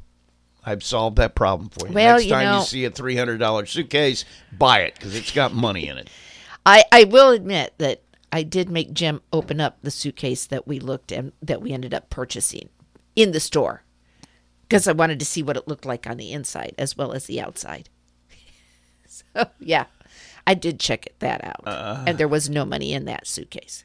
I've 0.66 0.82
solved 0.82 1.16
that 1.18 1.34
problem 1.34 1.68
for 1.68 1.86
you. 1.88 1.92
Well, 1.94 2.14
Next 2.14 2.24
you 2.24 2.30
time 2.32 2.44
know- 2.46 2.58
you 2.60 2.64
see 2.64 2.84
a 2.84 2.90
three 2.90 3.16
hundred 3.16 3.38
dollar 3.38 3.66
suitcase, 3.66 4.24
buy 4.50 4.80
it 4.80 4.94
because 4.94 5.14
it's 5.14 5.30
got 5.30 5.52
money 5.54 5.86
in 5.88 5.98
it. 5.98 6.08
I 6.66 6.84
I 6.90 7.04
will 7.04 7.30
admit 7.30 7.74
that 7.78 8.00
I 8.32 8.42
did 8.42 8.68
make 8.70 8.92
Jim 8.92 9.20
open 9.32 9.60
up 9.60 9.78
the 9.82 9.90
suitcase 9.92 10.46
that 10.46 10.66
we 10.66 10.80
looked 10.80 11.12
and 11.12 11.30
that 11.42 11.60
we 11.62 11.70
ended 11.72 11.94
up 11.94 12.10
purchasing 12.10 12.70
in 13.14 13.30
the 13.30 13.38
store 13.38 13.83
because 14.68 14.86
I 14.88 14.92
wanted 14.92 15.18
to 15.20 15.26
see 15.26 15.42
what 15.42 15.56
it 15.56 15.68
looked 15.68 15.84
like 15.86 16.06
on 16.08 16.16
the 16.16 16.32
inside 16.32 16.74
as 16.78 16.96
well 16.96 17.12
as 17.12 17.26
the 17.26 17.40
outside. 17.40 17.88
so 19.06 19.24
yeah, 19.60 19.84
I 20.46 20.54
did 20.54 20.80
check 20.80 21.06
it, 21.06 21.18
that 21.20 21.42
out, 21.44 21.62
Uh. 21.66 22.04
and 22.06 22.18
there 22.18 22.28
was 22.28 22.48
no 22.50 22.64
money 22.64 22.92
in 22.92 23.04
that 23.06 23.26
suitcase. 23.26 23.84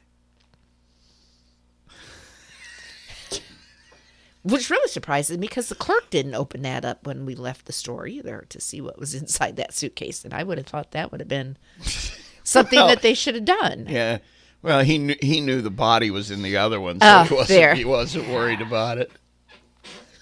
Which 4.42 4.70
really 4.70 4.88
surprises 4.88 5.36
me 5.36 5.46
because 5.46 5.68
the 5.68 5.74
clerk 5.74 6.08
didn't 6.08 6.34
open 6.34 6.62
that 6.62 6.82
up 6.82 7.06
when 7.06 7.26
we 7.26 7.34
left 7.34 7.66
the 7.66 7.74
store 7.74 8.06
either 8.06 8.46
to 8.48 8.58
see 8.60 8.80
what 8.80 8.98
was 8.98 9.14
inside 9.20 9.56
that 9.56 9.74
suitcase, 9.74 10.24
and 10.24 10.32
I 10.32 10.42
would 10.44 10.56
have 10.56 10.66
thought 10.66 10.92
that 10.92 11.10
would 11.12 11.20
have 11.20 11.28
been 11.28 11.58
something 12.42 12.78
Well, 12.78 12.88
that 12.88 13.02
they 13.02 13.12
should 13.14 13.34
have 13.34 13.44
done. 13.44 13.86
Yeah. 13.88 14.18
Well, 14.62 14.82
he 14.82 14.98
knew 14.98 15.16
he 15.20 15.40
knew 15.40 15.60
the 15.62 15.70
body 15.70 16.10
was 16.10 16.30
in 16.30 16.42
the 16.42 16.56
other 16.56 16.80
one, 16.80 17.00
so 17.00 17.06
Ah, 17.06 17.24
he 17.24 17.34
wasn't 17.34 17.48
there. 17.48 17.74
he 17.74 17.84
wasn't 17.84 18.28
worried 18.28 18.60
about 18.62 18.98
it. 18.98 19.10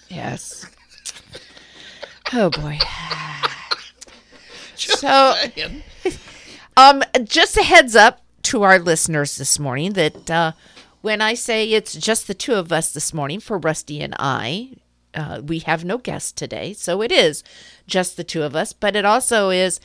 Yes. 0.09 0.65
Oh 2.31 2.51
boy. 2.51 2.77
so, 4.75 5.33
um, 6.77 7.01
just 7.23 7.57
a 7.57 7.63
heads 7.63 7.95
up 7.95 8.21
to 8.43 8.61
our 8.61 8.77
listeners 8.77 9.37
this 9.37 9.57
morning 9.57 9.93
that 9.93 10.29
uh, 10.29 10.51
when 11.01 11.23
I 11.23 11.33
say 11.33 11.67
it's 11.71 11.95
just 11.95 12.27
the 12.27 12.35
two 12.35 12.53
of 12.53 12.71
us 12.71 12.93
this 12.93 13.15
morning 13.15 13.39
for 13.39 13.57
Rusty 13.57 13.99
and 13.99 14.13
I, 14.19 14.73
uh, 15.15 15.41
we 15.43 15.57
have 15.59 15.83
no 15.83 15.97
guest 15.97 16.37
today, 16.37 16.73
so 16.73 17.01
it 17.01 17.11
is 17.11 17.43
just 17.87 18.15
the 18.15 18.23
two 18.23 18.43
of 18.43 18.55
us. 18.55 18.73
But 18.73 18.95
it 18.95 19.05
also 19.05 19.49
is 19.49 19.79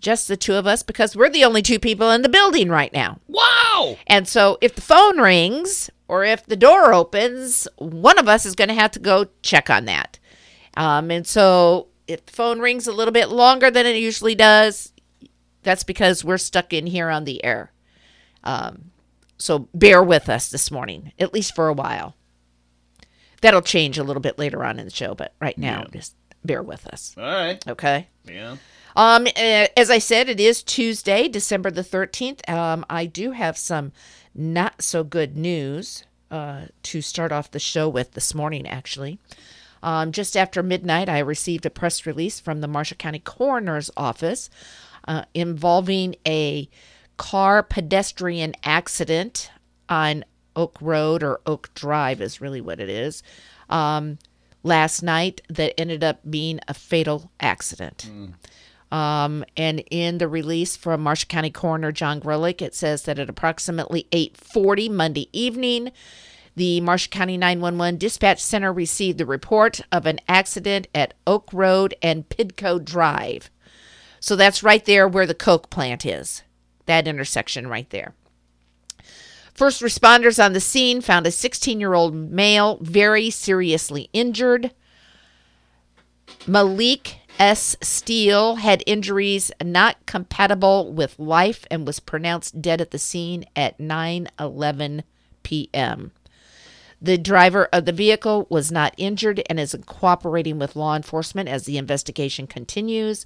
just 0.00 0.28
the 0.28 0.36
two 0.36 0.54
of 0.54 0.66
us 0.66 0.82
because 0.82 1.14
we're 1.14 1.30
the 1.30 1.44
only 1.44 1.62
two 1.62 1.78
people 1.78 2.10
in 2.10 2.22
the 2.22 2.28
building 2.28 2.68
right 2.68 2.92
now. 2.92 3.18
Wow! 3.28 3.96
And 4.06 4.26
so 4.26 4.58
if 4.60 4.74
the 4.74 4.80
phone 4.80 5.18
rings 5.18 5.90
or 6.08 6.24
if 6.24 6.44
the 6.46 6.56
door 6.56 6.92
opens, 6.92 7.68
one 7.76 8.18
of 8.18 8.28
us 8.28 8.44
is 8.46 8.54
going 8.54 8.68
to 8.68 8.74
have 8.74 8.90
to 8.92 8.98
go 8.98 9.26
check 9.42 9.70
on 9.70 9.84
that. 9.84 10.18
Um, 10.76 11.10
and 11.10 11.26
so 11.26 11.88
if 12.08 12.26
the 12.26 12.32
phone 12.32 12.60
rings 12.60 12.86
a 12.86 12.92
little 12.92 13.12
bit 13.12 13.28
longer 13.28 13.70
than 13.70 13.86
it 13.86 13.96
usually 13.96 14.34
does, 14.34 14.92
that's 15.62 15.84
because 15.84 16.24
we're 16.24 16.38
stuck 16.38 16.72
in 16.72 16.86
here 16.86 17.10
on 17.10 17.24
the 17.24 17.44
air. 17.44 17.72
Um, 18.42 18.90
so 19.38 19.68
bear 19.74 20.02
with 20.02 20.28
us 20.28 20.48
this 20.48 20.70
morning, 20.70 21.12
at 21.18 21.32
least 21.34 21.54
for 21.54 21.68
a 21.68 21.72
while. 21.72 22.14
That'll 23.42 23.62
change 23.62 23.96
a 23.98 24.04
little 24.04 24.20
bit 24.20 24.38
later 24.38 24.64
on 24.64 24.78
in 24.78 24.84
the 24.84 24.90
show, 24.90 25.14
but 25.14 25.34
right 25.40 25.56
now, 25.56 25.84
just 25.92 26.14
bear 26.44 26.62
with 26.62 26.86
us. 26.86 27.14
All 27.16 27.24
right. 27.24 27.66
Okay. 27.66 28.08
Yeah. 28.26 28.56
Um, 28.96 29.26
eh, 29.36 29.68
as 29.76 29.90
I 29.90 29.98
said, 29.98 30.28
it 30.28 30.40
is 30.40 30.62
Tuesday, 30.62 31.28
December 31.28 31.70
the 31.70 31.82
13th. 31.82 32.48
Um, 32.48 32.84
I 32.90 33.06
do 33.06 33.32
have 33.32 33.56
some 33.56 33.92
not 34.34 34.82
so 34.82 35.04
good 35.04 35.36
news 35.36 36.04
uh, 36.30 36.66
to 36.84 37.02
start 37.02 37.32
off 37.32 37.50
the 37.50 37.58
show 37.58 37.88
with 37.88 38.12
this 38.12 38.34
morning, 38.34 38.66
actually. 38.66 39.18
Um, 39.82 40.12
just 40.12 40.36
after 40.36 40.62
midnight, 40.62 41.08
I 41.08 41.18
received 41.20 41.64
a 41.66 41.70
press 41.70 42.04
release 42.06 42.38
from 42.38 42.60
the 42.60 42.68
Marshall 42.68 42.98
County 42.98 43.18
Coroner's 43.18 43.90
Office 43.96 44.50
uh, 45.08 45.24
involving 45.34 46.16
a 46.26 46.68
car 47.16 47.62
pedestrian 47.62 48.54
accident 48.62 49.50
on 49.88 50.24
Oak 50.54 50.76
Road 50.80 51.22
or 51.22 51.40
Oak 51.46 51.70
Drive, 51.74 52.20
is 52.20 52.40
really 52.40 52.60
what 52.60 52.80
it 52.80 52.88
is. 52.88 53.22
Um, 53.68 54.18
last 54.62 55.02
night, 55.02 55.40
that 55.48 55.78
ended 55.80 56.04
up 56.04 56.20
being 56.28 56.60
a 56.68 56.74
fatal 56.74 57.30
accident. 57.40 58.10
Um, 58.90 59.44
and 59.56 59.84
in 59.90 60.18
the 60.18 60.28
release 60.28 60.76
from 60.76 61.02
Marshall 61.02 61.28
County 61.28 61.50
Coroner 61.50 61.92
John 61.92 62.20
Grolick, 62.20 62.60
it 62.60 62.74
says 62.74 63.02
that 63.02 63.18
at 63.18 63.28
approximately 63.28 64.06
8:40 64.12 64.90
Monday 64.90 65.28
evening, 65.32 65.92
the 66.56 66.80
Marshall 66.80 67.10
County 67.10 67.36
911 67.36 67.98
Dispatch 67.98 68.40
Center 68.40 68.72
received 68.72 69.18
the 69.18 69.26
report 69.26 69.80
of 69.92 70.06
an 70.06 70.20
accident 70.28 70.88
at 70.94 71.14
Oak 71.26 71.52
Road 71.52 71.94
and 72.02 72.28
Pidco 72.28 72.84
Drive. 72.84 73.50
So 74.18 74.36
that's 74.36 74.62
right 74.62 74.84
there 74.84 75.08
where 75.08 75.26
the 75.26 75.34
Coke 75.34 75.70
plant 75.70 76.04
is, 76.04 76.42
that 76.86 77.06
intersection 77.06 77.68
right 77.68 77.88
there. 77.90 78.14
First 79.54 79.82
responders 79.82 80.42
on 80.42 80.52
the 80.52 80.60
scene 80.60 81.00
found 81.00 81.26
a 81.26 81.30
16 81.30 81.80
year 81.80 81.94
old 81.94 82.14
male 82.14 82.78
very 82.80 83.30
seriously 83.30 84.10
injured. 84.12 84.72
Malik 86.46 87.19
S. 87.40 87.74
Steele 87.80 88.56
had 88.56 88.84
injuries 88.86 89.50
not 89.64 90.04
compatible 90.04 90.92
with 90.92 91.18
life 91.18 91.64
and 91.70 91.86
was 91.86 91.98
pronounced 91.98 92.60
dead 92.60 92.82
at 92.82 92.90
the 92.90 92.98
scene 92.98 93.46
at 93.56 93.78
9:11 93.78 95.04
p.m. 95.42 96.12
The 97.00 97.16
driver 97.16 97.66
of 97.72 97.86
the 97.86 97.92
vehicle 97.92 98.46
was 98.50 98.70
not 98.70 98.94
injured 98.98 99.42
and 99.48 99.58
is 99.58 99.74
cooperating 99.86 100.58
with 100.58 100.76
law 100.76 100.94
enforcement 100.94 101.48
as 101.48 101.64
the 101.64 101.78
investigation 101.78 102.46
continues. 102.46 103.24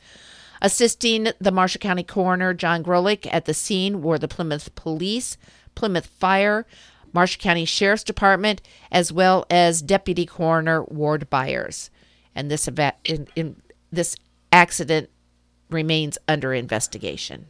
Assisting 0.63 1.31
the 1.41 1.51
Marshall 1.51 1.81
County 1.81 2.05
coroner 2.05 2.55
John 2.55 2.85
Grolick 2.85 3.27
at 3.33 3.47
the 3.47 3.53
scene 3.53 4.01
were 4.01 4.17
the 4.17 4.29
Plymouth 4.29 4.73
Police, 4.77 5.37
Plymouth 5.75 6.07
Fire, 6.07 6.67
Marshall 7.13 7.43
County 7.43 7.65
Sheriff's 7.65 8.05
Department, 8.05 8.63
as 8.93 9.13
well 9.13 9.45
as 9.51 9.83
Deputy 9.83 10.25
Coroner 10.25 10.85
Ward 10.85 11.29
Byers. 11.29 11.91
And 12.33 12.49
this 12.49 12.69
eva- 12.69 12.95
in, 13.05 13.27
in, 13.35 13.57
this 13.95 14.17
accident 14.53 15.11
remains 15.71 16.19
under 16.29 16.53
investigation. 16.53 17.47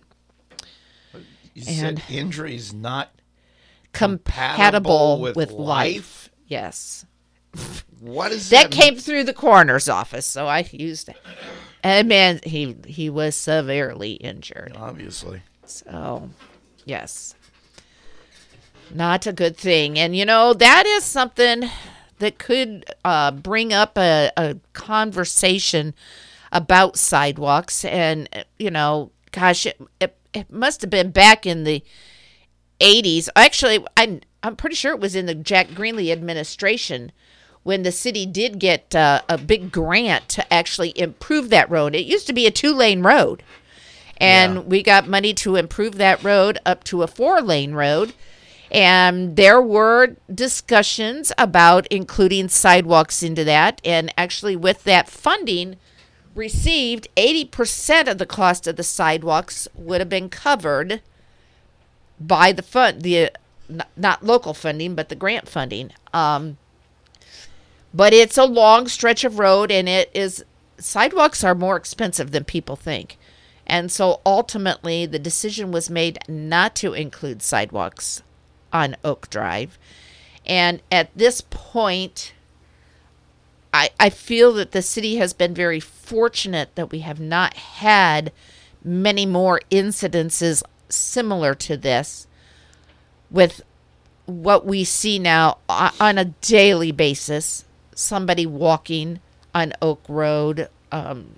You 1.54 1.62
said 1.62 2.02
injuries 2.10 2.72
not 2.72 3.10
compatible 3.92 5.20
with, 5.20 5.36
with 5.36 5.52
life. 5.52 5.58
life. 5.60 6.30
Yes. 6.46 7.06
What 8.00 8.32
is 8.32 8.50
that 8.50 8.70
that? 8.70 8.72
came 8.72 8.96
through 8.96 9.24
the 9.24 9.32
coroner's 9.32 9.88
office, 9.88 10.26
so 10.26 10.46
I 10.46 10.68
used 10.72 11.08
it. 11.08 11.16
And 11.82 12.08
man, 12.08 12.40
he 12.42 12.76
he 12.86 13.08
was 13.08 13.36
severely 13.36 14.14
injured. 14.14 14.72
Obviously. 14.76 15.42
So, 15.64 16.30
yes. 16.84 17.34
Not 18.92 19.26
a 19.26 19.32
good 19.32 19.56
thing. 19.56 19.98
And 19.98 20.16
you 20.16 20.24
know, 20.24 20.54
that 20.54 20.86
is 20.86 21.04
something 21.04 21.70
that 22.18 22.38
could 22.38 22.84
uh, 23.04 23.30
bring 23.30 23.72
up 23.72 23.96
a, 23.96 24.30
a 24.36 24.56
conversation 24.72 25.94
about 26.54 26.96
sidewalks. 26.96 27.84
And, 27.84 28.28
you 28.58 28.70
know, 28.70 29.10
gosh, 29.32 29.66
it, 29.66 29.78
it, 30.00 30.16
it 30.32 30.50
must 30.50 30.80
have 30.80 30.90
been 30.90 31.10
back 31.10 31.44
in 31.44 31.64
the 31.64 31.82
80s. 32.80 33.28
Actually, 33.36 33.84
I, 33.96 34.20
I'm 34.42 34.56
pretty 34.56 34.76
sure 34.76 34.92
it 34.92 35.00
was 35.00 35.16
in 35.16 35.26
the 35.26 35.34
Jack 35.34 35.68
Greenlee 35.68 36.12
administration 36.12 37.12
when 37.64 37.82
the 37.82 37.92
city 37.92 38.24
did 38.24 38.58
get 38.58 38.94
uh, 38.94 39.22
a 39.28 39.36
big 39.36 39.72
grant 39.72 40.28
to 40.28 40.52
actually 40.52 40.96
improve 40.98 41.50
that 41.50 41.68
road. 41.70 41.94
It 41.94 42.06
used 42.06 42.26
to 42.28 42.32
be 42.32 42.46
a 42.46 42.50
two 42.50 42.72
lane 42.72 43.02
road. 43.02 43.42
And 44.18 44.66
we 44.66 44.82
got 44.82 45.08
money 45.08 45.34
to 45.34 45.56
improve 45.56 45.96
that 45.96 46.22
road 46.22 46.58
up 46.64 46.84
to 46.84 47.02
a 47.02 47.08
four 47.08 47.42
lane 47.42 47.72
road. 47.72 48.14
And 48.70 49.36
there 49.36 49.60
were 49.60 50.16
discussions 50.32 51.32
about 51.36 51.86
including 51.88 52.48
sidewalks 52.48 53.22
into 53.22 53.44
that. 53.44 53.80
And 53.84 54.12
actually, 54.16 54.56
with 54.56 54.84
that 54.84 55.08
funding 55.08 55.76
received, 56.34 57.08
80% 57.16 58.08
of 58.08 58.18
the 58.18 58.26
cost 58.26 58.66
of 58.66 58.76
the 58.76 58.82
sidewalks 58.82 59.68
would 59.74 60.00
have 60.00 60.08
been 60.08 60.28
covered 60.28 61.00
by 62.20 62.52
the 62.52 62.62
fund, 62.62 63.02
the 63.02 63.30
not, 63.96 64.24
local 64.24 64.54
funding, 64.54 64.94
but 64.94 65.08
the 65.08 65.16
grant 65.16 65.48
funding. 65.48 65.90
Um, 66.12 66.58
but 67.92 68.12
it's 68.12 68.38
a 68.38 68.44
long 68.44 68.88
stretch 68.88 69.24
of 69.24 69.38
road, 69.38 69.70
and 69.70 69.88
it 69.88 70.10
is 70.14 70.44
sidewalks 70.78 71.44
are 71.44 71.54
more 71.54 71.76
expensive 71.76 72.32
than 72.32 72.44
people 72.44 72.76
think. 72.76 73.16
And 73.66 73.90
so 73.90 74.20
ultimately, 74.26 75.06
the 75.06 75.18
decision 75.18 75.72
was 75.72 75.88
made 75.88 76.18
not 76.28 76.74
to 76.76 76.92
include 76.92 77.42
sidewalks 77.42 78.22
on 78.72 78.96
Oak 79.04 79.30
Drive. 79.30 79.78
And 80.44 80.82
at 80.92 81.16
this 81.16 81.40
point, 81.40 82.33
I, 83.74 83.90
I 83.98 84.08
feel 84.08 84.52
that 84.52 84.70
the 84.70 84.82
city 84.82 85.16
has 85.16 85.32
been 85.32 85.52
very 85.52 85.80
fortunate 85.80 86.76
that 86.76 86.92
we 86.92 87.00
have 87.00 87.18
not 87.18 87.54
had 87.54 88.30
many 88.84 89.26
more 89.26 89.60
incidences 89.68 90.62
similar 90.88 91.56
to 91.56 91.76
this 91.76 92.28
with 93.32 93.62
what 94.26 94.64
we 94.64 94.84
see 94.84 95.18
now 95.18 95.58
on 95.68 96.18
a 96.18 96.26
daily 96.26 96.92
basis. 96.92 97.64
Somebody 97.96 98.46
walking 98.46 99.18
on 99.52 99.72
Oak 99.82 100.02
Road, 100.08 100.68
um, 100.92 101.34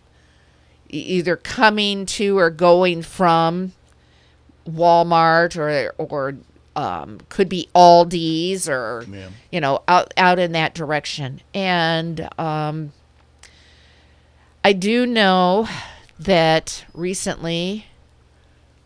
either 0.90 1.36
coming 1.36 2.04
to 2.04 2.38
or 2.38 2.50
going 2.50 3.00
from 3.00 3.72
Walmart 4.68 5.56
or 5.56 5.94
or 5.96 6.36
um, 6.76 7.18
could 7.30 7.48
be 7.48 7.68
Aldi's 7.74 8.68
or 8.68 9.04
Yeah. 9.10 9.30
you 9.50 9.60
know 9.60 9.82
out 9.88 10.12
out 10.16 10.38
in 10.38 10.52
that 10.52 10.74
direction. 10.74 11.40
And 11.54 12.28
um, 12.38 12.92
I 14.62 14.72
do 14.72 15.06
know 15.06 15.68
that 16.18 16.84
recently 16.94 17.86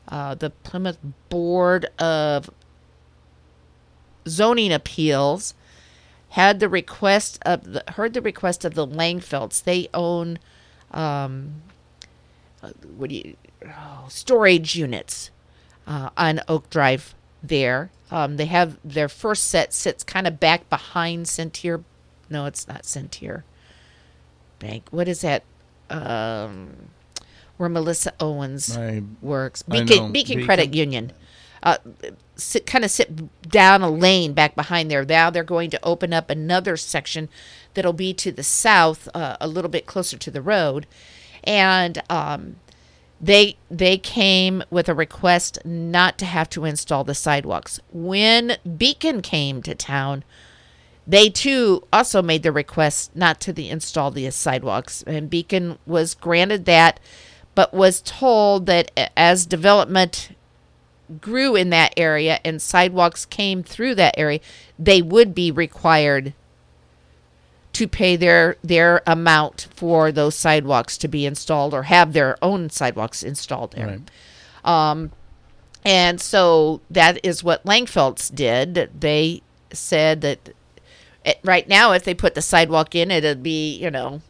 uh, 0.09 0.35
the 0.37 0.51
Plymouth 0.51 0.99
Board 1.29 1.87
of 1.99 2.49
Zoning 4.29 4.73
Appeals 4.73 5.55
had 6.31 6.61
the 6.61 6.69
request 6.69 7.41
of 7.43 7.73
the, 7.73 7.85
heard 7.89 8.15
the 8.15 8.23
request 8.23 8.65
of 8.65 8.75
the 8.75 8.87
Langfelds. 8.87 9.65
They 9.65 9.89
own 9.93 10.39
um, 10.93 11.63
uh, 12.63 12.71
what 12.97 13.11
do 13.11 13.17
you 13.17 13.37
oh, 13.67 14.07
storage 14.09 14.77
units 14.77 15.31
uh, 15.87 16.11
on 16.17 16.41
Oak 16.47 16.71
Drive 16.71 17.15
there. 17.43 17.91
Um, 18.11 18.37
they 18.37 18.47
have 18.47 18.79
their 18.85 19.09
first 19.09 19.45
set 19.45 19.73
sits 19.73 20.03
kind 20.03 20.27
of 20.27 20.41
back 20.41 20.69
behind 20.69 21.29
Centier. 21.29 21.83
No, 22.29 22.47
it's 22.47 22.67
not 22.67 22.85
Centier 22.85 23.45
Bank. 24.59 24.85
What 24.91 25.09
is 25.09 25.21
that? 25.23 25.45
Um, 25.89 26.91
where 27.57 27.69
Melissa 27.69 28.13
Owens 28.21 28.77
I- 28.77 29.03
works. 29.21 29.63
I 29.69 29.73
Beacon. 29.73 29.87
Beacon 29.87 30.13
Beacon. 30.13 30.45
Credit 30.45 30.75
Union. 30.75 31.13
Uh, 31.63 31.77
sit, 32.37 32.65
kind 32.65 32.85
of 32.85 32.91
sit 32.91 33.49
down 33.49 33.83
a 33.83 33.91
lane 33.91 34.33
back 34.33 34.55
behind 34.55 34.91
there. 34.91 35.05
Now 35.05 35.29
they're 35.29 35.45
going 35.45 35.69
to 35.71 35.85
open 35.85 36.13
up 36.15 36.31
another 36.31 36.77
section 36.79 37.29
that'll 37.75 37.93
be 37.93 38.15
to 38.15 38.33
the 38.33 38.43
south, 38.43 39.09
uh, 39.15 39.37
a 39.41 39.47
little 39.47 39.69
bit 39.71 39.85
closer 39.85 40.17
to 40.17 40.31
the 40.31 40.41
road, 40.41 40.87
and 41.45 42.03
um, 42.09 42.57
they 43.21 43.57
they 43.71 43.99
came 43.99 44.63
with 44.71 44.89
a 44.89 44.95
request 44.95 45.59
not 45.65 46.19
to 46.19 46.25
have 46.25 46.49
to 46.51 46.65
install 46.65 47.05
the 47.05 47.15
sidewalks. 47.15 47.79
When 47.93 48.57
Beacon 48.77 49.21
came 49.21 49.63
to 49.63 49.75
town, 49.75 50.25
they 51.07 51.29
too 51.29 51.87
also 51.93 52.23
made 52.23 52.43
the 52.43 52.53
request 52.53 53.15
not 53.15 53.41
to 53.43 53.53
the 53.53 53.69
install 53.69 54.11
the 54.11 54.31
sidewalks, 54.31 55.03
and 55.07 55.29
Beacon 55.29 55.79
was 55.87 56.15
granted 56.15 56.65
that, 56.65 57.01
but 57.55 57.75
was 57.75 58.01
told 58.03 58.67
that 58.67 58.91
as 59.17 59.45
development 59.45 60.31
grew 61.21 61.57
in 61.57 61.71
that 61.71 61.93
area 61.97 62.39
and 62.45 62.63
sidewalks 62.63 63.27
came 63.27 63.63
through 63.63 63.97
that 63.97 64.15
area, 64.17 64.41
they 64.79 65.03
would 65.03 65.35
be 65.35 65.51
required 65.51 66.33
to 67.73 67.87
pay 67.89 68.17
their 68.17 68.57
their 68.63 69.03
amount 69.07 69.69
for 69.75 70.11
those 70.13 70.35
sidewalks 70.35 70.99
to 70.99 71.09
be 71.09 71.25
installed 71.27 71.73
or 71.73 71.85
have 71.85 72.13
their 72.13 72.37
own 72.43 72.69
sidewalks 72.71 73.23
installed 73.23 73.73
there. 73.73 74.01
Um, 74.65 75.13
and 75.85 76.21
so 76.21 76.81
that 76.91 77.25
is 77.25 77.43
what 77.45 77.65
Langfelds 77.65 78.35
did. 78.35 78.91
They 79.01 79.43
said 79.73 80.21
that 80.21 80.51
it, 81.25 81.39
right 81.45 81.69
now, 81.69 81.93
if 81.93 82.05
they 82.05 82.15
put 82.15 82.35
the 82.35 82.43
sidewalk 82.43 82.95
in, 82.95 83.11
it'd 83.11 83.43
be 83.43 83.77
you 83.77 83.91
know 83.91 84.21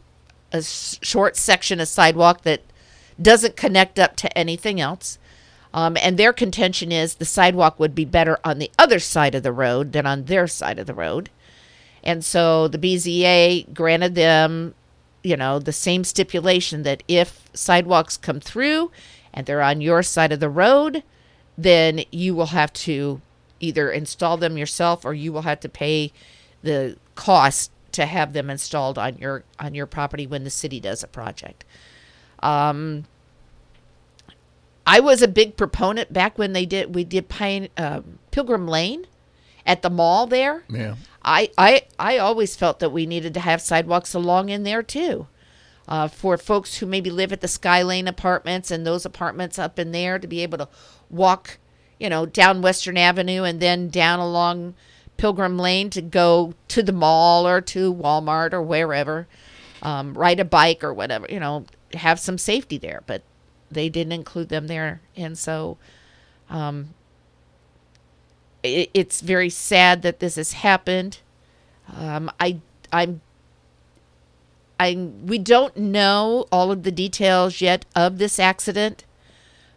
a 0.53 0.57
s- 0.57 0.99
short 1.01 1.35
section 1.35 1.79
of 1.79 1.87
sidewalk 1.87 2.43
that 2.43 2.61
doesn't 3.21 3.55
connect 3.55 3.99
up 3.99 4.15
to 4.17 4.37
anything 4.37 4.79
else. 4.79 5.17
Um, 5.73 5.95
and 6.01 6.17
their 6.17 6.33
contention 6.33 6.91
is 6.91 7.15
the 7.15 7.25
sidewalk 7.25 7.79
would 7.79 7.95
be 7.95 8.03
better 8.03 8.39
on 8.43 8.59
the 8.59 8.71
other 8.77 8.99
side 8.99 9.33
of 9.35 9.43
the 9.43 9.53
road 9.53 9.93
than 9.93 10.05
on 10.05 10.25
their 10.25 10.45
side 10.47 10.79
of 10.79 10.85
the 10.85 10.93
road. 10.93 11.29
And 12.03 12.23
so 12.25 12.67
the 12.67 12.77
BZA 12.77 13.73
granted 13.73 14.15
them, 14.15 14.73
you 15.23 15.37
know, 15.37 15.59
the 15.59 15.73
same 15.73 16.03
stipulation 16.03 16.83
that 16.83 17.03
if 17.07 17.49
sidewalks 17.53 18.17
come 18.17 18.39
through 18.39 18.91
and 19.33 19.45
they're 19.45 19.61
on 19.61 19.81
your 19.81 20.03
side 20.03 20.31
of 20.31 20.39
the 20.39 20.49
road, 20.49 21.03
then 21.57 22.03
you 22.11 22.33
will 22.33 22.47
have 22.47 22.73
to 22.73 23.21
either 23.59 23.91
install 23.91 24.37
them 24.37 24.57
yourself 24.57 25.05
or 25.05 25.13
you 25.13 25.31
will 25.31 25.43
have 25.43 25.59
to 25.59 25.69
pay 25.69 26.11
the 26.63 26.97
cost 27.15 27.71
to 27.91 28.05
have 28.05 28.33
them 28.33 28.49
installed 28.49 28.97
on 28.97 29.17
your 29.17 29.43
on 29.59 29.75
your 29.75 29.85
property 29.85 30.25
when 30.25 30.43
the 30.43 30.49
city 30.49 30.79
does 30.79 31.03
a 31.03 31.07
project. 31.07 31.65
Um, 32.39 33.05
I 34.87 34.99
was 34.99 35.21
a 35.21 35.27
big 35.27 35.57
proponent 35.57 36.11
back 36.11 36.37
when 36.37 36.53
they 36.53 36.65
did 36.65 36.95
we 36.95 37.03
did 37.03 37.29
Pine 37.29 37.69
uh, 37.77 38.01
Pilgrim 38.31 38.67
Lane 38.67 39.05
at 39.65 39.81
the 39.81 39.89
mall 39.89 40.27
there. 40.27 40.63
Yeah. 40.69 40.95
I, 41.23 41.49
I 41.57 41.83
I 41.99 42.17
always 42.17 42.55
felt 42.55 42.79
that 42.79 42.91
we 42.91 43.05
needed 43.05 43.33
to 43.35 43.39
have 43.39 43.61
sidewalks 43.61 44.13
along 44.13 44.49
in 44.49 44.63
there 44.63 44.83
too. 44.83 45.27
uh, 45.87 46.07
for 46.07 46.37
folks 46.37 46.77
who 46.77 46.85
maybe 46.85 47.09
live 47.09 47.33
at 47.33 47.41
the 47.41 47.47
Skylane 47.47 48.07
apartments 48.07 48.71
and 48.71 48.85
those 48.85 49.05
apartments 49.05 49.59
up 49.59 49.77
in 49.77 49.91
there 49.91 50.19
to 50.19 50.27
be 50.27 50.41
able 50.41 50.57
to 50.57 50.69
walk, 51.09 51.57
you 51.99 52.09
know, 52.09 52.25
down 52.25 52.61
Western 52.61 52.97
Avenue 52.97 53.43
and 53.43 53.59
then 53.59 53.89
down 53.89 54.19
along 54.19 54.73
Pilgrim 55.17 55.57
Lane 55.57 55.89
to 55.91 56.01
go 56.01 56.53
to 56.69 56.81
the 56.81 56.93
mall 56.93 57.47
or 57.47 57.61
to 57.61 57.93
Walmart 57.93 58.53
or 58.53 58.61
wherever, 58.61 59.27
um, 59.81 60.13
ride 60.13 60.39
a 60.39 60.45
bike 60.45 60.83
or 60.83 60.93
whatever, 60.93 61.27
you 61.29 61.39
know, 61.39 61.65
have 61.93 62.19
some 62.19 62.37
safety 62.37 62.77
there. 62.77 63.03
But 63.05 63.23
they 63.69 63.89
didn't 63.89 64.13
include 64.13 64.49
them 64.49 64.67
there. 64.67 65.01
And 65.17 65.37
so 65.37 65.77
um, 66.49 66.93
it's 68.63 69.21
very 69.21 69.49
sad 69.49 70.01
that 70.01 70.19
this 70.19 70.35
has 70.35 70.53
happened. 70.53 71.19
Um, 71.95 72.31
I, 72.39 72.59
I'm 72.91 73.21
I 74.81 74.95
we 75.23 75.37
don't 75.37 75.77
know 75.77 76.47
all 76.51 76.71
of 76.71 76.81
the 76.81 76.91
details 76.91 77.61
yet 77.61 77.85
of 77.95 78.17
this 78.17 78.39
accident. 78.39 79.05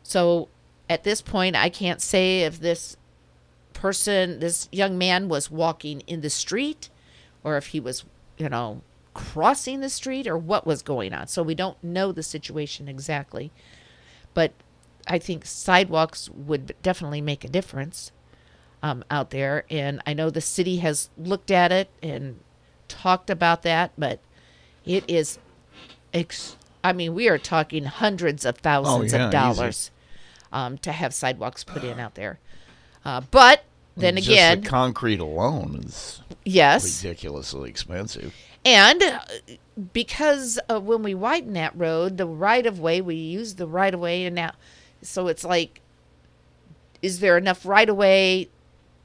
So 0.03 0.49
at 0.89 1.05
this 1.05 1.20
point 1.20 1.57
I 1.57 1.68
can't 1.68 2.01
say 2.01 2.41
if 2.41 2.59
this 2.59 2.97
person 3.74 4.41
this 4.41 4.66
young 4.72 4.97
man 4.97 5.28
was 5.28 5.51
walking 5.51 6.01
in 6.07 6.22
the 6.22 6.30
street 6.30 6.89
or 7.43 7.59
if 7.59 7.68
he 7.68 7.80
was, 7.80 8.07
you 8.39 8.49
know, 8.49 8.80
crossing 9.12 9.80
the 9.80 9.91
street 9.91 10.26
or 10.26 10.39
what 10.39 10.66
was 10.66 10.82
going 10.82 11.12
on. 11.12 11.26
So 11.26 11.43
we 11.43 11.55
don't 11.55 11.82
know 11.85 12.11
the 12.11 12.22
situation 12.22 12.89
exactly. 12.89 13.53
But 14.32 14.53
I 15.07 15.18
think 15.18 15.45
sidewalks 15.45 16.30
would 16.30 16.74
definitely 16.82 17.20
make 17.20 17.45
a 17.45 17.49
difference 17.49 18.11
um, 18.85 19.03
out 19.11 19.30
there. 19.30 19.64
And 19.70 20.03
I 20.07 20.12
know 20.12 20.28
the 20.28 20.43
city 20.43 20.76
has 20.76 21.09
looked 21.16 21.51
at 21.51 21.72
it 21.72 21.89
and 22.03 22.39
talked 22.87 23.30
about 23.30 23.62
that, 23.62 23.93
but 23.97 24.20
it 24.85 25.05
is, 25.09 25.39
ex- 26.12 26.57
I 26.85 26.93
mean, 26.93 27.14
we 27.14 27.26
are 27.30 27.39
talking 27.39 27.85
hundreds 27.87 28.45
of 28.45 28.59
thousands 28.59 29.14
Oh, 29.14 29.16
yeah, 29.16 29.24
of 29.24 29.32
dollars 29.32 29.91
um, 30.53 30.76
to 30.78 30.93
have 30.93 31.14
sidewalks 31.14 31.64
put 31.64 31.82
in 31.82 31.99
out 31.99 32.14
there. 32.14 32.39
Uh, 33.07 33.22
but 33.30 33.64
then 33.97 34.16
Just 34.16 34.28
again, 34.28 34.61
the 34.61 34.68
concrete 34.68 35.18
alone 35.18 35.80
is 35.87 36.20
Yes. 36.45 37.03
ridiculously 37.03 37.70
expensive. 37.70 38.35
And 38.66 39.03
uh, 39.03 39.20
because 39.95 40.59
uh, 40.68 40.78
when 40.78 41.03
we 41.03 41.14
widen 41.14 41.55
that 41.55 41.74
road, 41.74 42.18
the 42.18 42.26
right 42.26 42.66
of 42.66 42.78
way, 42.80 43.01
we 43.01 43.14
use 43.14 43.55
the 43.55 43.66
right 43.66 43.95
of 43.95 44.01
way, 44.01 44.26
and 44.26 44.35
now, 44.35 44.53
so 45.01 45.28
it's 45.28 45.45
like, 45.45 45.80
is 47.01 47.20
there 47.20 47.39
enough 47.39 47.64
right 47.64 47.89
of 47.89 47.97
way 47.97 48.49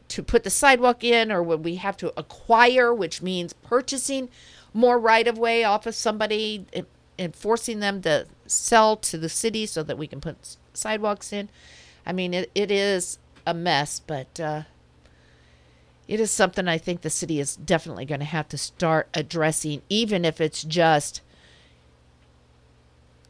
to 0.10 0.24
put 0.24 0.44
the 0.44 0.50
sidewalk 0.50 1.04
in, 1.04 1.32
or 1.32 1.42
would 1.42 1.64
we 1.64 1.76
have 1.76 1.98
to 1.98 2.12
acquire, 2.20 2.94
which 2.94 3.22
means 3.22 3.54
purchasing 3.54 4.30
more 4.74 5.00
right 5.00 5.28
of 5.28 5.38
way 5.38 5.64
off 5.64 5.86
of 5.86 5.96
somebody 5.96 6.66
and, 7.18 7.36
forcing 7.36 7.80
them 7.80 8.02
to 8.02 8.26
sell 8.46 8.96
to 8.96 9.18
the 9.18 9.28
city 9.30 9.66
so 9.66 9.84
that 9.84 9.98
we 9.98 10.08
can 10.08 10.22
put 10.22 10.58
sidewalks 10.74 11.34
in? 11.34 11.50
I 12.06 12.14
mean, 12.14 12.34
it, 12.34 12.52
it 12.54 12.72
is 12.72 13.20
a 13.46 13.54
mess, 13.54 14.00
but. 14.00 14.40
Uh, 14.40 14.64
it 16.10 16.20
is 16.20 16.32
something 16.32 16.68
I 16.68 16.80
think 16.80 17.02
the 17.02 17.12
city 17.12 17.40
is 17.40 17.56
definitely 17.56 18.04
going 18.04 18.20
to 18.20 18.26
have 18.26 18.50
to 18.50 18.58
start 18.58 19.08
addressing, 19.14 19.84
even 19.90 20.26
if 20.26 20.42
it's 20.42 20.64
just, 20.64 21.22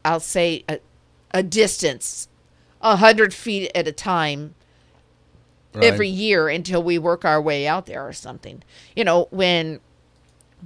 I'll 0.02 0.18
say, 0.18 0.64
a, 0.66 0.78
a 1.30 1.42
distance, 1.42 2.26
a 2.80 2.96
hundred 2.96 3.34
feet 3.34 3.70
at 3.74 3.86
a 3.86 3.92
time 3.92 4.54
every 5.74 6.08
year 6.08 6.48
until 6.48 6.82
we 6.82 6.98
work 6.98 7.24
our 7.24 7.40
way 7.40 7.66
out 7.66 7.86
there 7.86 8.06
or 8.06 8.12
something. 8.12 8.62
You 8.96 9.04
know, 9.04 9.28
when 9.30 9.80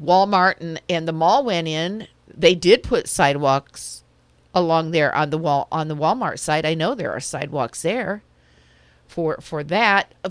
Walmart 0.03 0.61
and, 0.61 0.81
and 0.89 1.07
the 1.07 1.13
mall 1.13 1.45
went 1.45 1.69
in, 1.69 2.09
they 2.29 2.55
did 2.55 2.83
put 2.83 3.09
sidewalks 3.09 4.03
along 4.55 4.93
there 4.93 5.15
on 5.15 5.31
the 5.31 5.39
wall 5.39 5.69
on 5.71 5.89
the 5.89 5.97
Walmart 5.97 6.39
side. 6.39 6.65
I 6.65 6.75
know 6.75 6.95
there 6.95 7.13
are 7.13 7.21
sidewalks 7.21 7.83
there 7.83 8.23
for 9.07 9.37
for 9.41 9.63
that 9.65 10.15
uh, 10.25 10.31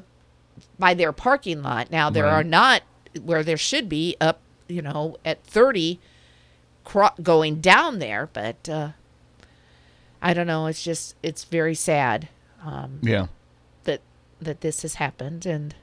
by 0.80 0.93
their 0.93 1.11
parking 1.11 1.61
lot. 1.61 1.91
Now 1.91 2.09
there 2.09 2.24
Right. 2.26 2.34
are 2.34 2.43
not 2.43 2.82
where 3.21 3.43
there 3.43 3.57
should 3.57 3.88
be 3.88 4.15
up, 4.19 4.39
you 4.67 4.82
know, 4.82 5.17
at 5.24 5.43
30 5.43 5.99
cro- 6.84 7.13
going 7.21 7.61
down 7.61 7.99
there, 7.99 8.30
but 8.34 8.67
uh 8.67 8.89
I 10.21 10.34
don't 10.34 10.47
know, 10.47 10.67
it's 10.67 10.84
just 10.84 11.15
it's 11.21 11.43
very 11.43 11.76
sad. 11.76 12.30
Um 12.65 12.99
Yeah. 13.01 13.28
That 14.42 14.62
this 14.62 14.82
has 14.82 14.96
happened. 14.96 15.46
And 15.46 15.76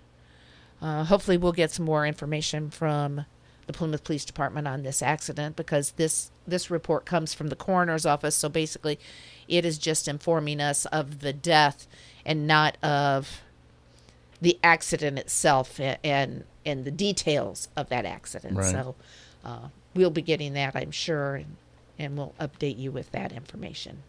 uh, 0.81 1.05
hopefully 1.05 1.37
we'll 1.37 1.53
get 1.53 1.71
some 1.71 1.85
more 1.85 2.07
information 2.07 2.71
from 2.71 3.27
the 3.67 3.73
Plymouth 3.73 4.05
Police 4.05 4.25
Department 4.25 4.67
on 4.67 4.83
this 4.83 5.03
accident 5.03 5.57
because 5.57 5.93
this 5.93 6.31
this 6.47 6.71
report 6.71 7.05
comes 7.05 7.33
from 7.33 7.49
the 7.49 7.57
coroner's 7.57 8.05
office. 8.05 8.35
So 8.35 8.49
basically 8.49 8.99
it 9.47 9.65
is 9.65 9.79
just 9.79 10.09
informing 10.09 10.61
us 10.61 10.87
of 10.87 11.21
the 11.21 11.33
death 11.33 11.87
and 12.25 12.47
not 12.47 12.77
of 12.83 13.43
the 14.41 14.59
accident 14.65 15.19
itself 15.19 15.79
and 15.79 16.45
and 16.67 16.85
the 16.85 16.91
details 16.91 17.69
of 17.77 17.89
that 17.91 18.05
accident. 18.05 18.57
Right. 18.57 18.71
so 18.71 18.95
uh, 19.45 19.69
we'll 19.95 20.11
be 20.11 20.23
getting 20.23 20.55
that 20.55 20.75
I'm 20.75 20.91
sure 20.91 21.37
and, 21.37 21.57
and 21.99 22.17
we'll 22.17 22.35
update 22.41 22.79
you 22.79 22.91
with 22.91 23.13
that 23.13 23.33
information 23.33 24.03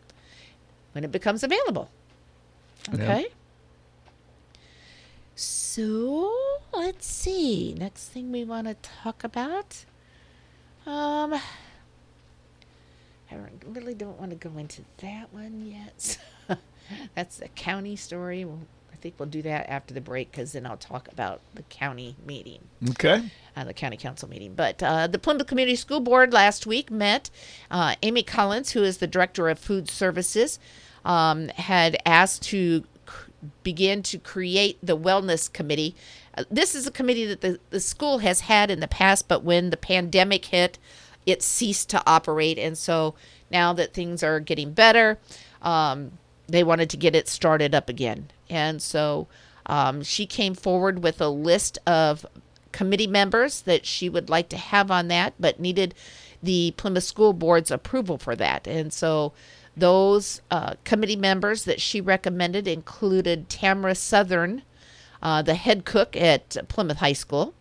when 0.94 1.04
it 1.04 1.12
becomes 1.12 1.44
available. 1.44 1.90
Yeah. 2.92 3.24
So 5.42 6.32
let's 6.74 7.06
see. 7.06 7.74
Next 7.74 8.10
thing 8.10 8.32
we 8.32 8.44
want 8.44 8.68
to 8.68 8.76
talk 8.82 9.24
about. 9.24 9.86
Um, 10.86 11.34
I 13.32 13.36
really 13.68 13.94
don't 13.94 14.20
want 14.20 14.32
to 14.32 14.38
go 14.38 14.58
into 14.58 14.82
that 14.98 15.34
one 15.34 15.66
yet. 15.66 16.18
That's 17.16 17.38
the 17.38 17.48
county 17.50 17.96
story. 17.96 18.44
Well, 18.46 18.60
I 18.92 18.96
think 18.98 19.16
we'll 19.18 19.30
do 19.30 19.42
that 19.44 19.70
after 19.70 19.94
the 19.94 20.02
break 20.02 20.32
because 20.32 20.52
then 20.52 20.66
I'll 20.66 20.78
talk 20.78 21.08
about 21.08 21.42
the 21.56 21.64
county 21.64 22.16
meeting 22.26 22.60
Okay. 22.92 23.24
uh, 23.56 23.64
the 23.64 23.74
county 23.74 23.98
council 23.98 24.30
meeting. 24.30 24.54
But 24.54 24.84
uh, 24.84 25.08
the 25.08 25.18
Plymouth 25.20 25.48
Community 25.48 25.76
School 25.76 26.02
Board 26.02 26.34
last 26.34 26.66
week 26.68 26.92
met. 26.92 27.30
Uh, 27.70 27.96
Amy 28.04 28.22
Collins, 28.24 28.72
who 28.72 28.84
is 28.84 28.98
the 28.98 29.08
director 29.08 29.50
of 29.50 29.58
food 29.60 29.90
services, 29.90 30.60
um, 31.06 31.48
had 31.50 31.98
asked 32.06 32.44
to 32.44 32.84
begin 33.64 34.04
to 34.04 34.18
create 34.18 34.78
the 34.82 34.98
wellness 34.98 35.52
committee. 35.52 35.96
Uh, 36.38 36.44
this 36.50 36.76
is 36.76 36.88
a 36.88 36.92
committee 36.92 37.26
that 37.26 37.42
the, 37.42 37.60
the 37.70 37.80
school 37.80 38.20
has 38.20 38.42
had 38.42 38.72
in 38.72 38.80
the 38.80 38.88
past, 38.88 39.28
but 39.28 39.44
when 39.44 39.70
the 39.70 39.78
pandemic 39.78 40.46
hit, 40.46 40.78
it 41.26 41.42
ceased 41.42 41.90
to 41.90 42.04
operate. 42.08 42.58
And 42.58 42.78
so 42.78 43.16
now 43.52 43.74
that 43.74 43.94
things 43.94 44.24
are 44.24 44.40
getting 44.40 44.74
better, 44.74 45.20
um, 45.62 46.12
they 46.48 46.64
wanted 46.64 46.90
to 46.92 46.98
get 46.98 47.16
it 47.16 47.28
started 47.28 47.76
up 47.76 47.90
again. 47.90 48.32
And 48.50 48.82
so 48.82 49.28
um, 49.66 50.04
she 50.04 50.26
came 50.26 50.54
forward 50.54 51.04
with 51.04 51.22
a 51.22 51.30
list 51.30 51.78
of 51.86 52.26
committee 52.72 53.08
members 53.08 53.62
that 53.62 53.86
she 53.86 54.10
would 54.10 54.30
like 54.30 54.50
to 54.50 54.58
have 54.58 54.90
on 54.90 55.08
that, 55.10 55.34
but 55.40 55.60
needed 55.60 55.94
the 56.42 56.74
Plymouth 56.78 57.04
School 57.04 57.34
Board's 57.34 57.72
approval 57.72 58.18
for 58.18 58.36
that. 58.36 58.68
And 58.68 58.92
so 58.92 59.34
those 59.76 60.42
uh, 60.52 60.76
committee 60.84 61.16
members 61.16 61.66
that 61.66 61.82
she 61.82 62.02
recommended 62.02 62.68
included 62.68 63.50
Tamara 63.50 63.96
Southern, 63.96 64.64
uh, 65.22 65.42
the 65.42 65.56
head 65.56 65.86
cook 65.86 66.16
at 66.16 66.58
Plymouth 66.68 66.98
High 66.98 67.14
School, 67.14 67.54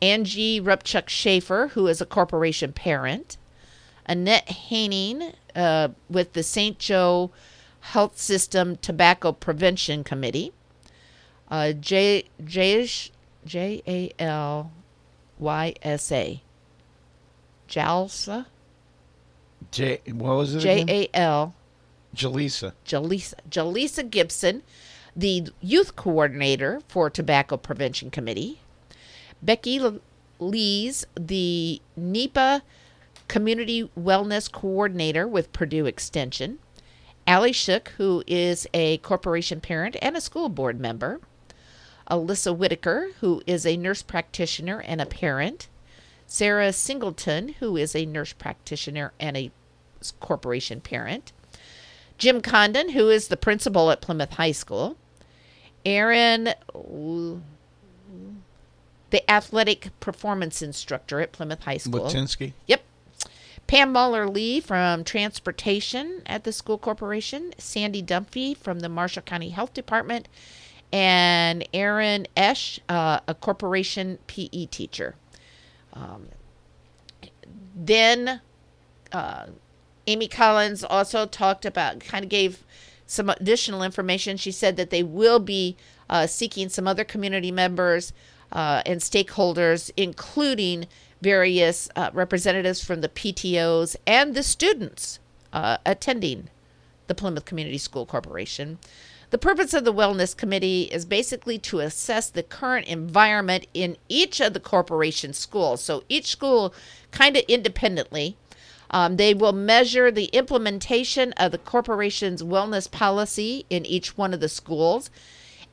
Angie 0.00 0.60
Rupchuk 0.60 1.08
Schaefer, 1.08 1.68
who 1.68 1.86
is 1.86 2.00
a 2.00 2.06
corporation 2.06 2.72
parent, 2.72 3.36
Annette 4.06 4.48
Haining 4.48 5.32
uh, 5.54 5.88
with 6.08 6.32
the 6.32 6.42
St. 6.42 6.78
Joe 6.78 7.30
Health 7.80 8.18
System 8.18 8.76
Tobacco 8.76 9.32
Prevention 9.32 10.02
Committee, 10.02 10.52
uh, 11.50 11.72
J 11.72 12.24
J 12.44 12.88
J 13.44 13.82
A 13.86 14.12
L 14.18 14.72
Y 15.38 15.74
S 15.82 16.12
A, 16.12 16.42
Jalsa 17.68 18.46
J. 19.70 20.00
What 20.06 20.36
was 20.36 20.54
it? 20.54 20.60
J? 20.60 20.84
A 20.88 21.08
L 21.16 21.54
Jaleesa. 22.14 22.72
Jalisa 22.86 23.34
Jalisa 23.50 24.08
Gibson, 24.08 24.62
the 25.14 25.48
youth 25.60 25.96
coordinator 25.96 26.80
for 26.88 27.10
Tobacco 27.10 27.56
Prevention 27.56 28.10
Committee, 28.10 28.60
Becky 29.42 29.80
Lees, 30.38 31.06
the 31.18 31.80
NEPA 31.96 32.62
Community 33.28 33.90
Wellness 33.98 34.50
Coordinator 34.50 35.28
with 35.28 35.52
Purdue 35.52 35.86
Extension, 35.86 36.58
Allie 37.26 37.52
Shook, 37.52 37.90
who 37.98 38.24
is 38.26 38.66
a 38.72 38.98
corporation 38.98 39.60
parent 39.60 39.96
and 40.00 40.16
a 40.16 40.20
school 40.20 40.48
board 40.48 40.80
member, 40.80 41.20
Alyssa 42.10 42.56
Whitaker, 42.56 43.10
who 43.20 43.42
is 43.46 43.66
a 43.66 43.76
nurse 43.76 44.02
practitioner 44.02 44.80
and 44.80 45.00
a 45.00 45.06
parent, 45.06 45.68
Sarah 46.28 46.74
Singleton, 46.74 47.54
who 47.58 47.76
is 47.76 47.96
a 47.96 48.04
nurse 48.04 48.34
practitioner 48.34 49.12
and 49.18 49.36
a 49.36 49.50
corporation 50.20 50.80
parent, 50.80 51.32
Jim 52.18 52.42
Condon, 52.42 52.90
who 52.90 53.08
is 53.08 53.28
the 53.28 53.36
principal 53.36 53.90
at 53.90 54.02
Plymouth 54.02 54.34
High 54.34 54.52
School, 54.52 54.96
Aaron, 55.86 56.50
the 59.10 59.30
athletic 59.30 59.88
performance 60.00 60.60
instructor 60.60 61.20
at 61.20 61.32
Plymouth 61.32 61.62
High 61.62 61.78
School. 61.78 62.02
Latinsky. 62.02 62.52
Yep. 62.66 62.82
Pam 63.66 63.92
Muller 63.92 64.28
Lee 64.28 64.60
from 64.60 65.04
Transportation 65.04 66.22
at 66.26 66.44
the 66.44 66.52
school 66.52 66.76
corporation, 66.78 67.54
Sandy 67.56 68.02
Dumphy 68.02 68.54
from 68.54 68.80
the 68.80 68.88
Marshall 68.88 69.22
County 69.22 69.50
Health 69.50 69.72
Department, 69.72 70.28
and 70.92 71.66
Aaron 71.72 72.26
Esch, 72.36 72.80
uh, 72.88 73.20
a 73.26 73.34
corporation 73.34 74.18
PE 74.26 74.66
teacher. 74.66 75.14
Um, 75.92 76.28
then 77.74 78.40
uh, 79.12 79.46
Amy 80.06 80.28
Collins 80.28 80.84
also 80.84 81.26
talked 81.26 81.64
about, 81.64 82.00
kind 82.00 82.24
of 82.24 82.30
gave 82.30 82.64
some 83.06 83.30
additional 83.30 83.82
information. 83.82 84.36
She 84.36 84.52
said 84.52 84.76
that 84.76 84.90
they 84.90 85.02
will 85.02 85.38
be 85.38 85.76
uh, 86.10 86.26
seeking 86.26 86.68
some 86.68 86.86
other 86.86 87.04
community 87.04 87.50
members 87.50 88.12
uh, 88.52 88.82
and 88.86 89.00
stakeholders, 89.00 89.90
including 89.96 90.86
various 91.20 91.88
uh, 91.96 92.10
representatives 92.12 92.82
from 92.82 93.00
the 93.00 93.08
PTOs 93.08 93.96
and 94.06 94.34
the 94.34 94.42
students 94.42 95.18
uh, 95.52 95.78
attending 95.84 96.48
the 97.06 97.14
Plymouth 97.14 97.44
Community 97.44 97.78
School 97.78 98.06
Corporation. 98.06 98.78
The 99.30 99.38
purpose 99.38 99.74
of 99.74 99.84
the 99.84 99.92
Wellness 99.92 100.34
Committee 100.34 100.84
is 100.84 101.04
basically 101.04 101.58
to 101.58 101.80
assess 101.80 102.30
the 102.30 102.42
current 102.42 102.86
environment 102.86 103.66
in 103.74 103.98
each 104.08 104.40
of 104.40 104.54
the 104.54 104.60
corporation 104.60 105.34
schools. 105.34 105.82
So 105.82 106.02
each 106.08 106.26
school, 106.26 106.72
kind 107.10 107.36
of 107.36 107.44
independently, 107.46 108.36
um, 108.90 109.16
they 109.16 109.34
will 109.34 109.52
measure 109.52 110.10
the 110.10 110.26
implementation 110.26 111.32
of 111.32 111.52
the 111.52 111.58
corporation's 111.58 112.42
wellness 112.42 112.90
policy 112.90 113.66
in 113.68 113.84
each 113.84 114.16
one 114.16 114.32
of 114.32 114.40
the 114.40 114.48
schools 114.48 115.10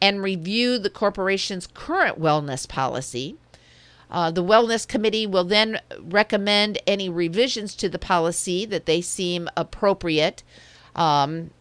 and 0.01 0.22
review 0.22 0.78
the 0.78 0.89
corporation's 0.89 1.66
current 1.68 2.20
wellness 2.20 2.68
policy. 2.68 3.38
Uh, 4.12 4.30
the 4.32 4.43
Wellness 4.43 4.88
Committee 4.88 5.26
will 5.26 5.45
then 5.45 5.80
recommend 5.99 6.78
any 6.86 7.10
revisions 7.10 7.74
to 7.76 7.89
the 7.89 7.97
policy 7.97 8.66
that 8.66 8.86
they 8.86 9.01
seem 9.01 9.49
appropriate. 9.58 10.43
Um, 10.95 11.51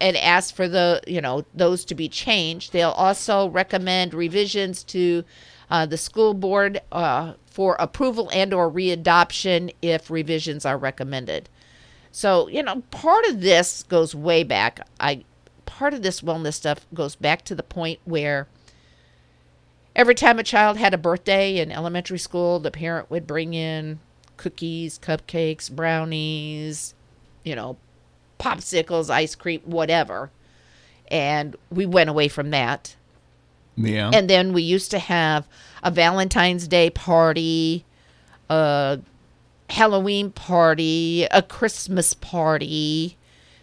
and 0.00 0.16
ask 0.16 0.54
for 0.54 0.68
the 0.68 1.00
you 1.06 1.20
know 1.20 1.44
those 1.54 1.84
to 1.86 1.94
be 1.94 2.08
changed. 2.08 2.72
They'll 2.72 2.90
also 2.90 3.48
recommend 3.48 4.14
revisions 4.14 4.82
to 4.84 5.24
uh, 5.70 5.86
the 5.86 5.96
school 5.96 6.34
board 6.34 6.80
uh, 6.92 7.34
for 7.46 7.76
approval 7.78 8.30
and 8.32 8.52
or 8.52 8.70
readoption 8.70 9.74
if 9.82 10.10
revisions 10.10 10.64
are 10.64 10.78
recommended. 10.78 11.48
So 12.12 12.48
you 12.48 12.62
know 12.62 12.82
part 12.90 13.24
of 13.26 13.40
this 13.40 13.82
goes 13.82 14.14
way 14.14 14.42
back. 14.42 14.80
I 15.00 15.24
part 15.64 15.94
of 15.94 16.02
this 16.02 16.20
wellness 16.20 16.54
stuff 16.54 16.86
goes 16.94 17.16
back 17.16 17.44
to 17.44 17.54
the 17.54 17.62
point 17.62 18.00
where 18.04 18.48
every 19.94 20.14
time 20.14 20.38
a 20.38 20.44
child 20.44 20.76
had 20.76 20.94
a 20.94 20.98
birthday 20.98 21.58
in 21.58 21.72
elementary 21.72 22.18
school, 22.18 22.60
the 22.60 22.70
parent 22.70 23.10
would 23.10 23.26
bring 23.26 23.54
in 23.54 23.98
cookies, 24.36 24.98
cupcakes, 24.98 25.70
brownies, 25.70 26.94
you 27.44 27.56
know, 27.56 27.76
popsicles, 28.38 29.10
ice 29.10 29.34
cream, 29.34 29.60
whatever. 29.64 30.30
And 31.08 31.56
we 31.70 31.86
went 31.86 32.10
away 32.10 32.28
from 32.28 32.50
that. 32.50 32.96
Yeah. 33.76 34.10
And 34.12 34.28
then 34.28 34.52
we 34.52 34.62
used 34.62 34.90
to 34.92 34.98
have 34.98 35.46
a 35.82 35.90
Valentine's 35.90 36.66
Day 36.66 36.90
party, 36.90 37.84
a 38.48 39.00
Halloween 39.70 40.30
party, 40.30 41.24
a 41.30 41.42
Christmas 41.42 42.14
party. 42.14 43.16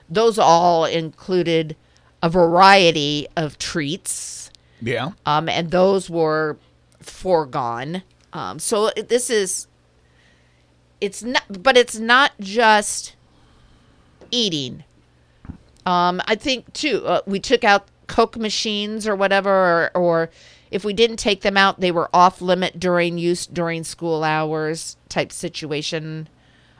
Those 0.09 0.38
all 0.38 0.86
included 0.86 1.76
a 2.21 2.30
variety 2.30 3.28
of 3.36 3.57
treats. 3.57 4.51
Yeah. 4.82 5.11
Um, 5.26 5.49
and 5.49 5.71
those 5.71 6.09
were 6.09 6.57
foregone. 6.99 8.03
Um, 8.32 8.59
so 8.59 8.91
this 8.91 9.30
is, 9.30 9.67
it's 11.01 11.24
not, 11.24 11.43
but 11.61 11.76
it's 11.76 11.97
not 11.97 12.32
just 12.39 13.15
eating. 14.34 14.84
Um, 15.86 16.21
I 16.25 16.36
think 16.36 16.71
too, 16.73 17.05
uh, 17.05 17.21
we 17.25 17.39
took 17.39 17.63
out 17.63 17.88
Coke 18.07 18.38
machines 18.38 19.07
or 19.07 19.15
whatever, 19.15 19.49
or, 19.49 19.91
or 19.95 20.29
if 20.71 20.84
we 20.84 20.93
didn't 20.93 21.17
take 21.17 21.41
them 21.41 21.55
out, 21.57 21.79
they 21.79 21.91
were 21.91 22.09
off 22.13 22.41
limit 22.41 22.79
during 22.79 23.17
use 23.17 23.45
during 23.45 23.84
school 23.84 24.23
hours 24.23 24.97
type 25.09 25.31
situation. 25.31 26.27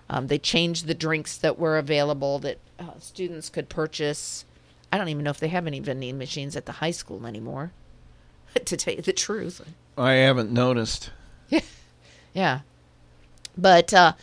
Um, 0.10 0.28
they 0.28 0.40
changed 0.40 0.88
the 0.88 0.94
drinks 0.94 1.38
that 1.38 1.60
were 1.60 1.78
available 1.78 2.40
that 2.40 2.58
uh, 2.80 3.00
students 3.00 3.50
could 3.50 3.70
purchase. 3.70 4.46
I 4.92 4.98
don't 4.98 5.10
even 5.10 5.24
know 5.24 5.32
if 5.32 5.40
they 5.40 5.48
have 5.48 5.68
any 5.68 5.80
vending 5.80 6.18
machines 6.18 6.56
at 6.56 6.66
the 6.66 6.74
high 6.74 6.92
school 6.92 7.26
anymore. 7.26 7.72
to 8.66 8.78
tell 8.78 8.94
you 8.94 9.02
the 9.02 9.14
truth, 9.14 9.62
I 9.98 10.14
haven't 10.14 10.52
noticed. 10.52 11.10
yeah, 12.34 12.62
but 13.58 13.94
uh, 13.94 14.14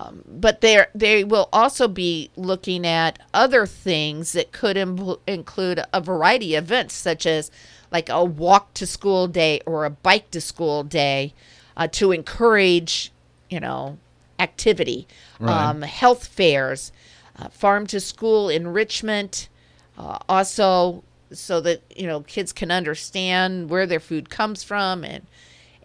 um, 0.00 0.22
but 0.26 0.60
they 0.60 0.84
they 0.94 1.24
will 1.24 1.48
also 1.52 1.86
be 1.88 2.30
looking 2.36 2.86
at 2.86 3.18
other 3.32 3.66
things 3.66 4.32
that 4.32 4.52
could 4.52 4.76
Im- 4.76 5.16
include 5.26 5.82
a 5.92 6.00
variety 6.00 6.54
of 6.54 6.64
events, 6.64 6.94
such 6.94 7.26
as 7.26 7.50
like 7.92 8.08
a 8.08 8.24
walk 8.24 8.74
to 8.74 8.86
school 8.86 9.28
day 9.28 9.60
or 9.66 9.84
a 9.84 9.90
bike 9.90 10.30
to 10.32 10.40
school 10.40 10.82
day, 10.82 11.32
uh, 11.76 11.86
to 11.88 12.10
encourage 12.12 13.12
you 13.50 13.60
know 13.60 13.98
activity, 14.38 15.06
Right. 15.38 15.68
um, 15.68 15.82
health 15.82 16.26
fairs, 16.26 16.90
uh, 17.38 17.48
farm 17.48 17.86
to 17.88 18.00
school 18.00 18.48
enrichment, 18.48 19.48
uh, 19.96 20.18
also 20.28 21.04
so 21.32 21.60
that 21.60 21.82
you 21.96 22.06
know 22.06 22.20
kids 22.22 22.52
can 22.52 22.70
understand 22.70 23.70
where 23.70 23.86
their 23.86 24.00
food 24.00 24.28
comes 24.30 24.62
from 24.64 25.04
and 25.04 25.26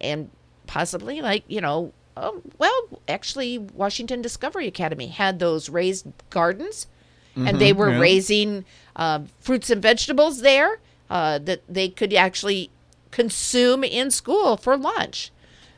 and 0.02 0.30
possibly 0.68 1.22
like 1.22 1.44
you 1.48 1.62
know 1.62 1.92
oh, 2.22 2.42
well 2.58 2.90
actually 3.08 3.58
washington 3.58 4.22
discovery 4.22 4.68
academy 4.68 5.08
had 5.08 5.40
those 5.40 5.70
raised 5.70 6.06
gardens 6.30 6.88
and 7.36 7.60
they 7.60 7.72
Mhm, 7.74 7.78
were 7.78 7.90
yeah. 7.92 8.00
raising 8.00 8.66
uh, 8.96 9.22
fruits 9.40 9.70
and 9.70 9.82
vegetables 9.82 10.42
there 10.42 10.80
uh, 11.10 11.40
that 11.40 11.62
they 11.70 11.88
could 11.90 12.14
actually 12.14 12.70
consume 13.12 13.84
in 13.84 14.12
school 14.12 14.58
for 14.58 14.76
lunch 14.78 15.32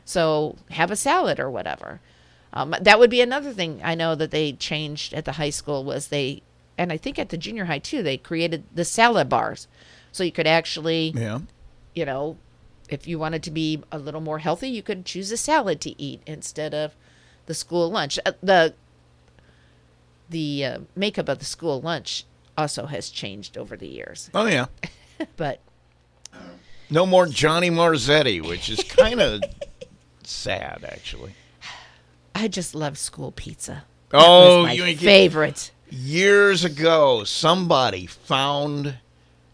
so 0.04 0.56
have 0.70 0.90
a 0.90 0.96
salad 0.96 1.38
or 1.40 1.50
whatever 1.50 2.00
um, 2.52 2.74
that 2.80 2.98
would 2.98 3.10
be 3.10 3.20
another 3.20 3.52
thing 3.52 3.80
i 3.84 3.94
know 3.94 4.14
that 4.14 4.30
they 4.30 4.52
changed 4.52 5.14
at 5.14 5.24
the 5.24 5.32
high 5.32 5.50
school 5.50 5.84
was 5.84 6.08
they 6.08 6.42
and 6.76 6.92
i 6.92 6.96
think 6.96 7.18
at 7.18 7.28
the 7.30 7.36
junior 7.38 7.66
high 7.66 7.78
too 7.78 8.02
they 8.02 8.16
created 8.16 8.64
the 8.74 8.84
salad 8.84 9.28
bars 9.28 9.68
so 10.10 10.24
you 10.24 10.32
could 10.32 10.46
actually 10.46 11.12
Yeah. 11.16 11.40
you 11.94 12.04
know, 12.04 12.36
if 12.92 13.06
you 13.06 13.18
wanted 13.18 13.42
to 13.44 13.50
be 13.50 13.82
a 13.90 13.98
little 13.98 14.20
more 14.20 14.38
healthy, 14.38 14.68
you 14.68 14.82
could 14.82 15.04
choose 15.04 15.30
a 15.32 15.36
salad 15.36 15.80
to 15.82 16.00
eat 16.00 16.20
instead 16.26 16.74
of 16.74 16.94
the 17.46 17.54
school 17.54 17.90
lunch. 17.90 18.18
Uh, 18.24 18.32
the 18.42 18.74
the 20.28 20.64
uh, 20.64 20.78
makeup 20.96 21.28
of 21.28 21.38
the 21.38 21.44
school 21.44 21.80
lunch 21.80 22.24
also 22.56 22.86
has 22.86 23.10
changed 23.10 23.58
over 23.58 23.76
the 23.76 23.88
years. 23.88 24.30
Oh 24.34 24.46
yeah. 24.46 24.66
but 25.36 25.60
No 26.90 27.06
more 27.06 27.26
Johnny 27.26 27.70
Marzetti, 27.70 28.40
which 28.46 28.68
is 28.70 28.82
kind 28.84 29.20
of 29.20 29.42
sad, 30.22 30.84
actually. 30.84 31.34
I 32.34 32.48
just 32.48 32.74
love 32.74 32.98
school 32.98 33.32
pizza. 33.32 33.84
That 34.10 34.22
Oh, 34.24 34.62
my 34.64 34.72
you 34.72 34.96
favorite. 34.96 35.70
Years 35.90 36.64
ago, 36.64 37.24
somebody 37.24 38.06
found 38.06 38.98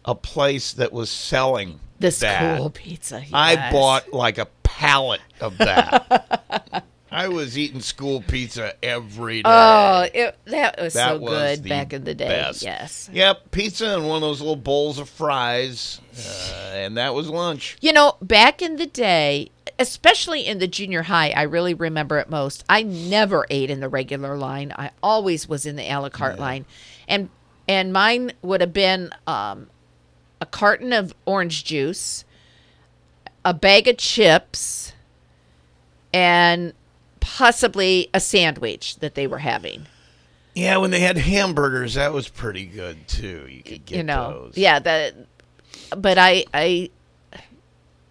a 0.05 0.15
place 0.15 0.71
that 0.73 0.93
was 0.93 1.09
selling 1.09 1.79
The 1.99 2.09
that. 2.11 2.55
school 2.55 2.69
pizza. 2.69 3.23
I 3.33 3.71
bought 3.71 4.13
like 4.13 4.37
a 4.37 4.45
pallet 4.63 5.21
of 5.41 5.57
that. 5.57 6.85
I 7.11 7.27
was 7.27 7.57
eating 7.57 7.81
school 7.81 8.21
pizza 8.21 8.73
every 8.83 9.41
day. 9.41 9.49
Oh, 9.49 10.07
it, 10.13 10.37
that 10.45 10.79
was 10.79 10.93
That 10.93 11.13
so 11.15 11.19
was 11.19 11.57
good 11.59 11.67
back 11.67 11.91
in 11.91 12.03
the 12.03 12.13
day. 12.13 12.27
best. 12.27 12.61
Yes. 12.61 13.09
Yep, 13.11 13.49
pizza 13.51 13.95
and 13.95 14.07
one 14.07 14.17
of 14.17 14.21
those 14.21 14.41
little 14.41 14.55
bowls 14.55 14.99
of 14.99 15.09
fries, 15.09 15.99
uh, 16.15 16.71
and 16.75 16.97
that 16.97 17.15
was 17.15 17.27
lunch. 17.27 17.77
You 17.81 17.93
know, 17.93 18.15
back 18.21 18.61
in 18.61 18.75
the 18.75 18.85
day, 18.85 19.49
especially 19.79 20.45
in 20.45 20.59
the 20.59 20.67
junior 20.67 21.01
high, 21.03 21.31
I 21.31 21.41
really 21.43 21.73
remember 21.73 22.19
it 22.19 22.29
most. 22.29 22.63
I 22.69 22.83
never 22.83 23.45
ate 23.49 23.71
in 23.71 23.79
the 23.79 23.89
regular 23.89 24.37
line. 24.37 24.71
I 24.77 24.91
always 25.01 25.49
was 25.49 25.65
in 25.65 25.77
the 25.77 25.91
a 25.91 25.97
la 25.99 26.09
carte 26.09 26.37
line, 26.37 26.65
and 27.07 27.29
and 27.67 27.91
mine 27.91 28.33
would 28.43 28.61
have 28.61 28.73
been 28.73 29.09
um, 29.25 29.67
a 30.41 30.45
carton 30.45 30.93
of 30.93 31.13
orange 31.25 31.63
juice, 31.63 32.23
a 33.43 33.53
bag 33.53 33.87
of 33.87 33.97
chips, 33.97 34.93
and 36.13 36.73
possibly 37.19 38.09
a 38.13 38.19
sandwich 38.19 38.97
that 38.97 39.15
they 39.15 39.27
were 39.27 39.39
having. 39.39 39.87
Yeah, 40.55 40.77
when 40.77 40.91
they 40.91 40.99
had 40.99 41.17
hamburgers, 41.17 41.93
that 41.93 42.11
was 42.13 42.27
pretty 42.27 42.65
good 42.65 43.07
too. 43.07 43.45
You 43.49 43.61
could 43.63 43.85
get 43.85 43.97
you 43.97 44.03
know, 44.03 44.45
those. 44.45 44.57
yeah. 44.57 44.79
That, 44.79 45.13
but 45.95 46.17
I 46.17 46.45
I 46.53 46.89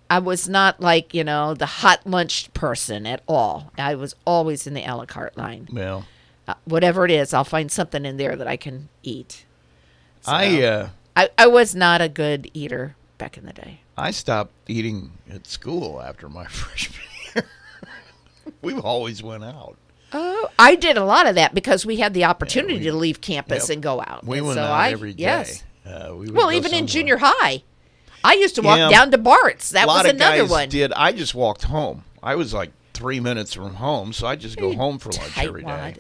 I 0.09 0.21
was 0.21 0.49
not 0.49 0.81
like 0.81 1.13
you 1.13 1.25
know 1.25 1.55
the 1.55 1.67
hot 1.67 2.07
lunch 2.07 2.53
person 2.55 3.07
at 3.07 3.23
all. 3.27 3.73
I 3.77 3.95
was 3.97 4.15
always 4.25 4.67
in 4.67 4.75
the 4.75 4.85
a 4.85 4.95
la 4.97 5.05
carte 5.05 5.37
line. 5.37 5.69
Well, 5.73 6.07
Uh, 6.47 6.55
whatever 6.65 7.05
it 7.05 7.11
is, 7.11 7.35
I'll 7.35 7.45
find 7.45 7.71
something 7.71 8.07
in 8.07 8.17
there 8.17 8.35
that 8.37 8.47
I 8.49 8.57
can 8.57 8.89
eat. 9.03 9.45
I 10.27 10.63
uh, 10.63 10.89
I, 11.19 11.31
I 11.37 11.47
was 11.49 11.75
not 11.75 12.01
a 12.01 12.09
good 12.09 12.49
eater 12.55 12.95
back 13.19 13.37
in 13.37 13.45
the 13.45 13.53
day. 13.53 13.81
I 13.97 14.13
stopped 14.13 14.53
eating 14.69 15.11
at 15.29 15.49
school 15.49 16.01
after 16.01 16.29
my 16.29 16.45
freshman 16.49 17.01
year. 17.35 17.45
we 18.63 18.75
always 18.75 19.21
went 19.21 19.43
out. 19.43 19.77
Oh, 20.13 20.49
I 20.61 20.77
did 20.77 20.97
a 20.97 21.05
lot 21.05 21.27
of 21.27 21.35
that 21.35 21.55
because 21.55 21.85
we 21.85 21.97
had 21.97 22.15
the 22.15 22.25
opportunity 22.25 22.79
to 22.85 22.93
leave 22.93 23.21
campus 23.21 23.69
and 23.69 23.83
go 23.83 24.01
out. 24.01 24.25
We 24.25 24.39
And 24.39 24.47
went 24.47 24.59
so 24.59 24.63
out 24.63 24.71
I, 24.73 24.91
every 24.93 25.13
day. 25.13 25.25
Yes. 25.25 25.65
Uh, 25.85 26.15
we 26.15 26.31
Well, 26.31 26.53
even 26.53 26.73
in 26.73 26.87
junior 26.87 27.17
high, 27.21 27.65
I 28.23 28.35
used 28.35 28.55
to 28.55 28.63
walk 28.63 28.79
Yeah. 28.79 28.89
down 28.89 29.11
to 29.11 29.19
Bart's. 29.19 29.71
That 29.71 29.89
was 29.89 30.07
another 30.07 30.47
one. 30.47 30.69
Did 30.69 30.93
I 30.93 31.11
just 31.11 31.35
walked 31.35 31.65
home? 31.65 32.05
I 32.23 32.37
was 32.37 32.55
like 32.55 32.71
three 32.95 33.19
minutes 33.19 33.53
from 33.55 33.75
home, 33.75 34.13
so 34.13 34.27
I 34.29 34.37
just 34.37 34.57
go 34.57 34.73
home 34.73 34.99
for 35.01 35.11
lunch 35.11 35.37
every 35.37 35.65
day. 35.65 35.97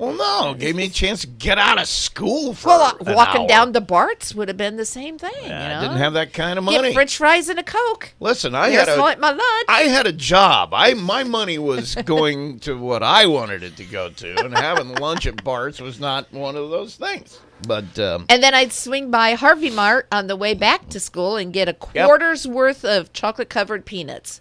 Well, 0.00 0.14
no, 0.14 0.54
gave 0.54 0.76
me 0.76 0.86
a 0.86 0.88
chance 0.88 1.20
to 1.20 1.26
get 1.26 1.58
out 1.58 1.78
of 1.78 1.86
school 1.86 2.54
for 2.54 2.68
Well, 2.68 2.82
uh, 3.06 3.12
walking 3.14 3.42
hour. 3.42 3.48
down 3.48 3.74
to 3.74 3.82
Bart's 3.82 4.34
would 4.34 4.48
have 4.48 4.56
been 4.56 4.76
the 4.76 4.86
same 4.86 5.18
thing. 5.18 5.30
you 5.44 5.52
I 5.52 5.78
didn't 5.82 5.98
have 5.98 6.14
that 6.14 6.32
kind 6.32 6.58
of 6.58 6.64
money. 6.64 6.80
Get 6.88 6.94
French 6.94 7.18
fries 7.18 7.50
and 7.50 7.58
a 7.58 7.62
Coke. 7.62 8.14
Listen, 8.18 8.54
I 8.54 8.70
had 8.70 8.88
a, 8.88 8.96
my 8.96 9.28
lunch. 9.30 9.64
I 9.68 9.82
had 9.90 10.06
a 10.06 10.12
job. 10.12 10.72
I 10.72 10.94
my 10.94 11.22
money 11.22 11.58
was 11.58 11.94
going 12.06 12.60
to 12.60 12.78
what 12.78 13.02
I 13.02 13.26
wanted 13.26 13.62
it 13.62 13.76
to 13.76 13.84
go 13.84 14.08
to, 14.08 14.42
and 14.42 14.56
having 14.56 14.94
lunch 14.94 15.26
at 15.26 15.44
Bart's 15.44 15.82
was 15.82 16.00
not 16.00 16.32
one 16.32 16.56
of 16.56 16.70
those 16.70 16.96
things. 16.96 17.38
But 17.68 17.98
um, 17.98 18.24
And 18.30 18.42
then 18.42 18.54
I'd 18.54 18.72
swing 18.72 19.10
by 19.10 19.34
Harvey 19.34 19.68
Mart 19.68 20.08
on 20.10 20.28
the 20.28 20.36
way 20.36 20.54
back 20.54 20.88
to 20.88 20.98
school 20.98 21.36
and 21.36 21.52
get 21.52 21.68
a 21.68 21.76
Yep. 21.94 22.06
quarter's 22.06 22.46
worth 22.48 22.86
of 22.86 23.12
chocolate 23.12 23.50
covered 23.50 23.84
peanuts 23.84 24.40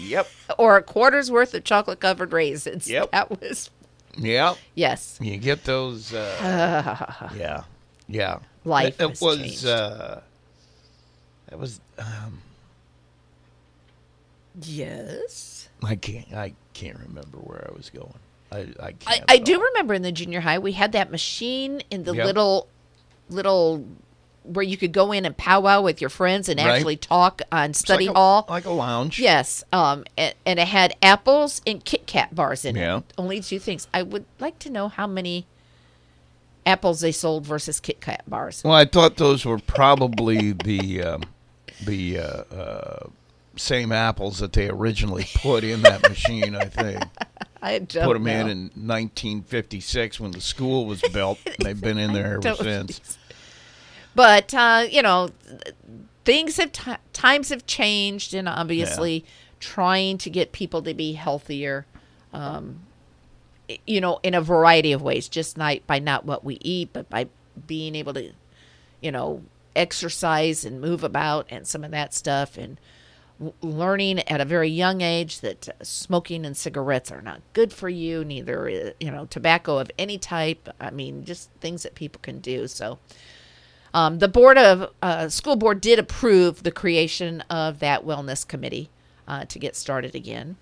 yep, 0.00 0.28
or 0.58 0.76
a 0.76 0.82
quarter's 0.82 1.30
worth 1.30 1.54
of 1.54 1.64
chocolate 1.64 2.00
covered 2.00 2.32
raisins. 2.34 2.90
Yep. 2.90 3.10
That 3.12 3.40
was, 3.40 3.70
yep, 4.16 4.56
yes. 4.74 5.18
you 5.20 5.36
get 5.36 5.64
those. 5.64 6.12
Uh, 6.12 7.30
yeah, 7.36 7.64
yeah. 8.08 8.38
Life 8.64 9.00
It, 9.00 9.20
was. 9.20 9.64
Uh, 9.64 10.20
it 11.52 11.58
was. 11.58 11.80
Um, 11.98 12.42
Yes. 14.62 15.68
I 15.82 15.96
can't. 15.96 16.32
I 16.32 16.54
can't 16.72 16.98
remember 16.98 17.38
where 17.38 17.68
I 17.70 17.76
was 17.76 17.90
going. 17.90 18.14
I. 18.50 18.58
I 18.82 18.94
I. 19.06 19.22
I 19.28 19.38
do 19.38 19.60
remember 19.62 19.92
in 19.94 20.02
the 20.02 20.12
junior 20.12 20.40
high 20.40 20.58
we 20.58 20.72
had 20.72 20.92
that 20.92 21.10
machine 21.10 21.82
in 21.90 22.04
the 22.04 22.14
Yep. 22.14 22.26
little 22.26 22.68
little 23.28 23.84
where 24.46 24.62
you 24.64 24.76
could 24.76 24.92
go 24.92 25.12
in 25.12 25.24
and 25.24 25.36
powwow 25.36 25.80
with 25.82 26.00
your 26.00 26.10
friends 26.10 26.48
and 26.48 26.58
Right. 26.58 26.68
actually 26.68 26.96
talk 26.96 27.42
on 27.52 27.74
study 27.74 28.06
like 28.06 28.14
a- 28.16 28.18
hall. 28.18 28.46
like 28.48 28.64
a 28.64 28.70
lounge. 28.70 29.18
Yes. 29.18 29.64
Um 29.72 30.04
and, 30.16 30.34
and 30.44 30.58
it 30.58 30.68
had 30.68 30.94
apples 31.02 31.60
and 31.66 31.84
Kit 31.84 32.06
Kat 32.06 32.34
bars 32.34 32.64
in 32.64 32.76
Yeah. 32.76 32.98
it. 32.98 33.12
Only 33.18 33.40
two 33.40 33.58
things. 33.58 33.88
I 33.92 34.02
would 34.02 34.24
like 34.40 34.58
to 34.60 34.70
know 34.70 34.88
how 34.88 35.06
many 35.06 35.46
apples 36.64 37.00
they 37.00 37.12
sold 37.12 37.46
versus 37.46 37.80
Kit 37.80 38.00
Kat 38.00 38.22
bars. 38.26 38.62
Well, 38.64 38.74
I 38.74 38.84
thought 38.84 39.16
those 39.16 39.44
were 39.44 39.58
probably 39.58 40.52
the 40.52 41.02
um, 41.02 41.22
the 41.84 42.18
uh, 42.18 42.26
uh, 42.54 43.06
same 43.56 43.92
apples 43.92 44.38
that 44.38 44.52
they 44.52 44.68
originally 44.68 45.26
put 45.36 45.62
in 45.64 45.82
that 45.82 46.02
machine. 46.08 46.54
I 46.56 46.64
think 46.66 47.02
I 47.62 47.78
put 47.80 47.90
them 48.14 48.26
in 48.26 48.46
know. 48.46 48.52
in 48.52 48.58
1956 48.74 50.20
when 50.20 50.30
the 50.32 50.40
school 50.40 50.86
was 50.86 51.02
built. 51.12 51.38
They've 51.58 51.80
been 51.80 51.98
in 51.98 52.12
there 52.12 52.38
ever 52.44 52.54
since. 52.62 53.18
But 54.16 54.54
uh, 54.54 54.86
you 54.90 55.02
know, 55.02 55.28
things 56.24 56.56
have 56.56 56.72
ti 56.72 56.92
times 57.12 57.50
have 57.50 57.66
changed, 57.66 58.32
and 58.32 58.48
obviously, 58.48 59.26
trying 59.60 60.16
to 60.18 60.30
get 60.30 60.52
people 60.52 60.80
to 60.82 60.94
be 60.94 61.12
healthier, 61.12 61.84
um, 62.32 62.80
you 63.86 64.00
know, 64.00 64.18
in 64.22 64.32
a 64.32 64.40
variety 64.40 64.92
of 64.92 65.02
ways, 65.02 65.28
just 65.28 65.58
not 65.58 65.86
by 65.86 65.98
not 65.98 66.24
what 66.24 66.44
we 66.44 66.56
eat, 66.62 66.94
but 66.94 67.10
by 67.10 67.28
being 67.66 67.94
able 67.94 68.14
to, 68.14 68.32
you 69.02 69.12
know, 69.12 69.42
exercise 69.76 70.64
and 70.64 70.80
move 70.80 71.04
about 71.04 71.46
and 71.50 71.66
some 71.66 71.84
of 71.84 71.90
that 71.90 72.14
stuff, 72.14 72.56
and 72.56 72.80
learning 73.60 74.20
at 74.20 74.40
a 74.40 74.46
very 74.46 74.70
young 74.70 75.02
age 75.02 75.40
that 75.40 75.68
smoking 75.82 76.46
and 76.46 76.56
cigarettes 76.56 77.12
are 77.12 77.20
not 77.20 77.42
good 77.52 77.70
for 77.70 77.90
you, 77.90 78.24
neither 78.24 78.66
uh, 78.66 78.90
you 78.98 79.10
know 79.10 79.26
tobacco 79.26 79.76
of 79.76 79.90
any 79.98 80.16
type. 80.16 80.70
I 80.80 80.90
mean, 80.90 81.26
just 81.26 81.50
things 81.60 81.82
that 81.82 81.94
people 81.94 82.22
can 82.22 82.38
do. 82.38 82.66
So. 82.66 82.98
Um, 83.96 84.18
the 84.18 84.28
board 84.28 84.58
of 84.58 84.92
uh, 85.00 85.30
school 85.30 85.56
board 85.56 85.80
did 85.80 85.98
approve 85.98 86.64
the 86.64 86.70
creation 86.70 87.40
of 87.48 87.78
that 87.78 88.04
wellness 88.04 88.46
committee 88.46 88.90
uh, 89.26 89.46
to 89.46 89.58
get 89.58 89.74
started 89.74 90.14
again. 90.14 90.56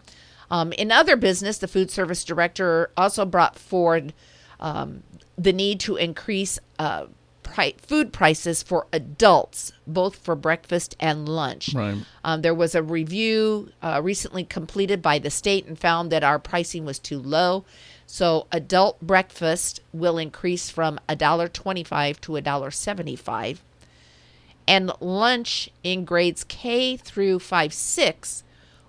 Um, 0.52 0.72
in 0.74 0.92
other 0.92 1.16
business, 1.16 1.58
the 1.58 1.66
food 1.66 1.90
service 1.90 2.22
director 2.22 2.92
also 2.96 3.24
brought 3.24 3.58
forward 3.58 4.12
um, 4.60 5.02
the 5.36 5.52
need 5.52 5.80
to 5.80 5.96
increase 5.96 6.60
uh, 6.78 7.06
pri- 7.42 7.74
food 7.76 8.12
prices 8.12 8.62
for 8.62 8.86
adults, 8.92 9.72
both 9.84 10.14
for 10.14 10.36
breakfast 10.36 10.94
and 11.00 11.28
lunch. 11.28 11.74
Right. 11.74 11.96
Um, 12.22 12.42
there 12.42 12.54
was 12.54 12.76
a 12.76 12.84
review 12.84 13.72
uh, 13.82 14.00
recently 14.00 14.44
completed 14.44 15.02
by 15.02 15.18
the 15.18 15.30
state 15.30 15.66
and 15.66 15.76
found 15.76 16.12
that 16.12 16.22
our 16.22 16.38
pricing 16.38 16.84
was 16.84 17.00
too 17.00 17.18
low. 17.18 17.64
So 18.06 18.46
adult 18.52 19.00
breakfast 19.00 19.80
will 19.92 20.18
increase 20.18 20.70
from 20.70 21.00
$1.25 21.08 22.20
to 22.20 22.32
$1.75. 22.32 23.58
And 24.66 24.92
lunch 25.00 25.70
in 25.82 26.04
grades 26.04 26.44
K 26.44 26.96
through 26.96 27.38
5 27.38 27.72
6 27.72 28.44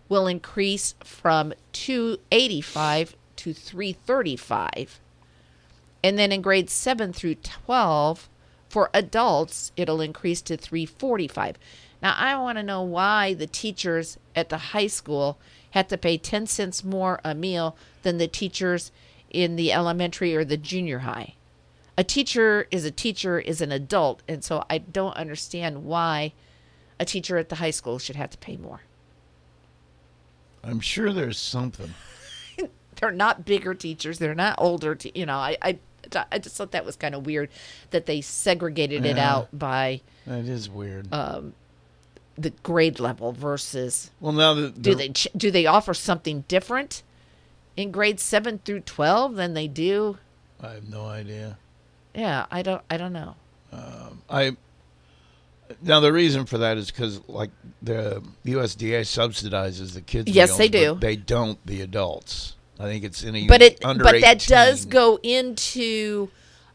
will 0.08 0.28
increase 0.28 0.96
from 1.04 1.54
285 1.74 3.16
to 3.38 3.54
335 3.54 5.00
and 6.04 6.18
then 6.18 6.32
in 6.32 6.42
grades 6.42 6.72
7 6.72 7.12
through 7.14 7.36
12 7.36 8.30
for 8.70 8.90
adults 8.94 9.72
it'll 9.76 10.02
increase 10.02 10.42
to 10.42 10.56
345 10.58 11.58
now 12.02 12.16
i 12.18 12.36
want 12.38 12.58
to 12.58 12.64
know 12.64 12.82
why 12.82 13.34
the 13.34 13.48
teachers 13.48 14.18
at 14.36 14.50
the 14.50 14.58
high 14.58 14.88
school 14.88 15.38
had 15.72 15.90
to 15.90 15.98
pay 15.98 16.18
10 16.18 16.48
cents 16.48 16.84
more 16.84 17.20
a 17.24 17.36
meal 17.36 17.76
than 18.04 18.18
the 18.18 18.28
teachers 18.28 18.92
in 19.44 19.56
the 19.58 19.72
elementary 19.74 20.36
or 20.36 20.46
the 20.46 20.58
junior 20.58 21.00
high. 21.00 21.36
A 21.98 22.04
teacher 22.04 22.68
is 22.72 22.86
a 22.86 22.92
teacher 22.92 23.40
is 23.40 23.62
an 23.62 23.72
adult 23.72 24.22
and 24.28 24.44
so 24.44 24.64
i 24.70 24.78
don't 24.78 25.16
understand 25.16 25.84
why 25.86 26.34
a 27.00 27.06
teacher 27.06 27.38
at 27.38 27.50
the 27.50 27.56
high 27.56 27.72
school 27.72 28.00
should 28.00 28.16
have 28.16 28.30
to 28.32 28.38
pay 28.38 28.56
more. 28.58 28.82
I'm 30.64 30.80
sure 30.80 31.12
there's 31.14 31.38
something. 31.38 31.94
they're 32.96 33.12
not 33.12 33.46
bigger 33.46 33.74
teachers. 33.74 34.18
They're 34.20 34.34
not 34.36 34.56
older 34.58 34.96
te- 34.96 35.12
you 35.14 35.26
know 35.26 35.38
I, 35.38 35.58
I 35.62 35.80
i 36.32 36.38
just 36.38 36.56
thought 36.56 36.72
that 36.72 36.86
was 36.86 36.96
kind 36.96 37.16
of 37.16 37.26
weird 37.26 37.50
that 37.90 38.06
they 38.06 38.22
segregated 38.22 39.06
it 39.06 39.18
out 39.18 39.48
by 39.58 40.02
That 40.28 40.46
is 40.46 40.70
weird. 40.70 41.12
um 41.14 41.54
the 42.38 42.52
grade 42.62 43.00
level 43.00 43.32
versus 43.32 44.12
well, 44.20 44.34
now 44.34 44.54
the, 44.54 44.70
do 44.70 44.94
they 44.94 45.10
ch- 45.10 45.28
do 45.36 45.50
they 45.50 45.66
offer 45.66 45.94
something 45.94 46.44
different 46.48 47.02
in 47.78 47.92
grades 47.92 48.24
7 48.24 48.60
through 48.66 48.82
12 48.82 49.36
than 49.36 49.54
they 49.54 49.68
do 49.68 50.18
I 50.62 50.72
have 50.74 50.90
no 50.90 51.06
idea. 51.06 51.58
yeah 52.14 52.46
i 52.52 52.62
don't 52.62 52.82
i 52.90 52.98
don't 52.98 53.14
know 53.14 53.36
Um, 53.74 54.22
I 54.30 54.56
now 55.82 56.00
the 56.00 56.14
reason 56.14 56.46
for 56.46 56.58
that 56.60 56.78
is 56.78 56.92
because 56.92 57.20
like 57.28 57.50
the 57.82 58.22
USDA 58.46 59.02
subsidizes 59.02 59.94
the 59.96 60.02
kids. 60.02 60.30
Yes, 60.32 60.50
meals, 60.50 60.58
they 60.60 60.70
do. 60.70 60.96
They 61.00 61.16
don't 61.16 61.58
the 61.66 61.82
adults. 61.82 62.56
I 62.80 62.84
think 62.84 63.04
it's 63.04 63.24
any 63.24 63.48
but 63.48 63.62
it 63.62 63.84
under 63.84 64.04
but 64.04 64.22
that 64.22 64.40
does 64.48 64.86
go 64.86 65.18
into 65.24 66.30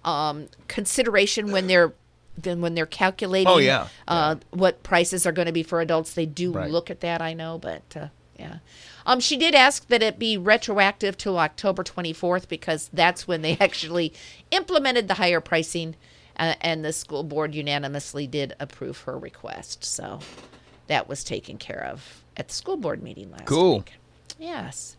um, 0.05 0.49
consideration 0.67 1.53
when 1.53 1.67
they're 1.69 1.93
then 2.37 2.61
when 2.61 2.75
they're 2.75 2.87
calculating 2.87 3.47
Oh, 3.53 3.59
yeah. 3.59 3.87
uh, 4.09 4.37
what 4.51 4.83
prices 4.83 5.25
are 5.27 5.33
going 5.33 5.47
to 5.47 5.53
be 5.53 5.63
for 5.63 5.81
adults 5.81 6.15
they 6.15 6.27
do 6.27 6.53
Right. 6.53 6.71
look 6.71 6.91
at 6.91 7.01
that 7.01 7.21
i 7.23 7.33
know 7.35 7.59
but 7.59 7.83
uh, 7.97 8.07
yeah 8.39 8.57
um, 9.07 9.21
she 9.21 9.37
did 9.37 9.55
ask 9.55 9.87
that 9.89 10.03
it 10.03 10.19
be 10.19 10.37
retroactive 10.37 11.17
to 11.19 11.37
october 11.37 11.83
24th 11.83 12.49
because 12.49 12.89
that's 12.93 13.27
when 13.29 13.43
they 13.43 13.57
actually 13.61 14.13
implemented 14.51 15.09
the 15.09 15.15
higher 15.15 15.41
pricing 15.41 15.95
uh, 16.39 16.55
and 16.61 16.85
the 16.85 16.93
school 16.93 17.23
board 17.23 17.55
unanimously 17.55 18.27
did 18.27 18.55
approve 18.61 19.01
her 19.03 19.19
request 19.19 19.85
so 19.85 20.21
that 20.87 21.09
was 21.09 21.23
taken 21.25 21.57
care 21.59 21.85
of 21.85 22.25
at 22.37 22.49
the 22.49 22.55
school 22.55 22.77
board 22.77 23.03
meeting 23.03 23.31
last 23.31 23.47
Cool. 23.47 23.77
week 23.79 23.87
Cool. 23.87 24.47
Yes. 24.47 24.97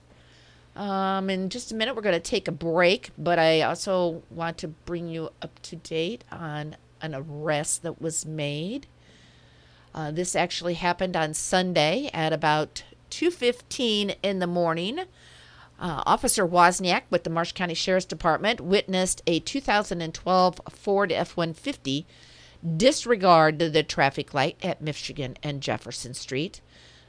Um, 0.76 1.30
in 1.30 1.50
just 1.50 1.72
a 1.72 1.76
minute, 1.76 1.96
we're 1.96 2.02
going 2.04 2.14
to 2.14 2.20
take 2.20 2.48
a 2.48 2.52
break, 2.52 3.10
but 3.18 3.40
I 3.40 3.62
also 3.62 4.22
want 4.30 4.58
to 4.60 4.68
bring 4.68 5.08
you 5.08 5.32
up 5.42 5.60
to 5.64 5.76
date 5.76 6.24
on 6.32 6.76
an 7.02 7.16
arrest 7.16 7.82
that 7.84 8.00
was 8.02 8.26
made. 8.26 8.86
Uh, 9.94 10.12
this 10.12 10.36
actually 10.36 10.76
happened 10.76 11.18
on 11.18 11.34
Sunday 11.34 12.10
at 12.14 12.32
about 12.32 12.84
2:15 13.12 14.16
in 14.24 14.40
the 14.40 14.48
morning. 14.48 15.02
Uh, 15.80 16.04
Officer 16.06 16.46
Wozniak 16.46 17.04
with 17.10 17.24
the 17.24 17.30
Marshall 17.30 17.56
County 17.56 17.74
Sheriff's 17.74 18.06
Department 18.06 18.62
witnessed 18.62 19.22
a 19.26 19.40
2012 19.40 20.62
Ford 20.70 21.12
F-150 21.12 22.06
disregard 22.78 23.58
the 23.58 23.84
traffic 23.84 24.34
light 24.34 24.58
at 24.64 24.82
Michigan 24.82 25.38
and 25.42 25.62
Jefferson 25.62 26.14
Street. 26.14 26.62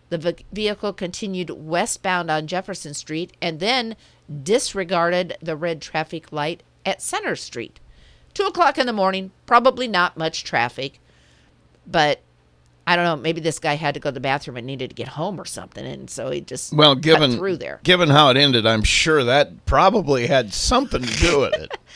The 0.08 0.18
ve- 0.18 0.46
vehicle 0.52 0.92
continued 0.92 1.50
westbound 1.50 2.30
on 2.30 2.46
Jefferson 2.46 2.94
Street 2.94 3.36
and 3.40 3.60
then 3.60 3.96
disregarded 4.42 5.36
the 5.42 5.56
red 5.56 5.82
traffic 5.82 6.32
light 6.32 6.62
at 6.84 7.02
Center 7.02 7.36
Street. 7.36 7.78
Two 8.34 8.44
o'clock 8.44 8.78
in 8.78 8.86
the 8.86 8.92
morning, 8.92 9.30
probably 9.44 9.86
not 9.86 10.16
much 10.16 10.44
traffic, 10.44 10.98
but 11.86 12.20
I 12.86 12.96
don't 12.96 13.04
know. 13.04 13.16
Maybe 13.16 13.40
this 13.40 13.58
guy 13.60 13.74
had 13.74 13.94
to 13.94 14.00
go 14.00 14.10
to 14.10 14.14
the 14.14 14.20
bathroom 14.20 14.56
and 14.56 14.66
needed 14.66 14.90
to 14.90 14.94
get 14.94 15.08
home 15.08 15.40
or 15.40 15.44
something, 15.44 15.86
and 15.86 16.10
so 16.10 16.30
he 16.30 16.40
just 16.40 16.72
Well, 16.72 16.94
given 16.96 17.36
through 17.36 17.58
there. 17.58 17.80
given 17.84 18.10
how 18.10 18.28
it 18.30 18.36
ended, 18.36 18.66
I'm 18.66 18.82
sure 18.82 19.22
that 19.24 19.64
probably 19.66 20.26
had 20.26 20.52
something 20.52 21.02
to 21.02 21.16
do 21.18 21.40
with 21.40 21.54
it. 21.54 21.78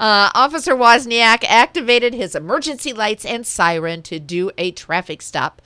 Uh, 0.00 0.30
Officer 0.34 0.74
Wozniak 0.74 1.44
activated 1.46 2.14
his 2.14 2.34
emergency 2.34 2.94
lights 2.94 3.22
and 3.26 3.46
siren 3.46 4.00
to 4.04 4.18
do 4.18 4.50
a 4.56 4.70
traffic 4.70 5.20
stop, 5.20 5.60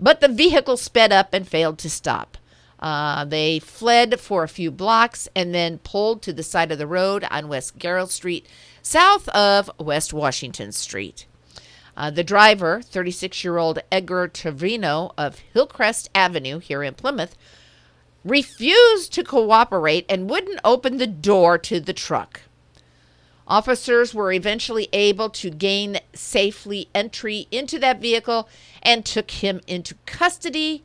but 0.00 0.20
the 0.20 0.26
vehicle 0.26 0.76
sped 0.76 1.12
up 1.12 1.32
and 1.32 1.46
failed 1.46 1.78
to 1.78 1.88
stop. 1.88 2.36
Uh, 2.80 3.24
they 3.24 3.60
fled 3.60 4.18
for 4.18 4.42
a 4.42 4.48
few 4.48 4.72
blocks 4.72 5.28
and 5.36 5.54
then 5.54 5.78
pulled 5.78 6.20
to 6.22 6.32
the 6.32 6.42
side 6.42 6.72
of 6.72 6.78
the 6.78 6.86
road 6.88 7.24
on 7.30 7.46
West 7.46 7.78
Garro 7.78 8.08
Street, 8.08 8.48
south 8.82 9.28
of 9.28 9.70
West 9.78 10.12
Washington 10.12 10.72
Street. 10.72 11.26
Uh, 11.96 12.10
the 12.10 12.24
driver, 12.24 12.82
36 12.82 13.42
year 13.42 13.56
old 13.56 13.78
Edgar 13.90 14.28
Trevino 14.28 15.12
of 15.16 15.38
Hillcrest 15.54 16.10
Avenue 16.14 16.58
here 16.58 16.82
in 16.82 16.94
Plymouth, 16.94 17.36
refused 18.24 19.12
to 19.14 19.24
cooperate 19.24 20.04
and 20.08 20.28
wouldn't 20.28 20.60
open 20.64 20.98
the 20.98 21.06
door 21.06 21.56
to 21.58 21.80
the 21.80 21.92
truck. 21.92 22.42
Officers 23.48 24.12
were 24.12 24.32
eventually 24.32 24.88
able 24.92 25.30
to 25.30 25.50
gain 25.50 26.00
safely 26.12 26.88
entry 26.94 27.46
into 27.52 27.78
that 27.78 28.00
vehicle 28.00 28.48
and 28.82 29.04
took 29.04 29.30
him 29.30 29.60
into 29.66 29.94
custody. 30.04 30.82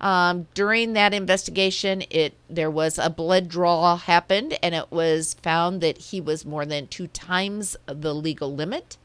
Um, 0.00 0.46
during 0.54 0.92
that 0.92 1.12
investigation, 1.12 2.04
it 2.10 2.34
there 2.48 2.70
was 2.70 2.98
a 2.98 3.10
blood 3.10 3.48
draw 3.48 3.96
happened, 3.96 4.56
and 4.62 4.74
it 4.74 4.92
was 4.92 5.34
found 5.34 5.80
that 5.80 5.98
he 5.98 6.20
was 6.20 6.44
more 6.44 6.64
than 6.64 6.86
two 6.86 7.08
times 7.08 7.76
the 7.86 8.14
legal 8.14 8.54
limit. 8.54 8.96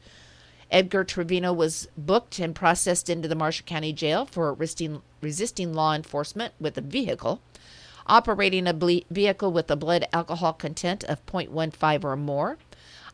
Edgar 0.70 1.04
Trevino 1.04 1.52
was 1.52 1.88
booked 1.96 2.38
and 2.38 2.54
processed 2.54 3.10
into 3.10 3.28
the 3.28 3.34
Marshall 3.34 3.66
County 3.66 3.92
Jail 3.92 4.26
for 4.26 4.54
resisting, 4.54 5.02
resisting 5.20 5.74
law 5.74 5.94
enforcement 5.94 6.54
with 6.60 6.78
a 6.78 6.82
vehicle, 6.82 7.40
operating 8.06 8.66
a 8.66 8.74
ble- 8.74 9.02
vehicle 9.10 9.52
with 9.52 9.70
a 9.70 9.76
blood 9.76 10.06
alcohol 10.12 10.52
content 10.52 11.02
of 11.04 11.24
0.15 11.26 12.04
or 12.04 12.16
more, 12.16 12.58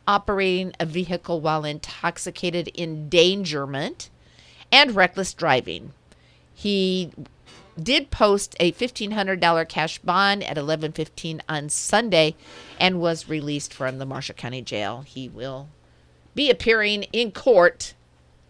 operating 0.07 0.73
a 0.79 0.85
vehicle 0.85 1.41
while 1.41 1.65
intoxicated 1.65 2.69
endangerment, 2.77 4.09
and 4.71 4.95
reckless 4.95 5.33
driving. 5.33 5.93
He 6.53 7.11
did 7.81 8.11
post 8.11 8.55
a 8.59 8.71
$1500 8.71 9.69
cash 9.69 9.99
bond 9.99 10.43
at 10.43 10.57
11:15 10.57 11.41
on 11.47 11.69
Sunday 11.69 12.35
and 12.79 12.99
was 12.99 13.29
released 13.29 13.73
from 13.73 13.97
the 13.97 14.05
Marshall 14.05 14.35
County 14.35 14.61
Jail. 14.61 15.03
He 15.05 15.29
will 15.29 15.69
be 16.37 16.49
appearing 16.49 17.03
in 17.11 17.31
court 17.31 17.93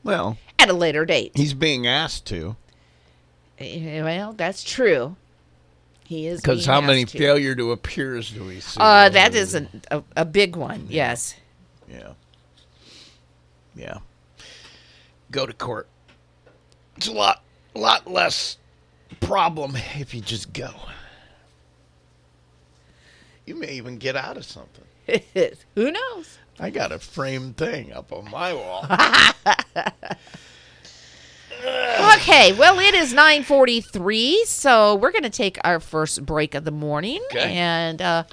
Well, 0.03 0.37
at 0.59 0.69
a 0.69 0.73
later 0.73 1.05
date. 1.05 1.31
he's 1.35 1.55
being 1.55 1.87
asked 1.87 2.25
to 2.27 2.55
Eh, 3.59 4.03
Well, 4.03 4.33
that's 4.33 4.63
true. 4.63 5.15
He 6.05 6.27
is 6.27 6.39
because 6.41 6.65
how 6.67 6.79
many 6.79 7.05
to. 7.05 7.17
failure 7.17 7.55
to 7.55 7.71
appears 7.71 8.29
do 8.29 8.45
we 8.45 8.59
see? 8.59 8.79
Uh, 8.79 9.09
that 9.09 9.33
is 9.33 9.55
a, 9.55 9.67
a, 9.89 10.03
a 10.17 10.25
big 10.25 10.55
one. 10.55 10.85
Yes. 10.89 11.35
Yeah. 11.89 12.11
Yeah. 13.75 13.97
Go 15.31 15.45
to 15.47 15.53
court. 15.53 15.87
It's 16.97 17.07
a 17.07 17.11
lot, 17.11 17.41
lot 17.73 18.05
less 18.09 18.57
problem 19.21 19.75
if 19.99 20.13
you 20.13 20.21
just 20.21 20.53
go. 20.53 20.69
You 23.45 23.55
may 23.55 23.71
even 23.73 23.97
get 23.97 24.15
out 24.15 24.37
of 24.37 24.45
something. 24.45 24.85
Who 25.75 25.91
knows? 25.91 26.37
I 26.59 26.69
got 26.71 26.91
a 26.91 26.99
framed 26.99 27.57
thing 27.57 27.93
up 27.93 28.11
on 28.11 28.29
my 28.31 28.53
wall. 28.53 28.85
Okay, 31.59 32.53
well, 32.53 32.77
it 32.79 32.93
is 32.93 33.13
9:43, 33.13 34.45
so 34.45 34.95
we're 34.95 35.11
going 35.11 35.23
to 35.23 35.29
take 35.29 35.57
our 35.63 35.79
first 35.79 36.25
break 36.25 36.53
of 36.55 36.65
the 36.65 36.71
morning, 36.71 37.19
Okay. 37.31 37.53
and 37.53 38.01
uh, 38.01 38.23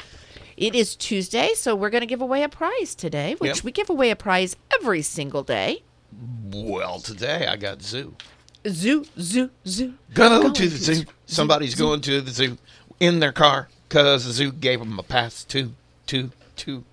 it 0.57 0.75
is 0.75 0.95
Tuesday, 0.95 1.53
so 1.55 1.75
we're 1.75 1.91
going 1.91 2.03
to 2.03 2.07
give 2.07 2.21
away 2.21 2.43
a 2.43 2.49
prize 2.49 2.95
today, 2.95 3.35
which 3.39 3.57
Yep. 3.57 3.65
we 3.65 3.73
give 3.73 3.89
away 3.89 4.11
a 4.11 4.17
prize 4.17 4.57
every 4.79 5.01
single 5.03 5.43
day. 5.43 5.83
well, 6.53 7.01
today 7.01 7.47
I 7.47 7.57
got 7.57 7.83
zoo. 7.83 8.15
Zoo, 8.69 9.05
zoo, 9.19 9.51
zoo. 9.67 9.95
Gonna 10.13 10.41
Going 10.43 10.53
to 10.55 10.69
the 10.69 10.77
zoo. 10.77 11.05
Somebody's 11.27 11.75
going 11.75 12.01
to 12.03 12.21
the 12.21 12.31
zoo 12.31 12.59
in 13.01 13.21
their 13.21 13.33
car 13.33 13.69
because 13.89 14.25
the 14.27 14.33
zoo 14.33 14.53
gave 14.53 14.79
them 14.81 14.99
a 14.99 15.03
pass. 15.03 15.45
Two, 15.45 15.73
two, 16.07 16.31
two. 16.57 16.85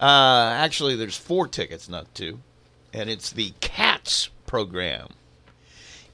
Uh, 0.00 0.52
actually, 0.54 0.96
there's 0.96 1.16
four 1.16 1.48
tickets, 1.48 1.88
not 1.88 2.14
two, 2.14 2.40
and 2.92 3.10
it's 3.10 3.30
the 3.30 3.52
Cats 3.60 4.30
program. 4.46 5.08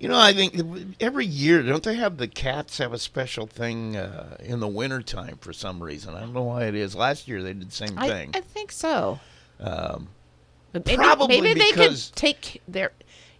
You 0.04 0.08
know, 0.08 0.18
I 0.18 0.34
think 0.34 0.96
every 1.00 1.24
year 1.24 1.62
don't 1.62 1.82
they 1.82 1.94
have 1.94 2.18
the 2.18 2.28
cats 2.28 2.76
have 2.76 2.92
a 2.92 2.98
special 2.98 3.46
thing 3.46 3.96
uh, 3.96 4.36
in 4.40 4.60
the 4.60 4.68
wintertime 4.68 5.38
for 5.40 5.54
some 5.54 5.82
reason? 5.82 6.14
I 6.14 6.20
don't 6.20 6.34
know 6.34 6.42
why 6.42 6.64
it 6.64 6.74
is. 6.74 6.94
Last 6.94 7.26
year 7.26 7.42
they 7.42 7.54
did 7.54 7.70
the 7.70 7.74
same 7.74 7.96
I, 7.96 8.08
thing. 8.08 8.30
I 8.34 8.40
think 8.40 8.70
so. 8.70 9.20
um, 9.60 10.08
maybe, 10.74 10.96
Probably 10.96 11.40
maybe 11.40 11.58
they 11.58 11.70
could 11.70 11.98
take 12.14 12.60
their. 12.68 12.90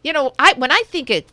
You 0.02 0.14
know, 0.14 0.32
I 0.38 0.54
when 0.54 0.70
I 0.70 0.84
think 0.86 1.10
of 1.10 1.24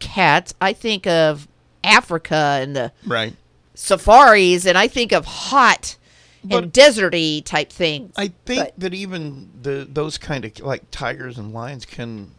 cats, 0.00 0.54
I 0.60 0.72
think 0.72 1.06
of 1.06 1.46
Africa 1.84 2.58
and 2.60 2.74
the 2.74 2.92
right. 3.06 3.34
safaris, 3.74 4.66
and 4.66 4.76
I 4.76 4.88
think 4.88 5.12
of 5.12 5.26
hot 5.26 5.96
and 6.50 6.72
deserty 6.72 7.44
type 7.44 7.70
things. 7.72 8.12
I 8.16 8.32
think 8.46 8.70
that 8.78 8.94
even 8.94 9.50
the 9.62 9.86
those 9.90 10.18
kind 10.18 10.44
of 10.44 10.58
like 10.60 10.90
tigers 10.90 11.38
and 11.38 11.52
lions 11.52 11.84
can 11.84 12.32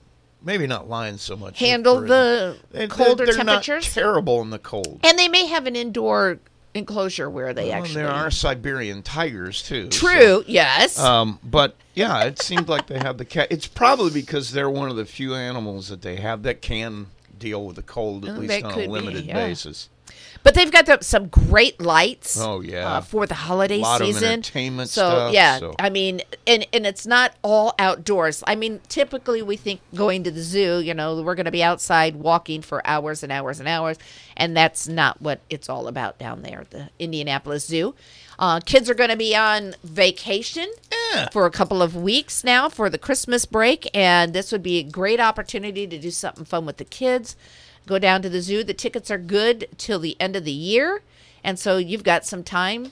maybe 0.44 0.68
not 0.68 0.90
lions 0.90 1.22
so 1.22 1.36
much 1.38 1.60
Handle 1.60 2.02
the 2.02 2.58
they- 2.72 2.88
colder 2.88 3.26
they're 3.26 3.38
not 3.44 3.64
temperatures? 3.64 3.94
terrible 3.94 4.42
in 4.42 4.50
the 4.50 4.60
cold. 4.60 5.00
And 5.04 5.18
they 5.18 5.28
may 5.30 5.46
have 5.48 5.66
an 5.68 5.76
indoor 5.76 6.40
enclosure 6.74 7.30
where 7.30 7.54
they 7.54 7.70
Well, 7.70 7.78
actually. 7.84 7.96
there 8.02 8.10
are 8.12 8.32
Siberian 8.32 9.04
tigers 9.04 9.62
too. 9.62 9.90
True, 9.90 10.44
yes. 10.48 11.00
Um, 11.00 11.40
but 11.44 11.76
yeah, 11.94 12.24
it 12.24 12.42
seems 12.42 12.68
like 12.68 12.88
they 12.88 12.98
have 12.98 13.18
the 13.20 13.26
cat. 13.26 13.48
It's 13.52 13.68
probably 13.68 14.10
because 14.12 14.52
they're 14.52 14.70
one 14.70 14.90
of 14.90 14.96
the 14.96 15.06
few 15.06 15.36
animals 15.36 15.88
that 15.90 16.02
they 16.02 16.16
have 16.18 16.42
that 16.44 16.62
can 16.64 17.08
deal 17.38 17.66
with 17.66 17.76
the 17.76 17.84
cold 17.84 18.26
at 18.26 18.36
Oh, 18.36 18.40
least 18.40 18.64
on 18.66 18.74
a 18.74 18.76
be, 18.78 18.88
limited 18.88 19.26
yeah. 19.26 19.34
basis. 19.36 19.88
But 20.44 20.56
they've 20.56 20.72
got 20.72 20.86
the, 20.86 21.00
some 21.02 21.28
great 21.28 21.80
lights. 21.80 22.38
Oh, 22.40 22.60
yeah. 22.60 22.98
uh, 22.98 23.02
for 23.02 23.26
the 23.26 23.34
holiday 23.34 23.78
Lot 23.78 24.02
of 24.02 24.08
season. 24.08 24.26
entertainment 24.26 24.90
so 24.90 25.10
stuff, 25.10 25.34
yeah, 25.34 25.60
so- 25.60 25.76
I 25.80 25.90
mean, 25.90 26.22
and 26.46 26.68
and 26.74 26.86
it's 26.86 27.08
not 27.08 27.34
all 27.42 27.74
outdoors. 27.80 28.44
I 28.46 28.56
mean, 28.56 28.82
typically 28.90 29.42
we 29.42 29.56
think 29.56 29.80
going 29.96 30.24
to 30.26 30.32
the 30.32 30.42
zoo, 30.42 30.80
you 30.80 30.94
know, 30.94 31.22
we're 31.22 31.36
going 31.36 31.46
to 31.46 31.52
be 31.52 31.64
outside 31.64 32.18
walking 32.18 32.62
for 32.62 32.86
hours 32.86 33.24
and 33.24 33.32
hours 33.32 33.60
and 33.60 33.70
hours, 33.70 33.98
and 34.36 34.56
that's 34.56 34.88
not 34.88 35.22
what 35.22 35.40
it's 35.50 35.70
all 35.70 35.88
about 35.88 36.20
down 36.20 36.42
there 36.42 36.66
the 36.70 36.90
Indianapolis 37.00 37.66
Zoo. 37.66 37.96
Uh, 38.38 38.60
kids 38.60 38.90
are 38.90 38.96
going 38.96 39.12
to 39.12 39.16
be 39.16 39.36
on 39.36 39.76
vacation 39.84 40.68
for 41.32 41.46
a 41.46 41.52
couple 41.52 41.82
of 41.82 41.96
weeks 41.96 42.44
now 42.44 42.68
for 42.68 42.90
the 42.90 42.98
Christmas 42.98 43.46
break, 43.46 43.90
and 43.94 44.34
this 44.34 44.52
would 44.52 44.64
be 44.64 44.80
a 44.80 44.84
great 44.84 45.20
opportunity 45.20 45.86
to 45.88 45.98
do 46.00 46.12
something 46.12 46.44
fun 46.44 46.66
with 46.66 46.78
the 46.78 46.86
kids. 46.86 47.36
Go 47.86 48.00
down 48.00 48.22
to 48.22 48.30
the 48.30 48.42
zoo. 48.42 48.64
The 48.64 48.74
tickets 48.74 49.12
are 49.12 49.18
good 49.18 49.68
till 49.78 50.00
the 50.00 50.16
end 50.20 50.36
of 50.36 50.46
the 50.46 50.52
year, 50.52 51.02
and 51.44 51.60
so 51.60 51.78
you've 51.78 52.04
got 52.04 52.26
some 52.26 52.44
time 52.44 52.92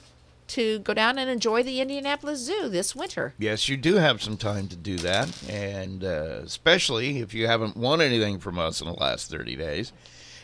to 0.51 0.79
go 0.79 0.93
down 0.93 1.17
and 1.17 1.29
enjoy 1.29 1.63
the 1.63 1.79
Indianapolis 1.79 2.39
Zoo 2.39 2.67
this 2.67 2.93
winter. 2.93 3.33
Yes, 3.39 3.69
you 3.69 3.77
do 3.77 3.95
have 3.95 4.21
some 4.21 4.35
time 4.35 4.67
to 4.67 4.75
do 4.75 4.97
that, 4.97 5.49
and 5.49 6.03
uh, 6.03 6.41
especially 6.43 7.19
if 7.19 7.33
you 7.33 7.47
haven't 7.47 7.77
won 7.77 8.01
anything 8.01 8.37
from 8.37 8.59
us 8.59 8.81
in 8.81 8.87
the 8.87 8.93
last 8.93 9.31
30 9.31 9.55
days, 9.55 9.93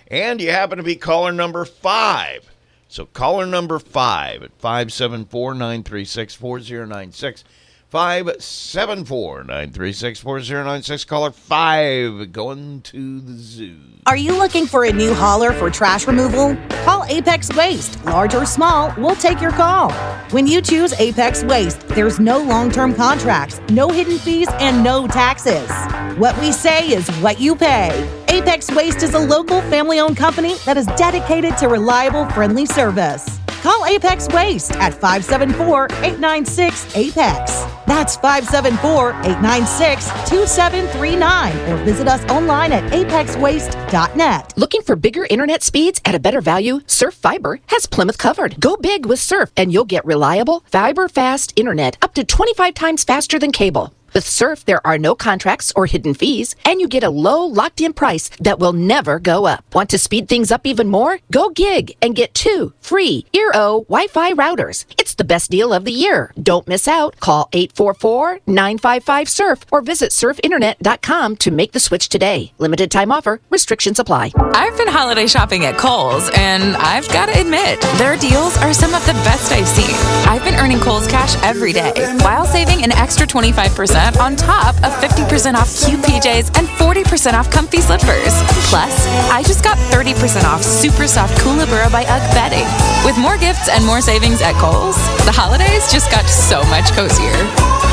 and 0.10 0.40
you 0.40 0.49
happen 0.52 0.78
to 0.78 0.84
be 0.84 0.95
caller 0.95 1.34
number 1.34 1.65
five. 1.65 2.49
So, 2.88 3.06
caller 3.06 3.45
number 3.45 3.80
five 3.80 4.44
at 4.44 4.52
574 4.60 5.53
936 5.56 6.36
4096. 6.36 7.44
574 7.89 9.43
936 9.45 10.19
4096. 10.19 11.05
Caller 11.05 11.31
five 11.31 12.34
going 12.34 12.81
to 12.81 13.22
the 13.22 13.34
zoo. 13.34 13.77
Are 14.07 14.18
you 14.18 14.38
looking 14.38 14.65
for 14.65 14.84
a 14.84 14.91
new 14.91 15.14
hauler 15.14 15.53
for 15.53 15.69
trash 15.69 16.05
removal? 16.05 16.57
Call 16.84 17.05
Apex 17.05 17.53
Waste. 17.55 18.03
Large 18.03 18.35
or 18.35 18.45
small, 18.45 18.93
we'll 18.97 19.15
take 19.15 19.39
your 19.39 19.51
call. 19.51 19.91
When 20.31 20.47
you 20.47 20.61
choose 20.61 20.91
Apex 20.99 21.45
Waste, 21.45 21.88
there's 21.89 22.19
no 22.19 22.39
long 22.39 22.72
term 22.72 22.93
contracts, 22.93 23.61
no 23.69 23.88
hidden 23.89 24.18
fees, 24.18 24.49
and 24.59 24.84
no 24.84 25.07
taxes. 25.07 25.69
What 26.18 26.38
we 26.41 26.51
say 26.51 26.89
is 26.89 27.07
what 27.19 27.39
you 27.39 27.55
pay. 27.55 28.09
Apex 28.27 28.69
Waste 28.72 29.01
is 29.01 29.14
a 29.14 29.19
local 29.19 29.61
family 29.61 30.01
owned 30.01 30.18
company 30.18 30.55
that 30.65 30.76
is 30.76 30.88
dedicated 30.97 31.57
to 31.59 31.69
reliable, 31.69 32.26
friendly 32.31 32.65
service. 32.65 33.39
Call 33.68 33.85
Apex 33.85 34.30
Waste 34.30 34.72
at 34.77 34.94
574 34.94 35.88
896 35.91 36.95
Apex. 36.95 37.65
That's 37.85 38.15
574 38.15 39.10
896 39.10 40.06
2739 40.30 41.57
or 41.69 41.76
visit 41.84 42.07
us 42.07 42.23
online 42.31 42.72
at 42.72 42.89
apexwaste.net. 42.94 44.53
Looking 44.56 44.81
for 44.84 44.95
bigger 44.95 45.27
internet 45.30 45.64
speeds 45.64 45.99
at 46.06 46.15
a 46.15 46.19
better 46.19 46.39
value? 46.39 46.80
Surf 46.88 47.15
Fiber 47.15 47.60
has 47.65 47.88
Plymouth 47.88 48.18
covered. 48.18 48.57
Go 48.61 48.77
big 48.77 49.06
with 49.06 49.19
Surf 49.19 49.52
and 49.57 49.73
you'll 49.73 49.84
get 49.84 50.06
reliable, 50.06 50.64
fiber 50.72 51.10
fast 51.10 51.52
internet 51.57 51.98
up 52.02 52.14
to 52.14 52.23
25 52.23 52.73
times 52.73 53.03
faster 53.03 53.38
than 53.38 53.52
cable. 53.52 53.94
With 54.18 54.27
Surf, 54.27 54.65
there 54.65 54.81
are 54.84 54.98
no 54.98 55.14
contracts 55.14 55.72
or 55.76 55.85
hidden 55.85 56.15
fees, 56.15 56.56
and 56.65 56.81
you 56.81 56.88
get 56.88 57.03
a 57.03 57.10
low, 57.11 57.45
locked 57.45 57.81
in 57.81 57.94
price 57.94 58.31
that 58.39 58.57
will 58.57 58.73
never 58.73 59.19
go 59.19 59.45
up. 59.45 59.64
Want 59.76 59.91
to 59.91 59.99
speed 59.99 60.27
things 60.27 60.52
up 60.52 60.65
even 60.65 60.89
more? 60.89 61.19
Go 61.31 61.49
gig 61.49 61.95
and 62.02 62.15
get 62.15 62.34
two 62.34 62.73
free 62.80 63.27
Eero 63.31 63.85
Wi 63.85 64.07
Fi 64.07 64.34
routers. 64.34 64.85
It's 64.98 65.14
the 65.14 65.23
best 65.23 65.52
deal 65.52 65.72
of 65.72 65.85
the 65.85 65.91
year. 65.91 66.34
Don't 66.41 66.68
miss 66.68 66.88
out. 66.88 67.19
Call 67.19 67.48
844 67.53 68.39
955 68.48 69.30
Surf 69.30 69.64
or 69.72 69.84
visit 69.84 70.10
surfinternet.com 70.10 71.35
to 71.38 71.52
make 71.52 71.73
the 71.73 71.80
switch 71.80 72.10
today. 72.10 72.53
Limited 72.57 72.89
time 72.89 73.11
offer, 73.11 73.39
restrictions 73.52 73.99
apply. 73.99 74.31
I've 74.56 74.76
been 74.77 74.88
holiday 74.88 75.27
shopping 75.27 75.65
at 75.65 75.77
Kohl's, 75.77 76.31
and 76.34 76.76
I've 76.77 77.07
got 77.10 77.27
to 77.27 77.39
admit, 77.39 77.81
their 77.99 78.18
deals 78.18 78.57
are 78.57 78.73
some 78.73 78.95
of 78.95 79.06
the 79.06 79.14
best 79.30 79.52
I've 79.52 79.68
seen. 79.68 79.94
I've 80.27 80.44
been 80.44 80.56
earning 80.56 80.80
Kohl's 80.80 81.07
cash 81.07 81.35
every 81.44 81.72
day 81.72 81.94
while 82.22 82.45
saving 82.45 82.84
an 82.84 82.91
extra 82.94 83.27
25% 83.27 84.07
on 84.16 84.38
top 84.38 84.76
of 84.88 84.96
50% 85.04 85.56
off 85.56 85.68
cute 85.84 86.00
PJs 86.00 86.56
and 86.58 86.68
40% 86.80 87.34
off 87.34 87.52
comfy 87.52 87.82
slippers. 87.82 88.32
Plus, 88.72 88.96
I 89.28 89.44
just 89.44 89.64
got 89.64 89.78
30% 89.92 90.46
off 90.46 90.64
super 90.64 91.08
soft 91.08 91.38
Kookaburra 91.44 91.92
by 91.92 92.08
UGG 92.08 92.24
bedding. 92.32 92.68
With 93.04 93.18
more 93.20 93.38
gifts 93.38 93.68
and 93.68 93.84
more 93.86 94.00
savings 94.00 94.42
at 94.42 94.56
Kohl's, 94.56 94.96
the 95.28 95.36
holidays 95.36 95.92
just 95.92 96.10
got 96.10 96.24
so 96.24 96.64
much 96.72 96.88
cozier. 96.96 97.36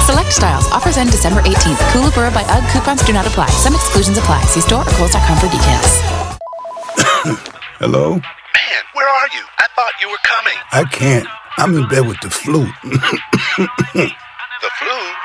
Select 0.06 0.30
styles. 0.30 0.70
Offers 0.70 0.96
end 0.96 1.10
December 1.10 1.42
18th. 1.42 1.82
Kookaburra 1.90 2.30
by 2.30 2.46
UGG 2.46 2.70
coupons 2.70 3.02
do 3.02 3.12
not 3.12 3.26
apply. 3.26 3.50
Some 3.50 3.74
exclusions 3.74 4.16
apply. 4.16 4.40
See 4.46 4.60
store 4.62 4.86
or 4.86 4.94
kohls.com 4.94 5.36
for 5.42 5.50
details. 5.50 5.90
Hello? 7.82 8.14
Man, 8.14 8.82
where 8.94 9.08
are 9.10 9.28
you? 9.34 9.42
I 9.58 9.66
thought 9.74 9.92
you 10.00 10.08
were 10.08 10.22
coming. 10.22 10.54
I 10.70 10.84
can't. 10.84 11.26
I'm 11.58 11.74
in 11.74 11.88
bed 11.88 12.06
with 12.06 12.20
the 12.22 12.30
flu. 12.30 12.70
The 14.64 14.70
flu? 14.78 15.23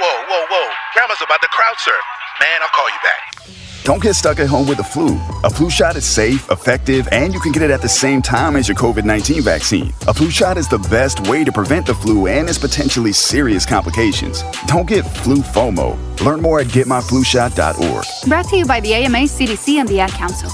Whoa, 0.00 0.24
whoa, 0.28 0.46
whoa. 0.48 0.72
Grandma's 0.94 1.20
about 1.20 1.42
to 1.42 1.48
crowd 1.48 1.74
surf. 1.76 2.02
Man, 2.40 2.62
I'll 2.62 2.70
call 2.70 2.88
you 2.88 2.96
back. 3.02 3.84
Don't 3.84 4.02
get 4.02 4.14
stuck 4.14 4.40
at 4.40 4.46
home 4.48 4.66
with 4.66 4.78
the 4.78 4.84
flu. 4.84 5.20
A 5.44 5.50
flu 5.50 5.68
shot 5.68 5.94
is 5.94 6.06
safe, 6.06 6.50
effective, 6.50 7.06
and 7.12 7.34
you 7.34 7.40
can 7.40 7.52
get 7.52 7.60
it 7.60 7.70
at 7.70 7.82
the 7.82 7.88
same 7.88 8.22
time 8.22 8.56
as 8.56 8.66
your 8.66 8.78
COVID 8.78 9.04
19 9.04 9.42
vaccine. 9.42 9.92
A 10.08 10.14
flu 10.14 10.30
shot 10.30 10.56
is 10.56 10.68
the 10.68 10.78
best 10.78 11.28
way 11.28 11.44
to 11.44 11.52
prevent 11.52 11.84
the 11.84 11.94
flu 11.94 12.28
and 12.28 12.48
its 12.48 12.56
potentially 12.56 13.12
serious 13.12 13.66
complications. 13.66 14.42
Don't 14.66 14.88
get 14.88 15.02
flu 15.02 15.36
FOMO. 15.36 15.98
Learn 16.22 16.40
more 16.40 16.60
at 16.60 16.68
getmyflushot.org. 16.68 18.04
Brought 18.26 18.48
to 18.48 18.56
you 18.56 18.64
by 18.64 18.80
the 18.80 18.94
AMA, 18.94 19.18
CDC, 19.18 19.74
and 19.80 19.88
the 19.88 20.00
Ad 20.00 20.12
Council. 20.12 20.50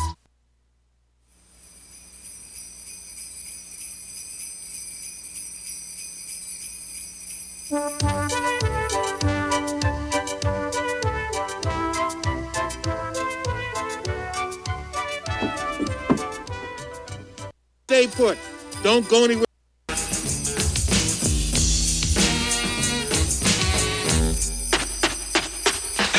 Stay 17.97 18.09
put. 18.09 18.37
Don't 18.83 19.09
go 19.09 19.25
anywhere. 19.25 19.47
It 19.89 19.97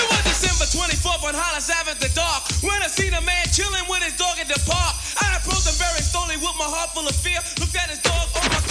was 0.09 0.23
December 0.25 0.65
24th 0.73 1.21
on 1.21 1.35
Hollis 1.37 1.69
Ave 1.69 1.91
at 1.91 1.99
the 1.99 2.09
dark. 2.15 2.49
When 2.63 2.81
I 2.81 2.87
seen 2.87 3.13
a 3.13 3.21
man 3.21 3.45
chilling 3.53 3.85
with 3.87 4.01
his 4.01 4.17
dog 4.17 4.39
at 4.39 4.47
the 4.47 4.59
park, 4.65 4.95
I 5.21 5.37
approached 5.37 5.67
him 5.67 5.77
very 5.77 6.01
slowly 6.01 6.37
with 6.37 6.57
my 6.57 6.65
heart 6.65 6.97
full 6.97 7.07
of 7.07 7.15
fear. 7.15 7.37
Looked 7.59 7.75
at 7.75 7.91
his 7.91 8.01
dog, 8.01 8.25
oh 8.33 8.41
my 8.41 8.66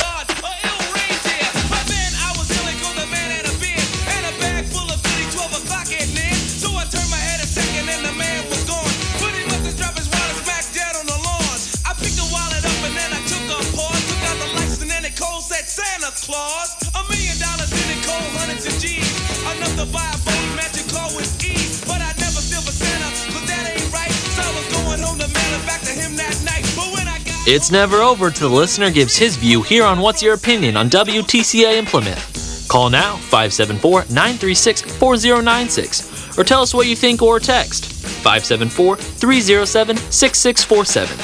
Claus. 16.25 16.77
A 16.95 17.03
million 17.11 17.37
dollars 17.39 17.71
in 17.73 17.87
it 17.93 18.01
cold, 18.07 18.31
hundreds 18.39 18.65
of 18.67 18.77
G's. 18.81 19.05
Enough 19.45 19.77
to 19.77 19.87
buy 19.93 20.09
a 20.09 20.19
phone 20.25 20.57
magic 20.57 20.87
with 21.17 21.29
ease. 21.45 21.85
But 21.85 22.01
I 22.01 22.13
never 22.19 22.41
Santa, 22.41 23.09
cause 23.33 23.47
that 23.47 23.65
ain't 23.69 23.93
right. 23.93 24.13
So 24.35 24.43
I 24.43 24.53
was 24.57 24.67
going 24.73 25.01
home 25.03 25.19
to 25.19 25.29
mail 25.29 25.61
back 25.67 25.81
to 25.83 25.93
him 25.93 26.17
that 26.17 26.37
night. 26.45 26.65
But 26.77 26.93
when 26.95 27.09
I 27.09 27.19
got 27.25 27.47
It's 27.47 27.71
never 27.71 27.97
over 27.99 28.31
till 28.31 28.51
the 28.51 28.57
listener 28.57 28.91
gives 28.91 29.17
his 29.17 29.37
view 29.37 29.63
here 29.63 29.85
on 29.85 30.01
What's 30.01 30.23
Your 30.23 30.35
Opinion 30.35 30.77
on 30.77 30.89
WTCA 30.89 31.79
in 31.79 31.87
Plymouth. 31.87 32.69
Call 32.69 32.91
now 32.91 33.17
574 33.17 34.07
936 34.11 34.83
4096 34.99 36.39
or 36.39 36.45
tell 36.45 36.63
us 36.63 36.75
what 36.75 36.87
you 36.87 36.97
think 36.97 37.23
or 37.23 37.39
text 37.39 37.87
574 37.87 38.97
307 38.97 39.97
6647. 39.97 41.17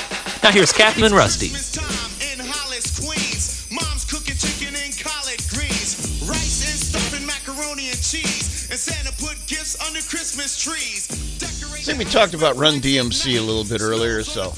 Now 0.43 0.51
here's 0.53 0.73
Kathy 0.73 1.03
and 1.05 1.15
Rusty. 1.15 2.12
I 10.69 11.85
think 11.85 11.99
we 11.99 12.05
talked 12.05 12.35
about 12.35 12.57
Run 12.57 12.75
DMC 12.75 13.37
a 13.39 13.41
little 13.43 13.65
bit 13.65 13.81
earlier, 13.81 14.23
so 14.23 14.53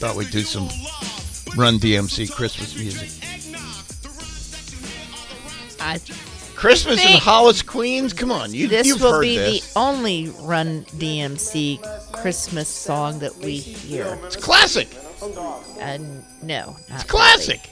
thought 0.00 0.16
we'd 0.16 0.30
do 0.30 0.42
some 0.42 0.64
Run 1.56 1.78
DMC 1.78 2.32
Christmas 2.32 2.76
music. 2.76 3.10
I 5.80 6.00
Christmas 6.56 7.04
in 7.04 7.18
Hollis, 7.18 7.62
Queens. 7.62 8.12
Come 8.12 8.32
on, 8.32 8.52
you, 8.52 8.66
this 8.66 8.86
you've 8.86 9.00
will 9.00 9.12
heard 9.12 9.20
be 9.22 9.36
this. 9.36 9.72
the 9.72 9.78
only 9.78 10.28
Run 10.40 10.84
DMC 10.96 12.12
Christmas 12.12 12.68
song 12.68 13.20
that 13.20 13.36
we 13.36 13.56
hear. 13.58 14.18
It's 14.24 14.36
classic. 14.36 14.88
And 15.78 16.24
no, 16.42 16.76
It's 16.88 17.04
classic. 17.04 17.60
No, 17.62 17.68
no, 17.68 17.71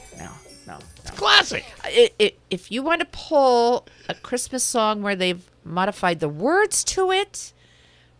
classic. 1.15 1.65
I 1.83 2.09
i 2.19 2.33
if 2.49 2.71
you 2.71 2.83
want 2.83 3.01
to 3.01 3.07
pull 3.11 3.87
a 4.09 4.15
Christmas 4.15 4.63
song 4.63 5.01
where 5.01 5.15
they've 5.15 5.49
modified 5.63 6.19
the 6.19 6.29
words 6.29 6.83
to 6.85 7.11
it, 7.11 7.53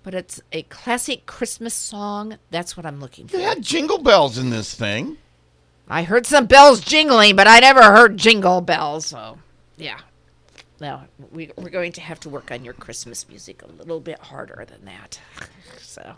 but 0.03 0.13
it's 0.13 0.41
a 0.51 0.63
classic 0.63 1.25
Christmas 1.25 1.73
song, 1.73 2.37
that's 2.49 2.75
what 2.75 2.85
I'm 2.85 2.99
looking 2.99 3.27
for. 3.27 3.37
You 3.37 3.43
had 3.43 3.61
jingle 3.61 3.99
bells 3.99 4.37
in 4.37 4.49
this 4.49 4.73
thing. 4.73 5.17
I 5.87 6.03
heard 6.03 6.25
some 6.25 6.45
bells 6.45 6.79
jingling, 6.79 7.35
but 7.35 7.47
I 7.47 7.59
never 7.59 7.83
heard 7.83 8.17
jingle 8.17 8.61
bells. 8.61 9.07
So, 9.07 9.37
yeah. 9.77 9.99
No, 10.79 11.01
we, 11.31 11.51
we're 11.57 11.69
going 11.69 11.91
to 11.93 12.01
have 12.01 12.19
to 12.21 12.29
work 12.29 12.49
on 12.49 12.63
your 12.63 12.73
Christmas 12.73 13.27
music 13.29 13.61
a 13.61 13.67
little 13.67 13.99
bit 13.99 14.17
harder 14.17 14.65
than 14.67 14.85
that. 14.85 15.19
so, 15.79 16.15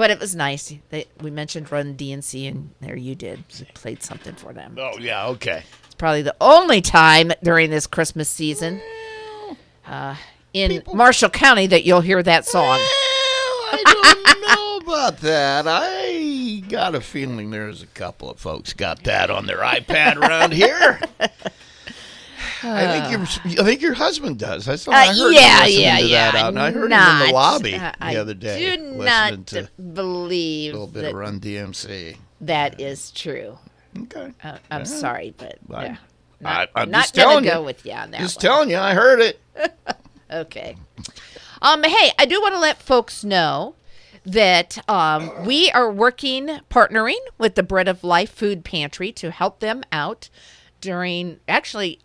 but 0.00 0.10
it 0.10 0.18
was 0.18 0.34
nice. 0.34 0.72
They, 0.88 1.04
we 1.20 1.30
mentioned 1.30 1.70
Run 1.70 1.94
DMC, 1.94 2.48
and 2.48 2.70
there 2.80 2.96
you 2.96 3.14
did. 3.14 3.44
You 3.58 3.66
played 3.74 4.02
something 4.02 4.34
for 4.34 4.54
them. 4.54 4.76
Oh 4.78 4.96
yeah, 4.98 5.26
okay. 5.26 5.62
It's 5.84 5.94
probably 5.94 6.22
the 6.22 6.34
only 6.40 6.80
time 6.80 7.32
during 7.42 7.68
this 7.68 7.86
Christmas 7.86 8.30
season 8.30 8.80
uh, 9.86 10.16
in 10.54 10.82
Marshall 10.94 11.28
County 11.28 11.66
that 11.66 11.84
you'll 11.84 12.00
hear 12.00 12.22
that 12.22 12.46
song. 12.46 12.78
I 12.78 13.82
don't 14.86 14.86
know 14.86 14.94
about 14.94 15.18
that. 15.18 15.66
I 15.68 16.62
got 16.66 16.94
a 16.94 17.02
feeling 17.02 17.50
there's 17.50 17.82
a 17.82 17.86
couple 17.88 18.30
of 18.30 18.40
folks 18.40 18.72
got 18.72 19.04
that 19.04 19.30
on 19.30 19.44
their 19.44 19.58
iPad 19.58 20.16
around 20.16 20.54
here. 20.54 20.98
I 22.62 23.00
think 23.00 23.10
your 23.12 23.20
I 23.60 23.64
think 23.68 23.82
your 23.82 23.94
husband 23.94 24.38
does. 24.38 24.68
I 24.68 24.76
saw. 24.76 24.92
I 24.92 25.08
Uh, 25.08 25.14
heard 25.14 25.34
yeah, 25.34 25.66
yeah, 25.66 25.98
yeah. 25.98 26.30
that 26.32 26.44
out, 26.44 26.56
I 26.56 26.70
heard 26.70 26.92
him 26.92 26.98
in 27.00 27.26
the 27.28 27.32
lobby 27.32 27.74
uh, 27.74 27.92
the 28.00 28.16
other 28.16 28.34
day. 28.34 28.72
I 28.72 28.76
do 28.76 29.62
not 29.62 29.94
believe 29.94 30.72
a 30.74 30.76
little 30.76 30.86
bit 30.86 31.02
that 31.02 31.08
of 31.10 31.14
Run 31.16 31.40
DMC. 31.40 32.16
that 32.42 32.80
is 32.80 33.10
true. 33.12 33.58
Okay. 33.98 34.32
Uh, 34.44 34.58
I'm 34.70 34.80
Yeah. 34.80 34.84
sorry, 34.84 35.34
but 35.36 35.58
I- 35.72 35.84
yeah. 35.84 35.96
I, 36.42 36.42
Not, 36.60 36.68
I'm 36.74 36.90
not 36.90 37.12
gonna 37.12 37.28
telling 37.28 37.44
go 37.44 37.62
with 37.62 37.84
you 37.84 37.92
on 37.92 38.12
that 38.12 38.20
Just 38.20 38.36
one. 38.36 38.42
telling 38.42 38.70
you, 38.70 38.78
I 38.78 38.94
heard 38.94 39.20
it. 39.20 39.40
Okay. 40.32 40.76
Um, 41.60 41.82
hey, 41.82 42.12
I 42.16 42.24
do 42.24 42.40
want 42.40 42.54
to 42.54 42.60
let 42.60 42.80
folks 42.80 43.24
know 43.24 43.74
that 44.24 44.78
um, 44.88 45.44
we 45.44 45.72
are 45.72 45.90
working, 45.90 46.60
partnering 46.70 47.18
with 47.36 47.56
the 47.56 47.64
Bread 47.64 47.88
of 47.88 48.04
Life 48.04 48.30
Food 48.30 48.64
Pantry 48.64 49.10
to 49.10 49.32
help 49.32 49.58
them 49.58 49.82
out 49.90 50.28
during, 50.80 51.40
actually, 51.48 51.98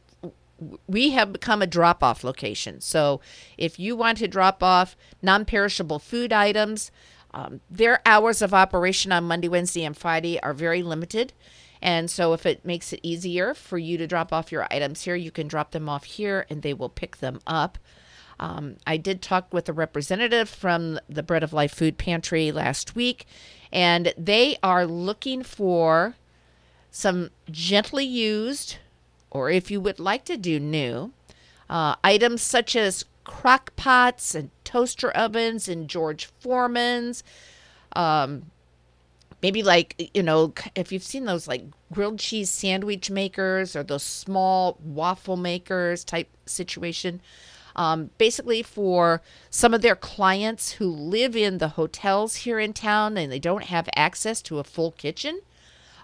we 0.87 1.11
have 1.11 1.33
become 1.33 1.61
a 1.61 1.67
drop 1.67 2.03
off 2.03 2.23
location. 2.23 2.81
So 2.81 3.21
if 3.57 3.79
you 3.79 3.95
want 3.95 4.17
to 4.19 4.27
drop 4.27 4.63
off 4.63 4.95
non 5.21 5.45
perishable 5.45 5.99
food 5.99 6.31
items, 6.31 6.91
um, 7.35 7.59
their 7.69 8.01
hours 8.05 8.41
of 8.41 8.53
operation 8.53 9.11
on 9.11 9.25
Monday, 9.25 9.49
Wednesday, 9.49 9.83
and 9.83 9.95
Friday 9.95 10.39
are 10.41 10.53
very 10.53 10.81
limited. 10.81 11.33
And 11.81 12.09
so, 12.09 12.33
if 12.33 12.45
it 12.45 12.65
makes 12.65 12.93
it 12.93 13.01
easier 13.03 13.53
for 13.53 13.77
you 13.77 13.97
to 13.97 14.07
drop 14.07 14.31
off 14.31 14.51
your 14.51 14.65
items 14.71 15.01
here, 15.03 15.15
you 15.15 15.31
can 15.31 15.47
drop 15.47 15.71
them 15.71 15.89
off 15.89 16.05
here 16.05 16.47
and 16.49 16.61
they 16.61 16.73
will 16.73 16.89
pick 16.89 17.17
them 17.17 17.41
up. 17.45 17.77
Um, 18.39 18.77
I 18.87 18.97
did 18.97 19.21
talk 19.21 19.53
with 19.53 19.69
a 19.69 19.73
representative 19.73 20.49
from 20.49 20.99
the 21.09 21.23
Bread 21.23 21.43
of 21.43 21.53
Life 21.53 21.73
Food 21.73 21.97
Pantry 21.97 22.51
last 22.51 22.95
week, 22.95 23.25
and 23.71 24.13
they 24.17 24.57
are 24.63 24.85
looking 24.85 25.43
for 25.43 26.15
some 26.91 27.29
gently 27.51 28.05
used 28.05 28.77
or 29.31 29.49
if 29.49 29.69
you 29.69 29.81
would 29.81 29.99
like 29.99 30.25
to 30.25 30.37
do 30.37 30.59
new, 30.59 31.11
uh, 31.69 31.95
items 32.03 32.41
such 32.41 32.75
as 32.75 33.05
crock 33.23 33.75
pots 33.75 34.35
and 34.35 34.51
toaster 34.63 35.11
ovens 35.11 35.67
and 35.67 35.89
George 35.89 36.29
Foreman's. 36.39 37.23
Um, 37.95 38.51
maybe 39.41 39.63
like, 39.63 40.09
you 40.13 40.23
know, 40.23 40.53
if 40.75 40.91
you've 40.91 41.03
seen 41.03 41.25
those 41.25 41.47
like 41.47 41.63
grilled 41.91 42.19
cheese 42.19 42.49
sandwich 42.49 43.09
makers 43.09 43.75
or 43.75 43.83
those 43.83 44.03
small 44.03 44.77
waffle 44.83 45.37
makers 45.37 46.03
type 46.03 46.29
situation. 46.45 47.21
Um, 47.75 48.11
basically, 48.17 48.63
for 48.63 49.21
some 49.49 49.73
of 49.73 49.81
their 49.81 49.97
clients 49.97 50.73
who 50.73 50.87
live 50.87 51.35
in 51.35 51.57
the 51.57 51.69
hotels 51.69 52.37
here 52.37 52.57
in 52.57 52.71
town 52.71 53.17
and 53.17 53.29
they 53.31 53.39
don't 53.39 53.65
have 53.65 53.89
access 53.95 54.41
to 54.43 54.59
a 54.59 54.63
full 54.63 54.91
kitchen, 54.91 55.41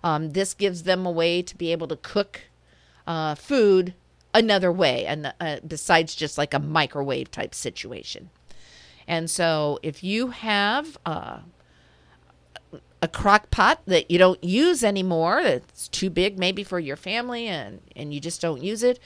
um, 0.04 0.32
this 0.32 0.54
gives 0.54 0.84
them 0.84 1.06
a 1.06 1.12
way 1.12 1.42
to 1.42 1.56
be 1.58 1.72
able 1.72 1.88
to 1.88 1.96
cook 1.96 2.42
uh, 3.08 3.36
food 3.36 3.94
another 4.34 4.72
way, 4.72 5.06
and 5.06 5.34
uh, 5.40 5.58
besides 5.66 6.16
just 6.16 6.38
like 6.38 6.54
a 6.54 6.60
microwave 6.60 7.32
type 7.32 7.54
situation. 7.54 8.30
And 9.08 9.30
so, 9.30 9.80
if 9.84 10.04
you 10.04 10.28
have 10.28 10.98
uh, 11.06 11.40
a 13.02 13.08
crock 13.08 13.50
pot 13.50 13.82
that 13.88 14.10
you 14.12 14.18
don't 14.18 14.44
use 14.44 14.84
anymore, 14.84 15.42
that's 15.44 15.88
too 15.88 16.10
big 16.10 16.38
maybe 16.38 16.64
for 16.64 16.80
your 16.80 16.96
family, 16.96 17.48
and 17.48 17.82
and 17.96 18.14
you 18.14 18.20
just 18.20 18.42
don't 18.42 18.64
use 18.64 18.84
it, 18.84 19.00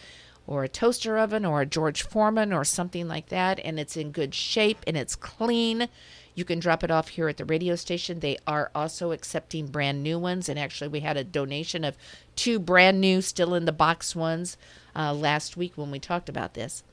or 0.45 0.63
a 0.63 0.69
toaster 0.69 1.17
oven, 1.17 1.45
or 1.45 1.61
a 1.61 1.65
George 1.65 2.03
Foreman, 2.03 2.53
or 2.53 2.63
something 2.63 3.07
like 3.07 3.30
that, 3.30 3.59
and 3.63 3.80
it's 3.80 3.97
in 3.97 4.11
good 4.11 4.35
shape 4.35 4.80
and 4.85 4.97
it's 4.97 5.15
clean. 5.15 5.88
You 6.35 6.45
can 6.45 6.59
drop 6.59 6.83
it 6.83 6.91
off 6.91 7.07
here 7.07 7.29
at 7.29 7.37
the 7.37 7.45
radio 7.45 7.75
station. 7.75 8.19
They 8.19 8.37
are 8.45 8.69
also 8.75 9.11
accepting 9.11 9.67
brand 9.67 10.03
new 10.03 10.19
ones. 10.19 10.49
And 10.49 10.59
actually, 10.59 10.89
we 10.89 10.99
had 10.99 11.17
a 11.17 11.23
donation 11.23 11.83
of 11.83 11.97
two 12.35 12.59
brand 12.59 12.99
new, 13.01 13.21
still 13.21 13.55
in 13.55 13.65
the 13.65 13.71
box 13.71 14.15
ones 14.15 14.57
uh, 14.95 15.13
last 15.13 15.55
week 15.55 15.73
when 15.77 15.91
we 15.91 15.99
talked 15.99 16.29
about 16.29 16.53
this. 16.53 16.83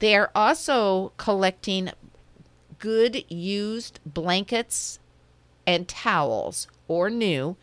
They 0.00 0.16
are 0.16 0.30
also 0.34 1.12
collecting 1.16 1.90
good 2.78 3.24
used 3.30 4.00
blankets 4.04 4.98
and 5.66 5.86
towels 5.86 6.66
or 6.88 7.08
new 7.10 7.56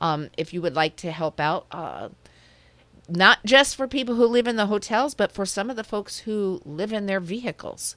um, 0.00 0.30
if 0.36 0.52
you 0.52 0.60
would 0.60 0.74
like 0.74 0.96
to 0.96 1.12
help 1.12 1.38
out. 1.38 1.66
Uh, 1.70 2.08
not 3.08 3.44
just 3.44 3.76
for 3.76 3.86
people 3.86 4.14
who 4.16 4.26
live 4.26 4.46
in 4.46 4.56
the 4.56 4.66
hotels, 4.66 5.14
but 5.14 5.32
for 5.32 5.46
some 5.46 5.70
of 5.70 5.76
the 5.76 5.84
folks 5.84 6.20
who 6.20 6.60
live 6.64 6.92
in 6.92 7.06
their 7.06 7.20
vehicles. 7.20 7.96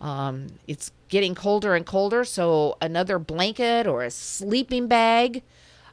Um, 0.00 0.48
it's 0.66 0.92
getting 1.08 1.34
colder 1.34 1.74
and 1.74 1.86
colder, 1.86 2.24
so 2.24 2.76
another 2.80 3.18
blanket 3.18 3.86
or 3.86 4.02
a 4.02 4.10
sleeping 4.10 4.86
bag, 4.86 5.42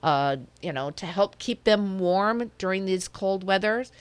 uh, 0.02 0.38
you 0.62 0.74
know, 0.74 0.92
to 0.92 1.06
help 1.06 1.38
keep 1.40 1.64
them 1.64 2.00
warm 2.00 2.52
during 2.58 2.86
these 2.86 3.08
cold 3.08 3.44
weathers 3.44 3.92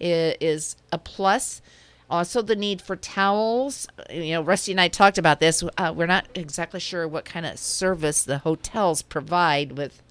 is, 0.00 0.76
a 0.92 0.98
plus. 0.98 1.60
Also, 2.08 2.42
the 2.42 2.56
need 2.56 2.82
for 2.82 2.96
towels. 2.96 3.86
You 4.10 4.32
know, 4.32 4.42
Rusty 4.42 4.72
and 4.72 4.80
I 4.80 4.88
talked 4.88 5.18
about 5.18 5.38
this. 5.38 5.62
Uh, 5.78 5.92
we're 5.94 6.06
not 6.06 6.26
exactly 6.34 6.80
sure 6.80 7.06
what 7.06 7.24
kind 7.24 7.46
of 7.46 7.58
service 7.58 8.24
the 8.24 8.38
hotels 8.38 9.02
provide 9.02 9.78
with 9.78 10.02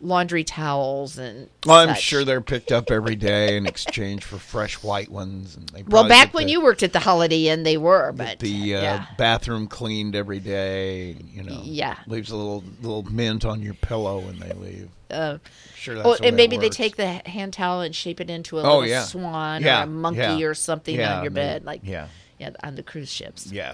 laundry 0.00 0.44
towels 0.44 1.18
and. 1.18 1.48
Well, 1.64 1.76
I'm 1.78 1.88
such. 1.94 2.02
sure 2.02 2.24
they're 2.24 2.40
picked 2.40 2.70
up 2.72 2.90
every 2.90 3.16
day 3.16 3.56
in 3.56 3.66
exchange 3.66 4.24
for 4.24 4.36
fresh 4.38 4.82
white 4.82 5.08
ones. 5.10 5.56
And 5.56 5.68
they 5.70 5.82
Well, 5.82 6.06
back 6.08 6.34
when 6.34 6.46
the- 6.46 6.52
you 6.52 6.62
worked 6.62 6.82
at 6.82 6.92
the 6.92 7.00
Holiday 7.00 7.48
Inn, 7.48 7.62
they 7.62 7.76
were, 7.76 8.12
but 8.12 8.38
the 8.40 8.74
uh, 8.76 8.82
yeah. 8.82 9.06
bathroom 9.18 9.66
cleaned 9.66 10.14
every 10.14 10.40
day. 10.40 11.16
You 11.32 11.42
know, 11.42 11.60
Yeah. 11.64 11.96
leaves 12.06 12.30
a 12.30 12.36
little 12.36 12.64
little 12.82 13.02
mint 13.04 13.44
on 13.44 13.62
your 13.62 13.74
pillow 13.74 14.18
when 14.20 14.38
they 14.38 14.52
leave. 14.52 14.88
Uh, 15.10 15.38
Sure, 15.76 15.94
that's 15.94 16.06
oh, 16.08 16.16
and 16.24 16.34
maybe 16.34 16.56
they 16.56 16.68
take 16.68 16.96
the 16.96 17.06
hand 17.28 17.52
towel 17.52 17.80
and 17.80 17.94
shape 17.94 18.20
it 18.20 18.28
into 18.28 18.58
a 18.58 18.62
Oh, 18.62 18.78
little 18.78 18.86
yeah. 18.88 19.04
swan 19.04 19.62
Yeah, 19.62 19.80
or 19.80 19.84
a 19.84 19.86
monkey 19.86 20.18
yeah. 20.20 20.46
or 20.46 20.54
something 20.54 21.00
on 21.00 21.22
your 21.22 21.30
they- 21.30 21.40
bed, 21.40 21.64
like 21.64 21.82
yeah. 21.84 22.08
yeah, 22.38 22.50
on 22.64 22.74
the 22.74 22.82
cruise 22.82 23.10
ships. 23.12 23.50
Yeah. 23.52 23.72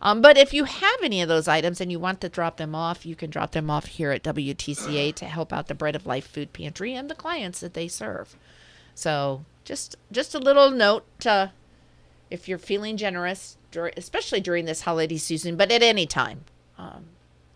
Um, 0.00 0.22
but 0.22 0.38
if 0.38 0.54
you 0.54 0.64
have 0.64 1.02
any 1.02 1.22
of 1.22 1.28
those 1.28 1.48
items 1.48 1.80
and 1.80 1.90
you 1.90 1.98
want 1.98 2.20
to 2.20 2.28
drop 2.28 2.56
them 2.56 2.74
off, 2.74 3.04
you 3.04 3.16
can 3.16 3.30
drop 3.30 3.52
them 3.52 3.68
off 3.68 3.86
here 3.86 4.12
at 4.12 4.22
WTCA 4.22 5.14
to 5.16 5.24
help 5.24 5.52
out 5.52 5.66
the 5.66 5.74
Bread 5.74 5.96
of 5.96 6.06
Life 6.06 6.26
Food 6.26 6.52
Pantry 6.52 6.94
and 6.94 7.10
the 7.10 7.14
clients 7.14 7.60
that 7.60 7.74
they 7.74 7.88
serve. 7.88 8.36
So 8.94 9.44
just 9.64 9.96
just 10.10 10.34
a 10.34 10.38
little 10.38 10.70
note, 10.70 11.04
uh, 11.26 11.48
if 12.30 12.48
you're 12.48 12.58
feeling 12.58 12.96
generous, 12.96 13.56
especially 13.96 14.40
during 14.40 14.64
this 14.64 14.82
holiday 14.82 15.16
season, 15.16 15.56
but 15.56 15.72
at 15.72 15.82
any 15.82 16.06
time, 16.06 16.44
um, 16.78 17.06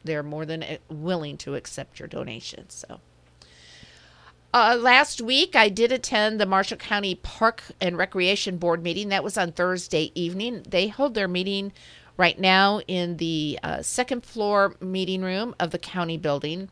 they're 0.05 0.23
more 0.23 0.45
than 0.45 0.63
uh, 0.63 0.77
willing 0.89 1.37
to 1.39 1.55
accept 1.55 1.99
your 1.99 2.09
donations. 2.09 2.85
So. 2.89 3.01
Uh, 4.55 4.77
last 4.79 5.23
week, 5.23 5.57
I 5.57 5.71
did 5.71 5.93
attend 5.93 6.39
the 6.39 6.45
Marshall 6.45 6.77
County 6.77 7.15
Park 7.15 7.63
and 7.81 7.97
Recreation 7.97 8.59
Board 8.59 8.83
meeting. 8.83 9.09
That 9.09 9.25
was 9.25 9.39
on 9.39 9.53
Thursday 9.53 10.13
evening. 10.15 10.67
They 10.69 10.89
hold 10.89 11.15
their 11.15 11.27
meeting 11.27 11.73
right 12.17 12.39
now 12.39 12.81
in 12.87 13.17
the 13.17 13.59
uh, 13.63 13.83
second 13.83 14.25
floor 14.25 14.77
meeting 14.81 15.23
room 15.23 15.55
of 15.59 15.71
the 15.71 15.79
county 15.79 16.17
building 16.17 16.69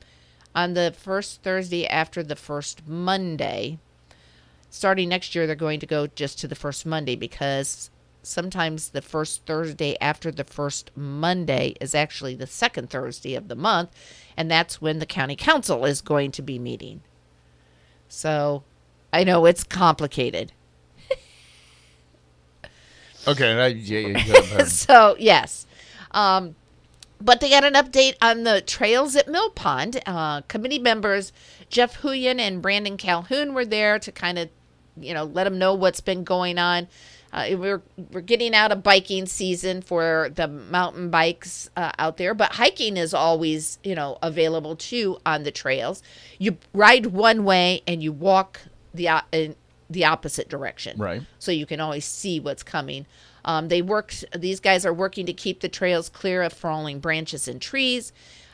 on 0.55 0.75
the 0.75 0.95
first 0.97 1.43
Thursday 1.43 1.87
after 1.87 2.23
the 2.23 2.37
first 2.37 2.87
Monday. 2.87 3.79
Starting 4.69 5.09
next 5.09 5.35
year, 5.35 5.47
they're 5.47 5.57
going 5.57 5.81
to 5.81 5.87
go 5.87 6.07
just 6.07 6.39
to 6.39 6.49
the 6.49 6.55
first 6.55 6.87
Monday 6.87 7.17
because 7.17 7.91
sometimes 8.23 8.91
the 8.91 9.03
first 9.03 9.45
Thursday 9.47 9.97
after 10.01 10.31
the 10.31 10.45
first 10.45 10.91
Monday 10.97 11.75
is 11.81 11.95
actually 11.95 12.35
the 12.35 12.47
second 12.47 12.91
Thursday 12.91 13.35
of 13.35 13.49
the 13.49 13.57
month, 13.57 13.91
and 14.37 14.51
that's 14.51 14.81
when 14.81 14.99
the 14.99 15.07
county 15.07 15.37
council 15.37 15.85
is 15.85 16.01
going 16.01 16.31
to 16.33 16.43
be 16.43 16.59
meeting. 16.59 17.01
So 18.09 18.63
I 19.13 19.25
know 19.25 19.47
it's 19.47 19.65
complicated. 19.65 20.53
Okay, 23.27 23.53
I, 23.53 23.67
yeah, 23.69 23.99
yeah, 23.99 24.07
you 24.09 24.33
got 24.33 24.61
it. 24.61 24.67
so 24.69 25.17
yes. 25.19 25.67
Um, 26.13 26.57
but 27.21 27.41
they 27.41 27.51
got 27.51 27.65
an 27.65 27.75
update 27.75 28.15
on 28.23 28.45
the 28.45 28.61
trails 28.63 29.15
at 29.15 29.29
Mill 29.29 29.51
Pond. 29.51 30.01
Uh, 30.07 30.41
committee 30.43 30.79
members 30.79 31.33
Jeff 31.69 32.01
Huyen 32.01 32.39
and 32.39 32.63
Brandon 32.63 32.97
Calhoun 32.97 33.55
were 33.55 33.65
there 33.65 33.99
to 33.99 34.11
kind 34.11 34.39
of, 34.39 34.49
you 34.99 35.15
know, 35.15 35.25
let 35.25 35.45
them 35.45 35.59
know 35.59 35.75
what's 35.75 36.01
been 36.01 36.25
going 36.25 36.59
on. 36.59 36.89
Uh, 37.33 37.51
we're 37.53 37.83
we're 38.11 38.21
getting 38.21 38.55
out 38.55 38.73
of 38.73 38.83
biking 38.83 39.25
season 39.25 39.83
for 39.83 40.31
the 40.35 40.49
mountain 40.49 41.11
bikes 41.11 41.71
uh, 41.77 41.93
out 41.97 42.17
there, 42.17 42.35
but 42.35 42.53
hiking 42.53 42.97
is 42.97 43.15
always 43.15 43.79
you 43.85 43.95
know 43.95 44.19
available 44.21 44.75
too 44.75 45.17
on 45.25 45.45
the 45.45 45.53
trails. 45.53 46.03
You 46.39 46.59
ride 46.75 47.07
one 47.07 47.45
way 47.45 47.83
and 47.87 48.03
you 48.03 48.13
walk 48.13 48.61
the 48.93 49.23
in 49.31 49.55
the 49.91 50.05
opposite 50.05 50.49
direction, 50.49 50.97
Right. 50.99 51.23
So 51.39 51.51
you 51.53 51.67
can 51.67 51.81
always 51.81 52.05
see 52.05 52.41
what's 52.41 52.63
coming. 52.63 53.07
Um, 53.45 53.69
they 53.69 53.83
work. 53.83 54.15
these 54.37 54.61
guys 54.61 54.87
are 54.87 54.93
working 54.93 55.27
to 55.27 55.33
keep 55.33 55.61
the 55.61 55.69
trails 55.69 56.09
clear 56.09 56.43
of 56.43 56.53
falling 56.53 57.01
branches 57.01 57.49
and 57.49 57.61
trees. 57.61 58.13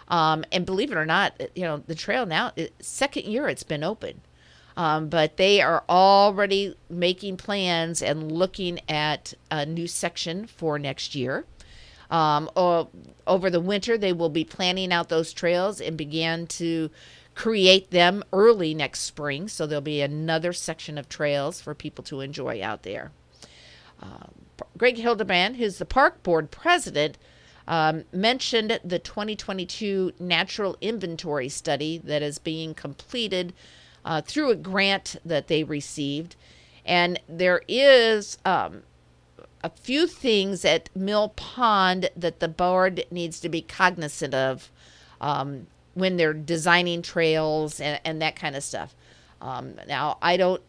Um, 0.09 0.45
and 0.51 0.65
believe 0.65 0.91
it 0.93 0.97
or 0.97 1.05
not, 1.05 1.41
you 1.55 1.63
know 1.63 1.83
the 1.87 1.95
trail 1.95 2.27
now 2.27 2.53
second 2.81 3.27
year 3.27 3.49
it's 3.49 3.65
been 3.65 3.85
open. 3.85 4.23
Um, 4.77 5.09
but 5.09 5.37
they 5.39 5.63
are 5.63 5.85
already 5.89 6.77
making 6.91 7.39
plans 7.39 8.03
and 8.03 8.31
looking 8.31 8.79
at 8.91 9.33
a 9.51 9.65
new 9.65 9.87
section 9.87 10.47
for 10.47 10.79
next 10.79 11.15
year. 11.15 11.47
Um, 12.11 12.51
over 13.27 13.51
the 13.51 13.61
winter, 13.61 13.99
they 13.99 14.13
will 14.13 14.29
be 14.29 14.45
planning 14.45 14.93
out 14.93 15.09
those 15.09 15.33
trails 15.33 15.81
and 15.81 15.97
began 15.97 16.47
to 16.49 16.91
create 17.37 17.91
them 17.91 18.25
early 18.33 18.75
next 18.75 19.01
spring. 19.01 19.47
So 19.47 19.67
there'll 19.67 19.83
be 19.83 20.01
another 20.01 20.53
section 20.53 20.99
of 20.99 21.09
trails 21.09 21.61
for 21.61 21.75
people 21.75 22.03
to 22.05 22.23
enjoy 22.23 22.63
out 22.63 22.83
there. 22.83 23.13
Um, 24.03 24.33
Greg 24.77 24.97
Hildebrand, 24.97 25.57
who's 25.57 25.77
the 25.79 25.85
park 25.85 26.23
board 26.23 26.51
president, 26.51 27.19
um, 27.69 28.05
mentioned 28.11 28.81
the 28.83 28.99
2022 28.99 30.13
natural 30.19 30.77
inventory 30.81 31.51
study 31.51 31.99
that 31.99 32.23
is 32.23 32.39
being 32.39 32.73
completed 32.73 33.53
uh, 34.05 34.23
through 34.23 34.51
a 34.51 34.57
grant 34.57 35.17
that 35.25 35.49
they 35.49 35.63
received. 35.63 36.37
And 36.87 37.21
there 37.29 37.63
is 37.69 38.39
um, 38.47 38.85
a 39.63 39.71
few 39.71 40.07
things 40.07 40.65
at 40.65 40.89
Mill 40.97 41.31
Pond 41.31 42.09
that 42.17 42.41
the 42.41 42.49
board 42.49 43.05
needs 43.11 43.41
to 43.41 43.49
be 43.51 43.61
cognizant 43.61 44.33
of 44.33 44.71
um, 45.21 45.67
when 45.97 46.19
they're 46.19 46.35
designing 46.35 47.01
trails 47.01 47.81
and, 47.81 47.99
and 48.05 48.21
that 48.21 48.37
kind 48.37 48.55
of 48.55 48.63
stuff. 48.63 48.95
Um, 49.41 49.77
now, 49.89 50.19
I 50.21 50.37
don't 50.37 50.61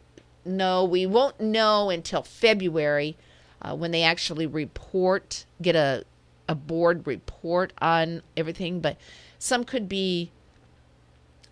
know, 0.46 0.86
we 0.86 1.06
won't 1.06 1.40
know 1.42 1.90
until 1.90 2.24
February 2.24 3.18
uh, 3.62 3.76
when 3.76 3.92
they 3.92 4.04
actually 4.04 4.48
report, 4.48 5.46
get 5.62 5.76
a, 5.76 6.06
a 6.48 6.56
board 6.56 7.06
report 7.06 7.74
on 7.82 8.22
everything, 8.38 8.80
but 8.80 8.96
some 9.38 9.66
could 9.66 9.90
be 9.90 10.32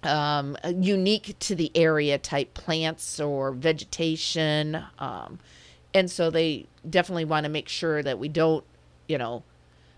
um, 0.03 0.55
unique 0.73 1.35
to 1.39 1.53
the 1.53 1.69
area 1.75 2.17
type 2.17 2.53
plants 2.53 3.19
or 3.19 3.51
vegetation. 3.51 4.81
Um, 4.99 5.39
and 5.93 6.09
so 6.09 6.29
they 6.29 6.67
definitely 6.89 7.25
want 7.25 7.43
to 7.43 7.49
make 7.49 7.67
sure 7.67 8.01
that 8.01 8.19
we 8.19 8.29
don't, 8.29 8.63
you 9.09 9.17
know, 9.17 9.43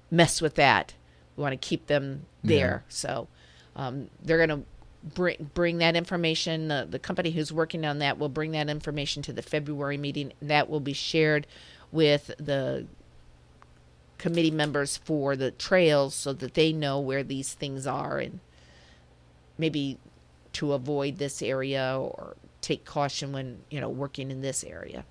mess 0.09 0.41
with 0.41 0.55
that. 0.55 0.95
We 1.35 1.43
want 1.43 1.53
to 1.53 1.57
keep 1.57 1.85
them 1.85 2.25
there. 2.43 2.83
So 2.87 3.27
um, 3.77 4.09
they're 4.23 4.45
going 4.45 4.61
to 4.61 4.65
bring 5.13 5.49
bring 5.53 5.77
that 5.77 5.95
information. 5.95 6.69
Uh, 6.69 6.85
the 6.89 6.99
company 6.99 7.31
who's 7.31 7.53
working 7.53 7.85
on 7.85 7.99
that 7.99 8.17
will 8.17 8.29
bring 8.29 8.51
that 8.51 8.69
information 8.69 9.21
to 9.23 9.31
the 9.31 9.41
February 9.41 9.97
meeting. 9.97 10.33
That 10.41 10.69
will 10.69 10.79
be 10.81 10.93
shared 10.93 11.47
with 11.91 12.31
the 12.37 12.87
committee 14.17 14.51
members 14.51 14.97
for 14.97 15.35
the 15.35 15.51
trails 15.51 16.15
so 16.15 16.33
that 16.33 16.55
they 16.55 16.73
know 16.73 16.99
where 16.99 17.23
these 17.23 17.53
things 17.53 17.85
are 17.85 18.17
and 18.17 18.39
maybe 19.59 19.99
to 20.53 20.73
avoid 20.73 21.17
this 21.17 21.41
area 21.43 21.95
or 21.95 22.35
take 22.61 22.83
caution 22.83 23.31
when 23.31 23.59
you 23.69 23.79
know 23.79 23.89
working 23.89 24.31
in 24.31 24.41
this 24.41 24.63
area. 24.63 25.05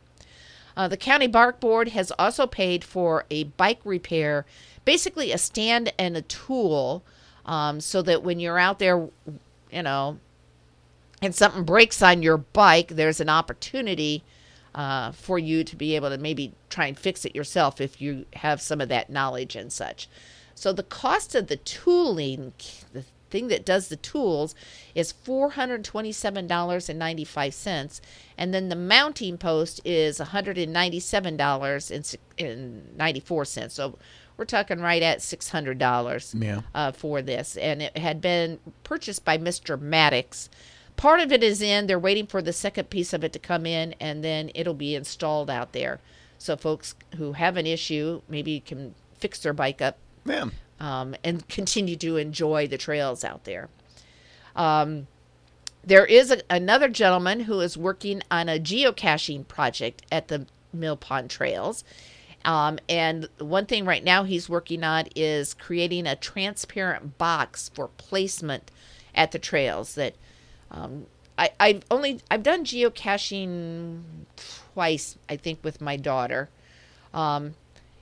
Uh, 0.76 0.88
the 0.88 0.96
county 0.96 1.26
bark 1.26 1.58
board 1.58 1.88
has 1.88 2.12
also 2.18 2.46
paid 2.46 2.84
for 2.84 3.24
a 3.30 3.44
bike 3.44 3.80
repair, 3.84 4.44
basically 4.84 5.32
a 5.32 5.38
stand 5.38 5.90
and 5.98 6.16
a 6.16 6.22
tool, 6.22 7.02
um, 7.46 7.80
so 7.80 8.02
that 8.02 8.22
when 8.22 8.38
you're 8.38 8.58
out 8.58 8.78
there, 8.78 9.08
you 9.72 9.82
know, 9.82 10.18
and 11.22 11.34
something 11.34 11.64
breaks 11.64 12.02
on 12.02 12.22
your 12.22 12.36
bike, 12.36 12.88
there's 12.88 13.20
an 13.20 13.30
opportunity 13.30 14.22
uh, 14.74 15.12
for 15.12 15.38
you 15.38 15.64
to 15.64 15.74
be 15.74 15.96
able 15.96 16.10
to 16.10 16.18
maybe 16.18 16.52
try 16.68 16.86
and 16.86 16.98
fix 16.98 17.24
it 17.24 17.34
yourself 17.34 17.80
if 17.80 18.02
you 18.02 18.26
have 18.34 18.60
some 18.60 18.82
of 18.82 18.90
that 18.90 19.08
knowledge 19.08 19.56
and 19.56 19.72
such. 19.72 20.08
So 20.54 20.72
the 20.72 20.82
cost 20.82 21.34
of 21.34 21.46
the 21.46 21.56
tooling, 21.56 22.52
the 22.92 23.04
thing 23.30 23.48
that 23.48 23.64
does 23.64 23.88
the 23.88 23.96
tools, 23.96 24.54
is 24.94 25.12
four 25.12 25.50
hundred 25.50 25.84
twenty-seven 25.84 26.46
dollars 26.46 26.88
and 26.88 27.02
then 28.52 28.68
the 28.68 28.76
mounting 28.76 29.38
post 29.38 29.80
is 29.84 30.18
one 30.18 30.28
hundred 30.28 30.58
and 30.58 30.72
ninety-seven 30.72 31.36
dollars 31.36 31.90
and 32.38 32.96
ninety-four 32.96 33.44
cents. 33.46 33.74
So 33.74 33.98
we're 34.36 34.44
talking 34.44 34.80
right 34.80 35.02
at 35.02 35.22
six 35.22 35.48
hundred 35.50 35.78
dollars 35.78 36.34
Yeah. 36.38 36.62
uh, 36.74 36.92
for 36.92 37.22
this, 37.22 37.56
and 37.56 37.82
it 37.82 37.96
had 37.98 38.20
been 38.20 38.58
purchased 38.84 39.24
by 39.24 39.38
Mister 39.38 39.76
Maddox. 39.76 40.48
Part 40.96 41.20
of 41.20 41.30
it 41.32 41.42
is 41.42 41.60
in. 41.60 41.86
They're 41.86 41.98
waiting 41.98 42.26
for 42.26 42.40
the 42.40 42.52
second 42.52 42.88
piece 42.90 43.12
of 43.12 43.22
it 43.22 43.32
to 43.34 43.38
come 43.38 43.66
in, 43.66 43.94
and 44.00 44.24
then 44.24 44.50
it'll 44.54 44.74
be 44.74 44.94
installed 44.94 45.50
out 45.50 45.72
there. 45.72 46.00
So 46.38 46.56
folks 46.56 46.94
who 47.16 47.32
have 47.32 47.56
an 47.56 47.66
issue 47.66 48.22
maybe 48.28 48.60
can 48.60 48.94
fix 49.14 49.38
their 49.40 49.52
bike 49.52 49.80
up 49.82 49.98
Yeah. 50.24 50.46
um, 50.80 51.14
and 51.24 51.46
continue 51.48 51.96
to 51.96 52.16
enjoy 52.16 52.66
the 52.66 52.78
trails 52.78 53.24
out 53.24 53.44
there. 53.44 53.68
Um, 54.54 55.06
there 55.84 56.04
is 56.06 56.30
a, 56.30 56.40
another 56.50 56.88
gentleman 56.88 57.40
who 57.40 57.60
is 57.60 57.76
working 57.76 58.22
on 58.30 58.48
a 58.48 58.58
geocaching 58.58 59.46
project 59.48 60.02
at 60.10 60.28
the 60.28 60.46
Mill 60.72 60.96
Pond 60.96 61.30
Trails. 61.30 61.84
Um, 62.46 62.78
and 62.88 63.28
one 63.38 63.66
thing 63.66 63.84
right 63.84 64.04
now 64.04 64.22
he's 64.22 64.48
working 64.48 64.84
on 64.84 65.06
is 65.16 65.52
creating 65.52 66.06
a 66.06 66.14
transparent 66.14 67.18
box 67.18 67.70
for 67.74 67.88
placement 67.88 68.70
at 69.16 69.32
the 69.32 69.38
trails 69.38 69.96
that 69.96 70.14
um, 70.70 71.06
I, 71.36 71.50
I've 71.58 71.82
only 71.90 72.20
I've 72.30 72.44
done 72.44 72.64
geocaching 72.64 74.02
twice, 74.72 75.18
I 75.28 75.36
think, 75.36 75.58
with 75.64 75.80
my 75.80 75.96
daughter. 75.96 76.48
Um, 77.12 77.54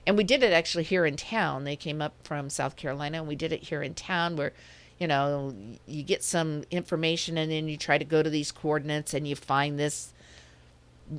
and 0.05 0.15
we 0.15 0.23
did 0.23 0.43
it 0.43 0.53
actually 0.53 0.83
here 0.83 1.05
in 1.05 1.15
town. 1.15 1.63
They 1.63 1.75
came 1.75 1.99
up 1.99 2.13
from 2.23 2.49
South 2.51 2.75
Carolina, 2.75 3.17
and 3.17 3.27
we 3.27 3.35
did 3.35 3.51
it 3.51 3.63
here 3.63 3.81
in 3.81 3.95
town 3.95 4.35
where, 4.35 4.53
you 4.99 5.07
know, 5.07 5.55
you 5.87 6.03
get 6.03 6.23
some 6.23 6.63
information 6.69 7.37
and 7.37 7.51
then 7.51 7.67
you 7.67 7.77
try 7.77 7.97
to 7.97 8.05
go 8.05 8.21
to 8.21 8.29
these 8.29 8.51
coordinates 8.51 9.15
and 9.15 9.27
you 9.27 9.35
find 9.35 9.79
this 9.79 10.13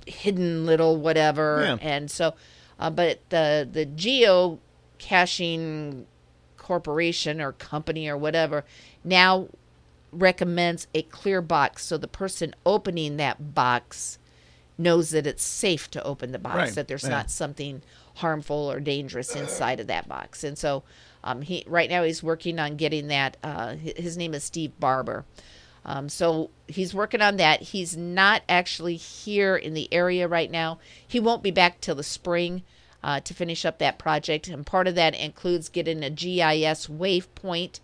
hidden 0.06 0.64
little 0.64 0.96
whatever. 0.96 1.62
Yeah. 1.64 1.88
And 1.88 2.10
so, 2.10 2.34
uh, 2.78 2.90
but 2.90 3.20
the 3.30 3.68
the 3.70 3.84
geo 3.84 4.58
caching 4.98 6.06
corporation 6.56 7.40
or 7.40 7.52
company 7.52 8.08
or 8.08 8.16
whatever 8.16 8.64
now 9.04 9.48
recommends 10.12 10.86
a 10.94 11.02
clear 11.02 11.40
box. 11.40 11.84
So 11.84 11.96
the 11.96 12.08
person 12.08 12.54
opening 12.64 13.16
that 13.18 13.54
box 13.54 14.18
knows 14.78 15.10
that 15.10 15.26
it's 15.26 15.42
safe 15.42 15.90
to 15.90 16.02
open 16.02 16.32
the 16.32 16.38
box 16.38 16.56
Right, 16.56 16.74
that 16.74 16.88
there's 16.88 17.04
yeah. 17.04 17.10
not 17.10 17.30
something 17.30 17.82
harmful 18.16 18.70
or 18.70 18.80
dangerous 18.80 19.34
inside 19.34 19.80
of 19.80 19.86
that 19.86 20.08
box. 20.08 20.44
And 20.44 20.58
so 20.58 20.82
um, 21.26 21.42
he 21.42 21.64
right 21.66 21.90
now 21.90 22.02
he's 22.04 22.22
working 22.22 22.58
on 22.58 22.76
getting 22.76 23.08
that 23.08 23.36
uh, 23.42 23.74
his 23.74 24.16
name 24.16 24.32
is 24.32 24.44
steve 24.44 24.78
barber 24.78 25.24
um, 25.86 26.08
so 26.08 26.50
he's 26.66 26.92
working 26.92 27.22
on 27.22 27.36
that 27.36 27.62
he's 27.62 27.96
not 27.96 28.42
actually 28.48 28.96
here 28.96 29.56
in 29.56 29.72
the 29.72 29.92
area 29.92 30.28
right 30.28 30.50
now 30.50 30.78
he 31.06 31.18
won't 31.18 31.42
be 31.42 31.50
back 31.50 31.80
till 31.80 31.94
the 31.94 32.02
spring 32.02 32.62
uh, 33.02 33.20
to 33.20 33.32
finish 33.32 33.64
up 33.64 33.78
that 33.78 33.98
project 33.98 34.48
and 34.48 34.66
part 34.66 34.86
of 34.86 34.94
that 34.94 35.14
includes 35.14 35.68
getting 35.70 36.02
a 36.04 36.10
gis 36.10 36.86
waypoint 36.86 37.80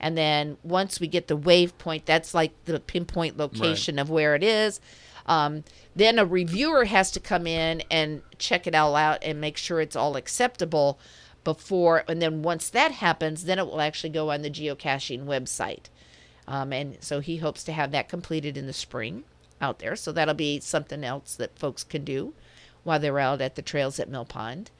and 0.00 0.16
then 0.16 0.56
once 0.62 1.00
we 1.00 1.08
get 1.08 1.28
the 1.28 1.36
waypoint, 1.36 2.04
that's 2.04 2.34
like 2.34 2.52
the 2.64 2.80
pinpoint 2.80 3.36
location 3.36 3.98
of 3.98 4.10
where 4.10 4.34
it 4.34 4.42
is. 4.42 4.80
Um, 5.26 5.64
then 5.94 6.18
a 6.18 6.24
reviewer 6.24 6.86
has 6.86 7.10
to 7.12 7.20
come 7.20 7.46
in 7.46 7.82
and 7.90 8.22
check 8.38 8.66
it 8.66 8.74
all 8.74 8.96
out 8.96 9.18
and 9.22 9.40
make 9.40 9.56
sure 9.56 9.80
it's 9.80 9.96
all 9.96 10.16
acceptable 10.16 10.98
before. 11.44 12.04
And 12.08 12.22
then 12.22 12.42
once 12.42 12.70
that 12.70 12.92
happens, 12.92 13.44
then 13.44 13.58
it 13.58 13.66
will 13.66 13.80
actually 13.80 14.10
go 14.10 14.30
on 14.30 14.42
the 14.42 14.50
geocaching 14.50 15.24
website. 15.24 15.86
Um, 16.48 16.72
and 16.72 16.96
so 17.00 17.20
he 17.20 17.36
hopes 17.36 17.62
to 17.64 17.72
have 17.72 17.90
that 17.92 18.08
completed 18.08 18.56
in 18.56 18.66
the 18.66 18.72
spring 18.72 19.24
out 19.60 19.80
there. 19.80 19.94
So 19.94 20.12
that'll 20.12 20.32
be 20.34 20.60
something 20.60 21.04
else 21.04 21.34
that 21.36 21.58
folks 21.58 21.84
can 21.84 22.04
do 22.04 22.32
while 22.84 22.98
they're 22.98 23.18
out 23.18 23.42
at 23.42 23.54
the 23.54 23.60
trails 23.62 24.00
at 24.00 24.08
Mill 24.08 24.24
Pond. 24.24 24.70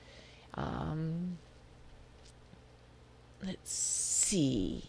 Um, 0.54 1.36
let's 3.44 3.70
see. 3.72 4.84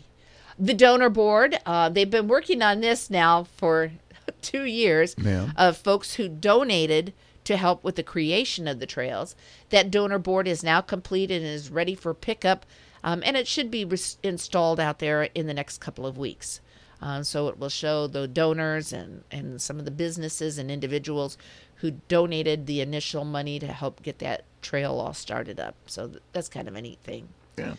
The 0.58 0.74
donor 0.74 1.10
board, 1.10 1.60
uh, 1.66 1.90
they've 1.90 2.10
been 2.10 2.28
working 2.30 2.62
on 2.62 2.80
this 2.82 3.10
now 3.10 3.44
for 3.44 3.92
two 4.42 4.64
years 4.64 5.16
Yeah. 5.18 5.50
of 5.58 5.78
folks 5.78 6.14
who 6.16 6.30
donated 6.30 7.14
to 7.46 7.58
help 7.58 7.84
with 7.84 7.96
the 7.96 8.04
creation 8.04 8.68
of 8.70 8.80
the 8.80 8.86
trails. 8.86 9.36
That 9.70 9.92
donor 9.92 10.20
board 10.20 10.48
is 10.48 10.64
now 10.64 10.82
completed 10.82 11.42
and 11.42 11.52
is 11.52 11.70
ready 11.70 11.96
for 11.96 12.14
pickup, 12.14 12.66
um, 13.04 13.22
and 13.26 13.36
it 13.36 13.48
should 13.48 13.72
be 13.72 13.84
res- 13.86 14.18
installed 14.24 14.80
out 14.80 15.00
there 15.00 15.24
in 15.24 15.48
the 15.48 15.54
next 15.54 15.80
couple 15.80 16.06
of 16.06 16.18
weeks. 16.18 16.62
Uh, 17.02 17.24
so 17.24 17.48
it 17.48 17.58
will 17.58 17.70
show 17.70 18.08
the 18.08 18.28
donors 18.28 18.92
and, 18.92 19.24
and 19.32 19.62
some 19.62 19.80
of 19.80 19.86
the 19.86 19.92
businesses 19.92 20.58
and 20.58 20.70
individuals 20.70 21.38
who 21.76 21.92
donated 22.10 22.66
the 22.66 22.82
initial 22.82 23.24
money 23.24 23.58
to 23.58 23.68
help 23.68 24.04
get 24.04 24.20
that 24.20 24.44
trail 24.62 25.00
all 25.00 25.14
started 25.14 25.60
up. 25.60 25.76
So 25.86 26.08
th- 26.08 26.24
that's 26.34 26.50
kind 26.50 26.68
of 26.68 26.76
a 26.76 26.82
neat 26.82 27.00
thing. 27.00 27.30
Yeah. 27.58 27.76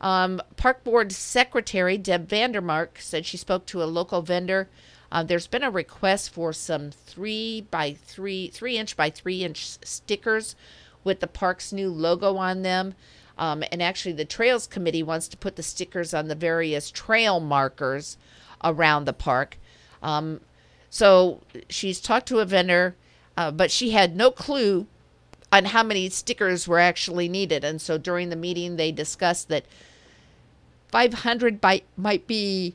Um, 0.00 0.40
Park 0.56 0.84
Board 0.84 1.12
Secretary 1.12 1.98
Deb 1.98 2.28
Vandermark 2.28 3.00
said 3.00 3.26
she 3.26 3.36
spoke 3.36 3.66
to 3.66 3.82
a 3.82 3.84
local 3.84 4.22
vendor. 4.22 4.68
Uh, 5.12 5.24
there's 5.24 5.48
been 5.48 5.64
a 5.64 5.70
request 5.70 6.30
for 6.30 6.52
some 6.52 6.90
three 6.90 7.66
by 7.70 7.94
three, 7.94 8.48
three 8.48 8.78
inch 8.78 8.96
by 8.96 9.10
three 9.10 9.42
inch 9.42 9.66
stickers 9.84 10.54
with 11.02 11.20
the 11.20 11.26
park's 11.26 11.72
new 11.72 11.90
logo 11.90 12.36
on 12.36 12.62
them. 12.62 12.94
Um, 13.36 13.64
and 13.72 13.82
actually, 13.82 14.12
the 14.12 14.24
Trails 14.24 14.66
Committee 14.66 15.02
wants 15.02 15.26
to 15.28 15.36
put 15.36 15.56
the 15.56 15.62
stickers 15.62 16.14
on 16.14 16.28
the 16.28 16.34
various 16.34 16.90
trail 16.90 17.40
markers 17.40 18.16
around 18.64 19.04
the 19.04 19.12
park. 19.12 19.56
Um, 20.02 20.40
so 20.88 21.40
she's 21.68 22.00
talked 22.00 22.26
to 22.28 22.38
a 22.40 22.44
vendor, 22.44 22.96
uh, 23.36 23.50
but 23.50 23.70
she 23.70 23.90
had 23.90 24.16
no 24.16 24.30
clue 24.30 24.86
on 25.52 25.66
how 25.66 25.82
many 25.82 26.08
stickers 26.08 26.66
were 26.68 26.78
actually 26.78 27.28
needed. 27.28 27.64
And 27.64 27.80
so 27.80 27.98
during 27.98 28.30
the 28.30 28.36
meeting, 28.36 28.76
they 28.76 28.92
discussed 28.92 29.48
that 29.48 29.64
500 30.88 31.60
by, 31.60 31.82
might 31.96 32.26
be 32.26 32.74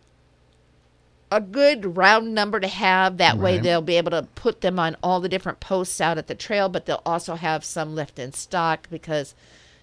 a 1.31 1.41
good 1.41 1.97
round 1.97 2.33
number 2.33 2.59
to 2.59 2.67
have. 2.67 3.17
That 3.17 3.37
way, 3.37 3.55
Right. 3.55 3.63
they'll 3.63 3.81
be 3.81 3.97
able 3.97 4.11
to 4.11 4.23
put 4.35 4.61
them 4.61 4.79
on 4.79 4.95
all 5.03 5.19
the 5.19 5.29
different 5.29 5.59
posts 5.59 5.99
out 5.99 6.17
at 6.17 6.27
the 6.27 6.35
trail, 6.35 6.69
but 6.69 6.85
they'll 6.85 7.01
also 7.05 7.35
have 7.35 7.65
some 7.65 7.95
left 7.95 8.19
in 8.19 8.31
stock 8.31 8.87
because, 8.89 9.35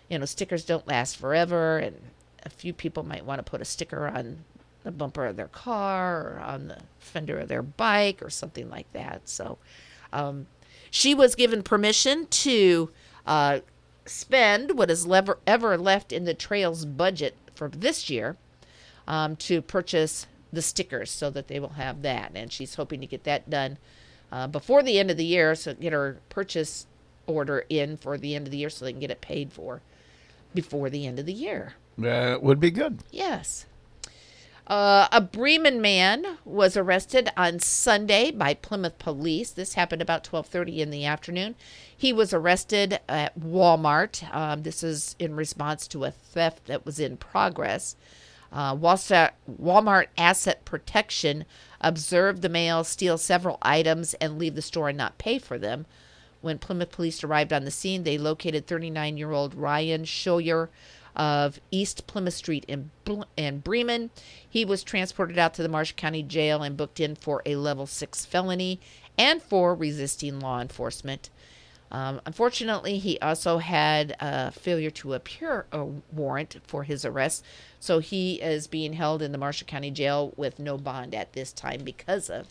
you 0.09 0.19
know, 0.19 0.24
stickers 0.24 0.65
don't 0.65 0.87
last 0.87 1.16
forever. 1.16 1.79
And 1.79 2.01
a 2.45 2.49
few 2.49 2.73
people 2.73 3.03
might 3.03 3.24
want 3.24 3.45
to 3.45 3.51
put 3.51 3.61
a 3.61 3.65
sticker 3.66 4.09
on 4.09 4.45
the 4.85 4.91
bumper 4.91 5.27
of 5.27 5.37
their 5.37 5.49
car 5.49 6.35
or 6.35 6.41
on 6.41 6.69
the 6.69 6.79
fender 6.99 7.39
of 7.39 7.49
their 7.49 7.63
bike 7.63 8.23
or 8.23 8.31
something 8.31 8.69
like 8.69 8.93
that. 8.93 9.29
So, 9.29 9.59
um, 10.13 10.47
she 10.91 11.15
was 11.15 11.35
given 11.35 11.63
permission 11.63 12.27
to 12.27 12.91
uh, 13.27 13.61
spend 14.05 14.77
what 14.77 14.91
is 14.91 15.07
lever- 15.07 15.39
ever 15.47 15.79
left 15.79 16.13
in 16.13 16.25
the 16.25 16.35
trails 16.35 16.85
budget 16.85 17.35
for 17.55 17.69
this 17.69 18.11
year 18.11 18.37
um, 19.07 19.37
to 19.37 19.63
purchase 19.63 20.27
the 20.53 20.63
stickers 20.63 21.11
so 21.11 21.31
that 21.31 21.49
they 21.49 21.59
will 21.59 21.71
have 21.71 22.03
that. 22.03 22.33
And 22.35 22.53
she's 22.53 22.75
hoping 22.75 23.01
to 23.01 23.07
get 23.07 23.25
that 23.25 23.49
done 23.49 23.79
uh, 24.31 24.47
before 24.47 24.83
the 24.83 24.99
end 24.99 25.11
of 25.11 25.17
the 25.17 25.25
year, 25.25 25.55
so 25.55 25.75
get 25.75 25.93
her 25.93 26.19
purchase 26.29 26.87
order 27.27 27.65
in 27.69 27.97
for 27.97 28.19
the 28.19 28.35
end 28.35 28.47
of 28.47 28.51
the 28.51 28.59
year 28.59 28.71
so 28.71 28.85
they 28.85 28.93
can 28.93 29.01
get 29.01 29.11
it 29.11 29.21
paid 29.21 29.53
for 29.53 29.81
before 30.55 30.91
the 30.91 31.07
end 31.07 31.19
of 31.19 31.27
the 31.27 31.33
year. 31.33 31.75
That 31.99 32.43
would 32.43 32.61
be 32.61 32.71
good. 32.71 32.99
Yes. 33.11 33.67
Uh, 34.67 35.09
a 35.11 35.21
Bremen 35.21 35.81
man 35.81 36.39
was 36.45 36.77
arrested 36.77 37.29
on 37.37 37.59
Sunday 37.59 38.31
by 38.31 38.55
Plymouth 38.55 38.99
police. 38.99 39.51
This 39.51 39.75
happened 39.75 40.01
about 40.01 40.23
12:30 40.23 40.81
in 40.81 40.91
the 40.91 41.05
afternoon. 41.05 41.57
He 41.95 42.13
was 42.13 42.33
arrested 42.33 43.01
at 43.09 43.39
Walmart. 43.39 44.23
Um, 44.35 44.63
this 44.63 44.85
is 44.85 45.17
in 45.19 45.35
response 45.35 45.89
to 45.89 46.05
a 46.05 46.13
theft 46.13 46.67
that 46.67 46.87
was 46.87 47.01
in 47.01 47.17
progress. 47.17 47.97
Uh, 48.53 48.77
Walmart 48.77 50.07
Asset 50.17 50.65
Protection 50.65 51.45
observed 51.81 52.43
the 52.43 52.49
male 52.49 52.85
steal 52.85 53.19
several 53.19 53.59
items 53.63 54.15
and 54.15 54.39
leave 54.39 54.55
the 54.55 54.63
store 54.63 54.91
and 54.91 54.99
not 54.99 55.19
pay 55.19 55.39
for 55.39 55.59
them. 55.59 55.87
When 56.41 56.59
Plymouth 56.59 56.91
police 56.91 57.25
arrived 57.25 57.53
on 57.53 57.65
the 57.65 57.71
scene, 57.71 58.05
they 58.05 58.19
located 58.19 58.67
39 58.67 59.17
year 59.17 59.33
old 59.33 59.55
Ryan 59.55 60.05
Schroyer 60.05 60.69
of 61.17 61.61
East 61.71 62.07
Plymouth 62.07 62.35
Street 62.35 62.65
in, 62.69 62.91
in 63.37 63.59
Bremen. 63.61 64.11
He 64.49 64.65
was 64.65 64.83
transported 64.83 65.39
out 65.39 65.55
to 65.55 65.63
the 65.63 65.69
Marshall 65.69 65.97
County 65.97 66.23
Jail 66.23 66.63
and 66.63 66.77
booked 66.77 67.01
in 67.01 67.15
for 67.15 67.43
a 67.45 67.57
level 67.57 67.87
six 67.87 68.25
felony 68.25 68.81
and 69.19 69.43
for 69.43 69.75
resisting 69.75 70.41
law 70.41 70.61
enforcement. 70.61 71.31
Um, 71.91 72.23
unfortunately, 72.25 72.97
he 72.99 73.19
also 73.21 73.59
had 73.59 74.17
a 74.19 74.51
failure 74.51 74.91
to 74.93 75.13
appear 75.13 75.67
a 75.73 75.85
warrant 76.11 76.57
for 76.67 76.85
his 76.85 77.05
arrest, 77.05 77.45
so 77.79 77.99
he 77.99 78.37
is 78.41 78.67
being 78.67 78.95
held 78.95 79.21
in 79.21 79.31
the 79.33 79.37
Marshall 79.39 79.67
County 79.67 79.91
Jail 79.91 80.33
with 80.37 80.59
no 80.59 80.79
bond 80.79 81.15
at 81.15 81.35
this 81.35 81.53
time 81.53 81.83
because 81.85 82.31
of 82.31 82.47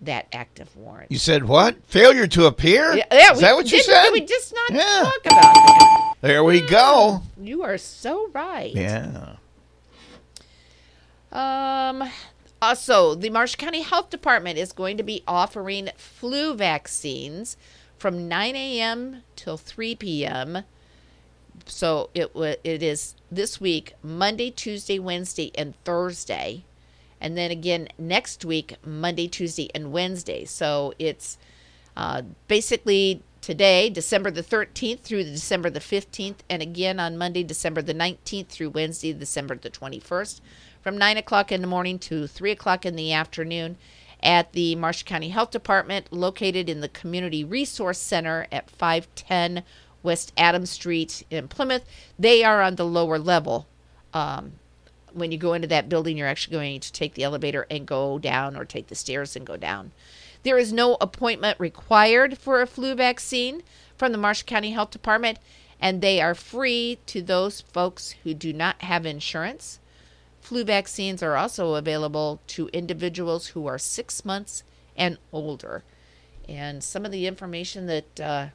that 0.00 0.26
active 0.32 0.74
warrant. 0.76 1.12
You 1.12 1.18
said 1.18 1.44
what? 1.44 1.80
Failure 1.86 2.26
to 2.26 2.46
appear? 2.46 2.92
Yeah, 2.94 3.04
yeah, 3.12 3.32
Is 3.32 3.40
that 3.40 3.54
what 3.54 3.70
you 3.70 3.80
said? 3.82 4.10
We 4.10 4.22
just 4.22 4.52
not 4.52 4.70
Yeah. 4.78 5.02
talk 5.04 5.26
about 5.26 5.54
that? 5.54 6.05
There 6.20 6.42
we 6.42 6.60
go. 6.60 7.22
You 7.40 7.62
are 7.62 7.78
so 7.78 8.30
right. 8.32 8.74
Yeah. 8.74 9.36
Um. 11.32 12.10
Also, 12.62 13.14
the 13.14 13.28
Marshall 13.28 13.58
County 13.58 13.82
Health 13.82 14.08
Department 14.08 14.58
is 14.58 14.72
going 14.72 14.96
to 14.96 15.02
be 15.02 15.22
offering 15.28 15.90
flu 15.96 16.54
vaccines 16.54 17.56
from 17.98 18.28
9 18.28 18.56
a.m. 18.56 19.22
till 19.36 19.58
3 19.58 19.94
p.m. 19.96 20.64
So 21.66 22.10
it 22.14 22.34
wa 22.34 22.54
it 22.64 22.82
is 22.82 23.14
this 23.30 23.60
week, 23.60 23.94
Monday, 24.02 24.50
Tuesday, 24.50 24.98
Wednesday, 24.98 25.50
and 25.54 25.74
Thursday, 25.84 26.64
and 27.20 27.36
then 27.36 27.50
again 27.50 27.88
next 27.98 28.44
week, 28.44 28.76
Monday, 28.84 29.28
Tuesday, 29.28 29.68
and 29.74 29.92
Wednesday. 29.92 30.44
So 30.44 30.94
it's 30.98 31.38
uh, 31.96 32.22
basically 32.48 33.22
today, 33.46 33.88
December 33.88 34.28
the 34.28 34.42
13th 34.42 35.02
through 35.02 35.22
December 35.22 35.70
the 35.70 35.78
15th, 35.78 36.38
and 36.50 36.60
again 36.60 36.98
on 36.98 37.16
Monday, 37.16 37.44
December 37.44 37.80
the 37.80 37.94
19th 37.94 38.48
through 38.48 38.70
Wednesday, 38.70 39.12
December 39.12 39.54
the 39.54 39.70
21st, 39.70 40.40
from 40.82 40.98
9 40.98 41.16
o'clock 41.16 41.52
in 41.52 41.60
the 41.60 41.68
morning 41.68 41.96
to 41.96 42.26
3 42.26 42.50
o'clock 42.50 42.84
in 42.84 42.96
the 42.96 43.12
afternoon 43.12 43.76
at 44.20 44.50
the 44.50 44.74
Marshall 44.74 45.06
County 45.06 45.28
Health 45.28 45.52
Department, 45.52 46.12
located 46.12 46.68
in 46.68 46.80
the 46.80 46.88
Community 46.88 47.44
Resource 47.44 47.98
Center 47.98 48.48
at 48.50 48.68
510 48.68 49.62
West 50.02 50.32
Adams 50.36 50.70
Street 50.70 51.22
in 51.30 51.46
Plymouth. 51.46 51.84
They 52.18 52.42
are 52.42 52.60
on 52.60 52.74
the 52.74 52.84
lower 52.84 53.16
level. 53.16 53.68
Um, 54.12 54.54
when 55.12 55.30
you 55.30 55.38
go 55.38 55.52
into 55.52 55.68
that 55.68 55.88
building, 55.88 56.16
you're 56.16 56.26
actually 56.26 56.56
going 56.56 56.80
to 56.80 56.92
take 56.92 57.14
the 57.14 57.22
elevator 57.22 57.64
and 57.70 57.86
go 57.86 58.18
down, 58.18 58.56
or 58.56 58.64
take 58.64 58.88
the 58.88 58.96
stairs 58.96 59.36
and 59.36 59.46
go 59.46 59.56
down. 59.56 59.92
There 60.46 60.58
is 60.58 60.72
no 60.72 60.96
appointment 61.00 61.58
required 61.58 62.38
for 62.38 62.62
a 62.62 62.68
flu 62.68 62.94
vaccine 62.94 63.64
from 63.96 64.12
the 64.12 64.18
Marshall 64.18 64.46
County 64.46 64.70
Health 64.70 64.92
Department, 64.92 65.40
and 65.80 66.00
they 66.00 66.20
are 66.20 66.36
free 66.36 66.98
to 67.06 67.20
those 67.20 67.62
folks 67.62 68.14
who 68.22 68.32
do 68.32 68.52
not 68.52 68.80
have 68.82 69.04
insurance. 69.04 69.80
Flu 70.40 70.62
vaccines 70.62 71.20
are 71.20 71.34
also 71.34 71.74
available 71.74 72.38
to 72.46 72.68
individuals 72.68 73.48
who 73.48 73.66
are 73.66 73.76
six 73.76 74.24
months 74.24 74.62
and 74.96 75.18
older. 75.32 75.82
And 76.48 76.84
some 76.84 77.04
of 77.04 77.10
the 77.10 77.26
information 77.26 77.86
that 77.86 78.20
uh, 78.20 78.46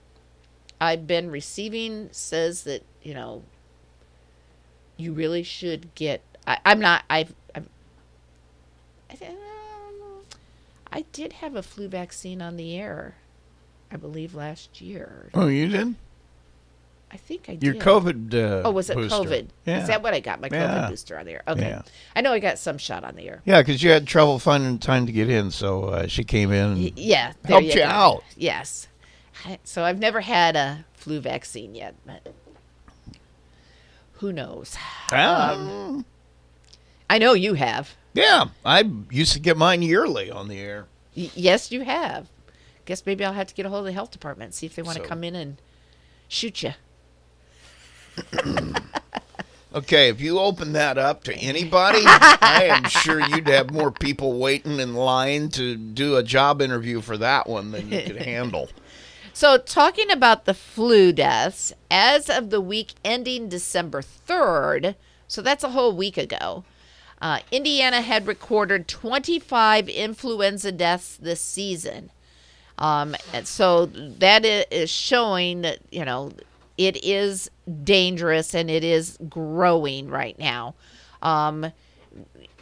I've 0.80 1.06
been 1.06 1.30
receiving 1.30 2.08
says 2.14 2.64
that, 2.64 2.86
you 3.04 3.14
know, 3.14 3.44
you 4.96 5.12
really 5.12 5.44
should 5.44 5.94
get. 5.96 6.22
I, 6.48 6.58
I'm 6.64 6.80
not. 6.80 7.04
I've. 7.10 7.36
I've 7.54 7.68
I, 9.10 9.51
I 10.92 11.06
did 11.14 11.34
have 11.34 11.56
a 11.56 11.64
flu 11.64 11.88
vaccine 11.88 12.42
on 12.42 12.58
the 12.58 12.78
air, 12.78 13.16
I 13.92 13.96
believe 13.98 14.34
last 14.36 14.82
year. 14.82 15.30
Oh, 15.34 15.48
you 15.48 15.68
did? 15.70 15.96
I 17.14 17.18
think 17.18 17.50
I 17.50 17.54
did. 17.56 17.64
Your 17.64 17.74
did. 17.74 17.82
COVID, 17.82 18.34
uh, 18.34 18.62
oh, 18.68 18.72
was 18.72 18.90
it 18.90 18.96
booster. 18.96 19.16
COVID? 19.18 19.48
Yeah. 19.66 19.82
Is 19.82 19.88
that 19.88 20.02
what 20.02 20.14
I 20.14 20.20
got? 20.22 20.40
My 20.42 20.48
COVID 20.50 20.52
Yeah. 20.54 20.90
booster 20.90 21.20
on 21.20 21.26
the 21.26 21.32
air. 21.34 21.44
Okay. 21.48 21.62
Yeah. 21.70 21.82
I 22.16 22.22
know 22.22 22.32
I 22.32 22.40
got 22.40 22.58
some 22.58 22.78
shot 22.78 23.04
on 23.04 23.16
the 23.16 23.28
air. 23.28 23.42
Yeah, 23.46 23.62
because 23.62 23.84
you 23.84 23.90
had 23.92 24.08
trouble 24.08 24.40
finding 24.40 24.80
time 24.80 25.06
to 25.08 25.12
get 25.12 25.30
in, 25.30 25.52
so 25.52 25.86
uh, 25.86 26.08
she 26.08 26.24
came 26.24 26.52
in 26.54 26.72
and 26.72 26.78
Y- 26.82 26.92
yeah. 26.96 27.34
helped 27.46 27.66
you, 27.68 27.76
go. 27.76 27.84
out. 27.84 28.24
Yes. 28.38 28.88
So 29.64 29.84
I've 29.84 30.00
never 30.00 30.22
had 30.22 30.56
a 30.56 30.86
flu 30.94 31.20
vaccine 31.20 31.74
yet, 31.76 31.96
but 32.06 32.34
who 34.14 34.32
knows? 34.32 34.76
Ah. 35.12 35.54
Um, 35.56 36.06
I 37.10 37.18
know 37.18 37.34
you 37.34 37.56
have. 37.56 37.96
Yeah, 38.14 38.46
I 38.66 38.90
used 39.10 39.34
to 39.34 39.40
get 39.40 39.58
mine 39.58 39.82
yearly 39.82 40.30
on 40.32 40.48
the 40.48 40.60
air. 40.60 40.88
Y- 41.16 41.32
yes, 41.36 41.72
you 41.72 41.82
have. 41.82 42.28
Guess 42.86 43.06
maybe 43.06 43.24
I'll 43.24 43.34
have 43.34 43.48
to 43.48 43.54
get 43.54 43.66
a 43.66 43.70
hold 43.70 43.82
of 43.82 43.86
the 43.86 43.92
health 43.94 44.12
department 44.12 44.48
and 44.50 44.54
see 44.56 44.66
if 44.66 44.76
they 44.76 44.82
want 44.82 44.98
to 44.98 45.04
So- 45.04 45.10
come 45.10 45.24
in 45.24 45.36
and 45.36 45.58
shoot 46.28 46.64
you. 46.64 46.74
Okay, 49.74 50.10
if 50.10 50.20
you 50.20 50.38
open 50.38 50.74
that 50.74 50.98
up 50.98 51.24
to 51.24 51.34
anybody, 51.34 52.02
I 52.06 52.68
am 52.70 52.84
sure 52.90 53.22
you'd 53.22 53.48
have 53.48 53.72
more 53.72 53.90
people 53.90 54.38
waiting 54.38 54.82
in 54.82 54.96
line 54.96 55.48
to 55.52 55.78
do 55.78 56.18
a 56.18 56.24
job 56.24 56.62
interview 56.62 57.00
for 57.00 57.16
that 57.16 57.48
one 57.48 57.72
than 57.72 57.90
you 57.90 58.02
could 58.02 58.22
handle. 58.22 58.70
So, 59.34 59.58
talking 59.58 60.12
about 60.12 60.44
the 60.44 60.54
flu 60.54 61.14
deaths, 61.14 61.72
as 61.90 62.30
of 62.30 62.50
the 62.50 62.60
week 62.60 62.96
ending 63.06 63.48
December 63.48 64.02
3rd, 64.02 64.96
so 65.26 65.42
that's 65.42 65.64
a 65.64 65.70
whole 65.70 65.96
week 65.96 66.18
ago, 66.18 66.66
uh, 67.22 67.40
Indiana 67.52 68.02
had 68.02 68.26
recorded 68.26 68.88
25 68.88 69.88
influenza 69.88 70.72
deaths 70.72 71.18
this 71.18 71.40
season. 71.40 72.12
Um, 72.80 73.16
and 73.32 73.48
so 73.48 73.86
that 73.86 74.44
is 74.44 74.90
showing 74.90 75.62
that, 75.62 75.80
you 75.92 76.04
know, 76.04 76.32
it 76.78 77.04
is 77.04 77.52
dangerous 77.84 78.56
and 78.56 78.72
it 78.72 78.84
is 78.84 79.20
growing 79.30 80.10
right 80.10 80.38
now. 80.40 80.74
Um, 81.22 81.72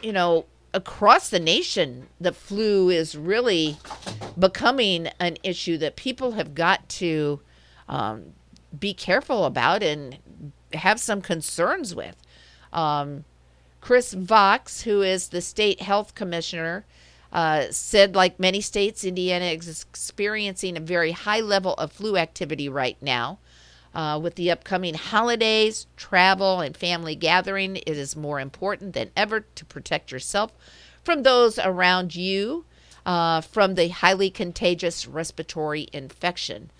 you 0.02 0.12
know, 0.12 0.44
across 0.74 1.30
the 1.30 1.40
nation, 1.40 2.08
the 2.20 2.32
flu 2.32 2.90
is 2.90 3.16
really 3.16 3.78
becoming 4.38 5.08
an 5.18 5.38
issue 5.42 5.78
that 5.78 5.96
people 5.96 6.32
have 6.32 6.54
got 6.54 6.86
to 6.90 7.40
um, 7.88 8.34
be 8.78 8.92
careful 8.92 9.46
about 9.46 9.82
and 9.82 10.18
have 10.74 11.00
some 11.00 11.22
concerns 11.22 11.94
with. 11.94 12.16
Um, 12.74 13.24
Kris 13.80 14.14
Box, 14.14 14.82
who 14.82 15.02
is 15.02 15.28
the 15.28 15.40
state 15.40 15.80
health 15.80 16.14
commissioner, 16.14 16.84
uh, 17.32 17.66
said, 17.70 18.14
like 18.14 18.40
many 18.40 18.60
states, 18.60 19.04
Indiana 19.04 19.46
is 19.46 19.82
experiencing 19.82 20.76
a 20.76 20.80
very 20.80 21.12
high 21.12 21.40
level 21.40 21.74
of 21.74 21.92
flu 21.92 22.16
activity 22.16 22.68
right 22.68 22.96
now. 23.00 23.38
Uh, 23.92 24.18
with 24.22 24.36
the 24.36 24.50
upcoming 24.50 24.94
holidays, 24.94 25.88
travel, 25.96 26.60
and 26.60 26.76
family 26.76 27.16
gathering, 27.16 27.76
it 27.76 27.88
is 27.88 28.14
more 28.14 28.38
important 28.38 28.92
than 28.92 29.10
ever 29.16 29.40
to 29.40 29.64
protect 29.64 30.12
yourself 30.12 30.52
from 31.02 31.24
those 31.24 31.58
around 31.58 32.14
you 32.14 32.64
uh, 33.04 33.40
from 33.40 33.74
the 33.74 33.88
highly 33.88 34.30
contagious 34.30 35.06
respiratory 35.06 35.88
infection. 35.92 36.70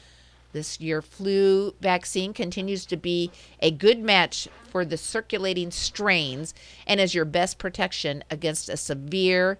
This 0.53 0.81
year, 0.81 1.01
flu 1.01 1.75
vaccine 1.81 2.33
continues 2.33 2.85
to 2.87 2.97
be 2.97 3.31
a 3.61 3.71
good 3.71 4.01
match 4.01 4.49
for 4.69 4.85
the 4.85 4.97
circulating 4.97 5.71
strains 5.71 6.55
and 6.87 7.01
is 7.01 7.15
your 7.15 7.25
best 7.25 7.59
protection 7.59 8.25
against 8.31 8.69
a 8.69 8.77
severe 8.77 9.59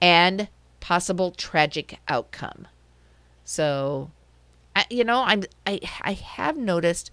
and 0.00 0.48
possible 0.78 1.30
tragic 1.30 1.98
outcome. 2.08 2.68
So, 3.44 4.10
I, 4.76 4.86
you 4.88 5.04
know, 5.04 5.22
I'm 5.24 5.44
I 5.66 5.80
I 6.02 6.12
have 6.12 6.56
noticed 6.56 7.10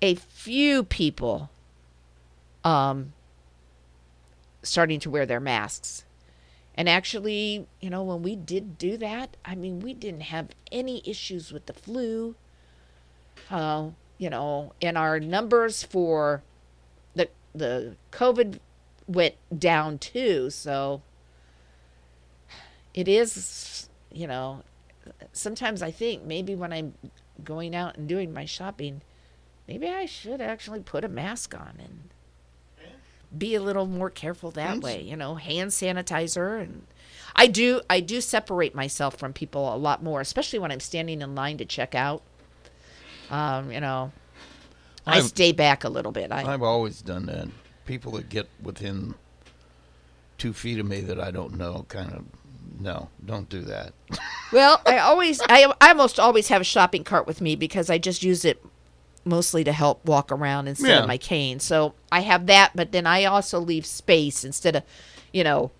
a 0.00 0.14
few 0.14 0.82
people 0.82 1.50
um 2.64 3.12
starting 4.62 5.00
to 5.00 5.10
wear 5.10 5.26
their 5.26 5.40
masks. 5.40 6.04
And 6.74 6.88
actually, 6.88 7.66
you 7.80 7.90
know, 7.90 8.02
when 8.02 8.22
we 8.22 8.36
did 8.36 8.78
do 8.78 8.96
that, 8.98 9.36
I 9.44 9.54
mean, 9.54 9.80
we 9.80 9.92
didn't 9.92 10.22
have 10.22 10.48
any 10.70 11.02
issues 11.04 11.52
with 11.52 11.66
the 11.66 11.72
flu. 11.72 12.36
Uh, 13.50 13.90
you 14.18 14.30
know, 14.30 14.72
and 14.80 14.96
our 14.96 15.18
numbers 15.18 15.82
for 15.82 16.42
the 17.14 17.28
the 17.54 17.96
COVID 18.12 18.60
went 19.06 19.34
down 19.58 19.98
too. 19.98 20.50
So 20.50 21.02
it 22.94 23.08
is, 23.08 23.88
you 24.12 24.26
know, 24.26 24.62
sometimes 25.32 25.82
I 25.82 25.90
think 25.90 26.24
maybe 26.24 26.54
when 26.54 26.72
I'm 26.72 26.94
going 27.42 27.74
out 27.74 27.96
and 27.96 28.08
doing 28.08 28.32
my 28.32 28.44
shopping, 28.44 29.02
maybe 29.66 29.88
I 29.88 30.06
should 30.06 30.40
actually 30.40 30.80
put 30.80 31.04
a 31.04 31.08
mask 31.08 31.54
on 31.54 31.74
and 31.78 32.10
be 33.36 33.54
a 33.54 33.60
little 33.62 33.86
more 33.86 34.10
careful 34.10 34.50
that 34.52 34.80
way. 34.80 35.02
You 35.02 35.16
know, 35.16 35.34
hand 35.36 35.70
sanitizer 35.70 36.60
and 36.60 36.86
I 37.36 37.46
do 37.46 37.80
I 37.88 38.00
do 38.00 38.20
separate 38.20 38.74
myself 38.74 39.16
from 39.16 39.32
people 39.32 39.72
a 39.74 39.76
lot 39.76 40.02
more, 40.02 40.20
especially 40.20 40.58
when 40.58 40.72
I'm 40.72 40.80
standing 40.80 41.22
in 41.22 41.34
line 41.34 41.58
to 41.58 41.64
check 41.64 41.94
out. 41.94 42.22
Um, 43.30 43.70
you 43.70 43.80
know, 43.80 44.10
I 45.06 45.18
I've- 45.18 45.28
stay 45.28 45.52
back 45.52 45.84
a 45.84 45.88
little 45.88 46.12
bit. 46.12 46.32
I 46.32 46.52
I've 46.52 46.62
always 46.62 47.00
done 47.02 47.26
that. 47.26 47.48
people 47.86 48.12
that 48.12 48.28
get 48.28 48.48
within 48.62 49.14
two 50.38 50.52
feet 50.52 50.78
of 50.78 50.86
me 50.86 51.00
that 51.02 51.20
I 51.20 51.30
don't 51.30 51.56
know, 51.58 51.84
kind 51.88 52.12
of, 52.12 52.24
no, 52.80 53.08
don't 53.24 53.48
do 53.48 53.60
that. 53.62 53.92
Well, 54.52 54.80
I 54.86 54.98
always, 54.98 55.40
I, 55.48 55.72
I 55.80 55.90
almost 55.90 56.18
always 56.18 56.48
have 56.48 56.60
a 56.60 56.64
shopping 56.64 57.04
cart 57.04 57.26
with 57.26 57.40
me 57.40 57.56
because 57.56 57.90
I 57.90 57.98
just 57.98 58.22
use 58.22 58.44
it 58.44 58.64
mostly 59.30 59.64
to 59.64 59.72
help 59.72 60.04
walk 60.04 60.30
around 60.30 60.68
instead 60.68 60.88
Yeah. 60.88 61.00
of 61.00 61.08
my 61.08 61.16
cane. 61.16 61.58
So 61.60 61.94
I 62.12 62.20
have 62.20 62.46
that, 62.46 62.72
but 62.74 62.92
then 62.92 63.06
I 63.06 63.24
also 63.24 63.58
leave 63.60 63.86
space 63.86 64.44
instead 64.44 64.76
of, 64.76 64.82
you 65.32 65.42
know, 65.44 65.70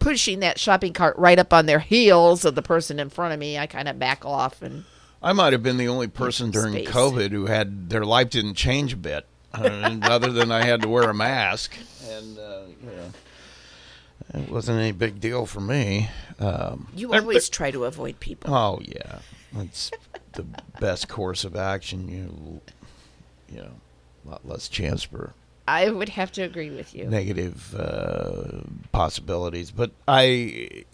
pushing 0.00 0.40
that 0.40 0.58
shopping 0.58 0.92
cart 0.92 1.16
right 1.18 1.38
up 1.38 1.52
on 1.52 1.66
their 1.66 1.78
heels 1.80 2.44
of 2.44 2.54
the 2.56 2.62
person 2.62 2.98
in 2.98 3.10
front 3.10 3.34
of 3.34 3.38
me. 3.38 3.56
I 3.58 3.66
kind 3.66 3.86
of 3.88 3.98
back 3.98 4.24
off 4.24 4.62
and. 4.62 4.84
I 5.22 5.32
might 5.32 5.52
have 5.52 5.62
been 5.64 5.76
the 5.78 5.88
only 5.88 6.06
person 6.08 6.50
during 6.52 6.72
Space. 6.74 6.88
COVID 6.88 7.30
who 7.32 7.46
had 7.46 7.90
their 7.90 8.04
life 8.04 8.30
didn't 8.30 8.54
change 8.54 8.92
a 8.92 8.96
bit, 8.96 9.26
uh, 9.52 9.98
other 10.02 10.30
than 10.32 10.50
I 10.52 10.64
had 10.64 10.80
to 10.82 10.88
wear 10.88 11.10
a 11.10 11.14
mask, 11.14 11.76
and 12.08 12.38
uh, 12.38 12.60
you 12.80 12.86
know, 12.86 14.40
it 14.44 14.48
wasn't 14.48 14.78
any 14.78 14.92
big 14.92 15.20
deal 15.20 15.44
for 15.44 15.60
me. 15.60 16.08
Um, 16.38 16.86
You 16.94 17.12
always 17.14 17.48
try 17.48 17.72
to 17.72 17.84
avoid 17.84 18.20
people. 18.20 18.54
Oh 18.54 18.80
yeah, 18.84 19.18
it's 19.56 19.90
the 20.34 20.44
best 20.78 21.08
course 21.08 21.42
of 21.42 21.56
action. 21.56 22.08
You, 22.08 22.60
you 23.50 23.58
know, 23.58 23.72
a 24.26 24.30
lot 24.30 24.46
less 24.48 24.68
chance 24.68 25.02
for 25.02 25.32
I 25.66 25.90
would 25.90 26.08
have 26.10 26.32
to 26.32 26.42
agree 26.42 26.70
with 26.70 26.94
you. 26.94 27.04
negative 27.06 27.74
uh, 27.74 28.60
possibilities. 28.92 29.70
But 29.70 29.90
I 30.06 30.84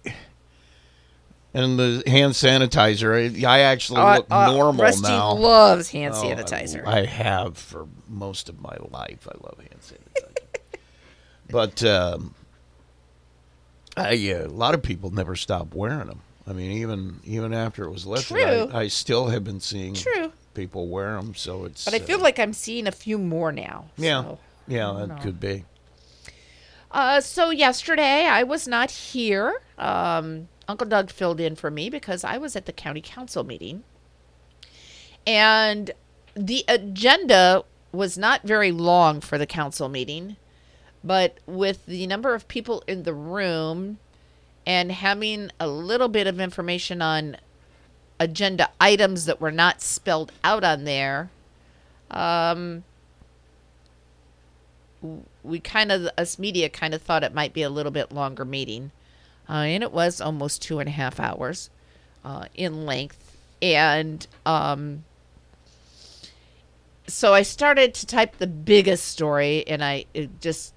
and 1.53 1.79
the 1.79 2.03
hand 2.07 2.33
sanitizer. 2.33 3.45
I, 3.45 3.49
I 3.49 3.61
actually 3.61 4.01
Uh, 4.01 4.15
look 4.17 4.27
uh, 4.31 4.51
normal 4.53 4.85
Rusty 4.85 5.03
now. 5.03 5.35
loves 5.35 5.91
hand 5.91 6.15
Oh, 6.17 6.21
I- 6.29 6.35
sanitizer. 6.35 6.85
I, 6.87 7.05
have 7.05 7.57
for 7.57 7.87
most 8.09 8.49
of 8.49 8.61
my 8.61 8.77
life. 8.91 9.29
I 9.29 9.35
love 9.45 9.59
hand 9.59 9.81
sanitizer. 9.81 10.79
but 11.51 11.85
um, 11.85 12.35
I, 13.97 14.33
uh, 14.33 14.47
a 14.47 14.49
lot 14.49 14.75
of 14.75 14.83
people 14.83 15.11
never 15.11 15.37
stop 15.37 15.73
wearing 15.75 16.09
them. 16.09 16.21
I 16.47 16.53
mean, 16.53 16.73
even 16.73 17.21
even 17.25 17.55
after 17.55 17.85
it 17.85 17.91
was 17.91 18.07
lifted, 18.07 18.37
I, 18.39 18.81
I 18.81 18.89
still 18.89 19.29
have 19.29 19.45
been 19.45 19.61
seeing 19.61 19.95
True. 19.95 20.33
People 20.55 20.89
wear 20.89 21.17
them. 21.17 21.35
So 21.35 21.65
it's. 21.65 21.85
But 21.85 21.95
I 21.95 21.99
uh, 21.99 22.01
feel 22.01 22.21
like 22.21 22.39
I'm 22.39 22.53
seeing 22.53 22.87
a 22.87 22.93
few 22.93 23.19
more 23.19 23.53
now. 23.53 23.87
yeah, 23.97 24.23
so. 24.23 24.39
yeah, 24.67 24.93
that 24.99 25.09
know. 25.09 25.17
could 25.17 25.41
be. 25.41 25.65
Uh, 26.91 27.21
so 27.21 27.51
yesterday 27.51 28.27
I 28.27 28.45
was 28.45 28.69
not 28.69 28.91
here. 28.91 29.61
Um, 29.79 30.49
Uncle 30.69 30.87
Doug 30.87 31.11
filled 31.11 31.41
in 31.41 31.57
for 31.57 31.71
me 31.71 31.91
because 31.91 32.25
I 32.25 32.39
was 32.39 32.55
at 32.57 32.67
the 32.67 32.73
county 32.73 33.01
council 33.01 33.45
meeting, 33.45 33.83
and 35.27 35.91
the 36.35 36.65
agenda 36.69 37.65
was 37.93 38.17
not 38.17 38.43
very 38.43 38.73
long 38.73 39.21
for 39.21 39.39
the 39.39 39.47
council 39.47 39.89
meeting, 39.89 40.37
but 41.03 41.39
with 41.47 41.85
the 41.87 42.07
number 42.07 42.35
of 42.35 42.49
people 42.49 42.83
in 42.87 43.03
the 43.03 43.15
room 43.15 43.99
and 44.67 44.91
having 44.93 45.51
a 45.61 45.69
little 45.69 46.09
bit 46.09 46.27
of 46.27 46.41
information 46.41 47.03
on 47.03 47.37
agenda 48.25 48.71
items 48.81 49.27
that 49.27 49.41
were 49.41 49.53
not 49.53 49.81
spelled 49.81 50.33
out 50.43 50.65
on 50.65 50.85
there, 50.85 51.31
um, 52.11 52.85
we 55.43 55.61
kind 55.61 55.93
of 55.93 56.09
us 56.19 56.39
media 56.39 56.69
kind 56.69 56.95
of 56.95 57.03
thought 57.03 57.23
it 57.23 57.35
might 57.35 57.53
be 57.53 57.63
a 57.63 57.71
little 57.71 57.93
bit 57.93 58.11
longer 58.11 58.45
meeting. 58.45 58.91
Uh, 59.49 59.53
and 59.53 59.83
it 59.83 59.93
was 59.93 60.21
almost 60.21 60.63
two 60.63 60.81
and 60.81 60.89
a 60.89 60.93
half 60.93 61.21
hours 61.21 61.69
uh, 62.25 62.47
in 62.55 62.87
length. 62.87 63.37
And 63.61 64.27
um, 64.47 65.05
so 67.07 67.35
i 67.35 67.43
started 67.43 67.93
to 67.93 68.07
type 68.07 68.39
the 68.39 68.47
biggest 68.47 69.05
story 69.05 69.63
and 69.67 69.85
i 69.85 70.07
just 70.41 70.73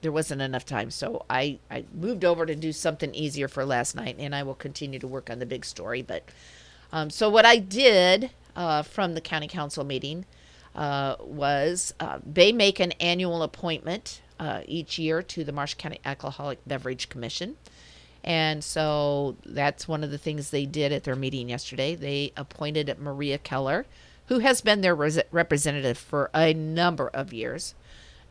there 0.00 0.12
wasn't 0.12 0.40
enough 0.40 0.64
time. 0.64 0.90
So 0.90 1.24
I, 1.28 1.58
I 1.70 1.84
moved 1.92 2.24
over 2.24 2.46
to 2.46 2.54
do 2.54 2.72
something 2.72 3.12
easier 3.14 3.48
for 3.48 3.64
last 3.64 3.96
night 3.96 4.16
and 4.18 4.34
i 4.34 4.42
will 4.42 4.54
continue 4.54 4.98
to 4.98 5.08
work 5.08 5.30
on 5.30 5.38
the 5.38 5.46
big 5.46 5.64
story 5.64 6.02
but 6.02 6.22
um, 6.92 7.10
so 7.10 7.28
what 7.28 7.44
i 7.46 7.56
did 7.56 8.30
uh, 8.54 8.82
from 8.82 9.14
the 9.14 9.20
county 9.20 9.48
council 9.48 9.84
meeting 9.84 10.24
uh, 10.74 11.16
was 11.20 11.92
uh, 12.00 12.18
they 12.24 12.52
make 12.52 12.80
an 12.80 12.92
annual 12.92 13.42
appointment 13.42 14.22
uh, 14.40 14.62
each 14.66 14.98
year 14.98 15.22
to 15.22 15.44
the 15.44 15.52
Marshall 15.52 15.78
County 15.78 16.00
Alcoholic 16.04 16.58
Beverage 16.66 17.08
Commission. 17.08 17.56
And 18.24 18.62
so 18.62 19.36
that's 19.44 19.86
one 19.86 20.02
of 20.02 20.10
the 20.10 20.18
things 20.18 20.50
they 20.50 20.66
did 20.66 20.92
at 20.92 21.04
their 21.04 21.16
meeting 21.16 21.48
yesterday. 21.48 21.94
They 21.94 22.32
appointed 22.36 22.96
Maria 22.98 23.38
Keller, 23.38 23.86
who 24.26 24.38
has 24.40 24.60
been 24.60 24.80
their 24.80 24.94
res- 24.94 25.20
representative 25.30 25.98
for 25.98 26.30
a 26.34 26.54
number 26.54 27.08
of 27.08 27.32
years, 27.32 27.74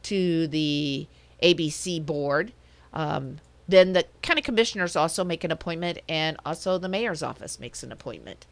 to 0.04 0.48
the 0.48 1.08
ABC 1.44 2.06
board. 2.06 2.54
Um, 2.94 3.38
then 3.68 3.94
the 3.94 4.06
county 4.22 4.42
commissioners 4.42 4.96
also 4.96 5.24
make 5.24 5.44
an 5.44 5.52
appointment, 5.52 6.00
and 6.10 6.38
also 6.46 6.78
the 6.78 6.90
mayor's 6.90 7.22
office 7.22 7.60
makes 7.60 7.84
an 7.84 7.92
appointment 7.92 8.46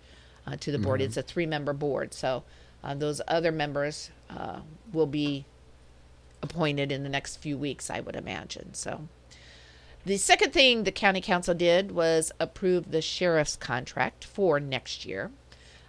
uh, 0.48 0.56
to 0.58 0.72
the 0.72 0.80
board. 0.80 1.02
Mhm. 1.02 1.06
It's 1.06 1.18
a 1.18 1.22
three 1.22 1.46
member 1.46 1.74
board. 1.74 2.14
So 2.14 2.44
uh, 2.84 2.94
those 2.96 3.22
other 3.28 3.52
members 3.52 4.10
uh, 4.30 4.60
will 4.94 5.08
be 5.08 5.46
appointed 6.42 6.92
in 6.92 7.04
the 7.04 7.10
next 7.10 7.38
few 7.38 7.58
weeks, 7.58 7.90
I 7.90 8.00
would 8.00 8.16
imagine. 8.16 8.74
So 8.74 9.08
the 10.06 10.18
second 10.18 10.54
thing 10.54 10.84
the 10.84 10.92
county 10.92 11.22
council 11.22 11.54
did 11.54 11.92
was 11.92 12.32
approve 12.40 12.92
the 12.92 13.02
sheriff's 13.02 13.56
contract 13.58 14.24
for 14.24 14.60
next 14.60 15.06
year. 15.06 15.32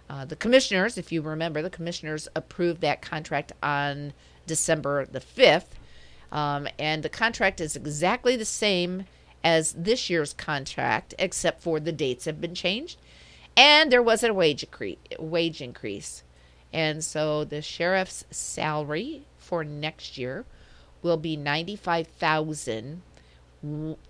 Uh, 0.09 0.25
the 0.25 0.35
commissioners, 0.35 0.97
if 0.97 1.11
you 1.11 1.21
remember, 1.21 1.61
the 1.61 1.69
commissioners 1.69 2.27
approved 2.35 2.81
that 2.81 3.01
contract 3.01 3.53
on 3.63 4.11
December 4.45 5.05
the 5.05 5.21
5th. 5.21 5.67
Um, 6.33 6.67
and 6.77 7.03
the 7.03 7.09
contract 7.09 7.61
is 7.61 7.75
exactly 7.77 8.35
the 8.35 8.45
same 8.45 9.05
as 9.43 9.71
this 9.73 10.09
year's 10.09 10.33
contract, 10.33 11.13
except 11.17 11.61
for 11.61 11.79
the 11.79 11.91
dates 11.93 12.25
have 12.25 12.41
been 12.41 12.55
changed. 12.55 12.97
And 13.57 13.91
there 13.91 14.01
was 14.01 14.23
a 14.23 14.33
wage, 14.33 14.65
accre- 14.69 14.97
wage 15.19 15.61
increase. 15.61 16.23
And 16.73 17.03
so 17.03 17.43
the 17.43 17.61
sheriff's 17.61 18.23
salary 18.31 19.23
for 19.37 19.63
next 19.63 20.17
year 20.17 20.45
will 21.01 21.17
be 21.17 21.35
ninety-five 21.35 22.07
thousand 22.07 23.01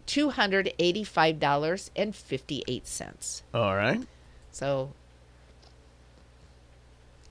two 0.05 0.29
hundred 0.29 0.73
eighty-five 0.77 1.39
dollars 1.39 1.89
and 1.95 2.15
fifty-eight 2.15 2.87
cents. 2.87 3.43
All 3.53 3.75
right. 3.75 4.01
So 4.51 4.91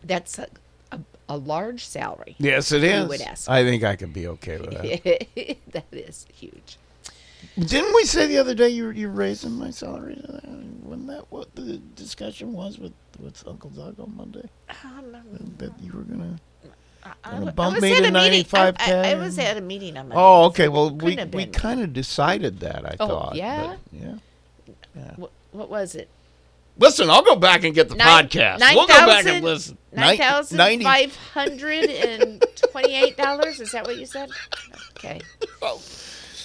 that's 0.02 0.38
a, 0.38 0.48
a, 0.90 0.98
a 1.28 1.36
large 1.36 1.84
salary. 1.84 2.34
Yes, 2.38 2.72
it 2.72 2.82
is. 2.82 3.04
I 3.04 3.06
would 3.06 3.20
ask. 3.20 3.48
I 3.48 3.62
think 3.62 3.84
I 3.84 3.94
can 3.96 4.10
be 4.12 4.26
okay 4.26 4.58
with 4.58 4.70
that. 4.70 5.56
that 5.72 5.84
is 5.92 6.26
huge. 6.32 6.76
Didn't 7.58 7.94
we 7.94 8.04
say 8.04 8.26
the 8.26 8.38
other 8.38 8.54
day 8.54 8.68
you 8.68 8.90
you're 8.90 9.10
raising 9.10 9.52
my 9.52 9.70
salary? 9.70 10.20
Wasn't 10.82 11.06
that 11.08 11.24
what 11.30 11.54
the 11.54 11.78
discussion 11.96 12.52
was 12.52 12.78
with 12.78 12.92
with 13.18 13.42
Uncle 13.46 13.70
Doug 13.70 13.98
on 14.00 14.16
Monday? 14.16 14.48
that 15.58 15.72
you 15.80 15.92
were 15.92 16.02
gonna. 16.02 16.36
I, 17.02 17.12
I 17.24 17.50
bump 17.50 17.74
was 17.76 17.82
me 17.82 17.92
at 17.92 18.00
to 18.02 18.08
a 18.08 18.12
meeting. 18.12 18.46
I, 18.52 18.72
95K? 18.72 18.74
I, 18.80 19.10
I 19.12 19.14
was 19.14 19.38
at 19.38 19.56
a 19.56 19.60
meeting 19.60 19.96
on 19.96 20.08
Monday. 20.08 20.16
Oh, 20.22 20.44
okay. 20.46 20.68
Well, 20.68 20.90
we 20.90 21.16
we 21.32 21.46
kind 21.46 21.80
of 21.80 21.92
decided 21.92 22.60
that. 22.60 22.84
I 22.84 22.96
Oh, 23.00 23.08
thought. 23.08 23.34
yeah? 23.36 23.76
but, 23.92 23.98
yeah. 23.98 24.14
Yeah. 24.94 25.12
What, 25.16 25.30
what 25.52 25.70
was 25.70 25.94
it? 25.94 26.08
Listen, 26.78 27.08
I'll 27.10 27.22
go 27.22 27.36
back 27.36 27.64
and 27.64 27.74
get 27.74 27.88
the 27.88 27.94
Nine- 27.94 28.28
podcast. 28.28 28.58
nine 28.60 28.74
we'll 28.74 28.86
go 28.86 28.94
back 29.06 29.26
and 29.26 29.44
listen. 29.44 29.76
Nine 29.92 30.08
Nin- 30.10 30.18
thousand 30.18 30.56
90 30.58 30.84
five 30.84 31.16
hundred 31.16 31.90
and 31.90 32.44
twenty-eight 32.70 33.16
dollars. 33.16 33.60
Is 33.60 33.72
that 33.72 33.86
what 33.86 33.96
you 33.98 34.06
said? 34.06 34.30
Okay. 35.02 35.20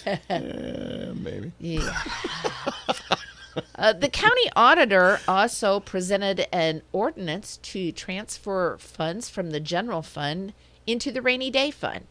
Yeah, 0.06 1.12
maybe. 1.16 1.52
Yeah. 1.60 1.98
Uh, 3.76 3.94
the 3.94 4.10
county 4.10 4.50
auditor 4.56 5.20
also 5.28 5.80
presented 5.80 6.46
an 6.52 6.82
ordinance 6.92 7.58
to 7.58 7.92
transfer 7.92 8.78
funds 8.78 9.30
from 9.30 9.52
the 9.52 9.60
general 9.62 10.02
fund 10.02 10.54
into 10.86 11.12
the 11.12 11.22
rainy 11.22 11.50
day 11.50 11.72
fund. 11.72 12.06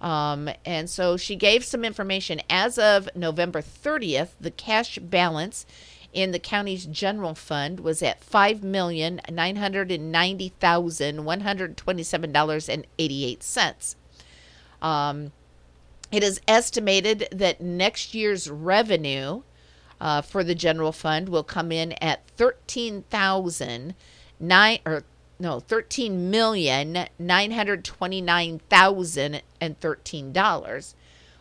Um, 0.00 0.50
and 0.66 0.90
so 0.90 1.16
she 1.16 1.36
gave 1.36 1.64
some 1.64 1.84
information. 1.84 2.42
As 2.50 2.78
of 2.78 3.08
November 3.14 3.62
30th, 3.62 4.30
the 4.38 4.50
cash 4.50 4.98
balance 4.98 5.64
in 6.12 6.32
the 6.32 6.38
county's 6.38 6.86
general 6.86 7.34
fund 7.34 7.80
was 7.80 8.02
at 8.02 8.22
five 8.22 8.62
million 8.62 9.20
nine 9.30 9.56
hundred 9.56 9.90
and 9.90 10.12
ninety 10.12 10.50
thousand 10.60 11.24
one 11.24 11.40
hundred 11.40 11.76
twenty-seven 11.76 12.30
dollars 12.30 12.68
and 12.68 12.86
eighty-eight 12.98 13.42
cents. 13.42 13.96
Um, 14.80 15.32
it 16.14 16.22
is 16.22 16.40
estimated 16.46 17.26
that 17.32 17.60
next 17.60 18.14
year's 18.14 18.48
revenue 18.48 19.42
uh, 20.00 20.22
for 20.22 20.44
the 20.44 20.54
general 20.54 20.92
fund 20.92 21.28
will 21.28 21.42
come 21.42 21.72
in 21.72 21.92
at 21.94 22.26
thirteen 22.36 23.02
thousand 23.10 23.94
nine 24.38 24.78
or 24.86 25.02
no 25.40 25.58
thirteen 25.58 26.30
million 26.30 27.08
nine 27.18 27.50
hundred 27.50 27.84
twenty 27.84 28.20
nine 28.20 28.60
thousand 28.70 29.42
and 29.60 29.80
thirteen 29.80 30.32
dollars, 30.32 30.94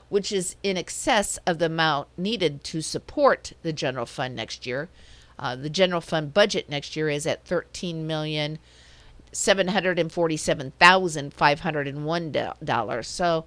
which 0.10 0.32
is 0.32 0.56
in 0.64 0.76
excess 0.76 1.38
of 1.46 1.60
the 1.60 1.68
amount 1.68 2.08
needed 2.18 2.64
to 2.64 2.82
support 2.82 3.54
the 3.62 3.74
general 3.74 4.08
fund 4.08 4.36
next 4.36 4.66
year. 4.66 4.90
Uh, 5.38 5.56
the 5.56 5.70
general 5.70 6.02
fund 6.02 6.34
budget 6.34 6.68
next 6.68 6.96
year 6.96 7.10
is 7.10 7.28
at 7.28 7.46
thirteen 7.46 8.08
million 8.08 8.58
seven 9.32 9.68
hundred 9.68 10.00
and 10.00 10.12
forty-seven 10.12 10.74
thousand 10.80 11.34
five 11.34 11.60
hundred 11.60 11.88
and 11.88 12.06
one 12.06 12.32
dollars. 12.64 13.08
So 13.08 13.46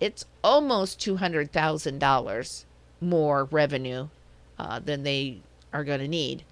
it's 0.00 0.24
almost 0.42 1.00
two 1.00 1.16
hundred 1.16 1.52
thousand 1.52 1.98
dollars 1.98 2.64
more 3.00 3.44
revenue 3.44 4.08
uh, 4.58 4.78
than 4.80 5.02
they 5.02 5.38
are 5.72 5.84
going 5.84 6.00
to 6.00 6.08
need. 6.08 6.44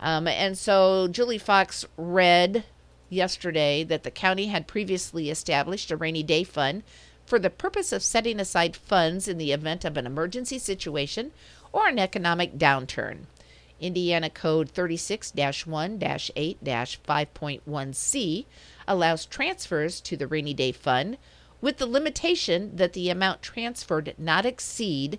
Um, 0.00 0.26
and 0.26 0.58
so 0.58 1.08
Julie 1.08 1.38
Fox 1.38 1.84
read 1.96 2.64
yesterday 3.08 3.84
that 3.84 4.02
the 4.02 4.10
county 4.10 4.46
had 4.46 4.66
previously 4.66 5.30
established 5.30 5.90
a 5.90 5.96
rainy 5.96 6.22
day 6.22 6.44
fund 6.44 6.82
for 7.24 7.38
the 7.38 7.50
purpose 7.50 7.92
of 7.92 8.02
setting 8.02 8.40
aside 8.40 8.74
funds 8.74 9.28
in 9.28 9.38
the 9.38 9.52
event 9.52 9.84
of 9.84 9.96
an 9.96 10.06
emergency 10.06 10.58
situation 10.58 11.30
or 11.72 11.88
an 11.88 11.98
economic 11.98 12.58
downturn. 12.58 13.20
Indiana 13.80 14.30
Code 14.30 14.68
36 14.70 15.32
1 15.34 15.98
8 16.02 16.64
5.1c 16.64 18.44
allows 18.88 19.26
transfers 19.26 20.00
to 20.00 20.16
the 20.16 20.26
rainy 20.26 20.54
day 20.54 20.72
fund 20.72 21.18
with 21.62 21.78
the 21.78 21.86
limitation 21.86 22.76
that 22.76 22.92
the 22.92 23.08
amount 23.08 23.40
transferred 23.40 24.14
not 24.18 24.44
exceed 24.44 25.18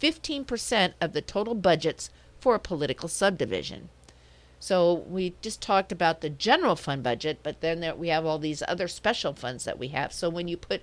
15% 0.00 0.92
of 1.00 1.12
the 1.12 1.22
total 1.22 1.56
budgets 1.56 2.10
for 2.38 2.54
a 2.54 2.60
political 2.60 3.08
subdivision. 3.08 3.88
So 4.60 4.92
we 4.92 5.34
just 5.40 5.60
talked 5.60 5.90
about 5.90 6.20
the 6.20 6.30
general 6.30 6.76
fund 6.76 7.02
budget, 7.02 7.40
but 7.42 7.60
then 7.60 7.98
we 7.98 8.08
have 8.08 8.26
all 8.26 8.38
these 8.38 8.62
other 8.68 8.86
special 8.86 9.32
funds 9.32 9.64
that 9.64 9.78
we 9.78 9.88
have. 9.88 10.12
So 10.12 10.28
when 10.28 10.46
you 10.46 10.56
put 10.56 10.82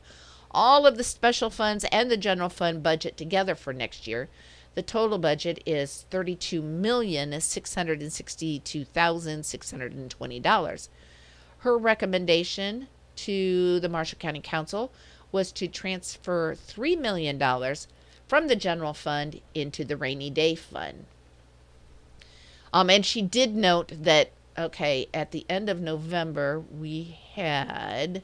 all 0.51 0.85
of 0.87 0.97
the 0.97 1.03
special 1.03 1.49
funds 1.49 1.85
and 1.91 2.09
the 2.09 2.17
general 2.17 2.49
fund 2.49 2.81
budget 2.81 3.17
together 3.17 3.55
for 3.55 3.73
next 3.73 4.07
year, 4.07 4.29
the 4.73 4.81
total 4.81 5.17
budget 5.17 5.61
is 5.65 6.05
thirty-two 6.09 6.61
million 6.61 7.39
six 7.39 7.75
hundred 7.75 8.01
and 8.01 8.11
sixty-two 8.11 8.83
thousand 8.83 9.45
six 9.45 9.71
hundred 9.71 9.93
and 9.93 10.11
twenty 10.11 10.39
dollars. 10.39 10.89
Her 11.59 11.77
recommendation 11.77 12.87
to 13.17 13.79
the 13.79 13.89
Marshall 13.89 14.19
County 14.19 14.41
Council 14.41 14.91
was 15.31 15.51
to 15.53 15.67
transfer 15.67 16.55
$3 16.55 16.99
million 16.99 17.39
from 18.27 18.47
the 18.47 18.55
general 18.55 18.93
fund 18.93 19.41
into 19.53 19.83
the 19.83 19.97
rainy 19.97 20.29
day 20.29 20.55
fund. 20.55 21.05
Um, 22.73 22.89
and 22.89 23.05
she 23.05 23.21
did 23.21 23.55
note 23.55 23.91
that, 24.03 24.31
okay, 24.57 25.07
at 25.13 25.31
the 25.31 25.45
end 25.49 25.69
of 25.69 25.79
November, 25.79 26.59
we 26.59 27.19
had 27.33 28.23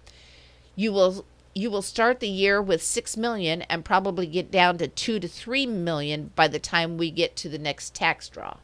You 0.75 0.91
will 0.91 1.25
you 1.57 1.71
will 1.71 1.81
start 1.81 2.19
the 2.19 2.27
year 2.27 2.61
with 2.61 2.83
6 2.83 3.15
million 3.15 3.61
and 3.63 3.85
probably 3.85 4.27
get 4.27 4.51
down 4.51 4.77
to 4.79 4.89
2 4.89 5.21
to 5.21 5.27
3 5.27 5.65
million 5.67 6.31
by 6.35 6.49
the 6.49 6.59
time 6.59 6.97
we 6.97 7.09
get 7.09 7.37
to 7.37 7.47
the 7.47 7.57
next 7.57 7.95
tax 7.95 8.27
draw. 8.27 8.57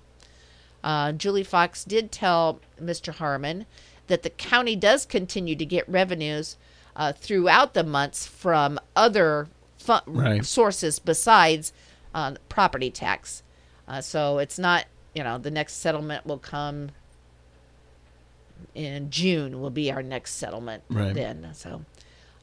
Uh, 0.83 1.13
Julie 1.13 1.43
Fox 1.43 1.85
did 1.85 2.11
tell 2.11 2.59
Mr. 2.81 3.13
Harmon 3.13 3.65
that 4.07 4.23
the 4.23 4.29
county 4.29 4.75
does 4.75 5.05
continue 5.05 5.55
to 5.55 5.65
get 5.65 5.87
revenues 5.87 6.57
uh, 6.97 7.13
throughout 7.13 7.73
the 7.73 7.83
months 7.83 8.27
from 8.27 8.77
other 8.93 9.47
fu- 9.81 9.99
Right. 10.05 10.45
sources 10.45 10.99
besides 10.99 11.73
uh, 12.13 12.35
property 12.49 12.89
tax. 12.91 13.43
Uh, 13.87 14.01
so 14.01 14.37
it's 14.37 14.57
not, 14.59 14.85
you 15.13 15.23
know, 15.23 15.37
the 15.37 15.51
next 15.51 15.73
settlement 15.73 16.25
will 16.25 16.37
come 16.37 16.91
in 18.75 19.09
June, 19.09 19.59
will 19.61 19.69
be 19.69 19.91
our 19.91 20.03
next 20.03 20.35
settlement 20.35 20.83
Right. 20.89 21.13
then. 21.13 21.49
So 21.53 21.83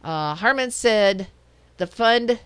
uh, 0.04 0.34
Harmon 0.34 0.70
said 0.70 1.28
the 1.78 1.86
fund 1.86 2.40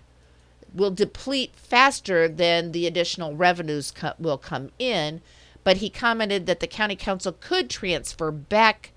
will 0.75 0.91
deplete 0.91 1.53
faster 1.55 2.29
than 2.29 2.73
the 2.73 2.87
additional 2.87 3.35
revenues 3.35 3.91
co- 3.91 4.15
will 4.19 4.39
come 4.39 4.71
in, 4.79 5.21
but 5.65 5.79
he 5.79 5.91
commented 5.91 6.47
that 6.47 6.61
the 6.61 6.67
county 6.67 6.97
council 6.97 7.33
could 7.39 7.69
transfer 7.69 8.31
back 8.31 8.93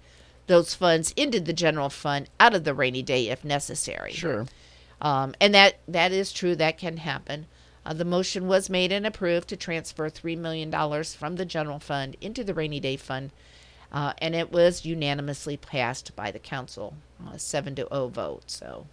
those 0.47 0.73
funds 0.75 1.11
into 1.17 1.39
the 1.39 1.53
general 1.53 1.89
fund 1.89 2.29
out 2.39 2.53
of 2.53 2.63
the 2.63 2.73
rainy 2.73 3.01
day 3.01 3.29
if 3.29 3.43
necessary. 3.43 4.11
Sure. 4.13 4.45
Um, 5.05 5.35
and 5.39 5.53
that 5.53 5.75
that 5.87 6.11
is 6.11 6.33
true. 6.33 6.55
That 6.55 6.77
can 6.79 6.97
happen. 6.97 7.45
Uh, 7.85 7.93
the 7.93 8.03
motion 8.05 8.47
was 8.47 8.69
made 8.71 8.91
and 8.91 9.05
approved 9.05 9.47
to 9.49 9.55
transfer 9.55 10.09
three 10.09 10.35
million 10.35 10.71
dollars 10.71 11.13
from 11.13 11.35
the 11.35 11.45
general 11.45 11.77
fund 11.79 12.15
into 12.21 12.43
the 12.43 12.55
rainy 12.55 12.79
day 12.79 12.97
fund, 12.97 13.29
uh, 13.91 14.13
and 14.17 14.33
it 14.33 14.51
was 14.51 14.83
unanimously 14.83 15.57
passed 15.57 16.15
by 16.15 16.31
the 16.31 16.39
council, 16.39 16.95
uh, 17.27 17.37
seven 17.37 17.75
to 17.75 17.87
zero 17.87 18.07
vote. 18.07 18.49
So 18.49 18.87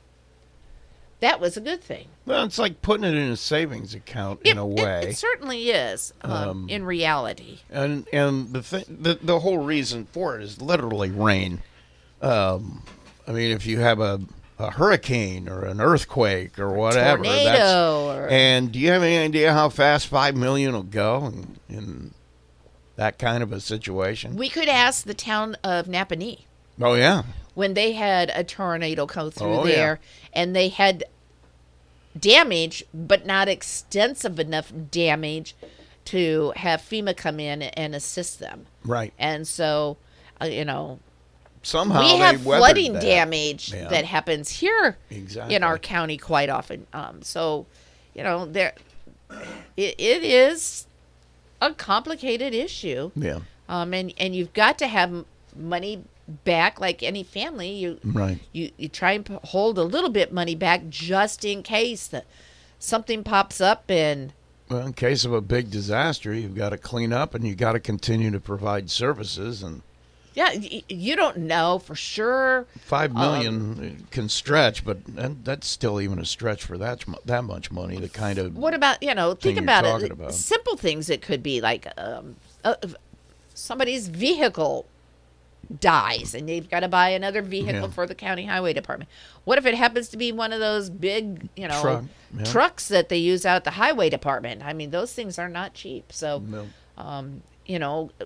that 1.20 1.40
was 1.40 1.56
a 1.56 1.62
good 1.62 1.82
thing. 1.82 2.08
Well, 2.26 2.44
it's 2.44 2.58
like 2.58 2.82
putting 2.82 3.04
it 3.04 3.14
in 3.14 3.30
a 3.30 3.36
savings 3.36 3.94
account 3.94 4.40
in 4.44 4.58
a 4.58 4.68
It- 4.68 4.82
way. 4.82 5.02
it, 5.10 5.16
certainly 5.16 5.70
is. 5.70 6.12
Um, 6.20 6.32
Um, 6.32 6.66
in 6.68 6.84
reality, 6.84 7.60
and 7.70 8.06
and 8.12 8.52
the 8.52 8.62
thing, 8.62 8.84
the 9.00 9.14
the 9.22 9.40
whole 9.40 9.58
reason 9.64 10.06
for 10.12 10.36
it 10.38 10.42
is 10.42 10.60
literally 10.60 11.10
rain. 11.10 11.62
Um, 12.20 12.82
I 13.26 13.32
mean, 13.32 13.50
if 13.52 13.64
you 13.64 13.80
have 13.80 13.98
a 14.00 14.20
a 14.62 14.70
hurricane 14.70 15.48
or 15.48 15.64
an 15.64 15.80
earthquake 15.80 16.58
or 16.58 16.72
whatever, 16.72 17.24
Tornado 17.24 18.06
or- 18.08 18.28
and 18.30 18.70
do 18.72 18.78
you 18.78 18.90
have 18.90 19.02
any 19.02 19.18
idea 19.18 19.52
how 19.52 19.68
fast 19.68 20.06
five 20.06 20.36
million 20.36 20.72
will 20.72 20.82
go 20.82 21.26
in, 21.26 21.56
in 21.68 22.14
that 22.96 23.18
kind 23.18 23.42
of 23.42 23.52
a 23.52 23.60
situation? 23.60 24.36
we 24.36 24.48
could 24.48 24.68
ask 24.68 25.04
the 25.04 25.14
town 25.14 25.56
of 25.64 25.86
Nappanee. 25.86 26.40
Oh 26.80 26.94
yeah, 26.94 27.22
when 27.54 27.74
they 27.74 27.92
had 27.92 28.30
a 28.34 28.44
tornado 28.44 29.06
come 29.06 29.30
through 29.30 29.52
Oh, 29.54 29.66
yeah. 29.66 29.74
there 29.74 30.00
and 30.32 30.54
they 30.56 30.68
had 30.68 31.04
damage 32.18 32.84
but 32.92 33.24
not 33.26 33.48
extensive 33.48 34.38
enough 34.38 34.72
damage 34.90 35.54
to 36.04 36.52
have 36.56 36.80
FEMA 36.80 37.16
come 37.16 37.38
in 37.40 37.62
and 37.62 37.94
assist 37.94 38.38
them. 38.40 38.66
right. 38.84 39.12
And 39.18 39.46
so, 39.46 39.96
uh, 40.40 40.46
you 40.46 40.64
know, 40.64 40.98
Somehow 41.62 42.00
we 42.00 42.16
have 42.18 42.42
flooding 42.42 42.94
that. 42.94 43.02
damage 43.02 43.72
Yeah. 43.72 43.88
that 43.88 44.04
happens 44.04 44.50
here 44.50 44.96
Exactly. 45.10 45.54
in 45.54 45.62
our 45.62 45.78
county 45.78 46.16
quite 46.18 46.48
often. 46.48 46.86
Um, 46.92 47.22
so, 47.22 47.66
you 48.14 48.22
know, 48.22 48.46
there 48.46 48.74
it, 49.76 49.94
it 49.98 50.22
is 50.24 50.86
a 51.60 51.72
complicated 51.72 52.54
issue. 52.54 53.10
Yeah. 53.14 53.40
Um, 53.68 53.94
and 53.94 54.12
and 54.18 54.34
you've 54.34 54.52
got 54.52 54.78
to 54.78 54.86
have 54.86 55.24
money 55.56 56.02
back, 56.44 56.80
like 56.80 57.02
any 57.02 57.22
family. 57.22 57.70
You 57.70 57.98
Right. 58.04 58.40
You 58.52 58.70
you 58.76 58.88
try 58.88 59.12
and 59.12 59.26
hold 59.44 59.78
a 59.78 59.84
little 59.84 60.10
bit 60.10 60.32
money 60.32 60.54
back 60.54 60.88
just 60.88 61.44
in 61.44 61.62
case 61.62 62.06
that 62.08 62.26
something 62.78 63.22
pops 63.22 63.60
up 63.60 63.84
and 63.88 64.32
Well, 64.68 64.86
in 64.86 64.92
case 64.94 65.24
of 65.24 65.32
a 65.32 65.40
big 65.40 65.70
disaster, 65.70 66.34
you've 66.34 66.54
got 66.56 66.70
to 66.70 66.78
clean 66.78 67.12
up 67.12 67.34
and 67.34 67.46
you've 67.46 67.56
got 67.58 67.72
to 67.72 67.80
continue 67.80 68.30
to 68.32 68.40
provide 68.40 68.90
services. 68.90 69.62
And 69.62 69.82
yeah, 70.34 70.52
you 70.52 71.14
don't 71.14 71.38
know 71.38 71.78
for 71.78 71.94
sure. 71.94 72.66
Five 72.80 73.14
um, 73.14 73.20
million 73.20 73.54
um, 73.56 74.06
can 74.10 74.28
stretch, 74.28 74.84
but 74.84 74.98
that's 75.44 75.66
still 75.66 76.00
even 76.00 76.18
a 76.18 76.24
stretch 76.24 76.64
for 76.64 76.78
that 76.78 77.04
that 77.24 77.44
much 77.44 77.70
money. 77.70 77.98
The 77.98 78.08
kind 78.08 78.38
of 78.38 78.56
what 78.56 78.74
about 78.74 79.02
you 79.02 79.14
know 79.14 79.34
think 79.34 79.58
about 79.58 79.84
it. 79.84 80.10
About. 80.10 80.32
Simple 80.32 80.76
things 80.76 81.10
it 81.10 81.22
could 81.22 81.42
be 81.42 81.60
like 81.60 81.86
um, 81.98 82.36
uh, 82.64 82.74
uh, 82.82 82.88
somebody's 83.54 84.08
vehicle 84.08 84.86
dies 85.80 86.34
and 86.34 86.48
they've 86.48 86.68
got 86.68 86.80
to 86.80 86.88
buy 86.88 87.10
another 87.10 87.40
vehicle 87.40 87.82
yeah. 87.82 87.88
for 87.88 88.06
the 88.06 88.14
county 88.14 88.46
highway 88.46 88.72
department. 88.72 89.08
What 89.44 89.58
if 89.58 89.66
it 89.66 89.74
happens 89.74 90.08
to 90.10 90.16
be 90.16 90.32
one 90.32 90.52
of 90.52 90.60
those 90.60 90.90
big 90.90 91.48
you 91.56 91.68
know 91.68 91.80
Truck, 91.80 92.04
yeah. 92.36 92.44
trucks 92.44 92.88
that 92.88 93.08
they 93.08 93.18
use 93.18 93.44
out 93.44 93.64
the 93.64 93.72
highway 93.72 94.08
department? 94.08 94.62
I 94.64 94.72
mean 94.72 94.90
those 94.90 95.12
things 95.12 95.38
are 95.38 95.48
not 95.48 95.74
cheap. 95.74 96.12
So, 96.12 96.38
no. 96.38 96.68
um, 96.96 97.42
you 97.66 97.78
know, 97.78 98.10
uh, 98.20 98.24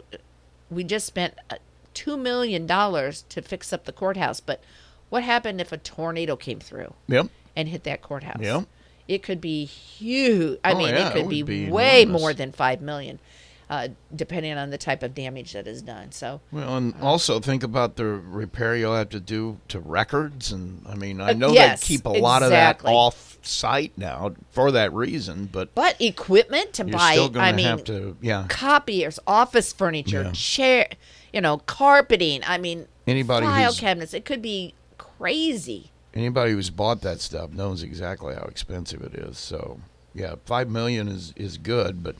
we 0.70 0.84
just 0.84 1.06
spent. 1.06 1.34
Uh, 1.50 1.56
$2 1.96 2.20
million 2.20 2.66
to 2.66 3.42
fix 3.42 3.72
up 3.72 3.84
the 3.84 3.92
courthouse. 3.92 4.40
But 4.40 4.62
what 5.08 5.22
happened 5.22 5.60
if 5.60 5.72
a 5.72 5.78
tornado 5.78 6.36
came 6.36 6.60
through 6.60 6.94
yep. 7.08 7.26
and 7.56 7.68
hit 7.68 7.84
that 7.84 8.02
courthouse? 8.02 8.40
Yep. 8.40 8.66
It 9.08 9.22
could 9.22 9.40
be 9.40 9.64
huge. 9.64 10.58
I 10.64 10.72
oh, 10.72 10.78
mean, 10.78 10.88
yeah, 10.88 11.08
it 11.08 11.12
could 11.12 11.26
it 11.26 11.28
be, 11.28 11.42
be, 11.42 11.70
way 11.70 12.02
enormous. 12.02 12.20
more 12.20 12.34
than 12.34 12.52
five 12.52 12.80
million 12.80 13.20
uh, 13.68 13.88
depending 14.14 14.56
on 14.56 14.70
the 14.70 14.78
type 14.78 15.02
of 15.02 15.14
damage 15.14 15.52
that 15.52 15.66
is 15.66 15.82
done. 15.82 16.12
So, 16.12 16.40
Well, 16.52 16.76
and 16.76 16.94
also 17.02 17.40
think 17.40 17.62
about 17.62 17.96
the 17.96 18.04
repair 18.04 18.76
you'll 18.76 18.94
have 18.94 19.08
to 19.10 19.20
do 19.20 19.58
to 19.68 19.80
records, 19.80 20.52
and 20.52 20.86
I 20.88 20.94
mean, 20.94 21.20
I 21.20 21.30
Uh, 21.30 21.34
know 21.34 21.52
yes, 21.52 21.80
they 21.80 21.86
keep 21.86 22.06
a 22.06 22.10
lot 22.10 22.42
of 22.42 22.50
that 22.50 22.80
off 22.84 23.38
site 23.42 23.92
now 23.96 24.34
for 24.50 24.70
that 24.72 24.92
reason, 24.92 25.48
but 25.50 25.74
but 25.74 26.00
equipment 26.00 26.72
to 26.74 26.84
buy, 26.84 27.28
I 27.36 27.52
mean, 27.52 27.66
have 27.66 27.84
to, 27.84 28.16
yeah. 28.20 28.46
copiers, 28.48 29.18
office 29.26 29.72
furniture, 29.72 30.22
Yeah. 30.24 30.32
chair, 30.32 30.88
you 31.32 31.40
know, 31.40 31.58
carpeting. 31.58 32.42
I 32.46 32.58
mean, 32.58 32.86
Anybody 33.06 33.46
file 33.46 33.72
cabinets. 33.72 34.14
It 34.14 34.24
could 34.24 34.42
be 34.42 34.74
crazy. 34.98 35.90
Anybody 36.14 36.52
who's 36.52 36.70
bought 36.70 37.02
that 37.02 37.20
stuff 37.20 37.50
knows 37.50 37.82
exactly 37.82 38.34
how 38.34 38.42
expensive 38.42 39.02
it 39.02 39.14
is. 39.14 39.38
So, 39.38 39.80
yeah, 40.14 40.36
five 40.44 40.68
million 40.70 41.08
is 41.08 41.32
is 41.36 41.58
good, 41.58 42.02
but 42.02 42.16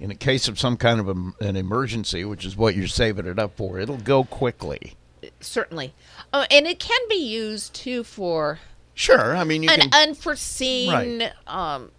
in 0.00 0.08
the 0.08 0.14
case 0.14 0.48
of 0.48 0.58
some 0.58 0.76
kind 0.76 1.00
of 1.00 1.08
a, 1.08 1.44
an 1.44 1.56
emergency, 1.56 2.24
which 2.24 2.44
is 2.44 2.56
what 2.56 2.76
you're 2.76 2.86
saving 2.86 3.26
it 3.26 3.38
up 3.38 3.56
for, 3.56 3.78
it'll 3.78 3.96
go 3.98 4.24
quickly. 4.24 4.94
Certainly, 5.40 5.94
oh, 6.32 6.44
and 6.50 6.66
it 6.66 6.78
can 6.78 7.00
be 7.08 7.16
used 7.16 7.74
too 7.74 8.04
for 8.04 8.58
Sure, 8.94 9.36
I 9.36 9.44
mean 9.44 9.62
you 9.62 9.70
an 9.70 9.80
can 9.90 10.08
unforeseen, 10.08 11.20
Right. 11.20 11.32
um, 11.46 11.90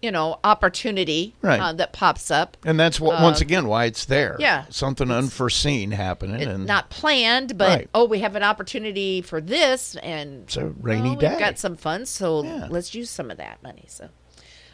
you 0.00 0.10
know, 0.10 0.40
opportunity 0.42 1.32
Right. 1.42 1.60
uh, 1.60 1.72
that 1.74 1.92
pops 1.92 2.28
up. 2.30 2.56
And 2.64 2.78
that's 2.78 2.98
what 3.00 3.22
once 3.22 3.40
Uh, 3.40 3.44
again 3.44 3.68
why 3.68 3.84
it's 3.84 4.04
there. 4.04 4.34
yeah. 4.40 4.64
something 4.68 5.10
unforeseen 5.12 5.92
happening, 5.92 6.42
and 6.42 6.66
not 6.66 6.90
planned, 6.90 7.56
but 7.56 7.68
Right. 7.68 7.90
oh, 7.94 8.04
we 8.04 8.18
have 8.18 8.34
an 8.34 8.42
opportunity 8.42 9.22
for 9.22 9.40
this, 9.40 9.94
and 10.02 10.42
It's 10.42 10.56
a 10.56 10.66
rainy 10.66 11.10
well, 11.10 11.18
day. 11.20 11.28
We've 11.30 11.38
got 11.38 11.58
some 11.58 11.76
funds, 11.76 12.10
so 12.10 12.40
let's 12.40 12.94
use 12.96 13.10
some 13.10 13.30
of 13.30 13.36
that 13.38 13.62
money. 13.62 13.84
So, 13.86 14.08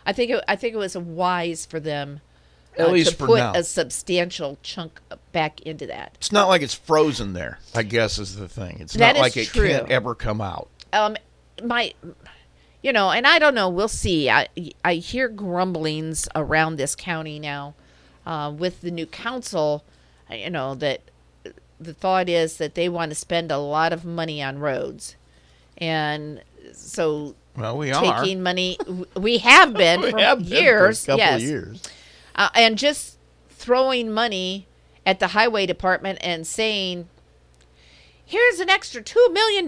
I 0.09 0.12
think 0.14 0.30
it, 0.30 0.43
I 0.48 0.56
think 0.56 0.72
it 0.74 0.78
was 0.78 0.97
wise 0.97 1.66
for 1.66 1.78
them 1.78 2.20
At 2.78 2.86
uh, 2.89 2.90
least 2.93 3.10
to 3.12 3.16
put 3.18 3.39
now. 3.39 3.52
a 3.55 3.62
substantial 3.62 4.56
chunk 4.62 5.01
back 5.32 5.60
into 5.62 5.86
that. 5.86 6.12
it's 6.14 6.32
not 6.32 6.48
like 6.48 6.62
it's 6.62 6.72
frozen 6.74 7.35
there. 7.35 7.59
I 7.74 7.82
guess 7.82 8.18
is 8.18 8.35
the 8.36 8.48
thing. 8.48 8.78
It's 8.80 8.94
That 8.94 9.16
not 9.16 9.20
like 9.20 9.36
it 9.36 9.48
true. 9.48 9.68
can't 9.68 9.90
ever 9.90 10.14
come 10.14 10.40
out. 10.40 10.68
um 10.94 11.16
my 11.62 11.93
you 12.82 12.93
know 12.93 13.10
and 13.10 13.26
i 13.26 13.39
don't 13.40 13.55
know 13.56 13.68
we'll 13.68 13.89
see 13.89 14.30
i 14.30 14.47
i 14.85 14.94
hear 14.94 15.28
grumblings 15.28 16.28
around 16.36 16.76
this 16.76 16.94
county 16.94 17.40
now 17.40 17.74
uh, 18.24 18.52
with 18.56 18.80
the 18.80 18.90
new 18.93 19.06
council 19.06 19.82
uh, 20.30 20.35
you 20.35 20.48
know 20.48 20.76
that 20.76 21.01
the 21.80 21.93
thought 21.93 22.28
is 22.28 22.59
that 22.59 22.76
they 22.76 22.89
want 22.89 23.10
to 23.10 23.16
spend 23.16 23.51
a 23.51 23.59
lot 23.59 23.93
of 23.93 24.05
money 24.05 24.40
on 24.40 24.60
roads 24.60 25.16
and 25.78 26.40
so 26.72 27.35
Well, 27.59 27.76
we 27.76 27.90
are. 27.93 28.22
taking 28.22 28.43
money 28.43 28.78
we 29.16 29.39
have 29.39 29.74
been 29.74 30.01
We 30.02 30.10
for 30.12 30.18
have 30.20 30.39
been 30.39 30.47
for 30.48 30.55
a 30.56 30.60
years 30.60 31.05
couple 31.06 31.18
yes 31.18 31.43
of 31.43 31.48
years. 31.48 31.82
uh, 32.36 32.48
and 32.55 32.78
just 32.78 33.18
throwing 33.51 34.10
money 34.12 34.66
at 35.05 35.18
the 35.20 35.28
highway 35.28 35.66
department 35.66 36.18
and 36.22 36.47
saying 36.47 37.09
here's 38.24 38.60
an 38.60 38.68
extra 38.70 39.02
$2 39.02 39.32
million 39.32 39.66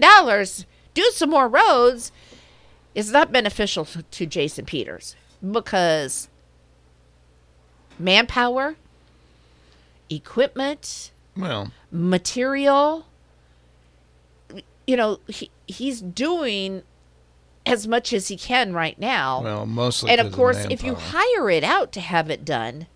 do 0.93 1.03
some 1.13 1.29
more 1.29 1.47
roads 1.47 2.11
is 2.95 3.11
not 3.11 3.31
beneficial 3.31 3.85
to- 3.85 4.03
to 4.03 4.25
jason 4.25 4.65
peters 4.65 5.15
because 5.51 6.29
manpower 7.99 8.75
equipment 10.09 11.11
Well, 11.37 11.71
material 11.91 13.05
you 14.87 14.95
know 14.97 15.19
he, 15.27 15.49
he's 15.67 16.01
doing 16.01 16.83
as 17.65 17.87
much 17.87 18.11
as 18.11 18.27
he 18.29 18.35
can 18.37 18.73
right 18.73 18.97
now 18.99 19.41
well, 19.41 19.65
mostly. 19.65 20.09
and 20.09 20.19
of 20.19 20.31
course 20.33 20.65
if 20.69 20.83
you 20.83 20.95
hire 20.95 21.49
it 21.49 21.63
out 21.63 21.91
to 21.91 21.99
have 22.01 22.29
it 22.29 22.43
done 22.43 22.87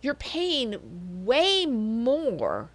you're 0.00 0.14
paying 0.14 1.24
way 1.24 1.66
more 1.66 2.70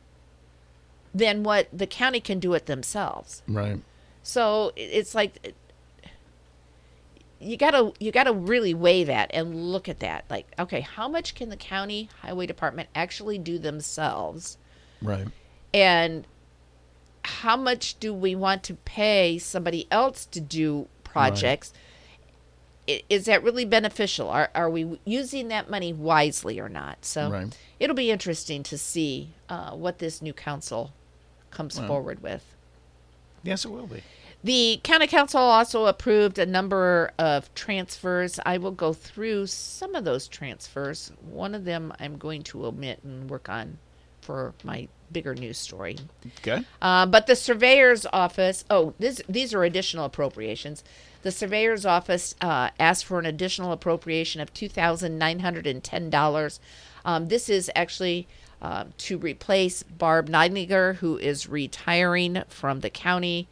than 1.13 1.43
what 1.43 1.67
the 1.73 1.87
county 1.87 2.19
can 2.19 2.39
do 2.39 2.53
it 2.53 2.67
themselves 2.67 3.41
right. 3.47 3.79
so 4.21 4.71
it's 4.75 5.15
like 5.15 5.55
you 7.39 7.57
gotta 7.57 7.91
you 7.99 8.11
gotta 8.11 8.33
really 8.33 8.73
weigh 8.73 9.03
that 9.03 9.29
and 9.33 9.71
look 9.71 9.87
at 9.87 9.99
that 9.99 10.25
like 10.29 10.47
okay 10.57 10.81
how 10.81 11.07
much 11.07 11.35
can 11.35 11.49
the 11.49 11.57
county 11.57 12.09
highway 12.21 12.45
department 12.45 12.89
actually 12.95 13.37
do 13.37 13.57
themselves 13.59 14.57
Right. 15.01 15.27
and 15.73 16.25
how 17.23 17.55
much 17.57 17.99
do 17.99 18.13
we 18.13 18.35
want 18.35 18.63
to 18.63 18.73
pay 18.73 19.37
somebody 19.37 19.85
else 19.91 20.25
to 20.27 20.39
do 20.39 20.87
projects 21.11 21.73
I- 22.89 23.03
is 23.09 23.25
that 23.25 23.43
really 23.43 23.65
beneficial 23.65 24.29
are, 24.29 24.49
are 24.55 24.69
we 24.69 24.99
using 25.05 25.49
that 25.49 25.69
money 25.69 25.91
wisely 25.93 26.59
or 26.59 26.69
not 26.69 27.03
so 27.05 27.29
Right. 27.29 27.57
it'll 27.79 27.95
be 27.95 28.11
interesting 28.11 28.63
to 28.63 28.77
see 28.77 29.29
uh, 29.49 29.71
what 29.71 29.99
this 29.99 30.21
new 30.21 30.33
council 30.33 30.91
comes 31.51 31.77
Well. 31.77 31.87
forward 31.87 32.21
with 32.23 32.43
Yes, 33.43 33.63
it 33.65 33.69
will 33.71 33.87
be. 33.87 34.03
the 34.43 34.79
county 34.83 35.07
council 35.07 35.39
also 35.41 35.85
approved 35.85 36.37
a 36.39 36.45
number 36.45 37.11
of 37.17 37.53
transfers. 37.55 38.39
I 38.45 38.57
will 38.57 38.71
go 38.71 38.91
through 38.93 39.47
some 39.47 39.95
of 39.95 40.03
those 40.03 40.27
transfers. 40.27 41.11
One 41.21 41.55
of 41.55 41.63
them 41.63 41.93
I'm 41.99 42.17
going 42.17 42.43
to 42.43 42.65
omit 42.65 42.99
and 43.03 43.29
work 43.29 43.47
on 43.47 43.77
for 44.27 44.53
my 44.61 44.87
bigger 45.09 45.33
news 45.33 45.57
story. 45.57 45.95
Okay. 46.39 46.65
Uh, 46.81 47.05
but 47.05 47.27
the 47.27 47.35
surveyor's 47.35 48.05
office, 48.11 48.65
oh, 48.69 48.93
this, 48.99 49.21
these 49.29 49.53
are 49.53 49.63
additional 49.63 50.03
appropriations. 50.03 50.83
The 51.21 51.31
surveyor's 51.31 51.85
office 51.85 52.35
uh, 52.41 52.71
asked 52.77 53.05
for 53.05 53.19
an 53.19 53.25
additional 53.25 53.71
appropriation 53.71 54.41
of 54.41 54.53
$2,910. 54.53 56.59
Um, 57.05 57.29
this 57.29 57.47
is 57.47 57.71
actually 57.73 58.27
uh, 58.61 58.83
to 58.97 59.17
replace 59.17 59.83
Barb 59.83 60.29
Neidlinger, 60.29 60.97
who 60.97 61.17
is 61.17 61.47
retiring 61.47 62.43
from 62.49 62.81
the 62.81 62.89
county. 62.89 63.47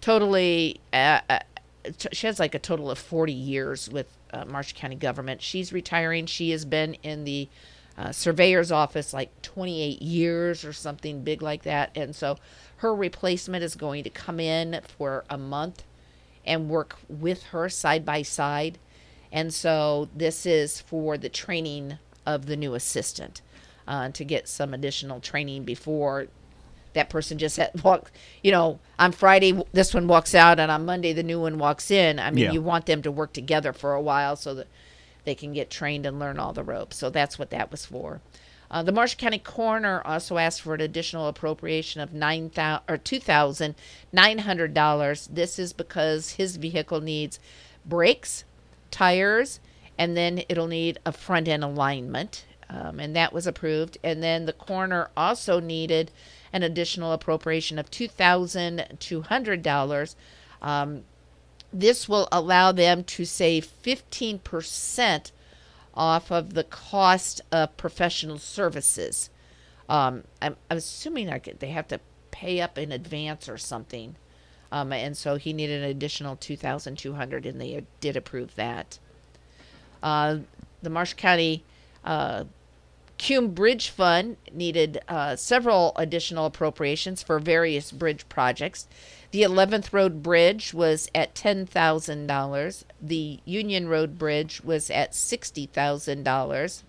Totally, 0.00 0.80
uh, 0.92 1.18
uh, 1.28 1.40
t- 1.98 2.10
she 2.12 2.28
has 2.28 2.38
like 2.38 2.54
a 2.54 2.60
total 2.60 2.92
of 2.92 2.98
40 2.98 3.32
years 3.32 3.90
with 3.90 4.06
uh, 4.32 4.44
Marshall 4.44 4.78
County 4.78 4.94
government. 4.94 5.42
She's 5.42 5.72
retiring. 5.72 6.26
She 6.26 6.50
has 6.50 6.64
been 6.64 6.94
in 7.02 7.24
the 7.24 7.48
uh, 7.98 8.12
surveyor's 8.12 8.70
office 8.70 9.12
like 9.12 9.30
28 9.42 10.00
years 10.00 10.64
or 10.64 10.72
something 10.72 11.22
big 11.24 11.42
like 11.42 11.64
that. 11.64 11.90
And 11.96 12.14
so 12.14 12.38
her 12.76 12.94
replacement 12.94 13.64
is 13.64 13.74
going 13.74 14.04
to 14.04 14.10
come 14.10 14.38
in 14.38 14.80
for 14.96 15.24
a 15.28 15.36
month 15.36 15.82
and 16.46 16.68
work 16.70 16.96
with 17.08 17.42
her 17.44 17.68
side 17.68 18.04
by 18.04 18.22
side. 18.22 18.78
And 19.32 19.52
so 19.52 20.08
this 20.14 20.46
is 20.46 20.80
for 20.80 21.18
the 21.18 21.28
training 21.28 21.98
of 22.24 22.46
the 22.46 22.56
new 22.56 22.74
assistant 22.74 23.42
uh, 23.86 24.10
to 24.10 24.24
get 24.24 24.48
some 24.48 24.72
additional 24.72 25.18
training 25.20 25.64
before 25.64 26.28
that 26.94 27.10
person 27.10 27.36
just 27.36 27.56
had 27.56 27.70
walk. 27.82 28.10
You 28.42 28.52
know, 28.52 28.78
on 28.98 29.12
Friday 29.12 29.60
this 29.72 29.92
one 29.92 30.06
walks 30.06 30.34
out, 30.34 30.60
and 30.60 30.70
on 30.70 30.84
Monday 30.86 31.12
the 31.12 31.22
new 31.22 31.40
one 31.40 31.58
walks 31.58 31.90
in. 31.90 32.18
I 32.18 32.30
mean, 32.30 32.44
Yeah. 32.44 32.52
you 32.52 32.62
want 32.62 32.86
them 32.86 33.02
to 33.02 33.10
work 33.10 33.32
together 33.32 33.72
for 33.72 33.92
a 33.94 34.00
while 34.00 34.36
so 34.36 34.54
that 34.54 34.68
they 35.28 35.34
can 35.34 35.52
get 35.52 35.70
trained 35.70 36.06
and 36.06 36.18
learn 36.18 36.38
all 36.38 36.54
the 36.54 36.62
ropes. 36.64 36.96
So 36.96 37.10
that's 37.10 37.38
what 37.38 37.50
that 37.50 37.70
was 37.70 37.84
for. 37.84 38.20
Uh, 38.70 38.82
the 38.82 38.92
Marshall 38.92 39.18
County 39.18 39.38
Coroner 39.38 40.02
also 40.04 40.36
asked 40.36 40.60
for 40.62 40.74
an 40.74 40.80
additional 40.80 41.28
appropriation 41.28 42.00
of 42.02 42.12
nine 42.12 42.50
thousand 42.50 42.84
or 42.88 42.98
two 42.98 43.20
thousand 43.20 43.74
nine 44.12 44.38
hundred 44.38 44.74
dollars. 44.74 45.28
This 45.32 45.58
is 45.58 45.72
because 45.72 46.32
his 46.32 46.56
vehicle 46.56 47.00
needs 47.00 47.40
brakes, 47.86 48.44
tires, 48.90 49.60
and 49.96 50.16
then 50.16 50.42
it'll 50.48 50.66
need 50.66 50.98
a 51.06 51.12
front 51.12 51.48
end 51.48 51.64
alignment, 51.64 52.44
um, 52.68 53.00
and 53.00 53.16
that 53.16 53.32
was 53.32 53.46
approved. 53.46 53.96
And 54.04 54.22
then 54.22 54.44
the 54.44 54.52
coroner 54.52 55.08
also 55.16 55.60
needed 55.60 56.10
an 56.52 56.62
additional 56.62 57.12
appropriation 57.12 57.78
of 57.78 57.90
two 57.90 58.08
thousand 58.08 58.98
two 59.00 59.22
hundred 59.22 59.62
dollars. 59.62 60.14
Um, 60.60 61.04
this 61.72 62.08
will 62.08 62.28
allow 62.32 62.72
them 62.72 63.04
to 63.04 63.24
save 63.24 63.64
fifteen 63.64 64.38
percent 64.38 65.32
off 65.94 66.30
of 66.30 66.54
the 66.54 66.64
cost 66.64 67.40
of 67.50 67.76
professional 67.76 68.38
services. 68.38 69.30
Um, 69.88 70.24
I'm, 70.40 70.56
I'm 70.70 70.76
assuming 70.76 71.26
like 71.28 71.58
they 71.58 71.70
have 71.70 71.88
to 71.88 72.00
pay 72.30 72.60
up 72.60 72.78
in 72.78 72.92
advance 72.92 73.48
or 73.48 73.58
something. 73.58 74.14
Um, 74.70 74.92
and 74.92 75.16
so 75.16 75.36
he 75.36 75.52
needed 75.52 75.82
an 75.82 75.90
additional 75.90 76.36
2200 76.36 77.46
and 77.46 77.60
they 77.60 77.84
did 78.00 78.16
approve 78.16 78.54
that. 78.56 78.98
Uh, 80.02 80.38
the 80.82 80.90
Marshall 80.90 81.16
County 81.16 81.64
uh, 82.04 82.44
Cume 83.18 83.48
Bridge 83.48 83.90
Fund 83.90 84.36
needed 84.52 85.00
uh, 85.08 85.34
several 85.34 85.92
additional 85.96 86.46
appropriations 86.46 87.22
for 87.22 87.40
various 87.40 87.90
bridge 87.90 88.28
projects. 88.28 88.86
The 89.32 89.42
11th 89.42 89.92
Road 89.92 90.22
Bridge 90.22 90.72
was 90.72 91.10
at 91.14 91.34
$10,000. 91.34 92.84
The 93.02 93.40
Union 93.44 93.88
Road 93.88 94.18
Bridge 94.18 94.62
was 94.62 94.88
at 94.88 95.12
$60,000. 95.12 96.82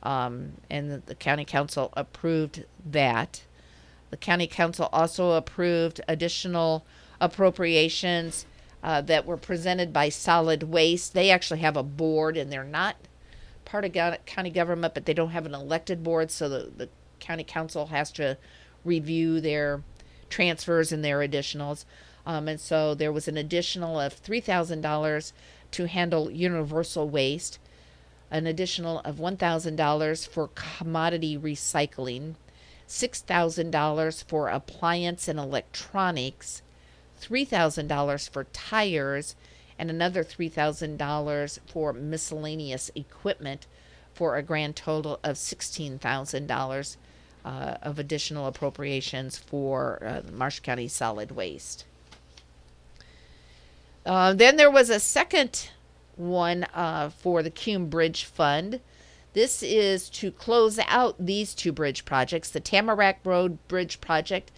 Um, 0.04 0.54
and 0.70 0.92
the, 0.92 1.02
the 1.06 1.16
county 1.16 1.46
council 1.46 1.92
approved 1.96 2.66
that. 2.86 3.44
The 4.12 4.18
county 4.18 4.48
council 4.48 4.90
also 4.94 5.32
approved 5.32 6.02
additional 6.08 6.86
appropriations 7.20 8.46
uh, 8.84 9.02
that 9.02 9.26
were 9.26 9.38
presented 9.38 9.94
by 9.94 10.10
Solid 10.10 10.64
Waste. 10.64 11.14
They 11.14 11.32
actually 11.32 11.62
have 11.62 11.78
a 11.78 11.84
board, 11.84 12.38
and 12.38 12.52
they're 12.52 12.64
not 12.64 12.98
part 13.66 13.86
of 13.86 13.94
go- 13.94 14.18
county 14.26 14.50
government, 14.50 14.94
but 14.94 15.06
they 15.06 15.14
don't 15.14 15.30
have 15.30 15.46
an 15.46 15.56
elected 15.56 16.04
board, 16.04 16.30
so 16.30 16.50
the, 16.50 16.70
the 16.76 16.90
county 17.20 17.46
council 17.46 17.88
has 17.88 18.12
to 18.12 18.38
review 18.84 19.40
their 19.40 19.82
transfers 20.30 20.92
and 20.92 21.04
their 21.04 21.20
additionals. 21.20 21.86
Um, 22.26 22.48
and 22.48 22.60
so 22.60 22.94
there 22.94 23.12
was 23.12 23.28
an 23.28 23.38
additional 23.38 24.00
of 24.00 24.22
$3,000 24.22 25.32
to 25.72 25.88
handle 25.88 26.32
universal 26.32 27.10
waste, 27.10 27.60
an 28.34 28.48
additional 28.48 29.00
of 29.06 29.18
$1,000 29.18 30.28
for 30.28 30.50
commodity 30.56 31.38
recycling, 31.38 32.34
$6,000 32.90 34.24
for 34.24 34.50
appliance 34.50 35.28
and 35.28 35.38
electronics, 35.38 36.64
$3,000 37.22 38.30
for 38.30 38.44
tires, 38.46 39.36
and 39.78 39.92
another 39.92 40.24
$3,000 40.24 41.60
for 41.68 41.94
miscellaneous 41.94 42.90
equipment 42.96 43.68
for 44.16 44.36
a 44.36 44.44
grand 44.44 44.76
total 44.76 45.20
of 45.24 45.36
$16,000 45.36 46.98
uh, 47.46 47.50
of 47.84 48.00
additional 48.00 48.48
appropriations 48.48 49.38
for 49.38 50.00
uh, 50.04 50.22
Marshall 50.32 50.64
County 50.64 50.88
solid 50.88 51.32
waste. 51.32 51.86
Uh, 54.06 54.34
then 54.34 54.58
there 54.58 54.72
was 54.72 54.90
a 54.90 55.00
second 55.00 55.70
one 56.16 56.66
uh, 56.74 57.10
for 57.10 57.44
the 57.44 57.52
Cume 57.52 57.90
Bridge 57.90 58.24
Fund. 58.26 58.80
This 59.34 59.64
is 59.64 60.10
to 60.12 60.32
close 60.32 60.80
out 60.88 61.16
these 61.20 61.56
two 61.56 61.72
bridge 61.72 62.06
projects 62.06 62.50
the 62.50 62.60
Tamarack 62.60 63.20
Road 63.24 63.58
Bridge 63.68 64.00
Project. 64.00 64.52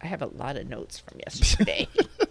I 0.00 0.06
have 0.06 0.22
a 0.22 0.26
lot 0.26 0.56
of 0.56 0.68
notes 0.68 1.00
from 1.00 1.18
yesterday. 1.18 1.88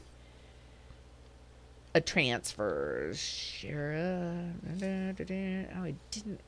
a 1.93 2.01
transfer. 2.01 3.09
Shara. 3.13 4.53
Oh, 4.81 5.83
I 5.83 5.95
didn't. 6.11 6.39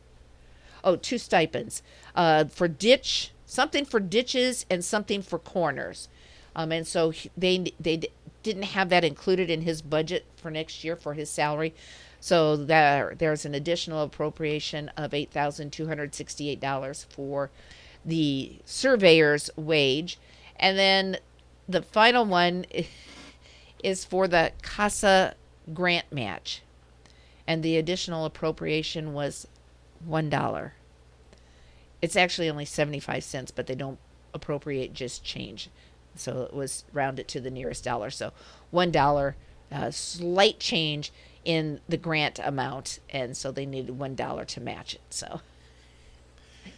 Oh, 0.84 0.96
two 0.96 1.18
stipends. 1.18 1.82
Uh, 2.16 2.46
for 2.46 2.68
ditch 2.68 3.32
something 3.50 3.84
for 3.84 4.00
ditches 4.00 4.66
and 4.70 4.86
something 4.86 5.24
for 5.24 5.40
corners. 5.40 6.08
Um, 6.56 6.72
and 6.72 6.88
so 6.88 7.14
they 7.36 7.74
they 7.80 8.10
didn't 8.44 8.64
have 8.64 8.90
that 8.90 9.04
included 9.04 9.50
in 9.50 9.62
his 9.64 9.82
budget 9.82 10.26
for 10.38 10.52
next 10.52 10.84
year 10.84 10.96
for 10.96 11.16
his 11.16 11.30
salary. 11.30 11.74
So 12.20 12.56
there 12.56 13.16
there's 13.18 13.46
an 13.46 13.56
additional 13.56 14.04
appropriation 14.04 14.90
of 14.96 15.14
eight 15.14 15.32
thousand 15.32 15.72
two 15.72 15.88
hundred 15.88 16.14
sixty 16.14 16.50
eight 16.50 16.60
dollars 16.60 17.08
for 17.10 17.50
the 18.06 18.58
surveyor's 18.66 19.50
wage, 19.56 20.20
and 20.56 20.78
then 20.78 21.18
the 21.68 21.82
final 21.82 22.26
one 22.26 22.66
is 23.84 24.06
for 24.06 24.28
the 24.28 24.52
CASA 24.62 25.36
grant 25.74 26.12
match, 26.12 26.62
and 27.48 27.64
the 27.64 27.78
additional 27.78 28.26
appropriation 28.26 29.14
was 29.14 29.48
one 30.06 30.30
dollar 30.30 30.74
it's 32.02 32.16
actually 32.16 32.50
only 32.50 32.66
75 32.66 33.24
cents, 33.24 33.52
but 33.52 33.68
they 33.68 33.76
don't 33.76 34.00
appropriate 34.34 34.94
just 34.94 35.24
change. 35.24 35.70
So 36.16 36.44
it 36.44 36.54
was 36.54 36.86
rounded 36.94 37.28
to 37.30 37.40
the 37.40 37.52
nearest 37.52 37.84
dollar. 37.84 38.10
So 38.10 38.32
one 38.72 38.92
dollar, 38.92 39.36
uh, 39.72 39.92
slight 39.92 40.60
change 40.60 41.12
in 41.46 41.80
the 41.88 41.98
grant 41.98 42.40
amount, 42.40 43.00
and 43.10 43.36
so 43.36 43.52
they 43.52 43.66
needed 43.66 43.98
one 43.98 44.16
dollar 44.16 44.46
to 44.46 44.62
match 44.62 44.96
it. 44.96 45.02
So 45.10 45.42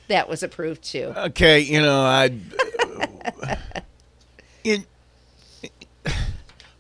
that 0.08 0.28
was 0.28 0.44
approved 0.44 0.84
too. 0.84 1.14
Okay, 1.16 1.60
you 1.60 1.82
know 1.82 2.02
I. 2.02 2.38
in, 4.64 4.86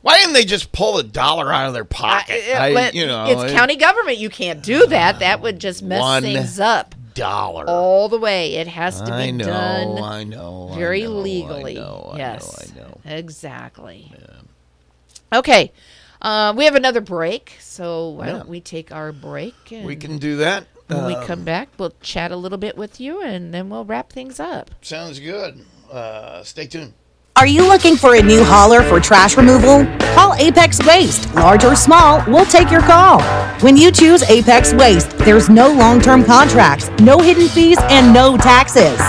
why 0.01 0.17
didn't 0.17 0.33
they 0.33 0.45
just 0.45 0.71
pull 0.71 0.97
a 0.97 1.03
dollar 1.03 1.51
out 1.51 1.67
of 1.67 1.73
their 1.73 1.85
pocket? 1.85 2.43
Uh, 2.49 2.57
I, 2.57 2.89
you 2.91 3.05
know, 3.05 3.25
it's 3.27 3.51
it- 3.51 3.55
county 3.55 3.75
government. 3.75 4.17
You 4.17 4.29
can't 4.29 4.61
do 4.63 4.85
that. 4.87 5.19
That 5.19 5.41
would 5.41 5.59
just 5.59 5.83
mess 5.83 6.21
things 6.21 6.59
up. 6.59 6.95
dollar. 7.13 7.65
all 7.67 8.07
the 8.09 8.17
way. 8.19 8.55
It 8.55 8.67
has 8.67 8.99
to 9.01 9.05
be 9.07 9.11
I 9.11 9.31
know, 9.31 9.45
done 9.45 9.97
I 10.03 10.23
know, 10.23 10.69
I 10.71 10.75
very 10.77 11.03
know, 11.03 11.19
I 11.19 11.21
legally. 11.21 11.73
know, 11.75 12.11
I 12.13 12.17
yes, 12.17 12.73
know, 12.75 12.97
exactly. 13.05 14.11
Okay, 15.33 15.71
uh, 16.21 16.53
we 16.55 16.65
have 16.65 16.75
another 16.75 17.01
break, 17.01 17.55
so 17.59 18.09
why 18.09 18.27
Yeah. 18.27 18.31
don't 18.33 18.49
we 18.49 18.59
take 18.61 18.91
our 18.91 19.11
break? 19.11 19.55
And 19.71 19.85
We 19.85 19.95
can 19.95 20.17
do 20.17 20.37
that. 20.37 20.65
When 20.87 21.05
we 21.05 21.15
Uh, 21.15 21.25
come 21.25 21.45
back, 21.45 21.69
we'll 21.77 21.93
chat 22.01 22.31
a 22.31 22.35
little 22.35 22.57
bit 22.57 22.75
with 22.77 22.99
you, 22.99 23.21
and 23.21 23.53
then 23.53 23.69
we'll 23.69 23.85
wrap 23.85 24.11
things 24.11 24.39
up. 24.41 24.71
Sounds 24.81 25.19
good. 25.19 25.65
Uh, 25.89 26.43
stay 26.43 26.67
tuned. 26.67 26.93
Are 27.37 27.47
you 27.47 27.67
looking 27.67 27.95
for 27.95 28.15
a 28.15 28.21
new 28.21 28.43
hauler 28.43 28.83
for 28.83 28.99
trash 28.99 29.35
removal? 29.35 29.85
Call 30.13 30.35
Apex 30.35 30.85
Waste. 30.85 31.33
Large 31.33 31.63
or 31.63 31.75
small, 31.75 32.23
we'll 32.27 32.45
take 32.45 32.69
your 32.69 32.81
call. 32.81 33.21
When 33.61 33.75
you 33.75 33.91
choose 33.91 34.21
Apex 34.23 34.73
Waste, 34.73 35.09
there's 35.19 35.49
no 35.49 35.71
long 35.73 35.99
term 36.01 36.23
contracts, 36.23 36.89
no 36.99 37.17
hidden 37.19 37.47
fees, 37.47 37.79
and 37.83 38.13
no 38.13 38.37
taxes. 38.37 38.99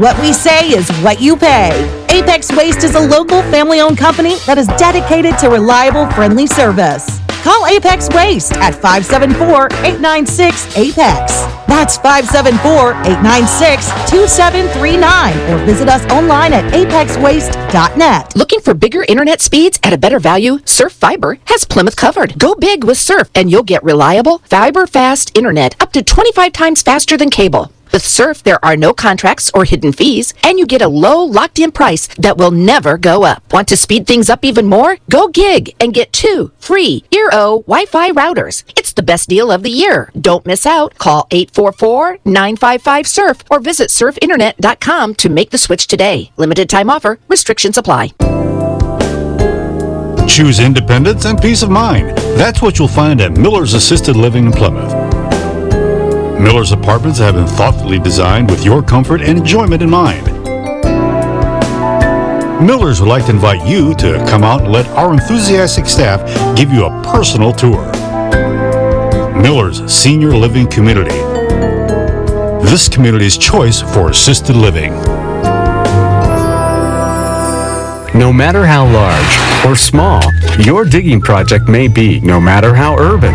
What 0.00 0.18
we 0.20 0.32
say 0.32 0.70
is 0.70 0.88
what 1.00 1.20
you 1.20 1.36
pay. 1.36 1.70
Apex 2.08 2.50
Waste 2.56 2.82
is 2.84 2.94
a 2.94 3.00
local 3.00 3.42
family 3.50 3.80
owned 3.80 3.98
company 3.98 4.36
that 4.46 4.56
is 4.56 4.68
dedicated 4.68 5.36
to 5.38 5.50
reliable, 5.50 6.06
friendly 6.12 6.46
service. 6.46 7.20
Call 7.42 7.66
Apex 7.66 8.08
Waste 8.10 8.52
at 8.58 8.72
574 8.74 9.66
896 9.84 10.76
Apex. 10.76 11.42
That's 11.66 11.96
574 11.96 12.92
896 12.92 13.88
2739 14.08 15.50
or 15.50 15.64
visit 15.66 15.88
us 15.88 16.04
online 16.12 16.52
at 16.52 16.72
apexwaste.net. 16.72 18.36
Looking 18.36 18.60
for 18.60 18.74
bigger 18.74 19.02
internet 19.08 19.40
speeds 19.40 19.80
at 19.82 19.92
a 19.92 19.98
better 19.98 20.20
value? 20.20 20.60
Surf 20.64 20.92
Fiber 20.92 21.38
has 21.46 21.64
Plymouth 21.64 21.96
covered. 21.96 22.38
Go 22.38 22.54
big 22.54 22.84
with 22.84 22.98
Surf 22.98 23.28
and 23.34 23.50
you'll 23.50 23.64
get 23.64 23.82
reliable, 23.82 24.38
fiber 24.44 24.86
fast 24.86 25.36
internet 25.36 25.74
up 25.82 25.92
to 25.92 26.02
25 26.04 26.52
times 26.52 26.82
faster 26.82 27.16
than 27.16 27.30
cable. 27.30 27.72
With 27.92 28.06
Surf, 28.06 28.42
there 28.42 28.64
are 28.64 28.74
no 28.74 28.94
contracts 28.94 29.50
or 29.52 29.66
hidden 29.66 29.92
fees, 29.92 30.32
and 30.42 30.58
you 30.58 30.64
get 30.64 30.80
a 30.80 30.88
low, 30.88 31.22
locked 31.22 31.58
in 31.58 31.70
price 31.70 32.06
that 32.16 32.38
will 32.38 32.50
never 32.50 32.96
go 32.96 33.24
up. 33.24 33.52
Want 33.52 33.68
to 33.68 33.76
speed 33.76 34.06
things 34.06 34.30
up 34.30 34.46
even 34.46 34.66
more? 34.66 34.96
Go 35.10 35.28
gig 35.28 35.74
and 35.78 35.92
get 35.92 36.10
two 36.10 36.52
free 36.58 37.04
Eero 37.10 37.60
Wi 37.66 37.84
Fi 37.84 38.10
routers. 38.10 38.64
It's 38.78 38.94
the 38.94 39.02
best 39.02 39.28
deal 39.28 39.52
of 39.52 39.62
the 39.62 39.70
year. 39.70 40.10
Don't 40.18 40.46
miss 40.46 40.64
out. 40.64 40.96
Call 40.96 41.26
844 41.30 42.20
955 42.24 43.06
Surf 43.06 43.42
or 43.50 43.60
visit 43.60 43.90
surfinternet.com 43.90 45.14
to 45.16 45.28
make 45.28 45.50
the 45.50 45.58
switch 45.58 45.86
today. 45.86 46.32
Limited 46.38 46.70
time 46.70 46.88
offer, 46.88 47.18
restrictions 47.28 47.76
apply. 47.76 48.12
Choose 50.26 50.60
independence 50.60 51.26
and 51.26 51.38
peace 51.38 51.62
of 51.62 51.68
mind. 51.68 52.16
That's 52.38 52.62
what 52.62 52.78
you'll 52.78 52.88
find 52.88 53.20
at 53.20 53.32
Miller's 53.32 53.74
Assisted 53.74 54.16
Living 54.16 54.46
in 54.46 54.52
Plymouth. 54.52 55.11
Miller's 56.42 56.72
apartments 56.72 57.20
have 57.20 57.36
been 57.36 57.46
thoughtfully 57.46 58.00
designed 58.00 58.50
with 58.50 58.64
your 58.64 58.82
comfort 58.82 59.20
and 59.20 59.38
enjoyment 59.38 59.80
in 59.80 59.88
mind. 59.88 60.26
Miller's 62.66 63.00
would 63.00 63.08
like 63.08 63.26
to 63.26 63.30
invite 63.30 63.64
you 63.64 63.94
to 63.94 64.14
come 64.28 64.42
out 64.42 64.62
and 64.62 64.72
let 64.72 64.84
our 64.88 65.12
enthusiastic 65.12 65.86
staff 65.86 66.20
give 66.56 66.72
you 66.72 66.84
a 66.84 67.02
personal 67.04 67.52
tour. 67.52 67.84
Miller's 69.40 69.84
Senior 69.90 70.32
Living 70.32 70.66
Community. 70.66 71.16
This 72.68 72.88
community's 72.88 73.38
choice 73.38 73.80
for 73.80 74.10
assisted 74.10 74.56
living. 74.56 74.94
No 78.18 78.32
matter 78.32 78.66
how 78.66 78.84
large 78.84 79.64
or 79.64 79.76
small 79.76 80.20
your 80.58 80.84
digging 80.84 81.20
project 81.20 81.68
may 81.68 81.86
be, 81.86 82.18
no 82.18 82.40
matter 82.40 82.74
how 82.74 82.98
urban 82.98 83.32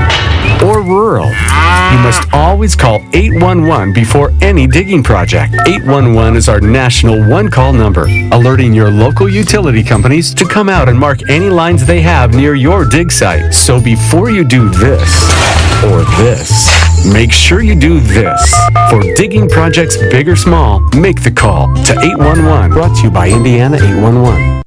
or 0.64 0.82
rural, 0.82 1.28
you 1.28 2.00
must 2.00 2.34
always 2.34 2.76
call 2.76 3.00
811 3.14 3.94
before 3.94 4.32
any 4.42 4.68
digging 4.68 5.04
project. 5.04 5.54
811 5.68 6.36
is 6.36 6.50
our 6.50 6.60
national 6.60 7.28
one 7.30 7.50
call 7.50 7.74
number, 7.74 8.04
alerting 8.32 8.74
your 8.74 8.92
local 8.92 9.30
utility 9.30 9.84
companies 9.84 10.34
to 10.34 10.46
come 10.46 10.70
out 10.70 10.90
and 10.90 10.98
mark 10.98 11.30
any 11.30 11.50
lines 11.50 11.86
they 11.86 12.02
have 12.02 12.34
near 12.34 12.56
your 12.56 12.86
dig 12.86 13.12
site. 13.12 13.54
So 13.54 13.82
before 13.82 14.30
you 14.30 14.44
do 14.44 14.70
this 14.70 15.32
or 15.84 16.04
this, 16.22 16.68
make 17.12 17.32
sure 17.32 17.62
you 17.62 17.76
do 17.76 18.00
this. 18.00 18.56
For 18.90 19.02
digging 19.16 19.50
projects 19.50 19.98
big 19.98 20.28
or 20.28 20.36
small, 20.36 20.82
make 20.96 21.24
the 21.24 21.32
call 21.32 21.74
to 21.86 21.94
811. 21.94 22.72
Brought 22.72 22.96
to 22.98 23.04
you 23.04 23.12
by 23.12 23.30
Indiana 23.30 23.78
811. 23.78 24.67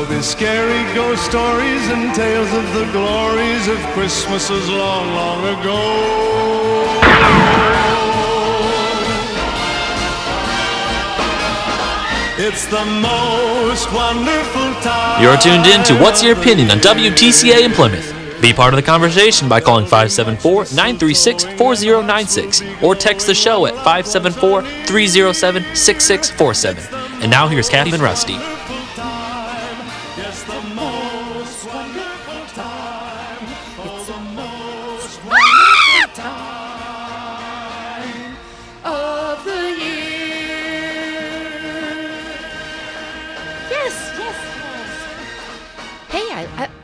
There'll 0.00 0.16
be 0.16 0.22
scary 0.22 0.94
ghost 0.94 1.26
stories 1.26 1.86
and 1.88 2.14
tales 2.14 2.50
of 2.54 2.64
the 2.72 2.90
glories 2.90 3.68
of 3.68 3.76
Christmases 3.92 4.66
long, 4.70 5.12
long 5.12 5.44
ago. 5.44 5.76
It's 12.38 12.64
the 12.68 12.82
most 13.02 13.92
wonderful 13.92 14.72
time. 14.80 15.22
You're 15.22 15.36
tuned 15.36 15.66
in 15.66 15.84
to 15.84 16.02
What's 16.02 16.22
Your 16.22 16.34
Opinion 16.34 16.70
on 16.70 16.78
WTCA 16.78 17.60
in 17.60 17.72
Plymouth. 17.72 18.40
Be 18.40 18.54
part 18.54 18.72
of 18.72 18.76
the 18.76 18.86
conversation 18.86 19.50
by 19.50 19.60
calling 19.60 19.84
574 19.84 20.74
936 20.74 21.44
4096 21.44 22.62
or 22.82 22.94
text 22.94 23.26
the 23.26 23.34
show 23.34 23.66
at 23.66 23.74
574 23.74 24.62
307 24.62 25.76
6647. 25.76 27.20
And 27.20 27.30
now 27.30 27.48
here's 27.48 27.68
Kathy 27.68 27.90
and 27.92 28.02
Rusty. 28.02 28.59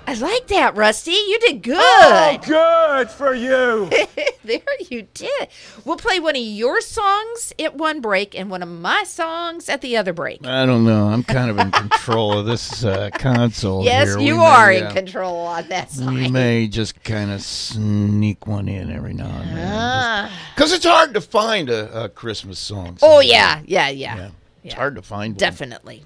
I, 0.07 0.13
I, 0.13 0.15
I 0.15 0.19
like 0.19 0.47
that, 0.49 0.77
Rusty. 0.77 1.11
You 1.13 1.39
did 1.41 1.63
good. 1.63 1.77
Oh, 1.79 2.39
good 2.45 3.11
for 3.11 3.35
you. 3.35 3.91
there 4.45 4.61
you 4.89 5.09
did. 5.15 5.49
We'll 5.85 5.97
play 5.97 6.21
one 6.21 6.37
of 6.37 6.43
your 6.43 6.81
songs 6.81 7.53
at 7.59 7.75
one 7.77 8.01
break 8.01 8.39
and 8.39 8.51
one 8.51 8.63
of 8.63 8.69
my 8.69 9.05
songs 9.05 9.69
at 9.69 9.81
the 9.81 9.97
other 9.97 10.13
break. 10.13 10.47
I 10.47 10.65
don't 10.67 10.85
know. 10.85 11.09
I'm 11.09 11.23
kind 11.23 11.51
of 11.51 11.59
in 11.59 11.71
control 11.71 12.39
of 12.39 12.47
this 12.47 12.85
uh, 12.85 13.11
console. 13.15 13.85
yes, 13.85 14.09
here. 14.09 14.19
you 14.21 14.35
We 14.35 14.39
may, 14.41 14.45
are 14.47 14.73
in 14.73 14.85
uh, 14.85 14.93
control 14.93 15.37
on 15.39 15.69
that 15.69 15.89
We 15.91 16.25
side. 16.25 16.33
may 16.33 16.69
just 16.69 17.03
kind 17.03 17.31
of 17.31 17.43
sneak 17.43 18.47
one 18.47 18.69
in 18.69 18.91
every 18.91 19.15
now 19.15 19.27
and 19.41 19.57
then. 19.57 19.73
Ah. 19.73 20.33
Because 20.55 20.73
it's 20.73 20.85
hard 20.87 21.15
to 21.15 21.21
find 21.21 21.69
a, 21.71 22.05
a 22.05 22.09
Christmas 22.09 22.59
song. 22.59 22.97
Oh, 23.03 23.21
yeah, 23.21 23.63
yeah, 23.65 23.89
yeah. 23.89 24.17
yeah. 24.17 24.31
It's 24.65 24.75
hard 24.75 24.97
to 24.97 25.03
find 25.03 25.35
one. 25.35 25.39
Definitely. 25.39 26.05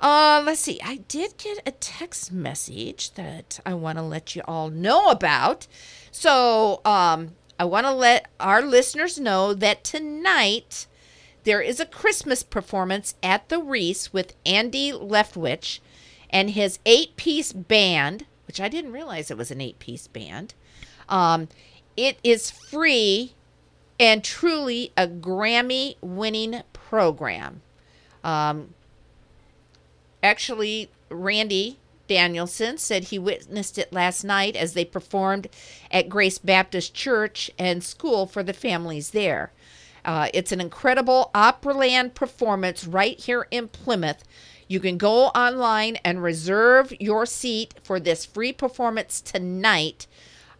uh, 0.00 0.42
let's 0.44 0.60
see. 0.60 0.80
I 0.84 0.96
did 1.08 1.36
get 1.36 1.62
a 1.66 1.72
text 1.72 2.32
message 2.32 3.12
that 3.14 3.60
I 3.66 3.74
want 3.74 3.98
to 3.98 4.02
let 4.02 4.36
you 4.36 4.42
all 4.46 4.70
know 4.70 5.08
about. 5.08 5.66
So, 6.10 6.80
um, 6.84 7.32
I 7.58 7.64
want 7.64 7.86
to 7.86 7.92
let 7.92 8.28
our 8.38 8.62
listeners 8.62 9.18
know 9.18 9.52
that 9.54 9.82
tonight 9.82 10.86
there 11.42 11.60
is 11.60 11.80
a 11.80 11.86
Christmas 11.86 12.42
performance 12.42 13.16
at 13.22 13.48
the 13.48 13.58
Rees 13.58 14.12
with 14.12 14.34
Andy 14.46 14.92
Leftwich 14.92 15.80
and 16.30 16.50
his 16.50 16.78
eight 16.86 17.16
piece 17.16 17.52
band, 17.52 18.26
which 18.46 18.60
I 18.60 18.68
didn't 18.68 18.92
realize 18.92 19.30
it 19.30 19.36
was 19.36 19.50
an 19.50 19.60
eight 19.60 19.78
piece 19.80 20.06
band. 20.06 20.54
Um, 21.08 21.48
it 21.96 22.18
is 22.22 22.50
free 22.50 23.32
and 23.98 24.22
truly 24.22 24.92
a 24.96 25.08
Grammy 25.08 25.96
winning 26.00 26.62
program. 26.72 27.62
Um, 28.22 28.74
actually, 30.22 30.90
Randy 31.10 31.78
Danielson 32.08 32.78
said 32.78 33.04
he 33.04 33.18
witnessed 33.18 33.78
it 33.78 33.92
last 33.92 34.24
night 34.24 34.56
as 34.56 34.72
they 34.72 34.84
performed 34.84 35.48
at 35.90 36.08
Grace 36.08 36.38
Baptist 36.38 36.94
Church 36.94 37.50
and 37.58 37.84
School 37.84 38.26
for 38.26 38.42
the 38.42 38.52
families 38.52 39.10
there. 39.10 39.52
Uh, 40.04 40.28
it's 40.32 40.52
an 40.52 40.60
incredible 40.60 41.30
Opryland 41.34 42.14
performance 42.14 42.86
right 42.86 43.18
here 43.18 43.48
in 43.50 43.66
Plymouth. 43.68 44.24
You 44.66 44.80
can 44.80 44.98
go 44.98 45.26
online 45.28 45.96
and 46.04 46.22
reserve 46.22 46.92
your 46.98 47.26
seat 47.26 47.74
for 47.82 48.00
this 48.00 48.24
free 48.24 48.52
performance 48.52 49.20
tonight 49.20 50.06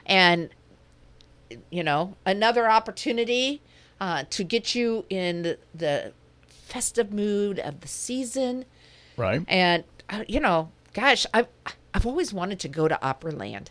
and 0.05 0.49
you 1.69 1.83
know, 1.83 2.15
another 2.25 2.69
opportunity 2.69 3.61
uh, 3.99 4.23
to 4.29 4.43
get 4.43 4.75
you 4.75 5.05
in 5.09 5.57
the, 5.73 6.13
festive 6.67 7.13
mood 7.13 7.59
of 7.59 7.79
the 7.79 7.87
season. 7.87 8.65
Right. 9.15 9.41
And 9.47 9.85
uh, 10.09 10.25
you 10.27 10.39
know, 10.41 10.69
gosh, 10.93 11.25
I've 11.33 11.47
I've 11.93 12.05
always 12.05 12.33
wanted 12.33 12.59
to 12.59 12.67
go 12.67 12.89
to 12.89 12.99
Opryland 13.01 13.67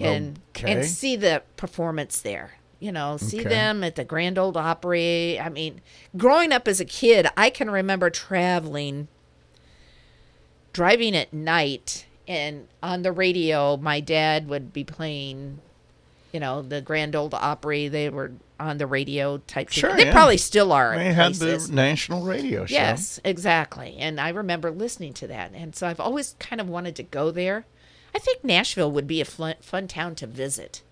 and 0.00 0.40
Okay. 0.56 0.72
and 0.72 0.84
see 0.84 1.14
the 1.16 1.42
performance 1.58 2.20
there. 2.20 2.54
You 2.80 2.92
know, 2.92 3.16
see 3.18 3.40
Okay. 3.40 3.48
them 3.50 3.84
at 3.84 3.96
the 3.96 4.04
Grand 4.04 4.38
Old 4.38 4.56
Opry. 4.56 5.38
I 5.38 5.48
mean, 5.50 5.80
growing 6.16 6.52
up 6.52 6.66
as 6.68 6.80
a 6.80 6.84
kid, 6.86 7.26
I 7.36 7.50
can 7.50 7.70
remember 7.70 8.08
traveling, 8.10 9.08
driving 10.72 11.14
at 11.16 11.32
night, 11.32 12.06
and 12.28 12.68
on 12.82 13.02
the 13.02 13.12
radio, 13.12 13.76
my 13.76 14.00
dad 14.00 14.48
would 14.48 14.72
be 14.72 14.84
playing, 14.84 15.60
you 16.36 16.40
know, 16.40 16.60
the 16.60 16.82
Grand 16.82 17.16
Old 17.16 17.32
Opry. 17.32 17.88
They 17.88 18.10
were 18.10 18.32
on 18.60 18.76
the 18.76 18.86
radio 18.86 19.38
type. 19.38 19.70
thing. 19.70 19.80
Sure, 19.80 19.96
they 19.96 20.04
yeah. 20.04 20.12
probably 20.12 20.36
still 20.36 20.70
are. 20.70 20.94
They 20.94 21.14
had 21.14 21.32
places. 21.34 21.68
the 21.68 21.74
national 21.74 22.24
radio 22.24 22.66
show. 22.66 22.74
Yes, 22.74 23.18
exactly. 23.24 23.96
And 23.98 24.20
I 24.20 24.28
remember 24.28 24.70
listening 24.70 25.14
to 25.14 25.26
that. 25.28 25.52
And 25.54 25.74
so 25.74 25.86
I've 25.86 25.98
always 25.98 26.36
kind 26.38 26.60
of 26.60 26.68
wanted 26.68 26.94
to 26.96 27.02
go 27.02 27.30
there. 27.30 27.64
I 28.14 28.18
think 28.18 28.44
Nashville 28.44 28.92
would 28.92 29.06
be 29.06 29.22
a 29.22 29.24
fun, 29.24 29.54
fun 29.62 29.88
town 29.88 30.14
to 30.16 30.26
visit. 30.26 30.82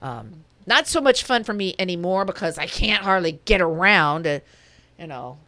Um, 0.00 0.44
not 0.64 0.86
so 0.86 1.00
much 1.00 1.24
fun 1.24 1.42
for 1.42 1.54
me 1.54 1.74
anymore 1.76 2.24
because 2.24 2.56
I 2.56 2.66
can't 2.66 3.02
hardly 3.02 3.40
get 3.44 3.60
around, 3.60 4.28
uh, 4.28 4.38
you 4.96 5.08
know, 5.08 5.38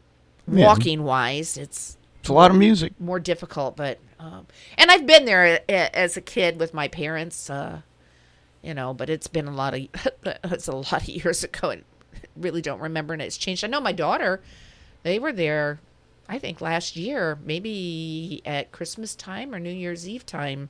Yeah. 0.51 0.67
walking 0.67 1.05
wise. 1.05 1.57
It's 1.57 1.97
It's 2.19 2.29
a 2.29 2.33
lot 2.33 2.51
of 2.51 2.57
music. 2.57 2.95
more 2.99 3.21
difficult, 3.21 3.77
but 3.77 4.01
um, 4.19 4.47
and 4.79 4.91
I've 4.91 5.07
been 5.07 5.25
there 5.27 5.61
a- 5.69 5.97
as 5.97 6.17
a 6.17 6.21
kid 6.21 6.59
with 6.59 6.73
my 6.75 6.89
parents, 6.89 7.49
uh, 7.51 7.83
you 8.67 8.75
know, 8.75 8.93
but 8.93 9.09
it's 9.09 9.29
been 9.29 9.47
a 9.47 9.55
lot 9.55 9.75
of 9.75 9.87
it's 10.45 10.69
a 10.69 10.75
lot 10.77 10.93
of 11.03 11.09
years 11.09 11.45
ago, 11.45 11.71
and 11.71 11.85
really 12.37 12.61
don't 12.63 12.81
remember, 12.81 13.13
and 13.15 13.23
it's 13.23 13.39
changed. 13.39 13.65
I 13.65 13.69
know 13.69 13.81
my 13.81 13.93
daughter, 13.93 14.43
they 15.05 15.19
were 15.19 15.33
there, 15.33 15.81
I 16.29 16.39
think 16.39 16.61
last 16.61 16.97
year, 16.97 17.39
maybe 17.45 18.43
at 18.45 18.73
Christmas 18.73 19.15
time 19.15 19.55
or 19.55 19.59
New 19.61 19.71
Year's 19.73 20.09
Eve 20.09 20.27
time, 20.27 20.69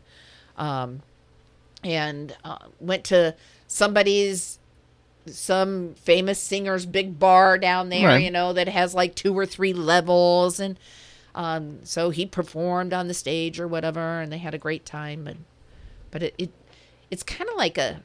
um, 0.56 1.02
and 1.82 2.36
uh, 2.44 2.59
went 2.81 3.05
to 3.05 3.35
somebody's 3.66 4.59
some 5.27 5.94
famous 5.94 6.39
singer's 6.40 6.86
big 6.86 7.18
bar 7.18 7.59
down 7.59 7.89
there, 7.89 8.06
Right. 8.09 8.23
you 8.24 8.31
know, 8.31 8.52
that 8.52 8.68
has 8.68 8.94
like 8.94 9.14
two 9.16 9.36
or 9.36 9.44
three 9.47 9.73
levels 9.73 10.60
and 10.60 10.78
um, 11.35 11.81
so 11.82 12.10
he 12.10 12.24
performed 12.27 12.94
on 12.94 13.09
the 13.09 13.14
stage 13.14 13.59
or 13.60 13.66
whatever 13.68 14.20
and 14.20 14.32
they 14.32 14.39
had 14.39 14.55
a 14.55 14.59
great 14.59 14.86
time 14.86 15.27
and 15.27 15.44
but 16.10 16.23
it, 16.23 16.35
it 16.39 16.51
it's 17.11 17.23
kind 17.23 17.49
of 17.51 17.57
like 17.57 17.78
a 17.78 18.01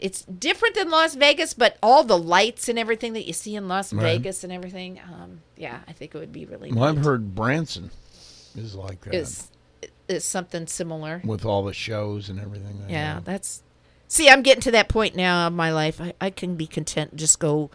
it's 0.00 0.22
different 0.24 0.74
than 0.74 0.90
Las 0.90 1.14
Vegas, 1.14 1.54
but 1.54 1.78
all 1.82 2.04
the 2.04 2.18
lights 2.18 2.68
and 2.68 2.78
everything 2.78 3.12
that 3.14 3.26
you 3.26 3.32
see 3.32 3.54
in 3.54 3.68
Las 3.68 3.92
Right. 3.92 4.02
Vegas 4.18 4.44
and 4.44 4.52
everything, 4.52 5.00
um, 5.00 5.40
yeah, 5.56 5.78
I 5.88 5.92
think 5.92 6.14
it 6.14 6.18
would 6.18 6.32
be 6.32 6.44
really 6.44 6.72
Well, 6.72 6.84
I've 6.84 7.04
heard 7.04 7.34
Branson 7.34 7.90
is 8.56 8.74
like 8.74 9.00
that 9.02 9.14
is 9.14 9.50
is 10.08 10.24
something 10.24 10.66
similar. 10.66 11.22
with 11.24 11.44
all 11.44 11.64
the 11.64 11.72
shows 11.72 12.28
and 12.28 12.38
everything. 12.40 12.84
they 12.86 12.92
Yeah, 12.92 13.20
that's. 13.24 13.62
See, 14.08 14.28
I'm 14.28 14.42
getting 14.42 14.60
to 14.62 14.70
that 14.72 14.88
point 14.88 15.16
now 15.16 15.46
in 15.46 15.54
my 15.54 15.72
life. 15.72 16.00
I, 16.00 16.12
I 16.20 16.30
can 16.30 16.56
be 16.56 16.66
content 16.66 17.16
just 17.16 17.38
go 17.38 17.70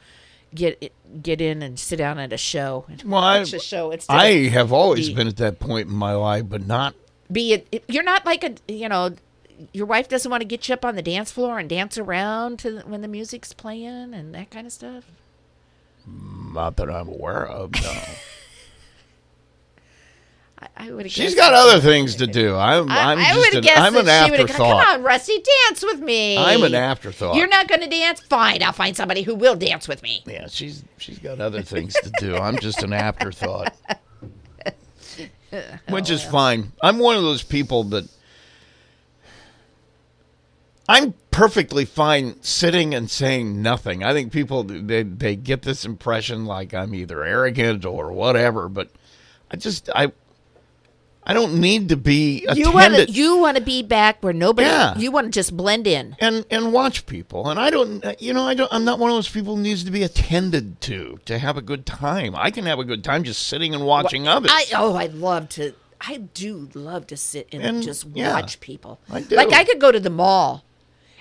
get 0.54 0.78
it- 0.82 0.94
get 1.24 1.41
in 1.41 1.64
and 1.64 1.80
sit 1.80 1.96
down 1.98 2.20
at 2.20 2.32
a 2.32 2.38
show 2.38 2.86
and 2.88 3.02
Well, 3.04 3.22
watch 3.22 3.52
a 3.54 3.60
show. 3.60 3.90
Instead 3.91 4.14
I 4.16 4.48
have 4.50 4.72
always 4.72 5.10
be- 5.10 5.16
been 5.16 5.28
at 5.28 5.38
that 5.38 5.60
point 5.60 5.88
in 5.90 5.96
my 5.96 6.14
life, 6.14 6.44
but 6.48 6.68
not. 6.68 6.94
be 7.32 7.54
it. 7.54 7.84
You're 7.88 8.04
not 8.04 8.26
like 8.26 8.44
a 8.44 8.54
you 8.72 8.90
know. 8.90 9.16
Your 9.73 9.86
wife 9.86 10.07
doesn't 10.07 10.30
want 10.30 10.41
to 10.41 10.48
get 10.48 10.68
you 10.68 10.73
up 10.73 10.86
on 10.86 10.95
the 10.95 11.02
dance 11.02 11.31
floor 11.31 11.60
and 11.60 11.69
dance 11.69 11.98
around 11.98 12.60
to 12.60 12.72
the, 12.72 12.81
when 12.81 13.02
the 13.02 13.07
music's 13.07 13.53
playing 13.53 14.14
and 14.14 14.34
that 14.34 14.49
kind 14.52 14.65
of 14.65 14.73
stuff. 14.73 15.06
Not 16.07 16.77
that 16.77 16.90
I'm 16.90 17.07
aware 17.07 17.45
of. 17.45 17.73
No. 17.73 18.02
I, 20.61 20.68
I 20.77 20.91
would. 20.91 21.10
She's 21.11 21.36
got 21.36 21.53
other 21.53 21.80
things 21.80 22.15
to 22.15 22.27
do. 22.27 22.56
I'm. 22.56 22.90
I, 22.90 23.14
I'm 23.14 23.18
I 23.18 23.34
just. 23.34 23.53
would 23.56 23.65
An, 23.65 23.72
I'm 23.77 23.95
an 23.95 24.10
afterthought. 24.10 24.57
Come 24.57 24.95
on, 24.95 25.03
Rusty, 25.03 25.41
dance 25.68 25.84
with 25.84 25.99
me. 25.99 26.38
I'm 26.38 26.64
an 26.64 26.76
afterthought. 26.76 27.36
You're 27.38 27.48
not 27.48 27.68
going 27.68 27.81
to 27.81 27.88
dance? 27.88 28.19
Fine, 28.22 28.61
I'll 28.64 28.73
find 28.73 28.95
somebody 28.95 29.22
who 29.22 29.36
will 29.36 29.56
dance 29.56 29.88
with 29.88 30.03
me. 30.03 30.23
Yeah, 30.26 30.48
she's 30.48 30.84
she's 30.98 31.19
got 31.19 31.40
other 31.40 31.61
things 31.61 31.94
to 31.94 32.11
do. 32.19 32.36
I'm 32.36 32.57
just 32.57 32.84
an 32.84 32.91
afterthought, 32.91 33.73
which 35.90 36.10
is 36.10 36.23
fine. 36.23 36.73
I'm 36.81 36.99
one 36.99 37.15
of 37.15 37.23
those 37.23 37.44
people 37.44 37.86
that 37.86 38.10
I'm 40.90 41.14
perfectly 41.30 41.86
fine 41.86 42.41
sitting 42.41 42.95
and 42.95 43.10
saying 43.11 43.61
nothing. 43.61 44.03
I 44.03 44.11
think 44.11 44.34
people 44.34 44.64
they 44.64 45.03
they 45.03 45.36
get 45.36 45.61
this 45.61 45.86
impression 45.86 46.45
like 46.45 46.74
I'm 46.74 46.95
either 46.95 47.24
arrogant 47.24 47.86
or 47.86 48.11
whatever, 48.11 48.68
but 48.68 48.90
I 49.52 49.57
just 49.57 49.88
I 49.94 50.11
I 51.24 51.34
don't 51.34 51.61
need 51.61 51.90
to 51.90 51.95
be 51.95 52.44
You 52.56 52.72
want 52.72 52.94
attended 52.94 53.10
to 53.10 53.14
you 53.14 53.38
want 53.38 53.57
to 53.57 53.61
be 53.61 53.84
back 53.84 54.24
where 54.24 54.34
nobody. 54.34 54.68
Yeah. 54.68 54.98
You 54.98 55.11
want 55.11 55.28
to 55.28 55.32
just 55.32 55.56
blend 55.56 55.86
in. 55.86 56.16
and 56.20 56.44
and 56.49 56.74
watch 56.74 57.06
people. 57.06 57.48
And 57.48 57.60
I 57.60 57.70
don't, 57.70 58.03
you 58.20 58.34
know, 58.34 58.48
I 58.48 58.56
don't. 58.56 58.74
I'm 58.74 58.84
not 58.84 58.98
one 58.98 59.11
of 59.11 59.16
those 59.16 59.30
people 59.30 59.57
who 59.57 59.61
needs 59.61 59.84
to 59.84 59.91
be 59.91 60.02
attended 60.02 60.82
to 60.82 61.20
to 61.26 61.38
have 61.38 61.56
a 61.56 61.61
good 61.61 61.86
time. 61.86 62.36
I 62.36 62.49
can 62.49 62.66
have 62.66 62.80
a 62.80 62.84
good 62.84 63.03
time 63.03 63.24
just 63.24 63.45
sitting 63.45 63.76
and 63.76 63.86
watching 63.86 64.28
others. 64.28 64.49
I 64.52 64.66
oh, 64.76 64.95
I 64.95 65.06
love 65.06 65.49
to. 65.49 65.76
I 66.02 66.18
do 66.18 66.70
love 66.74 67.07
to 67.07 67.18
sit 67.18 67.49
and, 67.52 67.61
And, 67.61 67.84
just 67.84 68.07
yeah, 68.14 68.34
watch 68.34 68.60
people. 68.60 68.99
I 69.11 69.22
do. 69.22 69.36
Like 69.36 69.53
I 69.53 69.66
could 69.66 69.80
go 69.80 69.91
to 69.91 69.99
the 69.99 70.10
mall 70.10 70.64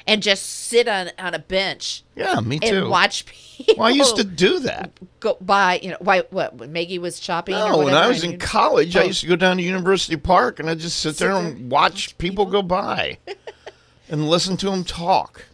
and 0.08 0.22
just 0.22 0.44
sit 0.44 0.88
on 0.88 1.10
on 1.18 1.34
a 1.34 1.38
bench. 1.38 2.02
Yeah, 2.16 2.40
me 2.40 2.58
too. 2.58 2.78
And 2.78 2.90
watch 2.90 3.26
people. 3.26 3.74
well, 3.78 3.86
I 3.88 3.90
used 3.90 4.16
to 4.16 4.24
do 4.24 4.58
that. 4.60 4.90
go 5.20 5.36
by. 5.40 5.78
You 5.82 5.90
know, 5.90 5.96
why? 6.00 6.22
What? 6.30 6.54
When 6.56 6.72
Maggie 6.72 6.98
was 6.98 7.20
shopping. 7.22 7.54
or 7.54 7.68
No, 7.70 7.78
when 7.78 7.94
I 7.94 8.08
was 8.08 8.24
in 8.24 8.38
college, 8.38 8.96
I 8.96 9.02
Oh. 9.02 9.04
used 9.04 9.20
to 9.20 9.26
go 9.26 9.36
down 9.36 9.58
to 9.58 9.62
University 9.62 10.16
Park 10.16 10.58
and 10.58 10.68
I 10.68 10.74
just 10.74 10.98
sit 10.98 11.16
there 11.18 11.32
and 11.32 11.70
watch 11.70 12.16
people 12.18 12.46
go 12.46 12.62
by 12.62 13.18
and 14.08 14.28
listen 14.28 14.56
to 14.58 14.70
them 14.70 14.82
talk. 14.84 15.44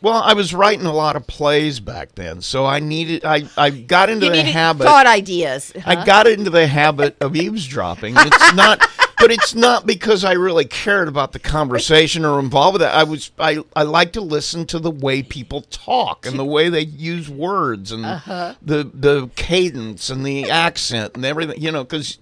Well, 0.00 0.14
I 0.20 0.32
was 0.34 0.52
writing 0.52 0.84
a 0.84 0.92
lot 0.92 1.14
of 1.14 1.28
plays 1.28 1.78
back 1.78 2.16
then, 2.16 2.40
so 2.42 2.66
I 2.66 2.80
needed. 2.80 3.24
I, 3.24 3.44
I 3.56 3.70
got 3.70 4.10
into 4.10 4.26
You 4.26 4.32
the 4.32 4.42
habit. 4.42 4.82
thought 4.82 5.06
ideas. 5.06 5.72
I 5.86 6.04
got 6.04 6.26
into 6.26 6.50
the 6.50 6.66
habit 6.66 7.16
of 7.20 7.36
eavesdropping. 7.36 8.14
It's 8.18 8.54
not, 8.54 8.80
but 9.22 9.30
it's 9.32 9.54
not 9.54 9.86
because 9.86 10.24
I 10.24 10.32
really 10.32 10.66
cared 10.66 11.08
about 11.08 11.32
the 11.32 11.38
conversation 11.38 12.24
or 12.26 12.38
involved 12.38 12.74
with 12.74 12.82
it. 12.82 12.86
I 12.94 13.04
was, 13.04 13.30
I, 13.38 13.64
I 13.74 13.82
like 13.84 14.12
to 14.12 14.20
listen 14.20 14.66
to 14.66 14.78
the 14.78 14.90
way 14.90 15.22
people 15.22 15.62
talk 15.62 16.26
and 16.26 16.38
the 16.38 16.44
way 16.44 16.68
they 16.68 16.82
use 16.82 17.30
words 17.30 17.90
and 17.92 18.04
Uh-huh. 18.04 18.54
the 18.60 18.90
the 18.92 19.30
cadence 19.36 20.10
and 20.10 20.26
the 20.26 20.50
accent 20.50 21.12
and 21.14 21.24
everything. 21.24 21.60
You 21.62 21.70
know, 21.72 21.84
because 21.84 22.18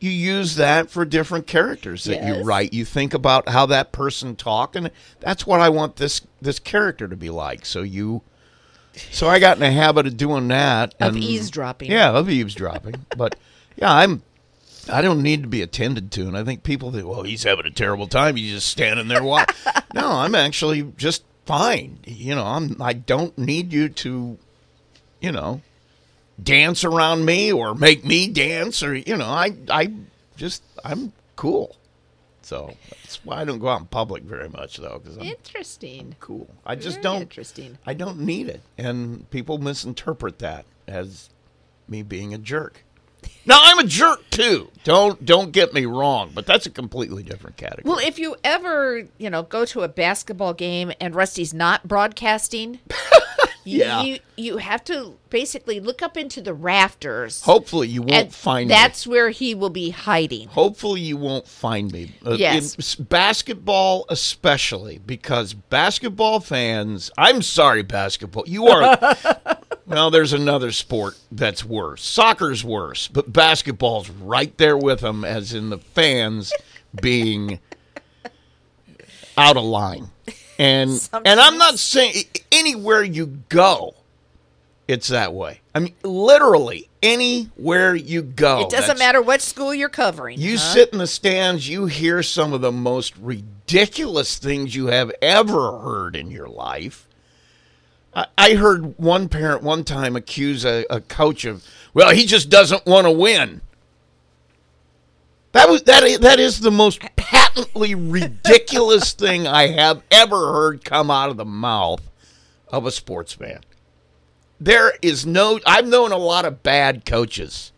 you 0.00 0.10
use 0.10 0.54
that 0.54 0.90
for 0.90 1.04
different 1.04 1.48
characters 1.48 2.04
that 2.04 2.22
you 2.24 2.44
write. 2.44 2.72
You 2.72 2.84
think 2.84 3.14
about 3.14 3.48
how 3.48 3.66
that 3.66 3.90
person 3.90 4.36
talk, 4.36 4.76
and 4.76 4.92
that's 5.18 5.44
what 5.46 5.60
I 5.60 5.68
want 5.70 5.96
this 5.96 6.20
this 6.40 6.60
character 6.60 7.08
to 7.08 7.16
be 7.16 7.30
like. 7.30 7.66
So 7.66 7.82
you. 7.82 8.22
So 9.12 9.28
I 9.28 9.38
got 9.38 9.56
in 9.56 9.60
the 9.60 9.70
habit 9.70 10.06
of 10.08 10.16
doing 10.16 10.48
that 10.48 10.94
Of 11.00 11.14
and- 11.14 11.22
eavesdropping. 11.24 11.90
Yeah, 11.90 12.10
of 12.10 12.28
eavesdropping. 12.28 12.94
but 13.16 13.36
yeah, 13.76 13.92
I'm. 13.92 14.22
I 14.88 15.02
don't 15.02 15.22
need 15.22 15.42
to 15.42 15.48
be 15.48 15.62
attended 15.62 16.10
to, 16.12 16.22
and 16.26 16.36
I 16.36 16.44
think 16.44 16.62
people 16.62 16.90
think, 16.92 17.06
well, 17.06 17.22
he's 17.22 17.42
having 17.44 17.66
a 17.66 17.70
terrible 17.70 18.06
time. 18.06 18.36
He's 18.36 18.52
just 18.52 18.68
standing 18.68 19.08
there 19.08 19.22
watching. 19.22 19.54
no, 19.94 20.08
I'm 20.08 20.34
actually 20.34 20.82
just 20.96 21.24
fine. 21.46 21.98
You 22.06 22.34
know, 22.34 22.44
I'm. 22.44 22.80
I 22.80 22.92
don't 22.92 23.36
need 23.38 23.72
you 23.72 23.88
to, 23.88 24.38
you 25.20 25.32
know, 25.32 25.60
dance 26.42 26.84
around 26.84 27.24
me 27.24 27.52
or 27.52 27.74
make 27.74 28.04
me 28.04 28.28
dance 28.28 28.82
or 28.82 28.94
you 28.94 29.16
know, 29.16 29.26
I 29.26 29.52
I 29.68 29.92
just 30.36 30.62
I'm 30.84 31.12
cool. 31.36 31.76
So 32.42 32.74
that's 32.90 33.22
why 33.26 33.42
I 33.42 33.44
don't 33.44 33.58
go 33.58 33.68
out 33.68 33.80
in 33.80 33.86
public 33.88 34.22
very 34.22 34.48
much, 34.48 34.78
though, 34.78 34.98
because 35.02 35.18
I'm 35.18 35.24
Interesting. 35.24 36.16
cool. 36.18 36.48
I 36.64 36.76
just 36.76 36.96
Very 36.96 37.02
don't. 37.02 37.22
Interesting. 37.22 37.76
I 37.84 37.92
don't 37.92 38.20
need 38.20 38.48
it, 38.48 38.62
and 38.78 39.28
people 39.30 39.58
misinterpret 39.58 40.38
that 40.38 40.64
as 40.86 41.28
me 41.86 42.02
being 42.02 42.32
a 42.32 42.38
jerk. 42.38 42.84
Now 43.48 43.60
I'm 43.62 43.78
a 43.78 43.84
jerk 43.84 44.28
too. 44.28 44.70
Don't 44.84 45.24
don't 45.24 45.52
get 45.52 45.72
me 45.72 45.86
wrong, 45.86 46.32
but 46.34 46.44
that's 46.44 46.66
a 46.66 46.70
completely 46.70 47.22
different 47.22 47.56
category. 47.56 47.82
Well, 47.84 47.98
if 48.06 48.18
you 48.18 48.36
ever, 48.44 49.08
you 49.16 49.30
know, 49.30 49.42
go 49.42 49.64
to 49.64 49.84
a 49.84 49.88
basketball 49.88 50.52
game 50.52 50.92
and 51.00 51.14
Rusty's 51.14 51.54
not 51.54 51.88
broadcasting, 51.88 52.78
Yeah. 53.68 54.02
you 54.02 54.18
you 54.36 54.56
have 54.58 54.82
to 54.84 55.18
basically 55.30 55.80
look 55.80 56.02
up 56.02 56.16
into 56.16 56.40
the 56.40 56.54
rafters. 56.54 57.42
Hopefully 57.42 57.88
you 57.88 58.02
won't 58.02 58.32
find 58.32 58.68
me. 58.68 58.74
That's 58.74 59.06
where 59.06 59.30
he 59.30 59.54
will 59.54 59.70
be 59.70 59.90
hiding. 59.90 60.48
Hopefully 60.48 61.00
you 61.00 61.16
won't 61.16 61.46
find 61.46 61.92
me. 61.92 62.12
Uh, 62.24 62.32
Yes. 62.38 62.98
in 62.98 63.04
basketball 63.04 64.06
especially 64.08 64.98
because 64.98 65.54
basketball 65.54 66.40
fans, 66.40 67.10
I'm 67.18 67.42
sorry 67.42 67.82
basketball. 67.82 68.44
You 68.46 68.68
are 68.68 69.16
Well, 69.86 70.10
there's 70.10 70.34
another 70.34 70.70
sport 70.72 71.16
that's 71.32 71.64
worse. 71.64 72.02
Soccer's 72.02 72.62
worse, 72.62 73.08
but 73.08 73.32
basketball's 73.32 74.10
right 74.10 74.56
there 74.58 74.76
with 74.76 75.00
them 75.00 75.24
as 75.24 75.54
in 75.54 75.70
the 75.70 75.78
fans 75.78 76.52
being 77.00 77.58
out 79.36 79.56
of 79.56 79.64
line. 79.64 80.08
And 80.58 81.08
and 81.24 81.40
I'm 81.40 81.58
not 81.58 81.78
saying 81.78 82.24
anywhere 82.50 83.02
you 83.02 83.26
go, 83.48 83.94
it's 84.88 85.08
that 85.08 85.34
way. 85.34 85.60
I 85.74 85.80
mean, 85.80 85.94
literally 86.02 86.88
anywhere 87.02 87.94
you 87.94 88.22
go. 88.22 88.62
it 88.62 88.70
doesn't 88.70 88.98
matter 88.98 89.22
what 89.22 89.42
school 89.42 89.74
you're 89.74 89.88
covering. 89.88 90.40
You 90.40 90.52
huh? 90.52 90.58
sit 90.58 90.92
in 90.92 90.98
the 90.98 91.06
stands, 91.06 91.68
you 91.68 91.86
hear 91.86 92.22
some 92.22 92.52
of 92.52 92.60
the 92.60 92.72
most 92.72 93.16
ridiculous 93.18 94.38
things 94.38 94.74
you 94.74 94.86
have 94.86 95.12
ever 95.22 95.78
heard 95.78 96.16
in 96.16 96.30
your 96.30 96.48
life. 96.48 97.06
I, 98.14 98.26
I 98.36 98.54
heard 98.54 98.98
one 98.98 99.28
parent 99.28 99.62
one 99.62 99.84
time 99.84 100.16
accuse 100.16 100.64
a, 100.64 100.84
a 100.90 101.00
coach 101.00 101.44
of, 101.44 101.64
well, 101.94 102.10
he 102.10 102.26
just 102.26 102.48
doesn't 102.50 102.86
want 102.86 103.06
to 103.06 103.12
win. 103.12 103.60
That 105.52 105.68
was 105.68 105.82
that. 105.84 106.20
That 106.20 106.38
is 106.40 106.60
the 106.60 106.70
most 106.70 107.00
patently 107.16 107.94
ridiculous 107.94 109.12
thing 109.14 109.46
I 109.46 109.68
have 109.68 110.02
ever 110.10 110.52
heard 110.52 110.84
come 110.84 111.10
out 111.10 111.30
of 111.30 111.36
the 111.36 111.44
mouth 111.44 112.02
of 112.68 112.84
a 112.86 112.90
sportsman. 112.90 113.60
There 114.60 114.92
is 115.02 115.24
no. 115.24 115.58
I've 115.66 115.86
known 115.86 116.12
a 116.12 116.18
lot 116.18 116.44
of 116.44 116.62
bad 116.62 117.04
coaches. 117.06 117.72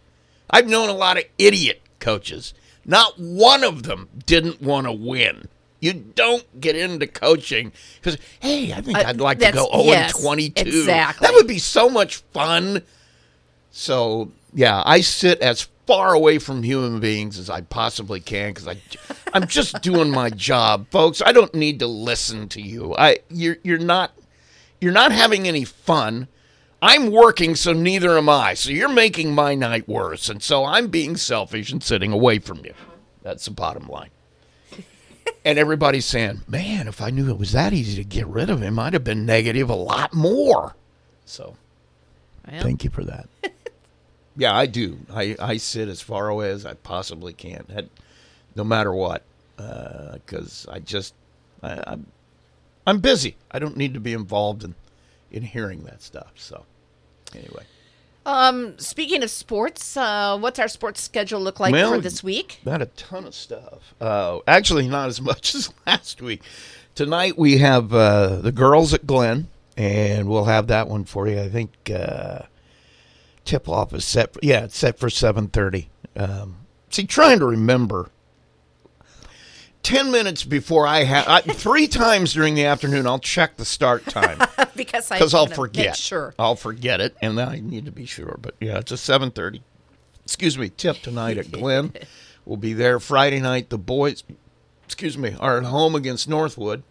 I've 0.51 0.67
known 0.67 0.89
a 0.89 0.93
lot 0.95 1.17
of 1.19 1.25
idiot 1.39 1.81
coaches. 2.01 2.55
Not 2.85 3.19
one 3.19 3.63
of 3.63 3.85
them 3.85 4.09
didn't 4.27 4.61
want 4.61 4.87
to 4.87 4.93
win. 4.93 5.47
You 5.79 5.93
don't 5.95 6.61
get 6.61 6.77
into 6.77 7.07
coaching 7.07 7.73
because, 7.97 8.19
hey, 8.41 8.73
I 8.73 8.81
think 8.81 8.99
Uh, 8.99 9.05
I'd 9.07 9.21
like 9.21 9.39
to 9.39 9.53
go 9.53 9.69
0 9.71 9.85
yes, 9.85 10.15
and 10.15 10.23
22. 10.25 10.61
exactly. 10.69 11.27
That 11.27 11.35
would 11.35 11.47
be 11.47 11.59
so 11.59 11.89
much 11.89 12.17
fun. 12.33 12.83
So, 13.71 14.33
yeah, 14.53 14.83
I 14.85 15.01
sit 15.01 15.41
as 15.41 15.69
far 15.91 16.15
away 16.15 16.39
from 16.39 16.63
human 16.63 17.01
beings 17.01 17.37
as 17.37 17.51
I 17.51 17.63
possibly 17.63 18.21
can 18.21 18.51
because 18.55 18.69
I, 18.69 18.77
I'm 19.35 19.49
just 19.49 19.83
doing 19.83 20.09
my 20.09 20.31
job, 20.31 20.87
folks. 20.93 21.21
I 21.21 21.33
don't 21.33 21.53
need 21.53 21.81
to 21.81 21.89
listen 21.89 22.49
to 22.51 22.63
you. 22.63 22.95
I, 22.97 23.19
you're, 23.29 23.57
you're 23.65 23.77
not, 23.81 24.13
you're 24.81 24.93
not 24.93 25.11
having 25.11 25.49
any 25.49 25.65
fun. 25.65 26.29
I'm 26.81 27.11
working, 27.11 27.57
so 27.57 27.73
neither 27.73 28.17
am 28.17 28.29
I. 28.29 28.55
So 28.55 28.71
you're 28.71 28.89
making 28.89 29.35
my 29.35 29.57
night 29.57 29.89
worse, 29.89 30.29
and 30.29 30.41
so 30.41 30.65
I'm 30.65 30.87
being 30.87 31.17
selfish 31.17 31.73
and 31.73 31.83
sitting 31.83 32.13
away 32.13 32.39
from 32.39 32.65
you. 32.65 32.75
That's 33.25 33.47
the 33.47 33.51
bottom 33.51 33.89
line. 33.89 34.11
and 35.45 35.59
everybody's 35.59 36.07
saying, 36.07 36.43
"Man, 36.47 36.87
if 36.87 37.03
I 37.03 37.11
knew 37.11 37.29
it 37.31 37.37
was 37.37 37.51
that 37.51 37.73
easy 37.73 37.97
to 38.01 38.09
get 38.09 38.29
rid 38.29 38.49
of 38.49 38.63
him, 38.63 38.79
I'd 38.79 38.93
have 38.93 39.03
been 39.03 39.27
negative 39.27 39.69
a 39.69 39.75
lot 39.75 40.15
more." 40.15 40.77
So, 41.27 41.57
Well. 42.49 42.63
thank 42.63 42.85
you 42.85 42.91
for 42.91 43.03
that. 43.03 43.27
yeah, 44.37 44.55
I 44.55 44.67
do. 44.67 44.99
I, 45.13 45.37
I 45.39 45.57
sit 45.57 45.89
as 45.89 46.01
far 46.01 46.29
away 46.29 46.51
as 46.51 46.65
I 46.67 46.75
possibly 46.75 47.33
can, 47.33 47.65
That- 47.69 47.89
no 48.57 48.65
matter 48.65 48.93
what, 48.93 49.23
because 49.57 50.67
I 50.71 50.81
just 50.81 51.15
I, 51.63 51.83
I'm 51.87 52.07
I'm 52.87 52.99
busy. 52.99 53.37
I 53.51 53.59
don't 53.59 53.77
need 53.77 53.95
to 53.95 54.01
be 54.01 54.13
involved 54.13 54.65
in 54.65 54.75
in 55.31 55.43
hearing 55.43 55.85
that 55.85 56.03
stuff. 56.03 56.33
So, 56.37 56.65
anyway. 57.35 57.65
Um, 58.27 58.79
speaking 58.79 59.23
of 59.23 59.31
sports, 59.31 59.97
uh, 59.97 60.37
what's 60.39 60.59
our 60.59 60.69
sports 60.69 61.03
schedule 61.03 61.41
look 61.41 61.59
like 61.59 61.73
Well, 61.73 61.95
for 61.95 62.01
this 62.01 62.23
week? 62.23 62.61
Not 62.67 62.83
a 62.83 62.87
ton 62.87 63.25
of 63.25 63.35
stuff. 63.35 63.95
Uh, 64.01 64.41
actually, 64.47 64.89
not 64.89 65.09
as 65.09 65.21
much 65.31 65.55
as 65.55 65.73
last 65.87 66.21
week. 66.21 66.43
Tonight 66.95 67.39
we 67.39 67.59
have 67.59 67.95
uh, 67.95 68.37
the 68.37 68.53
girls 68.53 68.93
at 68.93 69.07
Glenn, 69.07 69.49
and 69.77 70.29
we'll 70.29 70.45
have 70.45 70.67
that 70.67 70.89
one 70.89 71.05
for 71.05 71.29
you. 71.29 71.41
I 71.41 71.49
think 71.49 71.71
uh, 71.95 72.41
tip 73.45 73.69
off 73.69 73.93
is 73.95 74.05
set. 74.05 74.37
yeah, 74.43 74.65
it's 74.65 74.77
set 74.79 74.99
for 74.99 75.11
seven 75.11 75.49
thirty. 75.49 75.91
Um, 76.17 76.57
see, 76.91 77.05
trying 77.07 77.39
to 77.41 77.47
remember. 77.47 78.11
Ten 79.83 80.11
minutes 80.11 80.45
before 80.45 80.87
I 80.87 81.05
have 81.05 81.45
three 81.57 81.89
times 81.89 82.35
during 82.35 82.55
the 82.55 82.67
afternoon, 82.67 83.07
I'll 83.07 83.19
check 83.19 83.57
the 83.57 83.65
start 83.65 84.05
time 84.05 84.39
because 84.77 85.11
I 85.11 85.17
because 85.17 85.33
I'll 85.33 85.47
forget. 85.47 85.97
Sure. 85.97 86.35
I'll 86.39 86.57
forget 86.57 87.01
it, 87.01 87.17
and 87.23 87.39
then 87.39 87.49
I 87.49 87.61
need 87.61 87.87
to 87.87 87.91
be 87.91 88.05
sure. 88.05 88.39
But 88.41 88.57
yeah, 88.61 88.79
it's 88.79 88.93
a 88.93 88.99
seven 88.99 89.31
thirty. 89.31 89.63
Excuse 90.23 90.59
me, 90.59 90.69
tip 90.69 90.99
tonight 90.99 91.39
at 91.39 91.51
Glenn. 91.51 91.95
we'll 92.45 92.59
be 92.59 92.75
there 92.75 93.01
Friday 93.01 93.41
night. 93.41 93.71
The 93.71 93.79
boys, 93.79 94.23
excuse 94.85 95.17
me, 95.17 95.35
are 95.41 95.57
at 95.57 95.65
home 95.65 95.95
against 95.95 96.29
Northwood. 96.29 96.83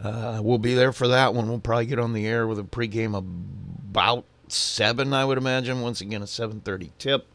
Uh, 0.00 0.40
we'll 0.42 0.58
be 0.58 0.74
there 0.74 0.92
for 0.92 1.08
that 1.08 1.34
one. 1.34 1.48
We'll 1.48 1.58
probably 1.58 1.86
get 1.86 1.98
on 1.98 2.12
the 2.12 2.26
air 2.26 2.46
with 2.46 2.58
a 2.58 2.62
pregame 2.62 3.16
about 3.16 4.24
seven, 4.52 5.12
I 5.12 5.24
would 5.24 5.38
imagine. 5.38 5.80
Once 5.80 6.00
again, 6.00 6.22
a 6.22 6.26
seven 6.26 6.60
thirty 6.60 6.92
tip. 6.98 7.26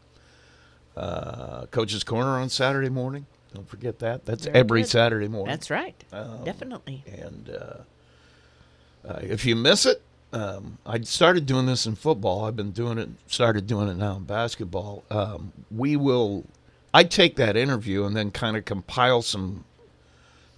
Uh, 0.96 1.66
Coach's 1.66 2.04
Corner 2.04 2.38
on 2.38 2.48
Saturday 2.48 2.88
morning. 2.88 3.26
Don't 3.52 3.68
forget 3.68 3.98
that. 4.00 4.24
That's 4.24 4.46
Very 4.46 4.56
every 4.56 4.80
good. 4.82 4.90
Saturday 4.90 5.28
morning. 5.28 5.50
That's 5.50 5.70
right. 5.70 6.04
Um, 6.12 6.44
Definitely. 6.44 7.04
And 7.06 7.50
uh, 7.50 9.08
uh, 9.08 9.20
if 9.22 9.44
you 9.44 9.56
miss 9.56 9.86
it, 9.86 10.02
um, 10.32 10.78
I 10.84 11.00
started 11.02 11.46
doing 11.46 11.66
this 11.66 11.86
in 11.86 11.94
football. 11.94 12.44
I've 12.44 12.56
been 12.56 12.72
doing 12.72 12.98
it, 12.98 13.08
started 13.26 13.66
doing 13.66 13.88
it 13.88 13.96
now 13.96 14.16
in 14.16 14.24
basketball. 14.24 15.04
Um, 15.10 15.52
we 15.70 15.96
will, 15.96 16.44
I 16.92 17.04
take 17.04 17.36
that 17.36 17.56
interview 17.56 18.04
and 18.04 18.16
then 18.16 18.30
kind 18.30 18.56
of 18.56 18.64
compile 18.64 19.22
some, 19.22 19.64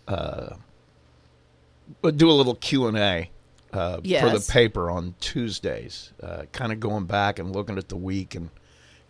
uh, 0.08 0.54
do 2.02 2.30
a 2.30 2.32
little 2.32 2.54
Q 2.54 2.86
and 2.86 2.96
A 2.96 3.30
uh, 3.72 4.00
for 4.20 4.30
the 4.46 4.52
paper 4.52 4.90
on 4.90 5.14
Tuesdays. 5.20 6.12
Uh, 6.22 6.44
kind 6.52 6.72
of 6.72 6.80
going 6.80 7.04
back 7.06 7.38
and 7.38 7.54
looking 7.54 7.78
at 7.78 7.88
the 7.88 7.96
week 7.96 8.34
and 8.34 8.50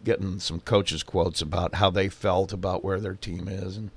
getting 0.04 0.38
some 0.38 0.60
coaches' 0.60 1.02
quotes 1.02 1.42
about 1.42 1.76
how 1.76 1.90
they 1.90 2.08
felt 2.08 2.52
about 2.52 2.84
where 2.84 3.00
their 3.00 3.14
team 3.14 3.48
is 3.48 3.76
and 3.76 3.90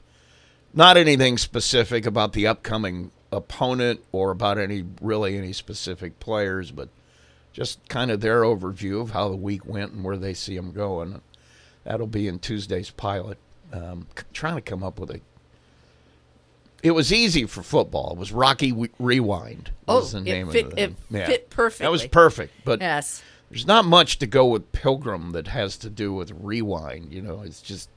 not 0.74 0.98
anything 0.98 1.38
specific 1.38 2.06
about 2.06 2.34
the 2.34 2.48
upcoming 2.48 3.12
opponent 3.32 4.02
or 4.12 4.32
about 4.32 4.58
any 4.58 4.84
really 5.02 5.38
any 5.38 5.54
specific 5.54 6.20
players, 6.20 6.72
but 6.72 6.90
just 7.54 7.86
kind 7.90 8.10
of 8.12 8.22
their 8.22 8.42
overview 8.42 9.02
of 9.02 9.12
how 9.12 9.30
the 9.30 9.36
week 9.36 9.66
went 9.66 9.92
and 9.92 10.04
where 10.04 10.18
they 10.18 10.34
see 10.34 10.56
them 10.56 10.72
going. 10.72 11.22
That'll 11.84 12.08
be 12.08 12.28
in 12.28 12.40
Tuesday's 12.40 12.90
pilot. 12.92 13.38
Um, 13.74 14.08
c- 14.18 14.24
trying 14.34 14.56
to 14.56 14.62
come 14.62 14.84
up 14.84 15.00
with 15.00 15.12
a. 15.12 15.22
It 16.84 16.92
was 16.92 17.14
easy 17.14 17.46
for 17.46 17.62
football. 17.62 18.12
It 18.14 18.18
was 18.18 18.32
Rocky 18.32 18.72
w- 18.72 18.92
Rewind. 19.00 19.72
Was 19.88 20.16
Oh, 20.16 20.20
the 20.20 20.30
it 20.30 20.34
name 20.34 20.52
fit- 20.52 20.66
of 20.66 20.74
it 20.78 20.96
it. 21.12 21.52
fit 21.54 21.78
That 21.80 21.92
was 21.92 22.06
perfect, 22.08 22.54
but 22.66 22.82
Yes. 22.82 23.22
there's 23.50 23.68
not 23.68 23.86
much 23.86 24.18
to 24.20 24.28
go 24.28 24.46
with 24.48 24.72
Pilgrim 24.72 25.32
that 25.34 25.48
has 25.48 25.78
to 25.78 25.90
do 25.90 26.14
with 26.14 26.32
Rewind. 26.32 27.14
You 27.14 27.22
know, 27.22 27.42
it's 27.44 27.62
just 27.62 27.90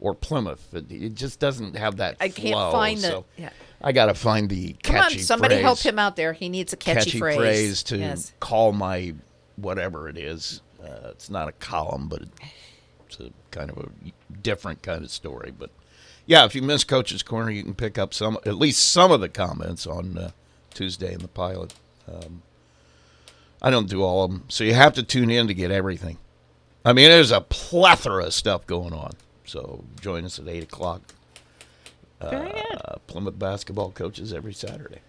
or 0.00 0.14
Plymouth. 0.14 0.72
It, 0.74 0.90
it 0.90 1.14
just 1.14 1.38
doesn't 1.38 1.76
have 1.76 1.96
that. 1.98 2.16
I 2.20 2.28
can't 2.28 2.54
flow, 2.54 2.72
find 2.72 2.98
the- 2.98 3.02
so 3.08 3.24
yeah. 3.36 3.50
I 3.82 3.92
got 3.92 4.06
to 4.06 4.14
find 4.14 4.48
the 4.48 4.74
Come 4.82 4.96
on, 4.96 5.10
somebody 5.18 5.56
phrase, 5.56 5.62
help 5.64 5.78
him 5.80 5.98
out 5.98 6.16
there. 6.16 6.32
He 6.32 6.48
needs 6.48 6.72
a 6.72 6.76
catchy, 6.76 7.18
phrase. 7.18 7.82
to 7.84 7.98
Yes. 7.98 8.32
call 8.40 8.72
my 8.72 9.14
whatever 9.56 10.08
it 10.08 10.16
is. 10.16 10.62
Uh, 10.82 11.08
it's 11.10 11.28
not 11.30 11.48
a 11.48 11.52
column, 11.52 12.08
but 12.08 12.22
it's 13.06 13.20
a 13.20 13.30
kind 13.50 13.70
of 13.70 13.78
a 13.78 13.88
different 14.42 14.82
kind 14.82 15.04
of 15.04 15.10
story. 15.10 15.52
But 15.56 15.70
yeah, 16.26 16.44
if 16.44 16.54
you 16.54 16.62
miss 16.62 16.84
Coach's 16.84 17.22
Corner, 17.22 17.50
you 17.50 17.62
can 17.62 17.74
pick 17.74 17.98
up 17.98 18.14
some, 18.14 18.38
at 18.46 18.56
least 18.56 18.88
some 18.88 19.10
of 19.12 19.20
the 19.20 19.28
comments 19.28 19.86
on 19.86 20.16
uh, 20.18 20.30
Tuesday 20.72 21.12
in 21.12 21.20
the 21.20 21.28
pilot. 21.28 21.74
Um, 22.10 22.42
I 23.62 23.70
don't 23.70 23.88
do 23.88 24.02
all 24.02 24.24
of 24.24 24.30
them, 24.30 24.44
so 24.48 24.64
you 24.64 24.74
have 24.74 24.92
to 24.94 25.02
tune 25.02 25.30
in 25.30 25.46
to 25.48 25.54
get 25.54 25.70
everything. 25.70 26.18
I 26.84 26.92
mean, 26.92 27.08
there's 27.08 27.30
a 27.30 27.40
plethora 27.40 28.26
of 28.26 28.34
stuff 28.34 28.66
going 28.66 28.92
on. 28.92 29.12
So 29.46 29.84
join 30.00 30.24
us 30.24 30.38
at 30.38 30.48
eight 30.48 30.64
o'clock. 30.64 31.00
Very 32.20 32.50
good. 32.52 32.78
Uh, 32.84 32.96
Plymouth 33.06 33.38
basketball 33.38 33.90
coaches 33.90 34.32
every 34.32 34.54
Saturday. 34.54 35.00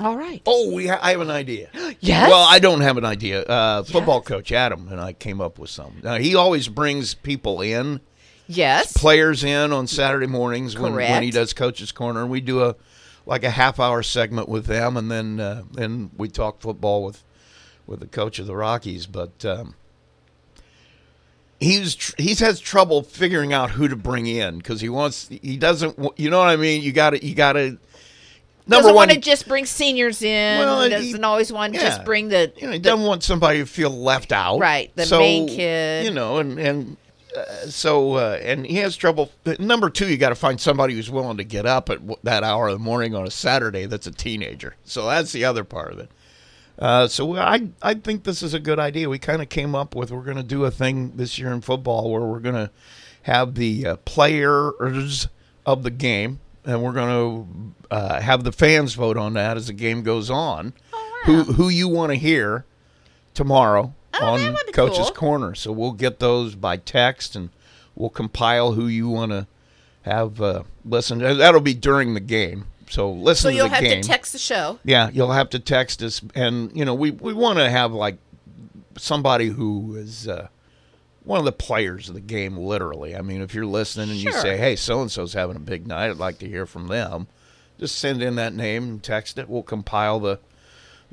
All 0.00 0.16
right. 0.16 0.42
Oh, 0.44 0.72
we 0.72 0.88
ha- 0.88 0.98
I 1.00 1.12
have 1.12 1.20
an 1.20 1.30
idea. 1.30 1.68
Yes? 2.00 2.28
Well, 2.28 2.42
I 2.42 2.58
don't 2.58 2.82
have 2.82 2.98
an 2.98 3.04
idea. 3.04 3.42
Uh, 3.44 3.82
football 3.82 4.20
coach 4.20 4.52
Adam 4.52 4.88
and 4.90 5.00
I 5.00 5.12
came 5.14 5.40
up 5.40 5.58
with 5.58 5.70
some. 5.70 6.00
Now, 6.02 6.16
he 6.16 6.34
always 6.34 6.68
brings 6.68 7.14
people 7.14 7.62
in, 7.62 8.00
Yes. 8.46 8.92
players 8.96 9.42
in 9.44 9.72
on 9.72 9.86
Saturday 9.86 10.26
mornings 10.26 10.78
when, 10.78 10.94
when 10.94 11.22
he 11.22 11.30
does 11.30 11.52
Coach's 11.52 11.92
Corner, 11.92 12.22
and 12.22 12.30
we 12.30 12.40
do 12.40 12.62
a 12.62 12.76
like 13.26 13.42
a 13.42 13.50
half 13.50 13.80
hour 13.80 14.02
segment 14.02 14.48
with 14.48 14.66
them, 14.66 14.96
and 14.96 15.10
then 15.10 15.40
uh, 15.40 15.62
then 15.72 16.10
we 16.16 16.28
talk 16.28 16.60
football 16.60 17.04
with 17.04 17.24
with 17.86 18.00
the 18.00 18.06
coach 18.06 18.38
of 18.38 18.46
the 18.46 18.54
Rockies. 18.54 19.06
But 19.06 19.44
um, 19.46 19.74
he's 21.60 21.94
tr- 21.94 22.14
he's 22.18 22.40
has 22.40 22.60
trouble 22.60 23.02
figuring 23.02 23.52
out 23.52 23.70
who 23.70 23.88
to 23.88 23.96
bring 23.96 24.26
in 24.26 24.58
because 24.58 24.80
he 24.80 24.88
wants 24.88 25.28
he 25.28 25.56
doesn't 25.56 25.98
you 26.18 26.30
know 26.30 26.38
what 26.38 26.48
I 26.48 26.56
mean. 26.56 26.82
You 26.82 26.92
got 26.92 27.10
to 27.10 27.24
you 27.24 27.34
got 27.34 27.54
to. 27.54 27.78
Number 28.66 28.84
doesn't 28.84 28.94
one, 28.94 29.08
want 29.08 29.10
to 29.10 29.20
just 29.20 29.46
bring 29.46 29.66
seniors 29.66 30.22
in. 30.22 30.58
Well, 30.58 30.88
doesn't 30.88 31.16
he- 31.16 31.22
always 31.22 31.52
want 31.52 31.74
to 31.74 31.80
yeah. 31.80 31.86
just 31.86 32.04
bring 32.06 32.28
the, 32.28 32.50
you 32.56 32.66
know, 32.66 32.72
he 32.72 32.78
the- 32.78 32.84
doesn't 32.90 33.04
want 33.06 33.22
somebody 33.22 33.58
to 33.58 33.66
feel 33.66 33.90
left 33.90 34.32
out. 34.32 34.58
Right, 34.58 34.90
the 34.96 35.04
So, 35.04 35.18
main 35.18 35.48
kid. 35.48 36.06
You 36.06 36.10
know, 36.10 36.38
and 36.38 36.58
and 36.58 36.96
uh, 37.36 37.66
so 37.66 38.14
uh, 38.14 38.38
and 38.42 38.66
he 38.66 38.76
has 38.76 38.96
trouble. 38.96 39.30
Number 39.58 39.90
two, 39.90 40.06
you 40.08 40.16
got 40.16 40.28
to 40.30 40.34
find 40.34 40.60
somebody 40.60 40.94
who's 40.94 41.10
willing 41.10 41.36
to 41.38 41.44
get 41.44 41.66
up 41.66 41.90
at 41.90 41.98
w- 41.98 42.18
that 42.22 42.42
hour 42.44 42.68
of 42.68 42.74
the 42.74 42.78
morning 42.84 43.14
on 43.14 43.26
a 43.26 43.30
Saturday. 43.30 43.86
That's 43.86 44.06
a 44.06 44.12
teenager. 44.12 44.76
So 44.84 45.06
that's 45.06 45.32
the 45.32 45.44
other 45.44 45.64
part 45.64 45.92
of 45.92 45.98
it. 45.98 46.10
Uh, 46.78 47.06
so 47.08 47.36
I 47.36 47.68
I 47.82 47.94
think 47.94 48.24
this 48.24 48.42
is 48.42 48.54
a 48.54 48.60
good 48.60 48.78
idea. 48.78 49.08
We 49.08 49.18
kind 49.18 49.42
of 49.42 49.48
came 49.48 49.74
up 49.74 49.94
with 49.94 50.10
we're 50.10 50.22
going 50.22 50.36
to 50.36 50.42
do 50.42 50.64
a 50.64 50.70
thing 50.70 51.16
this 51.16 51.38
year 51.38 51.52
in 51.52 51.60
football 51.60 52.10
where 52.10 52.22
we're 52.22 52.40
going 52.40 52.54
to 52.54 52.70
have 53.22 53.54
the 53.54 53.86
uh, 53.86 53.96
players 54.04 55.28
of 55.66 55.82
the 55.82 55.90
game 55.90 56.40
and 56.64 56.82
we're 56.82 56.92
going 56.92 57.08
to 57.88 57.94
uh, 57.94 58.20
have 58.20 58.44
the 58.44 58.52
fans 58.52 58.94
vote 58.94 59.16
on 59.16 59.34
that 59.34 59.56
as 59.56 59.66
the 59.66 59.72
game 59.72 60.02
goes 60.02 60.30
on. 60.30 60.72
Who 61.26 61.44
who 61.44 61.68
you 61.68 61.88
want 61.88 62.10
to 62.10 62.16
hear 62.16 62.64
tomorrow 63.34 63.94
on 64.22 64.56
Coach's 64.72 65.06
cool. 65.06 65.10
Corner? 65.10 65.54
So 65.54 65.72
we'll 65.72 65.92
get 65.92 66.18
those 66.20 66.54
by 66.54 66.76
text, 66.76 67.36
and 67.36 67.50
we'll 67.94 68.10
compile 68.10 68.72
who 68.72 68.86
you 68.86 69.08
want 69.08 69.32
to 69.32 69.46
have 70.02 70.40
uh, 70.40 70.62
listen. 70.84 71.22
Uh, 71.22 71.34
That'll 71.34 71.60
be 71.60 71.74
during 71.74 72.14
the 72.14 72.20
game. 72.20 72.66
So 72.88 73.10
listen 73.10 73.22
to 73.22 73.24
the 73.24 73.34
show. 73.34 73.34
So 73.34 73.48
you'll 73.48 73.74
have 73.74 73.82
game. 73.82 74.02
to 74.02 74.08
text 74.08 74.32
the 74.32 74.38
show. 74.38 74.78
Yeah, 74.84 75.10
you'll 75.10 75.32
have 75.32 75.50
to 75.50 75.58
text 75.58 76.02
us, 76.02 76.20
and 76.34 76.70
you 76.76 76.84
know 76.84 76.94
we 76.94 77.10
we 77.10 77.32
want 77.32 77.58
to 77.58 77.68
have 77.68 77.92
like 77.92 78.18
somebody 78.98 79.48
who 79.48 79.96
is 79.96 80.28
uh, 80.28 80.48
one 81.24 81.38
of 81.38 81.44
the 81.44 81.52
players 81.52 82.08
of 82.08 82.14
the 82.14 82.20
game. 82.20 82.56
Literally, 82.56 83.16
I 83.16 83.22
mean, 83.22 83.40
if 83.40 83.54
you're 83.54 83.66
listening 83.66 84.10
and 84.10 84.18
you 84.18 84.32
say, 84.32 84.56
"Hey, 84.56 84.76
so 84.76 85.00
and 85.00 85.10
so's 85.10 85.32
having 85.32 85.56
a 85.56 85.60
big 85.60 85.86
night," 85.86 86.10
I'd 86.10 86.18
like 86.18 86.38
to 86.40 86.48
hear 86.48 86.66
from 86.66 86.88
them. 86.88 87.26
Just 87.78 87.98
send 87.98 88.22
in 88.22 88.36
that 88.36 88.54
name 88.54 88.84
and 88.84 89.02
text 89.02 89.38
it. 89.38 89.48
We'll 89.48 89.62
compile 89.62 90.20
the 90.20 90.38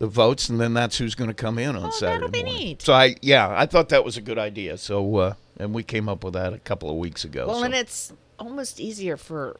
the 0.01 0.07
votes, 0.07 0.49
and 0.49 0.59
then 0.59 0.73
that's 0.73 0.97
who's 0.97 1.13
going 1.13 1.29
to 1.29 1.33
come 1.35 1.59
in 1.59 1.75
on 1.75 1.91
Saturday 1.91 2.25
Oh, 2.25 2.27
be 2.29 2.43
morning. 2.43 2.55
neat. 2.57 2.81
So 2.81 2.91
I 2.91 3.15
yeah, 3.21 3.53
I 3.55 3.67
thought 3.67 3.89
that 3.89 4.03
was 4.03 4.17
a 4.17 4.21
good 4.21 4.39
idea. 4.39 4.77
So 4.79 5.15
uh, 5.17 5.33
and 5.57 5.75
we 5.75 5.83
came 5.83 6.09
up 6.09 6.23
with 6.23 6.33
that 6.33 6.53
a 6.53 6.57
couple 6.57 6.89
of 6.89 6.95
weeks 6.97 7.23
ago. 7.23 7.45
Well, 7.47 7.59
so. 7.59 7.65
and 7.65 7.75
it's 7.75 8.11
almost 8.39 8.79
easier 8.79 9.15
for 9.15 9.57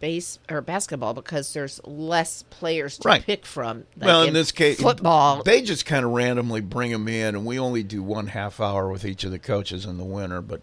base 0.00 0.40
or 0.50 0.60
basketball 0.60 1.14
because 1.14 1.52
there's 1.52 1.80
less 1.84 2.42
players 2.50 2.98
to 2.98 3.08
Right. 3.08 3.22
pick 3.22 3.46
from. 3.46 3.84
Like 3.96 4.06
well, 4.06 4.22
in 4.24 4.34
this 4.34 4.50
case, 4.50 4.80
football. 4.80 5.44
they 5.44 5.62
just 5.62 5.86
kind 5.86 6.04
of 6.04 6.10
randomly 6.10 6.60
bring 6.60 6.90
them 6.90 7.06
in, 7.06 7.36
and 7.36 7.46
we 7.46 7.56
only 7.60 7.84
do 7.84 8.02
one 8.02 8.26
half 8.26 8.58
hour 8.60 8.90
with 8.90 9.04
each 9.04 9.22
of 9.22 9.30
the 9.30 9.38
coaches 9.38 9.86
in 9.86 9.96
the 9.96 10.04
winter. 10.04 10.42
But 10.42 10.62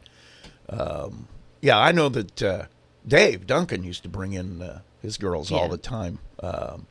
um, 0.70 1.30
yeah, 1.62 1.80
I 1.80 1.94
know 1.94 2.10
that 2.10 2.44
uh, 2.44 2.66
Dave 3.08 3.48
Duncan 3.48 3.86
used 3.86 4.04
to 4.04 4.10
bring 4.10 4.34
in 4.34 4.62
uh, 4.62 4.82
his 5.02 5.16
girls 5.18 5.54
all 5.54 5.70
the 5.70 5.78
time. 5.78 6.20
Um, 6.44 6.88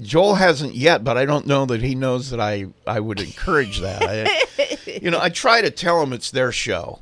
Joel 0.00 0.34
hasn't 0.36 0.74
yet, 0.74 1.04
but 1.04 1.16
I 1.16 1.24
don't 1.24 1.46
know 1.46 1.66
that 1.66 1.82
he 1.82 1.94
knows 1.94 2.30
that 2.30 2.40
I 2.40 2.66
I 2.86 3.00
would 3.00 3.20
encourage 3.20 3.80
that. 3.80 4.02
I, 4.02 4.78
you 5.02 5.10
know, 5.10 5.20
I 5.20 5.28
try 5.28 5.60
to 5.60 5.70
tell 5.70 6.02
him 6.02 6.12
it's 6.12 6.30
their 6.30 6.52
show. 6.52 7.00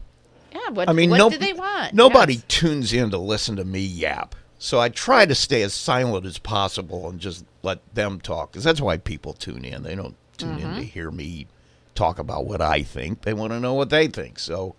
yeah, 0.53 0.69
what, 0.71 0.89
I 0.89 0.93
mean, 0.93 1.11
what 1.11 1.19
no, 1.19 1.31
do 1.31 1.39
they 1.39 1.53
want? 1.53 1.95
Nobody 1.95 2.35
Yes. 2.35 2.45
tunes 2.49 2.93
in 2.93 3.11
to 3.11 3.19
listen 3.19 3.57
to 3.57 3.65
me 3.65 3.81
yap. 3.81 4.35
So 4.59 4.79
I 4.79 4.91
try 4.91 5.27
to 5.27 5.35
stay 5.35 5.63
as 5.63 5.75
silent 5.75 6.25
as 6.25 6.39
possible 6.39 7.09
and 7.09 7.19
just 7.19 7.45
let 7.63 7.81
them 7.95 8.21
talk 8.21 8.53
because 8.53 8.63
that's 8.65 8.81
why 8.81 8.97
people 8.97 9.33
tune 9.33 9.65
in. 9.65 9.83
They 9.83 9.95
don't 9.97 10.15
tune 10.39 10.59
in 10.59 10.67
Mm-hmm. 10.69 10.77
to 10.79 10.85
hear 10.85 11.11
me 11.11 11.47
talk 11.95 12.19
about 12.19 12.47
what 12.47 12.61
I 12.61 12.83
think. 12.83 13.23
They 13.23 13.35
want 13.35 13.53
to 13.53 13.61
know 13.61 13.75
what 13.75 13.91
they 13.91 14.07
think. 14.07 14.39
So 14.39 14.77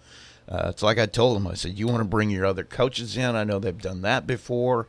uh, 0.48 0.68
it's 0.70 0.84
like 0.84 0.98
I 1.00 1.06
told 1.06 1.36
them. 1.36 1.48
I 1.48 1.54
said, 1.56 1.78
"You 1.78 1.88
want 1.88 2.00
to 2.00 2.06
bring 2.06 2.30
your 2.30 2.46
other 2.46 2.64
coaches 2.64 3.16
in? 3.18 3.36
I 3.36 3.44
know 3.44 3.60
they've 3.60 3.78
done 3.78 4.02
that 4.04 4.26
before. 4.26 4.88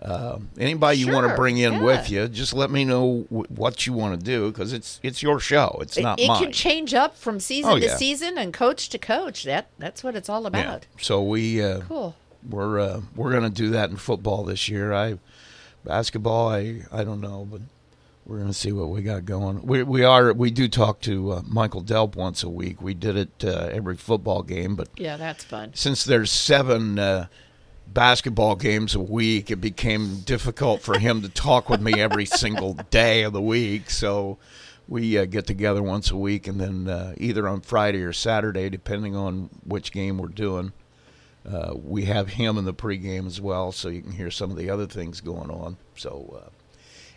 Um, 0.00 0.50
anybody 0.58 0.98
you 0.98 1.12
want 1.12 1.28
to 1.28 1.34
bring 1.34 1.58
in 1.58 1.72
yeah. 1.74 1.80
with 1.82 2.08
you, 2.10 2.28
just 2.28 2.54
let 2.54 2.70
me 2.70 2.84
know 2.84 3.26
w- 3.30 3.46
what 3.48 3.84
you 3.84 3.92
want 3.92 4.18
to 4.18 4.24
do 4.24 4.50
because 4.52 4.72
it's 4.72 5.00
it's 5.02 5.22
your 5.24 5.40
show. 5.40 5.76
It's 5.80 5.96
It, 5.96 6.02
not 6.02 6.20
it 6.20 6.28
mine. 6.28 6.42
can 6.44 6.52
change 6.52 6.94
up 6.94 7.16
from 7.16 7.40
season 7.40 7.72
Oh, 7.72 7.78
to 7.80 7.96
season 7.96 8.38
and 8.38 8.54
coach 8.54 8.88
to 8.90 8.98
coach. 8.98 9.42
That 9.42 9.70
that's 9.78 10.04
what 10.04 10.14
it's 10.14 10.28
all 10.28 10.42
Yeah. 10.42 10.48
about. 10.48 10.86
So 11.00 11.22
we 11.22 11.62
uh, 11.62 11.80
Cool. 11.80 12.14
We're 12.48 12.78
uh, 12.78 13.00
we're 13.16 13.32
gonna 13.32 13.50
do 13.50 13.70
that 13.70 13.90
in 13.90 13.96
football 13.96 14.44
this 14.44 14.68
year. 14.68 14.92
I 14.92 15.18
basketball. 15.84 16.48
I 16.48 16.82
I 16.92 17.02
don't 17.04 17.20
know, 17.20 17.46
but 17.50 17.62
we're 18.24 18.38
gonna 18.38 18.52
see 18.52 18.70
what 18.72 18.90
we 18.90 19.02
got 19.02 19.24
going. 19.24 19.66
We 19.66 19.82
we 19.82 20.04
are 20.04 20.32
we 20.32 20.50
do 20.52 20.68
talk 20.68 21.00
to 21.02 21.32
uh, 21.32 21.42
Michael 21.46 21.82
Delp 21.82 22.14
once 22.14 22.44
a 22.44 22.48
week. 22.48 22.80
We 22.80 22.94
did 22.94 23.16
it 23.16 23.44
uh, 23.44 23.68
every 23.72 23.96
football 23.96 24.42
game, 24.44 24.76
but 24.76 24.88
Yeah, 24.96 25.16
that's 25.16 25.42
fun. 25.42 25.72
since 25.74 26.04
there's 26.04 26.30
seven 26.30 26.98
uh, 27.00 27.26
basketball 27.92 28.56
games 28.56 28.94
a 28.94 29.00
week, 29.00 29.50
it 29.50 29.60
became 29.60 30.20
difficult 30.20 30.82
for 30.82 30.98
him 30.98 31.22
to 31.22 31.28
talk 31.28 31.68
with 31.68 31.80
me 31.80 32.00
every 32.00 32.26
single 32.26 32.74
day 32.90 33.22
of 33.22 33.32
the 33.32 33.42
week. 33.42 33.90
So 33.90 34.38
we 34.86 35.18
uh, 35.18 35.26
get 35.26 35.46
together 35.46 35.82
once 35.82 36.10
a 36.10 36.16
week, 36.16 36.46
and 36.46 36.60
then 36.60 36.88
uh, 36.88 37.14
either 37.18 37.46
on 37.48 37.60
Friday 37.60 38.02
or 38.02 38.12
Saturday, 38.12 38.70
depending 38.70 39.14
on 39.14 39.50
which 39.64 39.92
game 39.92 40.18
we're 40.18 40.28
doing. 40.28 40.72
Uh, 41.48 41.74
we 41.74 42.04
have 42.04 42.30
him 42.30 42.58
in 42.58 42.64
the 42.64 42.74
pregame 42.74 43.26
as 43.26 43.40
well, 43.40 43.72
so 43.72 43.88
you 43.88 44.02
can 44.02 44.12
hear 44.12 44.30
some 44.30 44.50
of 44.50 44.56
the 44.56 44.68
other 44.68 44.86
things 44.86 45.20
going 45.20 45.50
on. 45.50 45.76
So, 45.96 46.40
uh, 46.44 46.50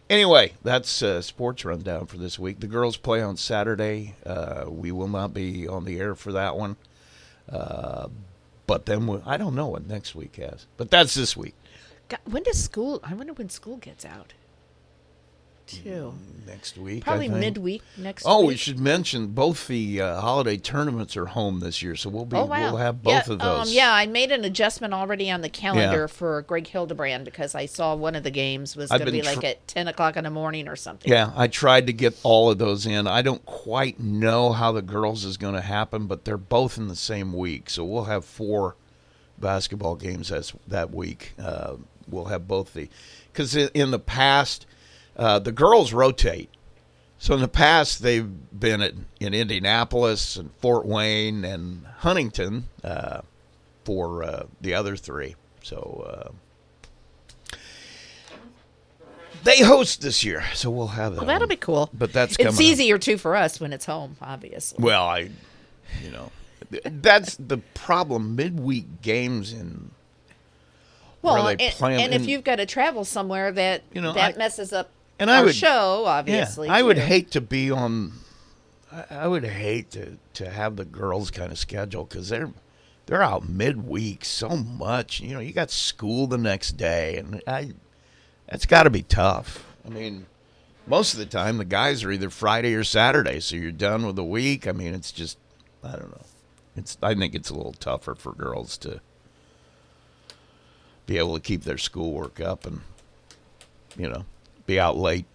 anyway, 0.10 0.53
that's 0.64 1.02
uh, 1.02 1.22
sports 1.22 1.65
rundown 1.65 2.06
for 2.06 2.18
this 2.18 2.39
week. 2.39 2.60
The 2.60 2.68
girls 2.68 2.98
play 2.98 3.22
on 3.22 3.35
Saturday. 3.35 4.15
Uh, 4.26 4.65
we 4.68 4.91
will 4.91 5.10
not 5.10 5.34
be 5.34 5.68
on 5.68 5.85
the 5.85 5.99
air 5.99 6.15
for 6.15 6.31
that 6.31 6.56
one. 6.56 6.77
But 8.72 8.85
then 8.85 9.06
we 9.06 9.19
I 9.26 9.35
don't 9.35 9.53
know 9.53 9.68
what 9.68 9.85
next 9.85 10.15
week 10.15 10.38
has. 10.38 10.65
But 10.77 10.89
that's 10.89 11.14
this 11.14 11.35
week. 11.35 11.56
God, 12.07 12.22
when 12.23 12.43
does 12.43 12.64
school? 12.64 13.02
I 13.03 13.14
wonder 13.14 13.34
when 13.34 13.49
school 13.49 13.76
gets 13.76 14.06
out. 14.06 14.31
Too. 15.84 16.14
Next 16.48 16.77
week, 16.77 17.03
Probably 17.03 17.30
midweek 17.30 17.81
next 17.98 18.26
week. 18.26 18.30
Oh, 18.34 18.45
we 18.45 18.56
should 18.57 18.80
mention 18.80 19.27
both 19.27 19.68
the 19.68 20.02
uh, 20.02 20.19
holiday 20.19 20.57
tournaments 20.57 21.15
are 21.15 21.27
home 21.27 21.60
this 21.60 21.81
year, 21.81 21.95
so 21.95 22.10
we'll 22.10 22.26
be 22.26 22.35
Oh 22.35 22.45
wow! 22.45 22.60
we'll 22.72 22.77
have 22.77 23.02
both 23.02 23.27
yeah, 23.27 23.34
of 23.34 23.39
those. 23.39 23.68
Um, 23.69 23.73
yeah, 23.73 23.93
I 23.93 24.06
made 24.07 24.31
an 24.31 24.43
adjustment 24.43 24.93
already 24.93 25.30
on 25.31 25.41
the 25.41 25.49
calendar 25.49 26.02
Yeah. 26.02 26.07
for 26.07 26.41
Greg 26.41 26.68
Hildebrand 26.68 27.26
because 27.26 27.56
I 27.56 27.68
saw 27.68 27.95
one 27.95 28.15
of 28.15 28.23
the 28.23 28.31
games 28.31 28.76
was 28.76 28.89
going 28.89 29.06
to 29.06 29.11
be 29.11 29.22
been 29.22 29.35
like 29.35 29.43
at 29.43 29.65
ten 29.68 29.88
o'clock 29.88 30.18
in 30.18 30.23
the 30.23 30.30
morning 30.31 30.68
or 30.68 30.76
something. 30.76 31.10
Yeah, 31.10 31.31
I 31.35 31.48
tried 31.48 31.88
to 31.88 31.93
get 31.93 32.19
all 32.23 32.49
of 32.49 32.57
those 32.57 32.85
in. 32.85 33.07
I 33.07 33.22
don't 33.22 33.45
quite 33.45 33.99
know 33.99 34.52
how 34.52 34.72
the 34.72 34.81
girls 34.81 35.23
is 35.23 35.38
going 35.38 35.56
to 35.56 35.61
happen, 35.61 36.07
but 36.07 36.26
they're 36.26 36.38
both 36.38 36.77
in 36.77 36.88
the 36.88 36.95
same 36.95 37.34
week, 37.34 37.69
so 37.69 37.85
we'll 37.85 38.06
have 38.06 38.26
four 38.26 38.76
basketball 39.38 39.95
games 39.95 40.31
as 40.31 40.53
that 40.68 40.91
week. 40.91 41.34
Uh, 41.41 41.76
we'll 42.10 42.26
have 42.26 42.48
both 42.48 42.73
the 42.73 42.89
because 43.31 43.56
in 43.56 43.91
the 43.91 43.99
past 43.99 44.65
uh, 45.17 45.39
the 45.39 45.51
girls 45.51 45.93
rotate. 45.93 46.49
So 47.17 47.35
in 47.35 47.41
the 47.41 47.47
past 47.47 48.01
they've 48.01 48.29
been 48.59 48.81
at, 48.81 48.93
in 49.19 49.33
Indianapolis 49.33 50.35
and 50.38 50.51
Fort 50.55 50.85
Wayne 50.85 51.45
and 51.45 51.85
Huntington 51.99 52.67
uh, 52.83 53.21
for 53.83 54.23
uh, 54.23 54.43
the 54.59 54.73
other 54.73 54.95
three. 54.95 55.35
So. 55.63 56.05
Uh, 56.07 56.31
they 59.43 59.59
host 59.63 60.01
this 60.01 60.23
year, 60.23 60.43
so 60.53 60.69
we'll 60.69 60.88
have 60.88 61.13
that. 61.13 61.19
Well, 61.19 61.27
that'll 61.27 61.41
one. 61.41 61.49
be 61.49 61.55
cool. 61.55 61.89
But 61.93 62.13
that's 62.13 62.38
coming. 62.38 62.49
it's 62.49 62.59
up. 62.59 62.63
easier 62.63 62.97
too 62.99 63.17
for 63.17 63.35
us 63.35 63.59
when 63.59 63.73
it's 63.73 63.85
home, 63.85 64.17
obviously. 64.21 64.83
Well, 64.83 65.03
I, 65.03 65.29
you 66.03 66.11
know, 66.11 66.31
that's 66.69 67.35
the 67.38 67.57
problem. 67.73 68.35
Midweek 68.35 69.01
games 69.01 69.51
in 69.51 69.91
Well, 71.21 71.47
and, 71.47 71.61
and 71.61 72.13
if 72.13 72.27
you've 72.27 72.43
got 72.43 72.57
to 72.57 72.65
travel 72.65 73.03
somewhere, 73.03 73.51
that 73.51 73.81
You 73.93 74.01
know, 74.01 74.13
that 74.13 74.35
I- 74.35 74.38
messes 74.38 74.73
up 74.73 74.91
and 75.22 75.30
our 75.30 75.38
I 75.38 75.41
would 75.43 75.56
show, 75.56 76.06
obviously. 76.06 76.68
Yeah, 76.68 76.73
I 76.73 76.81
would 76.81 76.98
hate 76.98 77.31
to 77.31 77.41
be 77.41 77.69
on. 77.69 78.14
I, 78.91 79.06
I 79.11 79.27
would 79.27 79.45
hate 79.45 79.91
to 79.91 80.18
to 80.34 80.49
have 80.49 80.76
the 80.76 80.85
girls 80.85 81.30
kind 81.30 81.52
of 81.52 81.60
schedule 81.60 82.06
because 82.06 82.30
they're 82.30 82.52
they're 83.06 83.22
out 83.22 83.48
midweek 83.48 84.26
so 84.26 84.49
much. 84.49 85.22
You 85.22 85.35
know, 85.35 85.39
you 85.39 85.53
got 85.53 85.69
school 85.69 86.26
the 86.26 86.39
next 86.39 86.73
day, 86.73 87.18
and 87.18 87.41
I 87.45 87.73
that's 88.49 88.65
got 88.65 88.84
to 88.84 88.89
be 88.89 89.03
tough. 89.03 89.64
I 89.85 89.89
mean, 89.89 90.26
most 90.88 91.14
of 91.14 91.19
the 91.19 91.26
time 91.27 91.57
the 91.57 91.65
guys 91.65 92.03
are 92.03 92.11
either 92.11 92.31
Friday 92.31 92.73
or 92.73 92.84
Saturday, 92.84 93.39
so 93.39 93.56
you're 93.56 93.72
done 93.72 94.06
with 94.06 94.15
the 94.15 94.23
week. 94.23 94.68
I 94.68 94.72
mean, 94.72 94.93
it's 94.93 95.11
just 95.11 95.38
I 95.84 95.91
don't 95.91 96.11
know. 96.11 96.26
It's 96.76 96.98
I 97.03 97.14
think 97.14 97.35
it's 97.35 97.52
a 97.52 97.56
little 97.56 97.73
tougher 97.73 98.15
for 98.15 98.34
girls 98.34 98.76
to 98.80 99.02
be 101.06 101.19
able 101.19 101.35
to 101.35 101.41
keep 101.41 101.64
their 101.64 101.77
schoolwork 101.77 102.39
up 102.39 102.65
and 102.65 102.81
you 103.98 104.10
know 104.10 104.26
be 104.72 104.80
out 104.80 104.98
late 104.98 105.26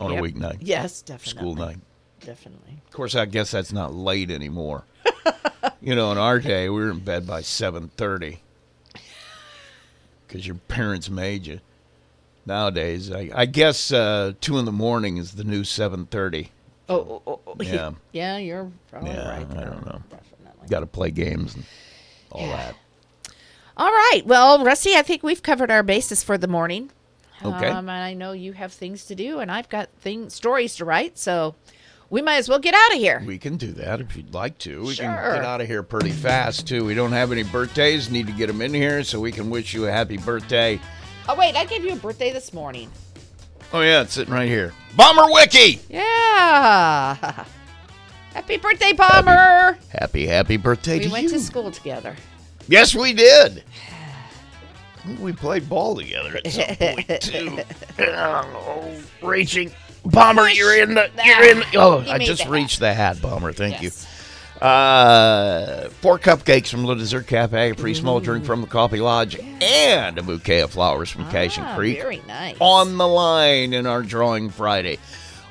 on 0.00 0.12
Yep. 0.12 0.18
a 0.18 0.26
weeknight. 0.26 0.56
Yes, 0.60 1.02
definitely. 1.02 1.38
School 1.40 1.54
night. 1.54 1.78
Definitely. 2.24 2.80
Of 2.86 2.92
course, 2.92 3.14
I 3.14 3.26
guess 3.26 3.50
that's 3.50 3.72
not 3.72 3.94
late 3.94 4.30
anymore. 4.30 4.84
you 5.80 5.94
know, 5.94 6.10
in 6.12 6.18
our 6.18 6.38
day, 6.38 6.68
we 6.68 6.80
were 6.82 6.90
in 6.90 7.00
bed 7.00 7.26
by 7.26 7.42
seven 7.42 7.88
thirty 7.96 8.40
because 10.26 10.46
your 10.46 10.56
parents 10.68 11.10
made 11.10 11.46
you. 11.46 11.60
Nowadays, 12.46 13.12
I, 13.12 13.30
I 13.34 13.46
guess 13.46 13.92
uh, 13.92 14.32
two 14.40 14.58
in 14.58 14.64
the 14.64 14.72
morning 14.72 15.18
is 15.18 15.32
the 15.32 15.44
new 15.44 15.64
seven 15.64 16.06
thirty. 16.06 16.50
Oh, 16.88 16.96
oh, 16.96 17.22
oh, 17.26 17.40
oh, 17.46 17.56
Yeah. 17.62 17.92
yeah, 18.12 18.38
you're 18.38 18.70
probably 18.90 19.10
Yeah, 19.10 19.28
right. 19.28 19.46
I 19.50 19.64
don't 19.64 19.86
know. 19.86 20.02
Got 20.68 20.80
to 20.80 20.86
play 20.86 21.10
games 21.10 21.54
and 21.54 21.64
all 22.32 22.46
that. 22.46 22.74
All 23.76 23.90
right. 23.90 24.22
Well, 24.26 24.62
Rusty, 24.64 24.94
I 24.94 25.02
think 25.02 25.22
we've 25.22 25.42
covered 25.42 25.70
our 25.70 25.82
bases 25.82 26.22
for 26.22 26.36
the 26.36 26.48
morning. 26.48 26.90
Okay. 27.44 27.68
Um, 27.68 27.88
and 27.88 28.04
I 28.04 28.14
know 28.14 28.32
you 28.32 28.52
have 28.52 28.72
things 28.72 29.06
to 29.06 29.14
do, 29.14 29.40
and 29.40 29.50
I've 29.50 29.68
got 29.68 29.88
things, 30.00 30.34
stories 30.34 30.76
to 30.76 30.84
write, 30.84 31.18
so 31.18 31.54
we 32.10 32.20
might 32.22 32.36
as 32.36 32.48
well 32.48 32.58
get 32.58 32.74
out 32.74 32.92
of 32.92 32.98
here. 32.98 33.22
We 33.24 33.38
can 33.38 33.56
do 33.56 33.72
that 33.72 34.00
if 34.00 34.16
you'd 34.16 34.34
like 34.34 34.58
to. 34.58 34.82
We 34.84 34.94
Sure. 34.94 35.06
can 35.06 35.34
get 35.36 35.44
out 35.44 35.60
of 35.60 35.66
here 35.66 35.82
pretty 35.82 36.10
fast 36.10 36.66
too. 36.66 36.84
We 36.84 36.94
don't 36.94 37.12
have 37.12 37.32
any 37.32 37.42
birthdays. 37.44 38.10
Need 38.10 38.26
to 38.26 38.32
get 38.32 38.48
them 38.48 38.60
in 38.60 38.74
here 38.74 39.02
so 39.04 39.20
we 39.20 39.32
can 39.32 39.48
wish 39.48 39.72
you 39.72 39.86
a 39.86 39.90
happy 39.92 40.16
birthday. 40.18 40.80
Oh 41.28 41.34
wait, 41.36 41.54
I 41.56 41.64
gave 41.64 41.84
you 41.84 41.92
a 41.92 41.96
birthday 41.96 42.32
this 42.32 42.52
morning. 42.52 42.90
Oh 43.72 43.80
yeah, 43.82 44.02
it's 44.02 44.14
sitting 44.14 44.34
right 44.34 44.48
here. 44.48 44.72
Bomber 44.96 45.32
Wiki. 45.32 45.80
Yeah. 45.88 47.14
Happy 48.34 48.56
birthday, 48.58 48.92
Bomber. 48.92 49.76
Happy 49.88 50.26
happy 50.26 50.56
birthday 50.56 50.98
we 50.98 51.04
to 51.06 51.10
went 51.10 51.28
to 51.30 51.40
school 51.40 51.70
together. 51.70 52.14
Yes, 52.68 52.94
we 52.94 53.12
did. 53.12 53.64
We 55.18 55.32
played 55.32 55.68
ball 55.68 55.96
together 55.96 56.36
at 56.44 56.52
some 56.52 56.76
point 56.76 57.20
too. 57.20 57.58
oh, 58.00 59.00
reaching, 59.22 59.72
bomber, 60.04 60.48
you're 60.48 60.80
in 60.82 60.94
the, 60.94 61.10
you're 61.24 61.50
in. 61.50 61.58
The, 61.60 61.66
oh, 61.76 62.04
I 62.08 62.18
just 62.18 62.44
the 62.44 62.50
reached 62.50 62.80
the 62.80 62.92
hat, 62.92 63.20
bomber. 63.22 63.52
Thank 63.52 63.82
you. 63.82 63.90
Uh, 64.60 65.88
four 65.88 66.18
cupcakes 66.18 66.68
from 66.68 66.84
Le 66.84 66.94
Dessert 66.94 67.26
Cafe, 67.26 67.70
a 67.70 67.74
free 67.74 67.94
small 67.94 68.20
drink 68.20 68.44
from 68.44 68.60
the 68.60 68.66
Coffee 68.66 69.00
Lodge, 69.00 69.36
and 69.62 70.18
a 70.18 70.22
bouquet 70.22 70.60
of 70.60 70.70
flowers 70.70 71.08
from 71.10 71.28
Cation 71.30 71.64
Ah, 71.64 71.76
Creek 71.76 71.96
very 71.98 72.20
nice. 72.28 72.56
on 72.60 72.98
the 72.98 73.08
line 73.08 73.72
in 73.72 73.86
our 73.86 74.02
drawing 74.02 74.50
Friday. 74.50 74.98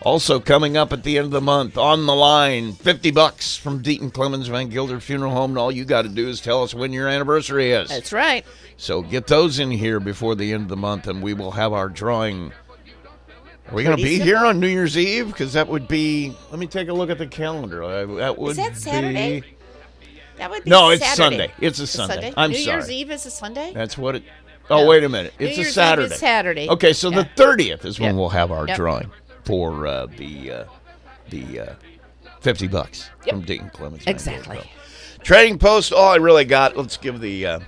Also 0.03 0.39
coming 0.39 0.77
up 0.77 0.93
at 0.93 1.03
the 1.03 1.17
end 1.17 1.26
of 1.26 1.31
the 1.31 1.41
month, 1.41 1.76
on 1.77 2.05
the 2.05 2.15
line, 2.15 2.71
50 2.73 3.11
bucks 3.11 3.57
from 3.57 3.81
Deaton 3.84 4.13
Clemens 4.13 4.47
Van 4.47 4.69
Gilder 4.69 4.99
Funeral 5.01 5.34
Home. 5.34 5.51
And 5.51 5.57
all 5.57 5.71
you 5.71 5.84
got 5.84 6.03
to 6.03 6.09
do 6.09 6.30
is 6.30 6.39
tell 6.39 6.63
us 6.63 6.73
when 6.73 6.93
your 6.93 7.09
anniversary 7.09 7.71
is. 7.71 7.89
That's 7.89 8.13
right. 8.13 8.45
So 8.80 9.01
get 9.01 9.27
those 9.27 9.60
in 9.60 9.72
here 9.72 9.99
before 9.99 10.35
the 10.35 10.53
end 10.53 10.64
of 10.64 10.69
the 10.69 10.77
month, 10.77 11.07
and 11.07 11.22
we 11.22 11.34
will 11.34 11.51
have 11.51 11.73
our 11.73 11.89
drawing. 11.89 12.53
Are 13.68 13.76
we 13.76 13.84
going 13.84 13.97
to 13.97 14.01
be 14.01 14.19
here 14.19 14.38
on 14.38 14.61
New 14.61 14.69
Year's 14.69 14.97
Eve? 14.97 15.27
Because 15.27 15.51
that 15.51 15.68
would 15.68 15.85
be. 15.89 16.34
Let 16.49 16.60
me 16.60 16.65
take 16.65 16.88
a 16.88 16.93
look 16.93 17.10
at 17.10 17.18
the 17.18 17.27
calendar. 17.27 17.84
Uh, 17.84 18.06
That 18.15 18.38
would 18.38 18.51
Is 18.51 18.56
that 18.57 18.77
Saturday? 18.77 19.41
be. 19.41 19.47
That 20.38 20.49
would 20.49 20.64
be 20.64 20.69
No, 20.69 20.91
it's 20.91 21.03
Saturday. 21.06 21.38
Sunday. 21.49 21.53
It's 21.60 21.80
a 21.80 21.88
Sunday. 21.88 22.34
I'm 22.38 22.51
New 22.51 22.57
Year's. 22.57 22.89
Eve 22.89 23.11
is 23.11 23.26
a 23.26 23.31
Sunday. 23.31 23.73
That's 23.73 23.97
what 23.97 24.15
it. 24.15 24.23
Oh, 24.69 24.88
wait 24.88 25.03
a 25.03 25.10
minute. 25.10 25.34
New 25.41 25.47
It's 25.47 25.57
Year's 25.57 25.68
a 25.68 25.69
Eve 25.72 25.73
Saturday. 25.73 26.15
Saturday. 26.15 26.69
Okay, 26.69 26.93
so 26.93 27.10
the 27.10 27.27
30th 27.35 27.84
is 27.84 27.99
when 27.99 28.11
Yep. 28.11 28.15
we'll 28.15 28.30
have 28.30 28.49
our 28.51 28.65
Yep. 28.65 28.77
drawing 28.77 29.11
for 29.43 29.88
uh, 29.88 30.06
the 30.06 30.51
uh, 30.53 30.64
the 31.30 31.60
uh, 31.60 31.73
50 32.39 32.68
bucks 32.69 33.10
from 33.27 33.43
Deaton 33.43 33.73
Clemens. 33.73 34.03
Exactly. 34.07 34.61
Trading 35.22 35.60
Post. 35.60 35.91
All 35.91 36.11
I 36.11 36.15
really 36.15 36.45
got. 36.45 36.77
Let's 36.77 36.95
give 36.95 37.19
the 37.19 37.45
uh, 37.45 37.60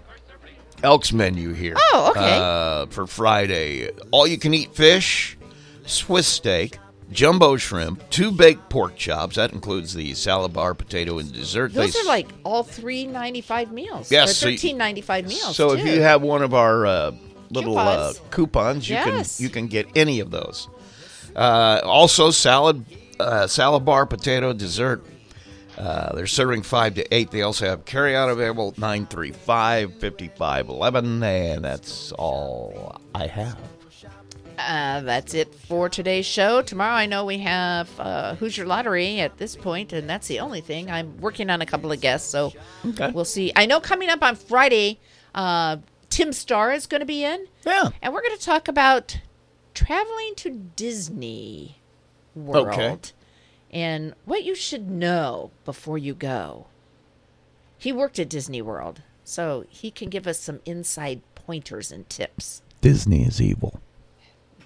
Elks 0.84 1.14
menu 1.14 1.53
here. 1.53 1.76
Oh, 1.78 2.12
okay. 2.12 2.38
Uh, 2.40 2.86
for 2.88 3.06
Friday, 3.08 3.90
all 4.12 4.26
you 4.26 4.38
can 4.38 4.53
eat 4.53 4.74
fish, 4.76 5.38
Swiss 5.86 6.28
steak. 6.28 6.78
Jumbo 7.12 7.58
shrimp, 7.58 8.10
two 8.10 8.32
baked 8.32 8.70
pork 8.70 8.95
chops. 8.95 9.36
That 9.36 9.52
includes 9.52 9.94
the 9.94 10.14
salad 10.14 10.53
bar, 10.53 10.74
potato, 10.74 11.20
and 11.20 11.30
dessert. 11.34 11.74
Those 11.74 11.91
They 11.94 11.99
are 11.99 12.06
like 12.06 12.30
all 12.45 12.64
three 12.64 13.06
ninety 13.06 13.41
five 13.41 13.70
meals. 13.74 14.10
Yes, 14.10 14.38
so 14.38 14.45
thirteen 14.48 14.78
ninety 14.78 15.02
five 15.02 15.28
meals. 15.28 15.58
So 15.58 15.74
if 15.74 15.86
you 15.86 15.99
have 16.02 16.22
one 16.22 16.41
of 16.41 16.53
our 16.53 16.86
uh, 16.86 17.12
little 17.49 17.78
uh, 17.78 18.14
Coupons. 18.14 18.22
coupons, 18.32 18.90
you 18.90 18.95
Yes. 18.95 19.36
can 19.38 19.44
you 19.44 19.49
can 19.49 19.68
get 19.68 19.88
any 19.94 20.22
of 20.22 20.32
those. 20.32 20.70
Uh, 21.36 21.82
also, 21.84 22.32
salad, 22.32 22.86
uh, 23.20 23.45
salad 23.45 23.84
bar, 23.84 24.06
potato, 24.06 24.53
dessert. 24.53 25.03
Uh, 25.77 26.14
they're 26.15 26.27
serving 26.27 26.64
five 26.64 26.95
to 26.95 27.14
eight. 27.15 27.31
They 27.31 27.41
also 27.41 27.65
have 27.68 27.85
carry 27.85 28.15
out 28.15 28.30
available 28.30 28.69
at 28.69 28.77
935 28.77 29.93
5511, 29.99 31.23
and 31.23 31.64
that's 31.64 32.11
all 32.14 33.02
I 33.15 33.27
have. 33.27 33.57
Uh, 34.57 35.02
that's 35.02 35.34
it 35.34 35.53
for 35.56 35.89
today's 35.89 36.26
show. 36.26 36.61
Tomorrow, 36.61 36.93
I 36.93 37.06
know 37.07 37.26
we 37.26 37.39
have 37.39 37.89
uh, 37.99 38.35
Hoosier 38.35 38.65
Lottery 38.65 39.19
at 39.19 39.38
this 39.38 39.56
point, 39.56 39.91
and 39.91 40.07
that's 40.07 40.27
the 40.27 40.39
only 40.39 40.61
thing. 40.61 40.91
I'm 40.91 41.18
working 41.19 41.49
on 41.49 41.61
a 41.61 41.65
couple 41.65 41.91
of 41.91 41.99
guests, 41.99 42.30
so 42.30 42.53
we'll 43.14 43.26
see. 43.26 43.52
I 43.56 43.65
know 43.65 43.80
coming 43.80 44.10
up 44.10 44.22
on 44.22 44.35
Friday, 44.35 44.99
uh, 45.34 45.77
Tim 46.10 46.31
Starr 46.31 46.73
is 46.73 46.85
going 46.85 46.99
to 46.99 47.06
be 47.07 47.23
in. 47.23 47.48
Yeah. 47.65 47.89
And 48.03 48.14
we're 48.14 48.22
going 48.22 48.38
to 48.38 48.43
talk 48.43 48.68
about 48.68 49.18
traveling 49.73 50.35
to 50.35 50.49
Disney 50.76 51.80
World 52.35 52.68
Okay. 52.68 52.98
And 53.72 54.14
what 54.26 54.43
you 54.43 54.53
should 54.53 54.89
know 54.89 55.52
before 55.65 55.98
you 55.98 56.14
go. 56.14 56.68
He 57.77 57.91
worked 57.91 58.19
at 58.19 58.30
Disney 58.30 58.61
World, 58.61 59.02
so 59.23 59.65
he 59.69 59.89
can 59.89 60.10
give 60.10 60.27
us 60.27 60.39
some 60.39 60.60
inside 60.65 61.22
pointers 61.34 61.91
and 61.91 62.07
tips. 62.10 62.61
Disney 62.81 63.23
is 63.23 63.41
evil. 63.41 63.80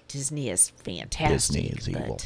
Disney 0.08 0.50
is 0.50 0.70
fantastic. 0.70 1.34
Disney 1.34 1.66
is 1.68 1.88
evil. 1.88 2.20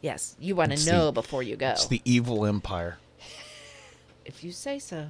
Yes, 0.00 0.36
you 0.38 0.54
want 0.54 0.72
to 0.72 0.84
the- 0.84 0.90
know 0.90 1.12
before 1.12 1.42
you 1.42 1.56
go. 1.56 1.70
It's 1.70 1.86
the 1.86 2.02
evil 2.04 2.44
empire. 2.46 2.98
if 4.24 4.44
you 4.44 4.52
say 4.52 4.78
so. 4.78 5.08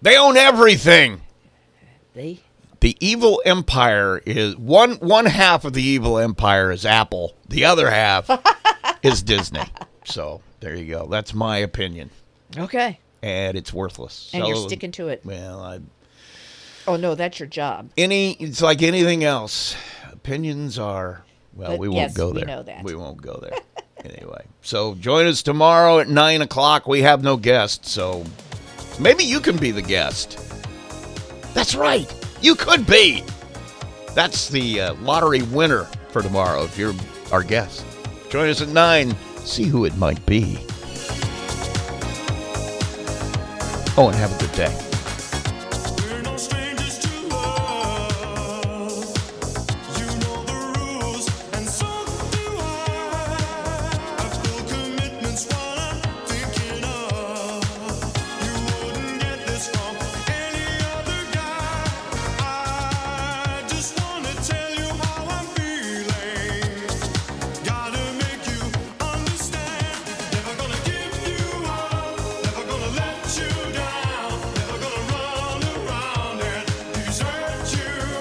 They 0.00 0.16
own 0.16 0.36
everything. 0.36 1.22
They 2.14 2.40
The 2.80 2.96
evil 3.00 3.42
empire 3.44 4.22
is 4.24 4.56
one 4.56 4.92
one 4.96 5.26
half 5.26 5.64
of 5.64 5.72
the 5.72 5.82
evil 5.82 6.18
empire 6.18 6.70
is 6.70 6.86
Apple. 6.86 7.34
The 7.48 7.64
other 7.64 7.90
half 7.90 8.30
is 9.02 9.22
Disney. 9.22 9.64
So 10.08 10.40
there 10.60 10.74
you 10.74 10.86
go. 10.86 11.06
That's 11.06 11.34
my 11.34 11.58
opinion, 11.58 12.10
okay, 12.56 12.98
and 13.22 13.56
it's 13.56 13.72
worthless. 13.72 14.30
and 14.32 14.46
you're 14.46 14.56
sticking 14.56 14.92
to 14.92 15.08
it. 15.08 15.22
Well, 15.24 15.60
I, 15.60 15.80
Oh 16.86 16.96
no, 16.96 17.14
that's 17.14 17.38
your 17.38 17.48
job. 17.48 17.90
any 17.98 18.32
it's 18.32 18.62
like 18.62 18.82
anything 18.82 19.22
else. 19.24 19.76
Opinions 20.10 20.78
are 20.78 21.22
well. 21.54 21.70
But 21.72 21.78
we 21.78 21.88
won't 21.88 21.98
yes, 22.00 22.16
go 22.16 22.30
we 22.30 22.38
there. 22.38 22.46
know 22.46 22.62
that. 22.62 22.82
We 22.84 22.94
won't 22.94 23.20
go 23.20 23.34
there. 23.36 23.58
anyway, 24.04 24.44
so 24.62 24.94
join 24.94 25.26
us 25.26 25.42
tomorrow 25.42 25.98
at 25.98 26.08
nine 26.08 26.40
o'clock. 26.40 26.86
We 26.88 27.02
have 27.02 27.22
no 27.22 27.36
guest, 27.36 27.84
so 27.84 28.24
maybe 28.98 29.24
you 29.24 29.40
can 29.40 29.56
be 29.58 29.70
the 29.70 29.82
guest. 29.82 30.38
That's 31.52 31.74
right. 31.74 32.12
You 32.40 32.54
could 32.54 32.86
be. 32.86 33.22
That's 34.14 34.48
the 34.48 34.80
uh, 34.80 34.94
lottery 34.94 35.42
winner 35.42 35.84
for 36.08 36.22
tomorrow 36.22 36.64
if 36.64 36.78
you're 36.78 36.94
our 37.32 37.42
guest. 37.42 37.84
Join 38.30 38.48
us 38.48 38.60
at 38.60 38.68
9. 38.68 39.14
See 39.48 39.64
who 39.64 39.86
it 39.86 39.96
might 39.96 40.24
be. 40.26 40.58
Oh, 43.96 44.08
and 44.12 44.14
have 44.16 44.30
a 44.36 44.38
good 44.38 44.52
day. 44.52 44.87